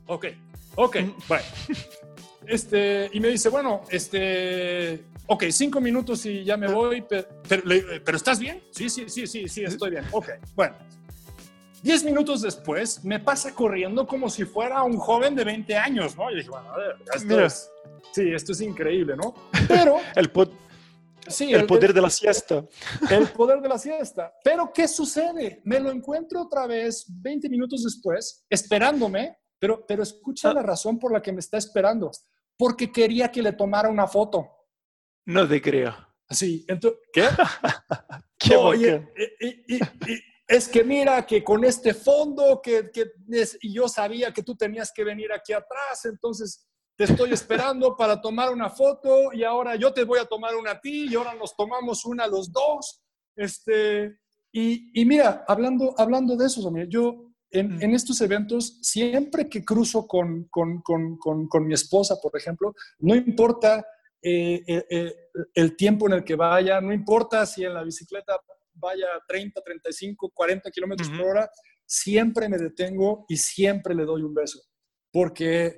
ok, 0.07 0.25
ok, 0.75 0.97
bueno. 1.27 1.43
Este, 2.47 3.09
y 3.11 3.19
me 3.19 3.27
dice, 3.27 3.49
bueno, 3.49 3.81
este, 3.89 5.03
ok, 5.27 5.43
cinco 5.51 5.81
minutos 5.81 6.25
y 6.25 6.45
ya 6.45 6.55
me 6.55 6.71
voy, 6.71 7.01
pero, 7.01 7.27
pero, 7.47 8.15
¿estás 8.17 8.39
bien? 8.39 8.63
Sí, 8.71 8.89
sí, 8.89 9.09
sí, 9.09 9.27
sí, 9.27 9.49
sí, 9.49 9.63
estoy 9.65 9.91
bien. 9.91 10.05
Ok, 10.11 10.29
bueno. 10.55 10.75
Diez 11.87 12.03
minutos 12.03 12.41
después, 12.41 13.05
me 13.05 13.17
pasa 13.17 13.55
corriendo 13.55 14.05
como 14.05 14.29
si 14.29 14.43
fuera 14.43 14.83
un 14.83 14.97
joven 14.97 15.33
de 15.33 15.45
20 15.45 15.73
años, 15.77 16.17
¿no? 16.17 16.29
Y 16.29 16.35
dije, 16.35 16.49
bueno, 16.49 16.69
a 16.73 16.77
ver, 16.77 16.97
esto 17.15 17.39
es, 17.39 17.71
sí, 18.11 18.29
esto 18.33 18.51
es 18.51 18.59
increíble, 18.59 19.15
¿no? 19.15 19.33
Pero... 19.69 19.95
el, 20.17 20.29
Sí, 21.29 21.53
el, 21.53 21.65
poder 21.65 21.93
de 21.93 22.01
la 22.01 22.09
siesta. 22.09 22.65
El 23.09 23.29
poder 23.29 23.61
de 23.61 23.69
la 23.69 23.79
siesta. 23.79 24.33
Pero 24.43 24.69
¿qué 24.73 24.85
sucede? 24.85 25.61
Me 25.63 25.79
lo 25.79 25.89
encuentro 25.89 26.41
otra 26.41 26.67
vez 26.67 27.05
20 27.07 27.47
minutos 27.47 27.85
después, 27.85 28.45
esperándome, 28.49 29.37
pero, 29.57 29.85
pero 29.87 30.03
escucha 30.03 30.53
la 30.53 30.63
razón 30.63 30.99
por 30.99 31.13
la 31.13 31.21
que 31.21 31.31
me 31.31 31.39
está 31.39 31.57
esperando. 31.57 32.11
Porque 32.57 32.91
quería 32.91 33.31
que 33.31 33.41
le 33.41 33.53
tomara 33.53 33.87
una 33.87 34.07
foto. 34.07 34.45
No 35.25 35.47
te 35.47 35.61
creo. 35.61 35.95
Sí, 36.29 36.65
entonces, 36.67 36.99
¿qué? 37.13 37.23
¿Qué 38.37 38.57
Oye, 38.57 39.07
y, 39.39 39.79
es 40.47 40.69
que 40.69 40.83
mira 40.83 41.25
que 41.25 41.43
con 41.43 41.63
este 41.65 41.93
fondo 41.93 42.61
que, 42.61 42.89
que 42.91 43.11
y 43.61 43.73
yo 43.73 43.87
sabía 43.87 44.31
que 44.31 44.43
tú 44.43 44.55
tenías 44.55 44.91
que 44.93 45.03
venir 45.03 45.31
aquí 45.31 45.53
atrás, 45.53 46.05
entonces 46.05 46.65
te 46.95 47.03
estoy 47.03 47.33
esperando 47.33 47.95
para 47.95 48.19
tomar 48.21 48.51
una 48.51 48.69
foto 48.69 49.33
y 49.33 49.43
ahora 49.43 49.75
yo 49.75 49.93
te 49.93 50.03
voy 50.03 50.19
a 50.19 50.25
tomar 50.25 50.55
una 50.55 50.71
a 50.71 50.79
ti 50.79 51.07
y 51.09 51.15
ahora 51.15 51.35
nos 51.35 51.55
tomamos 51.55 52.05
una 52.05 52.25
los 52.27 52.51
dos. 52.51 53.01
Este, 53.35 54.19
y, 54.51 54.99
y 54.99 55.05
mira, 55.05 55.43
hablando, 55.47 55.93
hablando 55.97 56.35
de 56.35 56.47
eso, 56.47 56.71
yo 56.87 57.31
en, 57.51 57.81
en, 57.81 57.93
estos 57.93 58.19
eventos, 58.21 58.79
siempre 58.81 59.47
que 59.47 59.63
cruzo 59.63 60.07
con, 60.07 60.47
con, 60.49 60.81
con, 60.81 61.17
con 61.17 61.67
mi 61.67 61.73
esposa, 61.73 62.15
por 62.21 62.35
ejemplo, 62.35 62.73
no 62.99 63.15
importa 63.15 63.85
eh, 64.21 64.63
eh, 64.65 64.85
eh, 64.89 65.15
el 65.53 65.75
tiempo 65.75 66.07
en 66.07 66.13
el 66.13 66.23
que 66.23 66.35
vaya, 66.35 66.81
no 66.81 66.91
importa 66.91 67.45
si 67.45 67.63
en 67.63 67.73
la 67.73 67.83
bicicleta 67.83 68.39
vaya 68.77 69.07
30, 69.27 69.61
35, 69.61 70.31
40 70.33 70.71
kilómetros 70.71 71.09
por 71.09 71.21
hora, 71.21 71.49
siempre 71.85 72.49
me 72.49 72.57
detengo 72.57 73.25
y 73.27 73.37
siempre 73.37 73.95
le 73.95 74.05
doy 74.05 74.21
un 74.23 74.33
beso. 74.33 74.59
Porque 75.11 75.75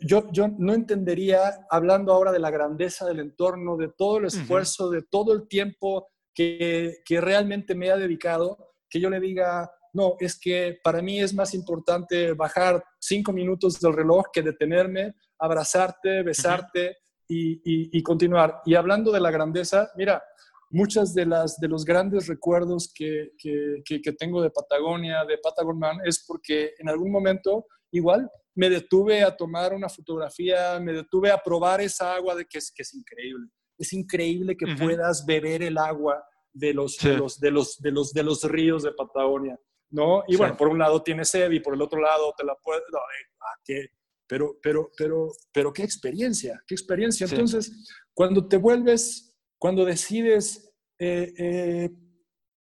yo, 0.00 0.30
yo 0.32 0.48
no 0.48 0.72
entendería, 0.72 1.66
hablando 1.70 2.12
ahora 2.12 2.32
de 2.32 2.38
la 2.38 2.50
grandeza 2.50 3.06
del 3.06 3.20
entorno, 3.20 3.76
de 3.76 3.88
todo 3.96 4.18
el 4.18 4.26
esfuerzo, 4.26 4.90
de 4.90 5.02
todo 5.02 5.32
el 5.32 5.48
tiempo 5.48 6.08
que, 6.34 6.98
que, 7.04 7.20
realmente 7.20 7.74
me 7.74 7.90
ha 7.90 7.96
dedicado, 7.96 8.74
que 8.88 9.00
yo 9.00 9.10
le 9.10 9.20
diga, 9.20 9.70
no, 9.92 10.16
es 10.18 10.38
que 10.38 10.78
para 10.82 11.02
mí 11.02 11.20
es 11.20 11.34
más 11.34 11.54
importante 11.54 12.32
bajar 12.32 12.82
cinco 12.98 13.32
minutos 13.32 13.80
del 13.80 13.92
reloj 13.92 14.26
que 14.32 14.42
detenerme, 14.42 15.14
abrazarte, 15.38 16.22
besarte 16.22 16.98
y, 17.28 17.96
y, 17.96 18.02
continuar. 18.02 18.60
Y 18.64 18.74
hablando 18.74 19.12
de 19.12 19.20
la 19.20 19.30
grandeza, 19.30 19.90
mira, 19.96 20.22
muchas 20.70 21.14
de 21.14 21.26
las 21.26 21.58
de 21.58 21.68
los 21.68 21.84
grandes 21.84 22.26
recuerdos 22.26 22.92
que, 22.94 23.32
que, 23.38 23.82
que 23.84 24.12
tengo 24.12 24.40
de 24.42 24.50
Patagonia, 24.50 25.24
de 25.24 25.38
Patagonman, 25.38 25.98
es 26.04 26.24
porque 26.26 26.72
en 26.78 26.88
algún 26.88 27.10
momento 27.10 27.66
igual 27.92 28.30
me 28.54 28.70
detuve 28.70 29.22
a 29.22 29.36
tomar 29.36 29.74
una 29.74 29.88
fotografía, 29.88 30.78
me 30.80 30.92
detuve 30.92 31.30
a 31.30 31.38
probar 31.42 31.80
esa 31.80 32.14
agua 32.14 32.34
de 32.34 32.44
que 32.46 32.58
es, 32.58 32.72
que 32.72 32.82
es 32.82 32.94
increíble. 32.94 33.48
Es 33.78 33.92
increíble 33.92 34.56
que 34.56 34.66
puedas 34.76 35.24
beber 35.24 35.62
el 35.62 35.78
agua 35.78 36.22
de 36.52 36.74
los, 36.74 36.98
de 36.98 37.16
los, 37.16 37.40
de, 37.40 37.50
los, 37.50 37.78
de, 37.78 37.90
los, 37.90 38.12
de 38.12 38.22
los 38.22 38.44
ríos 38.44 38.82
de 38.82 38.92
Patagonia, 38.92 39.58
¿no? 39.90 40.22
Y 40.28 40.36
bueno, 40.36 40.56
por 40.56 40.68
un 40.68 40.78
lado 40.78 41.02
tienes 41.02 41.28
sed 41.28 41.50
y 41.50 41.60
por 41.60 41.74
el 41.74 41.82
otro 41.82 42.00
lado 42.00 42.34
te 42.36 42.44
la 42.44 42.54
puedes... 42.62 42.82
No, 42.92 42.98
ah, 42.98 43.56
¿qué? 43.64 43.86
Pero, 44.26 44.58
pero, 44.62 44.90
pero, 44.96 45.28
pero 45.52 45.72
qué 45.72 45.82
experiencia, 45.82 46.62
qué 46.66 46.74
experiencia. 46.74 47.26
Entonces, 47.28 47.88
cuando 48.12 48.46
te 48.46 48.58
vuelves, 48.58 49.29
cuando 49.60 49.84
decides 49.84 50.72
eh, 50.98 51.34
eh, 51.36 51.90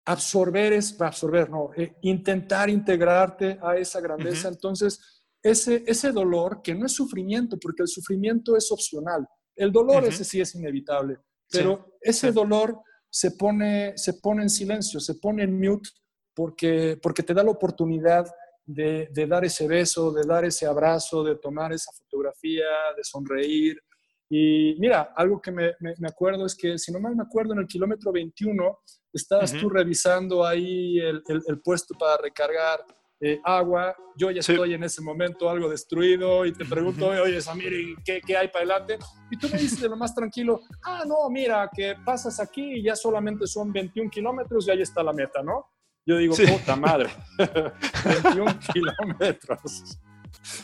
absorber, 0.05 0.73
es, 0.73 0.99
absorber, 0.99 1.49
no, 1.49 1.71
eh, 1.75 1.95
intentar 2.01 2.69
integrarte 2.69 3.57
a 3.63 3.77
esa 3.77 4.01
grandeza, 4.01 4.49
entonces 4.49 5.23
ese, 5.41 5.83
ese 5.87 6.11
dolor, 6.11 6.61
que 6.61 6.75
no 6.75 6.85
es 6.85 6.91
sufrimiento, 6.91 7.57
porque 7.57 7.83
el 7.83 7.87
sufrimiento 7.87 8.57
es 8.57 8.69
opcional. 8.69 9.25
El 9.55 9.71
dolor 9.71 10.03
ese 10.03 10.25
sí 10.25 10.41
es 10.41 10.53
inevitable, 10.55 11.17
pero 11.49 11.97
ese 12.01 12.33
dolor 12.33 12.81
se 13.09 13.31
pone, 13.31 13.97
se 13.97 14.15
pone 14.15 14.43
en 14.43 14.49
silencio, 14.49 14.99
se 14.99 15.15
pone 15.15 15.43
en 15.43 15.57
mute 15.57 15.89
porque, 16.35 16.99
porque 17.01 17.23
te 17.23 17.33
da 17.33 17.43
la 17.43 17.51
oportunidad 17.51 18.25
de, 18.65 19.07
de, 19.11 19.27
dar 19.27 19.45
ese 19.45 19.67
beso, 19.67 20.11
de 20.11 20.25
dar 20.25 20.43
ese 20.43 20.65
abrazo, 20.65 21.23
de 21.23 21.37
tomar 21.37 21.71
esa 21.71 21.91
fotografía, 21.93 22.65
de 22.95 23.03
sonreír. 23.03 23.81
Y 24.29 24.75
mira, 24.79 25.13
algo 25.15 25.41
que 25.41 25.51
me, 25.51 25.73
me, 25.79 26.07
acuerdo 26.07 26.45
es 26.45 26.55
que, 26.55 26.77
si 26.77 26.91
no 26.91 26.99
mal 26.99 27.15
me 27.15 27.23
acuerdo, 27.23 27.53
en 27.53 27.59
el 27.59 27.67
kilómetro 27.67 28.11
21 28.11 28.79
estabas 29.11 29.53
tú 29.53 29.69
revisando 29.69 30.45
ahí 30.45 30.99
el, 30.99 31.23
el, 31.27 31.41
el, 31.47 31.59
puesto 31.61 31.95
para 31.97 32.21
recargar 32.21 32.85
eh, 33.21 33.41
agua, 33.43 33.95
yo 34.15 34.31
ya 34.31 34.39
estoy 34.39 34.75
en 34.75 34.83
ese 34.83 35.01
momento 35.01 35.49
algo 35.49 35.67
destruido 35.67 36.45
y 36.45 36.53
te 36.53 36.63
pregunto, 36.63 37.07
oye, 37.07 37.41
Samir, 37.41 37.95
¿qué, 38.05 38.21
¿qué 38.25 38.37
hay 38.37 38.47
para 38.47 38.65
adelante? 38.65 38.99
Y 39.29 39.37
tú 39.37 39.49
me 39.51 39.57
dices 39.59 39.81
de 39.81 39.89
lo 39.89 39.97
más 39.97 40.15
tranquilo, 40.15 40.61
ah, 40.85 41.03
no, 41.05 41.29
mira, 41.29 41.69
que 41.75 41.95
pasas 42.05 42.39
aquí 42.39 42.75
y 42.75 42.83
ya 42.83 42.95
solamente 42.95 43.45
son 43.45 43.73
21 43.73 44.09
kilómetros 44.09 44.67
y 44.67 44.71
ahí 44.71 44.81
está 44.81 45.03
la 45.03 45.11
meta, 45.11 45.43
¿no? 45.43 45.65
Yo 46.05 46.17
digo, 46.17 46.33
puta 46.35 46.75
madre, 46.75 47.09
21 48.23 48.59
kilómetros. 48.73 49.99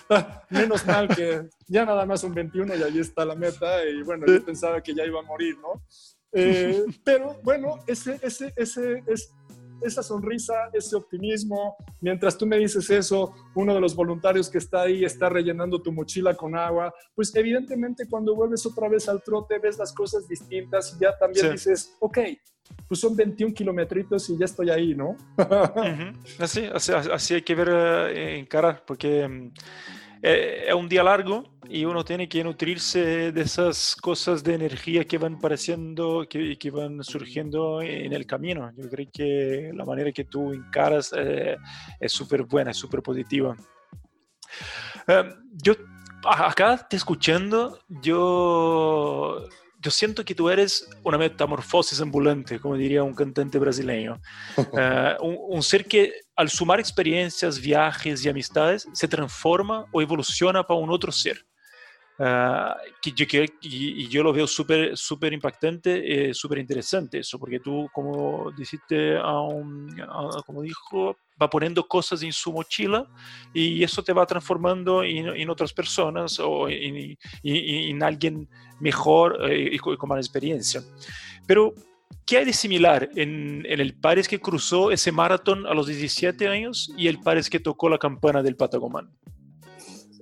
Menos 0.50 0.86
mal 0.86 1.08
que 1.08 1.48
ya 1.68 1.86
nada 1.86 2.06
más 2.06 2.22
son 2.22 2.34
21 2.34 2.76
y 2.76 2.84
ahí 2.84 3.00
está 3.00 3.26
la 3.26 3.36
meta 3.36 3.84
y 3.86 4.02
bueno, 4.04 4.26
yo 4.28 4.44
pensaba 4.44 4.82
que 4.82 4.94
ya 4.94 5.06
iba 5.06 5.20
a 5.20 5.24
morir, 5.24 5.58
¿no? 5.60 5.82
Eh, 6.32 6.84
pero 7.04 7.40
bueno, 7.44 7.80
ese, 7.88 8.20
ese, 8.22 8.54
ese, 8.56 9.04
es, 9.08 9.34
esa 9.82 10.04
sonrisa, 10.04 10.54
ese 10.74 10.96
optimismo, 10.96 11.76
mientras 12.02 12.38
tú 12.38 12.46
me 12.46 12.58
dices 12.58 12.90
eso, 12.90 13.34
uno 13.56 13.74
de 13.74 13.82
los 13.82 13.96
voluntarios 13.96 14.50
que 14.50 14.58
está 14.58 14.84
ahí 14.84 15.04
está 15.04 15.30
rellenando 15.30 15.82
tu 15.82 15.92
mochila 15.92 16.36
con 16.36 16.56
agua, 16.56 16.94
pues 17.14 17.34
evidentemente 17.36 18.08
cuando 18.10 18.36
vuelves 18.36 18.66
otra 18.66 18.90
vez 18.90 19.08
al 19.10 19.22
trote 19.24 19.60
ves 19.60 19.78
las 19.78 19.94
cosas 19.94 20.28
distintas 20.28 20.96
y 20.96 21.04
ya 21.04 21.18
también 21.18 21.52
dices, 21.52 21.96
ok, 22.00 22.20
pues 22.88 23.00
son 23.00 23.16
21 23.16 23.54
kilometritos 23.54 24.30
y 24.30 24.38
ya 24.38 24.46
estoy 24.46 24.70
ahí, 24.70 24.96
¿no? 24.96 25.16
así, 26.40 26.66
así, 26.74 26.92
así, 26.92 27.34
hay 27.34 27.42
que 27.42 27.56
ver, 27.56 27.70
eh, 27.70 28.38
encarar, 28.38 28.84
porque 28.86 29.28
mm, 29.28 29.52
eh, 30.22 30.66
es 30.68 30.74
un 30.74 30.88
día 30.88 31.04
largo 31.04 31.44
y 31.68 31.86
uno 31.86 32.06
tiene 32.06 32.30
que 32.30 32.44
nutrirse 32.44 33.32
de 33.32 33.42
esas 33.42 33.96
cosas 33.96 34.44
de 34.44 34.56
energía 34.56 35.06
que 35.06 35.18
van 35.18 35.36
apareciendo, 35.36 36.28
que, 36.30 36.58
que 36.58 36.72
van 36.72 37.04
surgiendo 37.04 37.82
en 37.82 38.14
el 38.14 38.26
camino. 38.26 38.72
Yo 38.78 38.90
creo 38.90 39.08
que 39.12 39.72
la 39.74 39.86
manera 39.86 40.12
que 40.12 40.26
tú 40.26 40.54
encaras 40.54 41.12
eh, 41.18 41.58
es 42.00 42.12
súper 42.12 42.44
buena, 42.44 42.72
es 42.72 42.78
súper 42.78 43.02
positiva. 43.02 43.56
yo 45.54 45.74
acá 46.24 46.88
te 46.88 46.96
escuchando, 46.96 47.80
yo 47.88 49.48
yo 49.86 49.92
siento 49.92 50.26
que 50.26 50.34
tú 50.34 50.50
eres 50.50 50.90
una 51.04 51.16
metamorfosis 51.16 52.02
ambulante, 52.02 52.60
como 52.60 52.76
diría 52.76 53.04
un 53.04 53.14
cantante 53.14 53.60
brasileño. 53.60 54.20
Eh, 54.78 55.16
un, 55.22 55.62
ser 55.64 55.86
que 55.86 56.12
al 56.36 56.50
sumar 56.50 56.80
experiencias, 56.80 57.60
viajes 57.60 58.26
y 58.26 58.30
amistades 58.30 58.88
se 58.94 59.08
transforma 59.08 59.86
o 59.92 60.02
evoluciona 60.02 60.64
para 60.64 60.80
un 60.80 60.90
otro 60.90 61.12
ser. 61.12 61.46
Uh, 62.18 62.74
que 63.02 63.12
yo, 63.12 63.28
que, 63.28 63.46
y, 63.62 64.08
yo 64.08 64.24
lo 64.24 64.34
veo 64.34 64.48
súper 64.48 64.98
súper 64.98 65.34
impactante, 65.34 66.30
eh, 66.30 66.34
súper 66.34 66.60
interesante 66.60 67.20
eso, 67.20 67.38
porque 67.38 67.60
tú, 67.60 67.90
como 67.94 68.52
dijiste, 68.58 69.18
a 69.18 69.42
un, 69.42 69.96
como 70.46 70.62
dijo, 70.62 71.18
va 71.42 71.50
poniendo 71.50 71.88
cosas 71.88 72.24
en 72.24 72.32
su 72.32 72.52
mochila 72.52 73.08
y 73.54 73.84
eso 73.84 74.04
te 74.04 74.14
va 74.14 74.26
transformando 74.26 75.04
en, 75.04 75.28
en 75.28 75.50
otras 75.50 75.74
personas 75.74 76.40
o 76.40 76.70
en, 76.70 77.18
en, 77.44 78.04
alguien 78.04 78.48
mejor 78.80 79.38
eh, 79.52 79.70
y, 79.74 79.78
con, 79.78 79.98
más 80.08 80.20
experiencia. 80.20 80.82
Pero, 81.46 81.74
¿qué 82.26 82.38
hay 82.38 82.46
de 82.46 82.54
similar 82.54 83.10
en, 83.16 83.66
en 83.68 83.80
el 83.80 83.96
Pares 83.96 84.28
que 84.28 84.40
cruzó 84.40 84.92
ese 84.92 85.12
maratón 85.12 85.66
a 85.68 85.74
los 85.74 85.88
17 85.88 86.48
años 86.48 86.92
y 86.98 87.08
el 87.08 87.20
Pares 87.20 87.50
que 87.50 87.60
tocó 87.60 87.90
la 87.90 87.98
campana 87.98 88.42
del 88.42 88.56
Patagomán? 88.56 89.10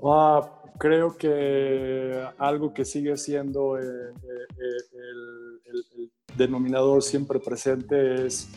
Ah, 0.04 0.42
creo 0.78 1.16
que 1.18 2.28
algo 2.38 2.74
que 2.74 2.84
sigue 2.84 3.16
siendo 3.18 3.78
eh, 3.80 3.84
eh, 3.84 4.78
el, 4.94 6.12
denominador 6.36 7.04
siempre 7.04 7.40
presente 7.40 8.26
es 8.26 8.50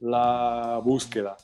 la 0.00 0.80
búsqueda. 0.84 1.36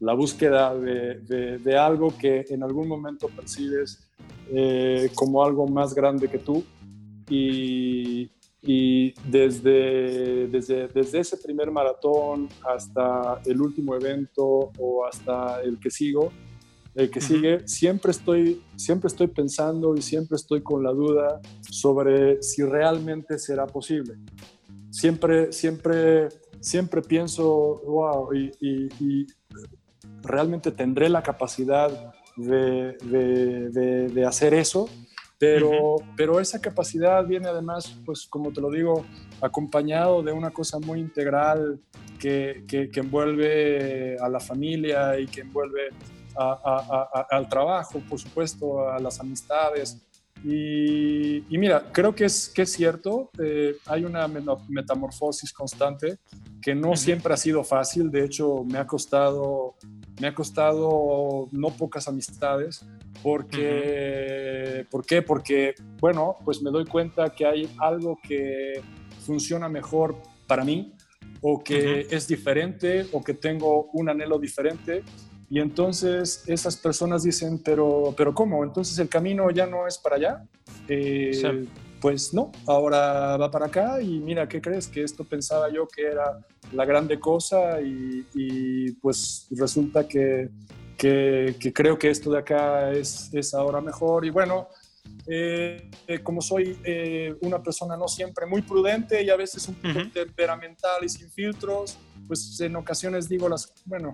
La 0.00 0.14
búsqueda 0.14 0.74
de, 0.74 1.78
algo 1.78 2.12
que 2.18 2.46
en 2.48 2.62
algún 2.62 2.88
momento 2.88 3.28
percibes 3.28 4.10
eh, 4.50 5.10
como 5.14 5.44
algo 5.44 5.66
más 5.68 5.94
grande 5.94 6.28
que 6.28 6.38
tú. 6.38 6.64
Y, 7.28 8.30
y 8.62 9.12
desde, 9.30 10.48
desde, 10.48 10.88
desde 10.88 11.20
ese 11.20 11.36
primer 11.36 11.70
maratón 11.70 12.48
hasta 12.68 13.40
el 13.46 13.60
último 13.60 13.94
evento 13.94 14.70
o 14.78 15.06
hasta 15.06 15.62
el 15.62 15.78
que 15.78 15.90
sigo, 15.90 16.32
el 16.94 17.10
que 17.10 17.20
sigue, 17.20 17.66
siempre 17.68 18.10
estoy, 18.10 18.62
siempre 18.76 19.08
estoy 19.08 19.28
pensando 19.28 19.94
y 19.94 20.02
siempre 20.02 20.36
estoy 20.36 20.62
con 20.62 20.82
la 20.82 20.90
duda 20.90 21.40
sobre 21.70 22.42
si 22.42 22.62
realmente 22.62 23.38
será 23.38 23.66
posible. 23.66 24.14
Siempre, 24.90 25.52
siempre, 25.52 26.28
siempre 26.58 27.00
pienso, 27.00 27.80
wow, 27.86 28.28
y, 28.34 29.26
realmente 30.22 30.72
tendré 30.72 31.08
la 31.08 31.22
capacidad 31.22 32.12
de, 32.36 32.96
de, 34.12 34.24
hacer 34.26 34.54
eso, 34.54 34.88
pero, 35.38 35.96
pero 36.16 36.40
esa 36.40 36.60
capacidad 36.60 37.24
viene 37.24 37.48
además, 37.48 37.98
pues 38.04 38.26
como 38.28 38.52
te 38.52 38.60
lo 38.60 38.70
digo, 38.70 39.04
acompañado 39.40 40.22
de 40.22 40.32
una 40.32 40.50
cosa 40.50 40.78
muy 40.78 41.00
integral 41.00 41.80
que, 42.18 42.64
que, 42.68 42.90
que 42.90 43.00
envuelve 43.00 44.16
a 44.20 44.28
la 44.28 44.40
familia 44.40 45.18
y 45.18 45.26
que 45.26 45.40
envuelve 45.40 45.90
al 46.36 47.48
trabajo, 47.48 48.00
por 48.08 48.18
supuesto, 48.18 48.88
a 48.90 48.98
las 48.98 49.20
amistades. 49.20 50.00
Y, 50.42 51.44
mira, 51.50 51.90
creo 51.92 52.14
que 52.14 52.24
es, 52.24 52.48
que 52.48 52.62
es 52.62 52.72
cierto, 52.72 53.30
eh, 53.38 53.76
hay 53.86 54.04
una 54.04 54.26
metamorfosis 54.68 55.52
constante 55.52 56.18
que 56.62 56.74
no 56.74 56.96
siempre 56.96 57.34
ha 57.34 57.36
sido 57.36 57.62
fácil, 57.62 58.10
de 58.10 58.24
hecho 58.24 58.64
me 58.64 58.78
ha 58.78 58.86
costado, 58.86 59.74
me 60.20 60.28
ha 60.28 60.34
costado 60.34 61.48
no 61.50 61.68
pocas 61.70 62.06
amistades, 62.08 62.86
porque, 63.22 64.86
¿por 64.90 65.04
qué? 65.04 65.22
Porque, 65.22 65.74
bueno, 65.98 66.36
pues 66.44 66.62
me 66.62 66.70
doy 66.70 66.84
cuenta 66.84 67.30
que 67.30 67.46
hay 67.46 67.70
algo 67.78 68.18
que 68.22 68.82
funciona 69.24 69.68
mejor 69.68 70.16
para 70.46 70.64
mí, 70.64 70.94
o 71.40 71.62
que 71.62 72.06
es 72.10 72.28
diferente, 72.28 73.06
o 73.12 73.22
que 73.22 73.34
tengo 73.34 73.90
un 73.92 74.08
anhelo 74.08 74.38
diferente, 74.38 75.02
y 75.48 75.58
entonces 75.58 76.44
esas 76.46 76.76
personas 76.76 77.24
dicen, 77.24 77.60
pero, 77.64 78.14
pero 78.16 78.32
¿cómo? 78.32 78.62
Entonces 78.62 78.98
el 78.98 79.08
camino 79.08 79.50
ya 79.50 79.66
no 79.66 79.86
es 79.86 79.98
para 79.98 80.16
allá. 80.16 80.44
Eh, 80.86 81.66
pues 82.00 82.32
no, 82.32 82.50
ahora 82.66 83.36
va 83.36 83.50
para 83.50 83.66
acá 83.66 84.00
y 84.00 84.18
mira, 84.20 84.48
¿qué 84.48 84.60
crees? 84.60 84.88
Que 84.88 85.02
esto 85.02 85.24
pensaba 85.24 85.70
yo 85.70 85.86
que 85.86 86.02
era 86.02 86.38
la 86.72 86.84
grande 86.84 87.20
cosa 87.20 87.80
y, 87.80 88.92
pues 89.02 89.46
resulta 89.50 90.08
que, 90.08 90.48
que, 90.96 91.72
creo 91.74 91.98
que 91.98 92.10
esto 92.10 92.30
de 92.30 92.38
acá 92.38 92.92
es, 92.92 93.32
es 93.32 93.54
ahora 93.54 93.80
mejor. 93.80 94.24
Y 94.24 94.30
bueno, 94.30 94.68
eh, 95.26 95.90
eh, 96.06 96.18
como 96.20 96.40
soy 96.40 96.78
una 97.42 97.62
persona 97.62 97.96
no 97.96 98.08
siempre 98.08 98.46
muy 98.46 98.62
prudente 98.62 99.22
y 99.22 99.30
a 99.30 99.36
veces 99.36 99.68
un 99.68 99.74
poco 99.74 100.10
temperamental 100.12 101.04
y 101.04 101.08
sin 101.08 101.30
filtros, 101.30 101.98
pues 102.26 102.60
en 102.60 102.76
ocasiones 102.76 103.28
digo 103.28 103.48
las, 103.48 103.72
bueno, 103.84 104.12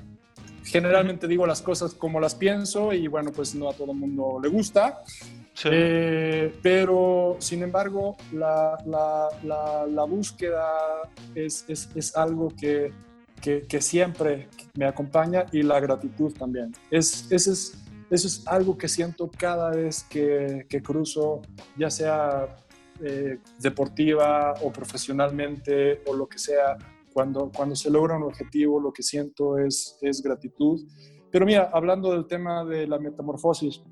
generalmente 0.64 1.28
digo 1.28 1.46
las 1.46 1.62
cosas 1.62 1.94
como 1.94 2.18
las 2.18 2.34
pienso 2.34 2.92
y 2.92 3.06
bueno, 3.06 3.30
pues 3.32 3.54
no 3.54 3.70
a 3.70 3.72
todo 3.72 3.92
el 3.92 3.98
mundo 3.98 4.40
le 4.42 4.48
gusta. 4.48 5.02
Eh, 5.64 6.54
pero, 6.62 7.36
sin 7.38 7.62
embargo, 7.62 8.16
la, 8.32 8.76
la, 8.84 9.86
la, 9.86 10.04
búsqueda 10.04 10.66
es, 11.34 11.64
es, 11.68 11.88
es 11.94 12.14
algo 12.14 12.52
que, 12.60 12.92
que, 13.40 13.62
que, 13.62 13.80
siempre 13.80 14.48
me 14.74 14.84
acompaña 14.84 15.46
y 15.52 15.62
la 15.62 15.80
gratitud 15.80 16.32
también. 16.34 16.72
Es, 16.90 17.30
eso, 17.30 17.52
es, 17.52 17.78
eso 18.10 18.26
es 18.26 18.46
algo 18.46 18.76
que 18.76 18.88
siento 18.88 19.30
cada 19.30 19.70
vez 19.70 20.04
que, 20.04 20.66
que 20.68 20.82
cruzo, 20.82 21.40
ya 21.76 21.88
sea 21.90 22.56
eh, 23.02 23.38
deportiva 23.58 24.54
o 24.62 24.70
profesionalmente 24.70 26.02
o 26.06 26.14
lo 26.14 26.26
que 26.26 26.38
sea, 26.38 26.76
cuando, 27.12 27.50
cuando 27.54 27.74
se 27.74 27.90
logra 27.90 28.16
un 28.16 28.24
objetivo, 28.24 28.78
lo 28.78 28.92
que 28.92 29.02
siento 29.02 29.58
es, 29.58 29.98
es 30.02 30.22
gratitud. 30.22 30.82
Pero 31.30 31.46
mira, 31.46 31.70
hablando 31.72 32.12
del 32.12 32.26
tema 32.26 32.64
de 32.64 32.86
la 32.86 32.98
metamorfosis, 32.98 33.82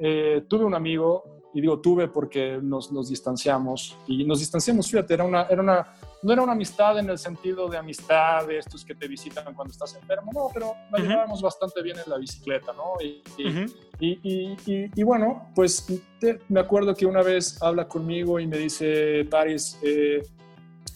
eh, 0.00 0.44
tuve 0.48 0.64
un 0.64 0.74
amigo, 0.74 1.38
y 1.54 1.60
digo 1.60 1.80
tuve 1.80 2.08
porque 2.08 2.58
nos, 2.62 2.92
nos, 2.92 3.08
distanciamos, 3.08 3.96
y 4.06 4.24
nos 4.24 4.40
distanciamos, 4.40 4.90
fíjate, 4.90 5.14
era 5.14 5.24
una, 5.24 5.42
era 5.44 5.62
una, 5.62 5.86
no 6.22 6.32
era 6.32 6.42
una 6.42 6.52
amistad 6.52 6.98
en 6.98 7.08
el 7.10 7.18
sentido 7.18 7.68
de 7.68 7.78
amistad 7.78 8.46
de 8.46 8.58
estos 8.58 8.84
que 8.84 8.94
te 8.94 9.08
visitan 9.08 9.54
cuando 9.54 9.72
estás 9.72 9.94
enfermo, 9.94 10.30
no, 10.32 10.48
pero 10.52 10.74
nos 10.90 11.00
llevábamos 11.00 11.42
bastante 11.42 11.82
bien 11.82 11.96
en 12.04 12.10
la 12.10 12.18
bicicleta, 12.18 12.72
¿no? 12.72 12.94
Y, 13.02 13.22
y, 13.98 14.56
y, 14.66 14.90
y 14.94 15.02
bueno, 15.02 15.50
pues 15.54 15.86
me 16.48 16.60
acuerdo 16.60 16.94
que 16.94 17.06
una 17.06 17.22
vez 17.22 17.60
habla 17.62 17.88
conmigo 17.88 18.38
y 18.38 18.46
me 18.46 18.58
dice, 18.58 19.24
Paris, 19.30 19.78
eh, 19.82 20.22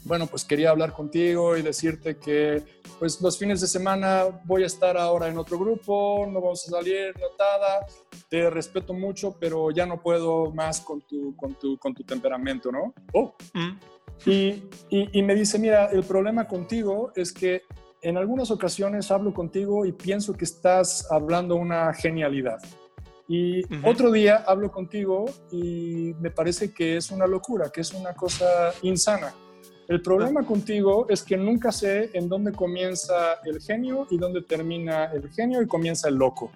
bueno, 0.04 0.26
pues 0.26 0.44
quería 0.44 0.70
hablar 0.70 0.92
contigo 0.92 1.56
y 1.56 1.62
decirte 1.62 2.16
que 2.16 2.62
pues 2.98 3.20
los 3.20 3.38
fines 3.38 3.60
de 3.60 3.66
semana 3.66 4.24
voy 4.44 4.64
a 4.64 4.66
estar 4.66 4.96
ahora 4.96 5.28
en 5.28 5.38
otro 5.38 5.58
grupo, 5.58 6.26
no 6.30 6.40
vamos 6.40 6.66
a 6.66 6.70
salir 6.70 7.14
notada, 7.20 7.86
te 8.28 8.48
respeto 8.50 8.94
mucho, 8.94 9.36
pero 9.38 9.70
ya 9.70 9.86
no 9.86 10.00
puedo 10.00 10.52
más 10.52 10.80
con 10.80 11.00
tu, 11.02 11.36
con 11.36 11.54
tu, 11.54 11.78
con 11.78 11.94
tu 11.94 12.04
temperamento, 12.04 12.70
¿no? 12.70 12.94
Oh. 13.12 13.34
Mm. 13.54 13.78
Y, 14.24 14.62
y, 14.88 15.22
me 15.22 15.34
dice, 15.34 15.58
mira, 15.58 15.86
el 15.86 16.04
problema 16.04 16.46
contigo 16.46 17.10
es 17.16 17.32
que 17.32 17.62
en 18.02 18.16
algunas 18.16 18.52
ocasiones 18.52 19.10
hablo 19.10 19.34
contigo 19.34 19.84
y 19.84 19.92
pienso 19.92 20.34
que 20.34 20.44
estás 20.44 21.10
hablando 21.10 21.56
una 21.56 21.92
genialidad. 21.92 22.60
Y 23.26 23.62
otro 23.84 24.12
día 24.12 24.44
hablo 24.46 24.70
contigo 24.70 25.24
y 25.50 26.14
me 26.20 26.30
parece 26.30 26.72
que 26.72 26.96
es 26.96 27.10
una 27.10 27.26
locura, 27.26 27.70
que 27.70 27.80
es 27.80 27.92
una 27.92 28.14
cosa 28.14 28.72
insana. 28.82 29.32
El 29.92 30.00
problema 30.00 30.42
contigo 30.42 31.04
es 31.10 31.22
que 31.22 31.36
nunca 31.36 31.70
sé 31.70 32.08
en 32.14 32.26
dónde 32.26 32.52
comienza 32.52 33.34
el 33.44 33.60
genio 33.60 34.06
y 34.08 34.16
dónde 34.16 34.40
termina 34.40 35.12
el 35.12 35.28
genio 35.28 35.60
y 35.60 35.66
comienza 35.66 36.08
el 36.08 36.14
loco. 36.14 36.50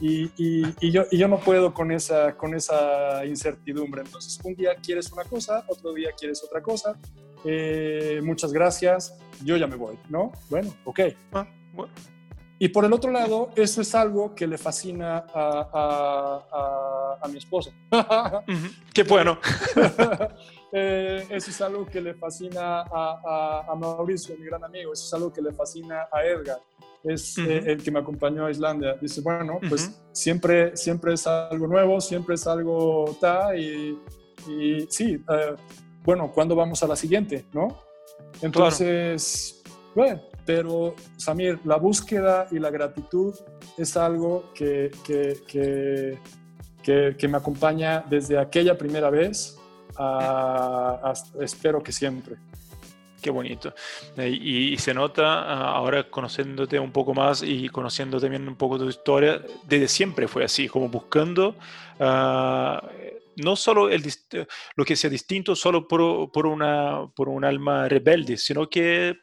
Y, 0.00 0.30
y, 0.38 0.90
yo, 0.90 1.02
y 1.10 1.18
yo 1.18 1.28
no 1.28 1.38
puedo 1.38 1.74
con 1.74 1.92
esa, 1.92 2.34
con 2.34 2.54
esa 2.54 3.26
incertidumbre. 3.26 4.00
Entonces, 4.00 4.40
un 4.42 4.54
día 4.54 4.74
quieres 4.82 5.12
una 5.12 5.24
cosa, 5.24 5.66
otro 5.68 5.92
día 5.92 6.12
quieres 6.18 6.42
otra 6.42 6.62
cosa. 6.62 6.96
Eh, 7.44 8.22
muchas 8.24 8.54
gracias, 8.54 9.18
yo 9.44 9.58
ya 9.58 9.66
me 9.66 9.76
voy, 9.76 9.98
¿no? 10.08 10.32
Bueno, 10.48 10.74
ok. 10.86 11.00
Ah, 11.32 11.46
y 12.58 12.68
por 12.70 12.86
el 12.86 12.92
otro 12.94 13.12
lado, 13.12 13.50
eso 13.54 13.82
es 13.82 13.94
algo 13.94 14.34
que 14.34 14.46
le 14.46 14.56
fascina 14.56 15.26
a, 15.32 15.68
a, 16.54 17.18
a, 17.22 17.28
mi 17.28 17.36
esposa. 17.36 17.70
Qué 18.94 19.02
bueno. 19.02 19.38
Eh, 20.72 21.26
eso 21.30 21.50
es 21.50 21.60
algo 21.60 21.86
que 21.86 22.00
le 22.00 22.14
fascina 22.14 22.82
a, 22.82 23.74
Mauricio, 23.78 24.36
mi 24.38 24.44
gran 24.44 24.64
amigo. 24.64 24.92
Eso 24.92 25.04
es 25.04 25.14
algo 25.14 25.32
que 25.32 25.42
le 25.42 25.52
fascina 25.52 26.08
a 26.12 26.24
Edgar 26.24 26.60
es 27.04 27.38
eh, 27.38 27.62
el 27.66 27.82
que 27.82 27.90
me 27.90 28.00
acompañó 28.00 28.46
a 28.46 28.50
Islandia. 28.50 28.96
Dice, 29.00 29.20
bueno, 29.20 29.60
pues 29.68 29.90
siempre, 30.12 30.76
siempre 30.76 31.14
es 31.14 31.26
algo 31.26 31.66
nuevo, 31.66 32.00
siempre 32.00 32.34
es 32.34 32.46
algo 32.46 33.16
ta 33.20 33.56
y, 33.56 33.98
y 34.48 34.86
sí, 34.88 35.22
eh, 35.28 35.54
bueno, 36.04 36.30
¿cuándo 36.32 36.56
vamos 36.56 36.82
a 36.82 36.86
la 36.86 36.96
siguiente? 36.96 37.46
¿No? 37.52 37.78
Entonces, 38.42 39.62
bueno, 39.94 40.20
pero 40.44 40.94
Samir, 41.16 41.58
la 41.64 41.76
búsqueda 41.76 42.46
y 42.50 42.58
la 42.58 42.70
gratitud 42.70 43.34
es 43.76 43.96
algo 43.96 44.52
que, 44.54 44.90
que, 45.04 45.38
que, 45.46 47.14
que, 47.16 47.28
me 47.28 47.36
acompaña 47.36 48.04
desde 48.08 48.38
aquella 48.38 48.78
primera 48.78 49.10
vez 49.10 49.57
a, 49.98 51.12
espero 51.40 51.82
que 51.82 51.92
siempre. 51.92 52.36
Qué 53.20 53.30
bonito. 53.30 53.74
Eh, 54.16 54.28
y, 54.28 54.76
se 54.78 54.94
nota 54.94 55.40
ah, 55.40 55.76
ahora 55.76 56.08
conociéndote 56.08 56.78
un 56.78 56.92
poco 56.92 57.14
más 57.14 57.42
y 57.42 57.68
conociendo 57.68 58.20
también 58.20 58.46
un 58.46 58.54
poco 58.54 58.78
tu 58.78 58.88
historia, 58.88 59.42
desde 59.66 59.88
siempre 59.88 60.28
fue 60.28 60.44
así, 60.44 60.68
como 60.68 60.88
buscando 60.88 61.56
uh, 61.98 62.78
no 63.36 63.56
solo 63.56 63.88
el, 63.88 64.04
lo 64.76 64.84
que 64.84 64.96
sea 64.96 65.10
distinto 65.10 65.56
solo 65.56 65.88
por, 65.88 66.30
por, 66.30 66.46
una, 66.46 67.08
por 67.14 67.28
un 67.28 67.44
alma 67.44 67.88
rebelde, 67.88 68.36
sino 68.36 68.68
que 68.68 69.16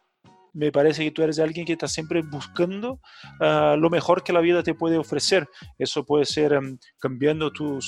me 0.56 0.72
parece 0.72 1.03
que 1.03 1.11
tú 1.11 1.22
eres 1.22 1.38
alguien 1.38 1.65
que 1.65 1.73
está 1.73 1.88
siempre 1.88 2.22
buscando 2.22 3.02
ah, 3.41 3.76
lo 3.77 3.90
mejor 3.90 4.23
que 4.23 4.32
la 4.32 4.40
vida 4.40 4.64
te 4.64 4.73
puede 4.73 4.98
ofrecer. 4.98 5.48
Eso 5.77 6.06
puede 6.06 6.26
ser 6.26 6.53
em, 6.53 6.77
cambiando 6.98 7.52
tu, 7.52 7.80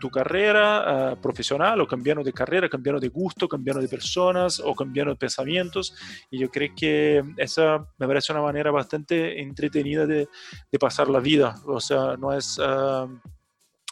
tu 0.00 0.10
carrera 0.10 1.10
ah, 1.10 1.16
profesional 1.20 1.80
o 1.80 1.86
cambiando 1.86 2.22
de 2.22 2.32
carrera, 2.32 2.68
cambiando 2.68 3.00
de 3.00 3.08
gusto, 3.08 3.48
cambiando 3.48 3.82
de 3.82 3.88
personas 3.88 4.62
o 4.64 4.74
cambiando 4.74 5.12
de 5.12 5.18
pensamientos. 5.18 5.94
Y 6.30 6.38
yo 6.38 6.48
creo 6.50 6.72
que 6.76 7.22
esa 7.36 7.84
me 7.98 8.06
parece 8.06 8.32
una 8.32 8.42
manera 8.42 8.70
bastante 8.70 9.40
entretenida 9.40 10.06
de, 10.06 10.28
de 10.70 10.78
pasar 10.78 11.08
la 11.08 11.18
vida. 11.18 11.56
O 11.66 11.80
sea, 11.80 12.16
no 12.16 12.32
es... 12.32 12.60
Ah, 12.62 13.08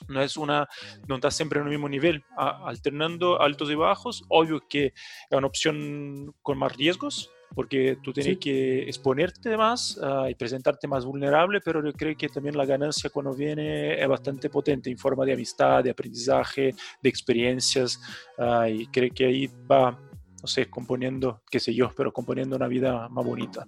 no 0.09 0.23
es 0.23 0.39
una, 0.39 0.67
no 1.09 1.17
está 1.17 1.31
siempre 1.31 1.61
en 1.61 1.67
el 1.67 1.71
mismo 1.71 1.87
nivel, 1.87 2.25
alternando 2.37 3.41
altos 3.41 3.71
y 3.71 3.75
bajos, 3.75 4.25
obvio 4.29 4.67
que 4.67 4.87
es 4.87 4.95
una 5.31 5.47
opción 5.47 6.35
con 6.41 6.57
más 6.57 6.75
riesgos, 6.75 7.31
porque 7.55 7.99
tú 8.03 8.13
tienes 8.13 8.39
que 8.39 8.83
exponerte 8.83 9.57
más 9.57 9.99
ah, 10.03 10.27
y 10.31 10.35
presentarte 10.35 10.87
más 10.87 11.05
vulnerable, 11.05 11.61
pero 11.61 11.85
yo 11.85 11.93
creo 11.93 12.17
que 12.17 12.29
también 12.29 12.57
la 12.57 12.65
ganancia 12.65 13.11
cuando 13.11 13.35
viene 13.35 14.01
es 14.01 14.09
bastante 14.09 14.49
potente 14.49 14.91
en 14.91 14.99
forma 14.99 15.25
de 15.25 15.33
amistad, 15.33 15.83
de 15.83 15.91
aprendizaje, 15.91 16.75
de 17.03 17.09
experiencias, 17.09 18.01
uh, 18.39 18.67
y 18.67 18.87
creo 18.87 19.11
que 19.15 19.27
ahí 19.27 19.51
va, 19.71 19.99
no 20.41 20.47
sé, 20.47 20.71
componiendo, 20.71 21.43
qué 21.51 21.59
sé 21.59 21.75
yo, 21.75 21.91
pero 21.97 22.13
componiendo 22.13 22.57
una 22.57 22.69
vida 22.69 23.09
más 23.09 23.25
bonita. 23.25 23.67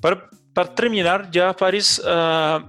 Para, 0.00 0.28
para 0.52 0.74
terminar 0.74 1.30
ya, 1.30 1.54
Paris, 1.54 1.98
uh, 2.00 2.66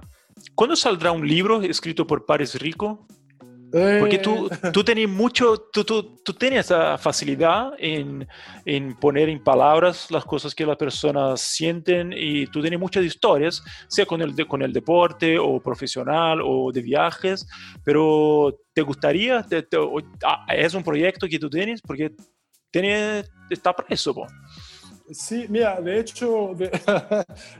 ¿cuándo 0.54 0.76
saldrá 0.76 1.12
un 1.12 1.26
libro 1.26 1.62
escrito 1.62 2.06
por 2.06 2.24
Paris 2.24 2.54
Rico? 2.60 3.06
Porque 3.98 4.18
tú, 4.18 4.48
eh. 4.48 4.70
tú 4.72 4.84
tienes 4.84 5.08
mucho, 5.08 5.58
tú, 5.72 5.82
tú, 5.82 6.16
tú 6.22 6.32
tienes 6.32 6.66
esa 6.66 6.96
facilidad 6.96 7.72
en, 7.78 8.26
en, 8.64 8.94
poner 8.94 9.28
en 9.28 9.42
palabras 9.42 10.12
las 10.12 10.24
cosas 10.24 10.54
que 10.54 10.64
las 10.64 10.76
personas 10.76 11.40
sienten 11.40 12.14
y 12.16 12.46
tú 12.46 12.60
tienes 12.60 12.78
muchas 12.78 13.04
historias, 13.04 13.64
sea 13.88 14.06
con 14.06 14.22
el, 14.22 14.46
con 14.46 14.62
el 14.62 14.72
deporte 14.72 15.36
o 15.40 15.58
profesional 15.58 16.40
o 16.44 16.70
de 16.70 16.82
viajes, 16.82 17.48
pero 17.84 18.56
¿te 18.72 18.82
gustaría? 18.82 19.44
Ah, 20.24 20.46
¿Es 20.54 20.74
un 20.74 20.84
proyecto 20.84 21.26
que 21.28 21.40
tú 21.40 21.50
tienes? 21.50 21.82
Porque 21.82 22.12
tiene, 22.70 23.24
está 23.50 23.74
preso. 23.74 24.14
Sí, 25.10 25.46
mira, 25.48 25.80
de 25.80 25.98
hecho, 25.98 26.54
de, 26.56 26.70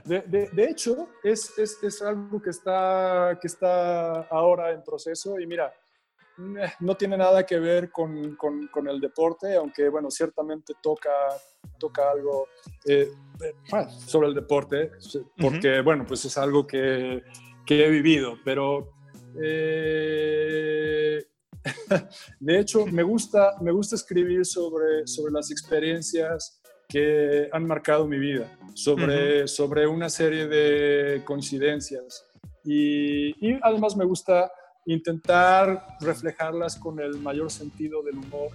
de, 0.05 0.49
de, 0.49 0.63
hecho 0.63 1.09
es, 1.23 1.57
es, 1.59 1.77
es, 1.83 2.01
algo 2.01 2.41
que 2.41 2.51
está, 2.51 3.37
que 3.39 3.47
está 3.47 4.21
ahora 4.31 4.71
en 4.71 4.81
proceso 4.81 5.39
y 5.39 5.45
mira, 5.45 5.73
no 6.37 6.95
tiene 6.95 7.17
nada 7.17 7.45
que 7.45 7.59
ver 7.59 7.91
con, 7.91 8.35
con, 8.35 8.87
el 8.87 8.99
deporte, 8.99 9.55
aunque 9.55 9.89
bueno, 9.89 10.11
ciertamente 10.11 10.73
toca, 10.81 11.11
toca 11.79 12.11
algo 12.11 12.47
eh, 12.85 13.09
eh, 13.41 13.53
sobre 14.05 14.27
el 14.27 14.33
deporte, 14.33 14.91
porque 15.39 15.81
bueno, 15.81 16.05
pues 16.07 16.25
es 16.25 16.37
algo 16.37 16.67
que, 16.67 17.23
que 17.65 17.85
he 17.85 17.89
vivido, 17.89 18.37
pero 18.43 18.91
de 22.39 22.59
hecho 22.59 22.85
me 22.85 23.03
gusta, 23.03 23.55
me 23.61 23.71
gusta 23.71 23.95
escribir 23.95 24.45
sobre, 24.45 25.07
sobre 25.07 25.31
las 25.31 25.51
experiencias 25.51 26.61
que 26.87 27.49
han 27.51 27.65
marcado 27.65 28.07
mi 28.07 28.19
vida, 28.19 28.57
sobre, 28.73 29.47
sobre 29.47 29.87
una 29.87 30.09
serie 30.09 30.47
de 30.47 31.23
coincidencias. 31.25 32.25
Y, 32.63 33.29
y 33.47 33.59
además 33.61 33.95
me 33.95 34.05
gusta 34.05 34.51
intentar 34.85 35.97
reflejarlas 35.99 36.75
con 36.77 36.99
el 36.99 37.19
mayor 37.19 37.51
sentido 37.51 38.03
del 38.03 38.17
humor 38.17 38.51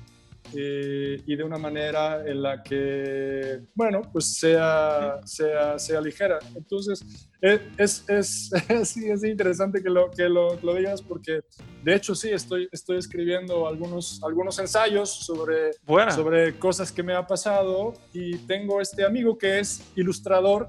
eh, 0.53 1.23
y 1.27 1.37
de 1.37 1.45
una 1.45 1.59
manera 1.59 2.27
en 2.27 2.43
la 2.43 2.61
que, 2.63 3.61
bueno, 3.75 4.03
pues 4.13 4.37
sea, 4.37 5.21
sea, 5.25 5.79
sea 5.79 6.01
ligera. 6.01 6.41
Entonces, 6.57 7.05
eh, 7.41 7.61
es, 7.77 8.05
es, 8.09 8.51
sí, 8.89 9.09
es 9.09 9.23
interesante 9.23 9.81
que, 9.81 9.91
lo, 9.91 10.11
que 10.11 10.29
lo, 10.29 10.57
lo, 10.61 10.75
digas 10.75 11.03
porque, 11.03 11.43
de 11.85 11.95
hecho, 11.95 12.17
sí, 12.17 12.31
estoy, 12.31 12.69
estoy 12.73 12.99
escribiendo 12.99 13.69
algunos, 13.69 14.21
algunos 14.25 14.59
ensayos 14.59 15.11
sobre, 15.11 15.73
sobre 16.11 16.59
cosas 16.59 16.91
que 16.91 17.03
me 17.05 17.15
ha 17.15 17.27
pasado 17.27 17.95
y 18.13 18.37
tengo 18.39 18.81
este 18.81 19.05
amigo 19.05 19.39
que 19.39 19.61
es 19.61 19.81
ilustrador 19.95 20.69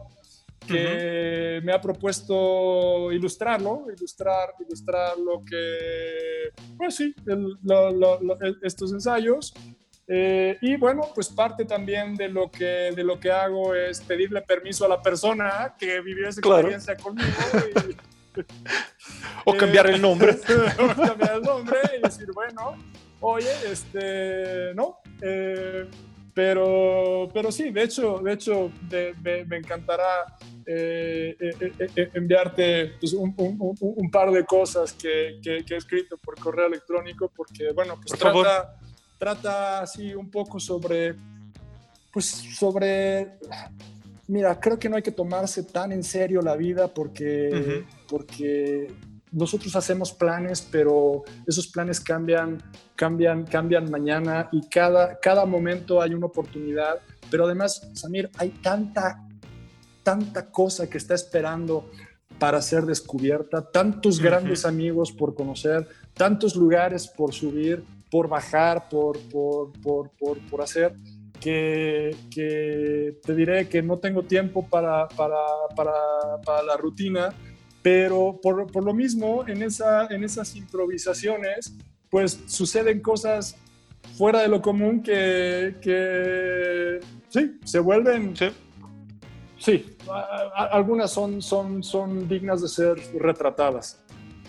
que 0.67 1.61
me 1.63 1.73
ha 1.73 1.81
propuesto 1.81 3.11
ilustrarlo, 3.11 3.85
ilustrar, 3.95 4.53
ilustrar 4.59 5.17
lo 5.17 5.43
que, 5.43 6.51
pues 6.77 6.95
sí, 6.95 7.15
estos 8.61 8.93
ensayos. 8.93 9.53
Eh, 10.07 10.57
y 10.61 10.75
bueno, 10.75 11.03
pues 11.15 11.29
parte 11.29 11.63
también 11.63 12.15
de 12.15 12.27
lo, 12.27 12.51
que, 12.51 12.91
de 12.95 13.03
lo 13.03 13.19
que 13.19 13.31
hago 13.31 13.73
es 13.73 14.01
pedirle 14.01 14.41
permiso 14.41 14.85
a 14.85 14.89
la 14.89 15.01
persona 15.01 15.75
que 15.79 16.01
vivió 16.01 16.27
esa 16.27 16.41
experiencia 16.41 16.97
conmigo. 16.97 17.29
o 19.45 19.55
cambiar 19.55 19.89
el 19.89 20.01
nombre. 20.01 20.31
o 20.79 20.87
cambiar 21.01 21.35
el 21.35 21.41
nombre 21.41 21.77
y 21.97 22.01
decir, 22.01 22.27
bueno, 22.33 22.77
oye, 23.21 23.51
este, 23.71 24.73
¿no? 24.75 24.97
Eh, 25.21 25.87
pero, 26.33 27.29
pero 27.33 27.51
sí, 27.51 27.71
de 27.71 27.83
hecho, 27.83 28.19
de 28.19 28.33
hecho 28.33 28.71
me 28.89 29.57
encantará 29.57 30.37
eh, 30.65 31.35
eh, 31.39 31.73
eh, 31.95 32.09
enviarte 32.13 32.93
pues, 32.99 33.13
un, 33.13 34.11
par 34.11 34.31
de 34.31 34.45
cosas 34.45 34.93
que, 34.93 35.39
que, 35.41 35.63
he 35.67 35.77
escrito 35.77 36.17
por 36.17 36.39
correo 36.39 36.67
electrónico, 36.67 37.31
porque, 37.35 37.71
bueno, 37.73 37.95
pues 37.95 38.17
trata, 38.19 38.75
trata 39.17 39.81
así 39.81 40.13
un 40.13 40.29
poco 40.29 40.59
sobre, 40.59 41.15
pues 42.11 42.25
sobre, 42.25 43.39
mira, 44.27 44.59
creo 44.59 44.79
que 44.79 44.87
no 44.87 44.95
hay 44.95 45.01
que 45.01 45.11
tomarse 45.11 45.63
tan 45.63 45.91
en 45.91 46.03
serio 46.03 46.41
la 46.41 46.55
vida 46.55 46.87
porque, 46.87 47.83
porque 48.07 48.87
nosotros 49.31 49.75
hacemos 49.75 50.13
planes, 50.13 50.67
pero 50.71 51.23
esos 51.47 51.67
planes 51.67 51.99
cambian, 51.99 52.61
cambian, 52.95 53.45
cambian 53.45 53.89
mañana 53.89 54.49
y 54.51 54.67
cada, 54.67 55.19
cada 55.19 55.45
momento 55.45 56.01
hay 56.01 56.13
una 56.13 56.27
oportunidad. 56.27 56.99
Pero 57.29 57.45
además, 57.45 57.89
Samir, 57.93 58.29
hay 58.37 58.49
tanta 58.49 59.27
tanta 60.03 60.49
cosa 60.49 60.89
que 60.89 60.97
está 60.97 61.13
esperando 61.13 61.89
para 62.39 62.61
ser 62.61 62.85
descubierta, 62.85 63.61
tantos 63.61 64.19
grandes 64.19 64.65
amigos 64.65 65.11
por 65.11 65.35
conocer, 65.35 65.87
tantos 66.13 66.55
lugares 66.55 67.07
por 67.07 67.33
subir, 67.33 67.83
por 68.09 68.27
bajar, 68.27 68.89
por, 68.89 69.19
por, 69.29 69.71
por, 69.79 70.09
por, 70.49 70.61
hacer, 70.61 70.95
que, 71.39 72.15
que, 72.33 73.19
te 73.23 73.35
diré 73.35 73.69
que 73.69 73.83
no 73.83 73.99
tengo 73.99 74.23
tiempo 74.23 74.67
para, 74.67 75.07
para, 75.09 75.37
para, 75.75 75.93
para 76.43 76.63
la 76.63 76.77
rutina, 76.77 77.29
pero 77.81 78.39
por, 78.41 78.71
por, 78.71 78.83
lo 78.83 78.93
mismo, 78.93 79.45
en, 79.47 79.63
esa, 79.63 80.07
en 80.07 80.23
esas 80.23 80.55
improvisaciones, 80.55 81.73
pues 82.09 82.39
suceden 82.45 83.01
cosas 83.01 83.55
fuera 84.17 84.41
de 84.41 84.47
lo 84.47 84.61
común 84.61 85.01
que, 85.01 85.75
que 85.81 86.99
sí, 87.29 87.59
se 87.63 87.79
vuelven... 87.79 88.33
sí, 89.57 89.97
algunas 90.55 91.11
son, 91.11 91.41
son, 91.41 91.83
son 91.83 92.27
dignas 92.27 92.61
de 92.61 92.67
ser 92.67 92.97
retratadas. 93.19 94.03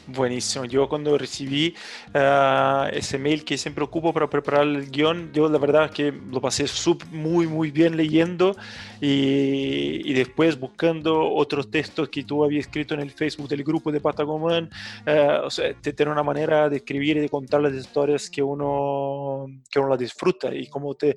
Buenísimo. 0.09 0.65
Yo 0.65 0.89
cuando 0.89 1.17
recibí 1.17 1.75
uh, 2.13 2.89
ese 2.93 3.19
mail 3.19 3.45
que 3.45 3.57
siempre 3.57 3.85
ocupo 3.85 4.13
para 4.13 4.29
preparar 4.29 4.67
el 4.67 4.91
guion, 4.91 5.31
yo 5.33 5.49
la 5.49 5.59
verdad 5.59 5.91
que 5.91 6.13
lo 6.13 6.41
pasé 6.41 6.67
sub, 6.67 7.05
muy, 7.13 7.47
muy 7.47 7.71
bien 7.71 7.97
leyendo 7.97 8.57
y, 9.01 10.01
y, 10.05 10.13
después 10.13 10.59
buscando 10.59 11.33
otros 11.33 11.71
textos 11.71 12.09
que 12.09 12.25
tú 12.25 12.43
habías 12.45 12.67
escrito 12.67 12.95
en 12.95 13.01
el 13.01 13.13
Facebook 13.13 13.49
del 13.49 13.63
grupo 13.63 13.93
de 13.93 14.01
Patagoman. 14.01 14.69
Uh, 15.07 15.47
o 15.47 15.51
sea, 15.51 15.73
te 15.75 15.93
tiene 15.93 16.11
una 16.11 16.25
manera 16.25 16.69
de 16.69 16.79
escribir 16.79 17.19
y 17.19 17.21
de 17.21 17.29
contar 17.29 17.61
las 17.61 17.75
historias 17.75 18.29
que 18.29 18.43
uno, 18.43 19.47
que 19.71 19.79
uno 19.79 19.89
las 19.89 20.01
disfruta. 20.01 20.53
Y 20.53 20.67
como 20.67 20.95
te, 20.95 21.15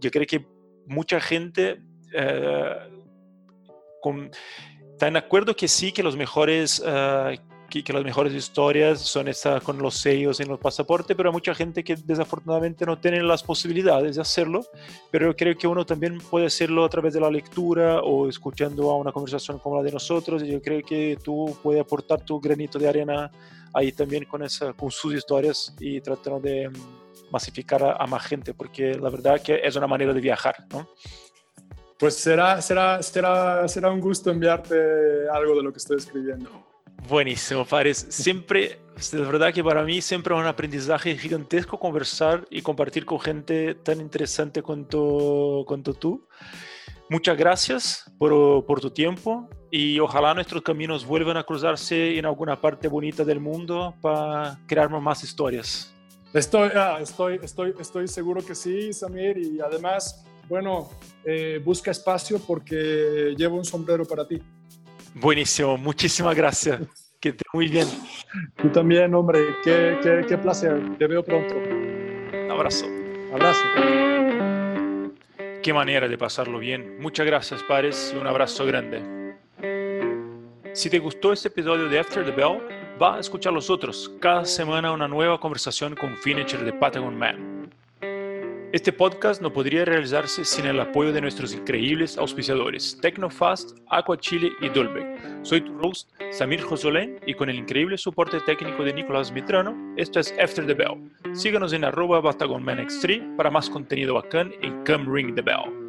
yo 0.00 0.10
creo 0.10 0.26
que 0.26 0.46
mucha 0.86 1.18
gente... 1.18 1.80
Uh, 2.14 2.98
con, 4.00 4.30
está 4.92 5.08
en 5.08 5.16
acuerdo 5.16 5.56
que 5.56 5.66
sí, 5.66 5.92
que 5.92 6.02
los 6.02 6.16
mejores 6.16 6.82
que, 7.68 7.84
que, 7.84 7.92
las 7.92 8.04
mejores 8.04 8.32
historias 8.32 9.00
son 9.00 9.28
estas 9.28 9.62
con 9.62 9.78
los 9.78 9.94
sellos 9.94 10.40
en 10.40 10.48
los 10.48 10.58
pasaportes, 10.58 11.16
pero 11.16 11.28
hay 11.28 11.32
mucha 11.32 11.54
gente 11.54 11.84
que 11.84 11.96
desafortunadamente 11.96 12.84
no 12.86 12.98
tiene 12.98 13.22
las 13.22 13.42
posibilidades 13.42 14.16
de 14.16 14.22
hacerlo, 14.22 14.64
pero 15.10 15.26
yo 15.26 15.36
creo 15.36 15.56
que 15.56 15.66
uno 15.66 15.84
también 15.84 16.18
puede 16.18 16.46
hacerlo 16.46 16.84
a 16.84 16.88
través 16.88 17.14
de 17.14 17.20
la 17.20 17.30
lectura 17.30 18.00
o 18.00 18.28
escuchando 18.28 18.90
a 18.90 18.96
una 18.96 19.12
conversación 19.12 19.58
como 19.58 19.76
la 19.76 19.82
de 19.82 19.92
nosotros, 19.92 20.42
y 20.42 20.48
yo 20.48 20.62
creo 20.62 20.82
que 20.82 21.18
tú 21.22 21.56
puedes 21.62 21.80
aportar 21.80 22.24
tu 22.24 22.40
granito 22.40 22.78
de 22.78 22.88
arena 22.88 23.30
ahí 23.74 23.92
también 23.92 24.24
con, 24.24 24.42
esa, 24.42 24.72
con 24.72 24.90
sus 24.90 25.14
historias 25.14 25.74
y 25.78 26.00
tratando 26.00 26.40
de 26.40 26.68
mm, 26.68 27.30
masificar 27.30 27.82
a, 27.82 27.92
a 27.92 28.06
más 28.06 28.24
gente, 28.24 28.54
porque 28.54 28.94
la 28.94 29.10
verdad 29.10 29.40
que 29.40 29.60
es 29.62 29.76
una 29.76 29.86
manera 29.86 30.12
de 30.12 30.20
viajar, 30.20 30.56
¿no? 30.70 30.88
Pues 31.98 32.14
será, 32.14 32.62
será, 32.62 33.02
será, 33.02 33.66
será 33.66 33.90
un 33.90 34.00
gusto 34.00 34.30
enviarte 34.30 35.28
algo 35.32 35.56
de 35.56 35.62
lo 35.64 35.72
que 35.72 35.78
estoy 35.78 35.96
escribiendo. 35.96 36.67
Buenísimo, 37.06 37.64
Fares. 37.64 38.06
Siempre, 38.10 38.80
es 38.96 39.12
verdad 39.12 39.52
que 39.52 39.62
para 39.62 39.82
mí 39.84 40.00
siempre 40.00 40.34
es 40.34 40.40
un 40.40 40.46
aprendizaje 40.46 41.16
gigantesco 41.16 41.78
conversar 41.78 42.46
y 42.50 42.60
compartir 42.60 43.04
con 43.04 43.20
gente 43.20 43.74
tan 43.74 44.00
interesante 44.00 44.62
cuanto, 44.62 45.64
tú. 45.98 46.26
Muchas 47.08 47.38
gracias 47.38 48.12
por, 48.18 48.80
tu 48.80 48.90
tiempo 48.90 49.48
y 49.70 49.98
ojalá 50.00 50.34
nuestros 50.34 50.62
caminos 50.62 51.06
vuelvan 51.06 51.36
a 51.36 51.44
cruzarse 51.44 52.18
en 52.18 52.26
alguna 52.26 52.60
parte 52.60 52.88
bonita 52.88 53.24
del 53.24 53.40
mundo 53.40 53.94
para 54.02 54.58
crear 54.66 54.90
más 54.90 55.22
historias. 55.24 55.94
Estoy, 56.34 56.70
ah, 56.74 56.98
estoy, 57.00 57.40
estoy, 57.42 57.72
estoy 57.80 58.06
seguro 58.06 58.44
que 58.44 58.54
sí, 58.54 58.92
Samir, 58.92 59.38
y 59.38 59.60
además, 59.60 60.26
bueno, 60.46 60.90
eh, 61.24 61.58
busca 61.64 61.90
espacio 61.90 62.38
porque 62.38 63.34
llevo 63.34 63.56
un 63.56 63.64
sombrero 63.64 64.04
para 64.04 64.28
ti. 64.28 64.42
Buenísimo, 65.20 65.76
muchísimas 65.76 66.34
gracias. 66.36 66.80
Que 67.20 67.30
esté 67.30 67.44
muy 67.52 67.66
bien. 67.66 67.88
Tú 68.56 68.68
también, 68.68 69.12
hombre. 69.12 69.40
Qué, 69.64 69.98
qué, 70.02 70.24
qué 70.28 70.38
placer. 70.38 70.80
Te 70.98 71.06
veo 71.08 71.24
pronto. 71.24 71.54
Un 71.56 72.50
abrazo. 72.50 72.86
Abrazo. 73.32 73.64
Qué 75.60 75.72
manera 75.72 76.06
de 76.06 76.16
pasarlo 76.16 76.60
bien. 76.60 77.00
Muchas 77.00 77.26
gracias, 77.26 77.62
pares, 77.64 78.14
y 78.14 78.18
un 78.20 78.26
abrazo 78.28 78.64
grande. 78.64 79.18
Si 80.72 80.88
te 80.88 81.00
gustó 81.00 81.32
este 81.32 81.48
episodio 81.48 81.88
de 81.88 81.98
After 81.98 82.24
the 82.24 82.30
Bell, 82.30 82.60
va 83.02 83.16
a 83.16 83.20
escuchar 83.20 83.52
los 83.52 83.68
otros. 83.68 84.12
Cada 84.20 84.44
semana 84.44 84.92
una 84.92 85.08
nueva 85.08 85.40
conversación 85.40 85.96
con 85.96 86.16
Finisher 86.16 86.64
de 86.64 86.72
Patagon 86.72 87.18
Man. 87.18 87.57
Este 88.70 88.92
podcast 88.92 89.40
no 89.40 89.50
podría 89.50 89.86
realizarse 89.86 90.44
sin 90.44 90.66
el 90.66 90.78
apoyo 90.78 91.10
de 91.10 91.22
nuestros 91.22 91.54
increíbles 91.54 92.18
auspiciadores 92.18 92.98
Tecnofast, 93.00 93.78
Aqua 93.88 94.18
Chile 94.18 94.50
y 94.60 94.68
Dolbeck. 94.68 95.42
Soy 95.42 95.62
tu 95.62 95.74
host, 95.80 96.10
Samir 96.32 96.60
Josolén, 96.60 97.18
y 97.26 97.32
con 97.32 97.48
el 97.48 97.56
increíble 97.56 97.96
soporte 97.96 98.40
técnico 98.40 98.84
de 98.84 98.92
Nicolás 98.92 99.32
Mitrano, 99.32 99.74
esto 99.96 100.20
es 100.20 100.34
After 100.38 100.66
the 100.66 100.74
Bell. 100.74 101.10
Síganos 101.32 101.72
en 101.72 101.82
arroba 101.82 102.20
3 102.30 103.22
para 103.38 103.50
más 103.50 103.70
contenido 103.70 104.12
bacán 104.12 104.52
en 104.60 104.84
Come 104.84 105.06
Ring 105.10 105.34
the 105.34 105.40
Bell. 105.40 105.87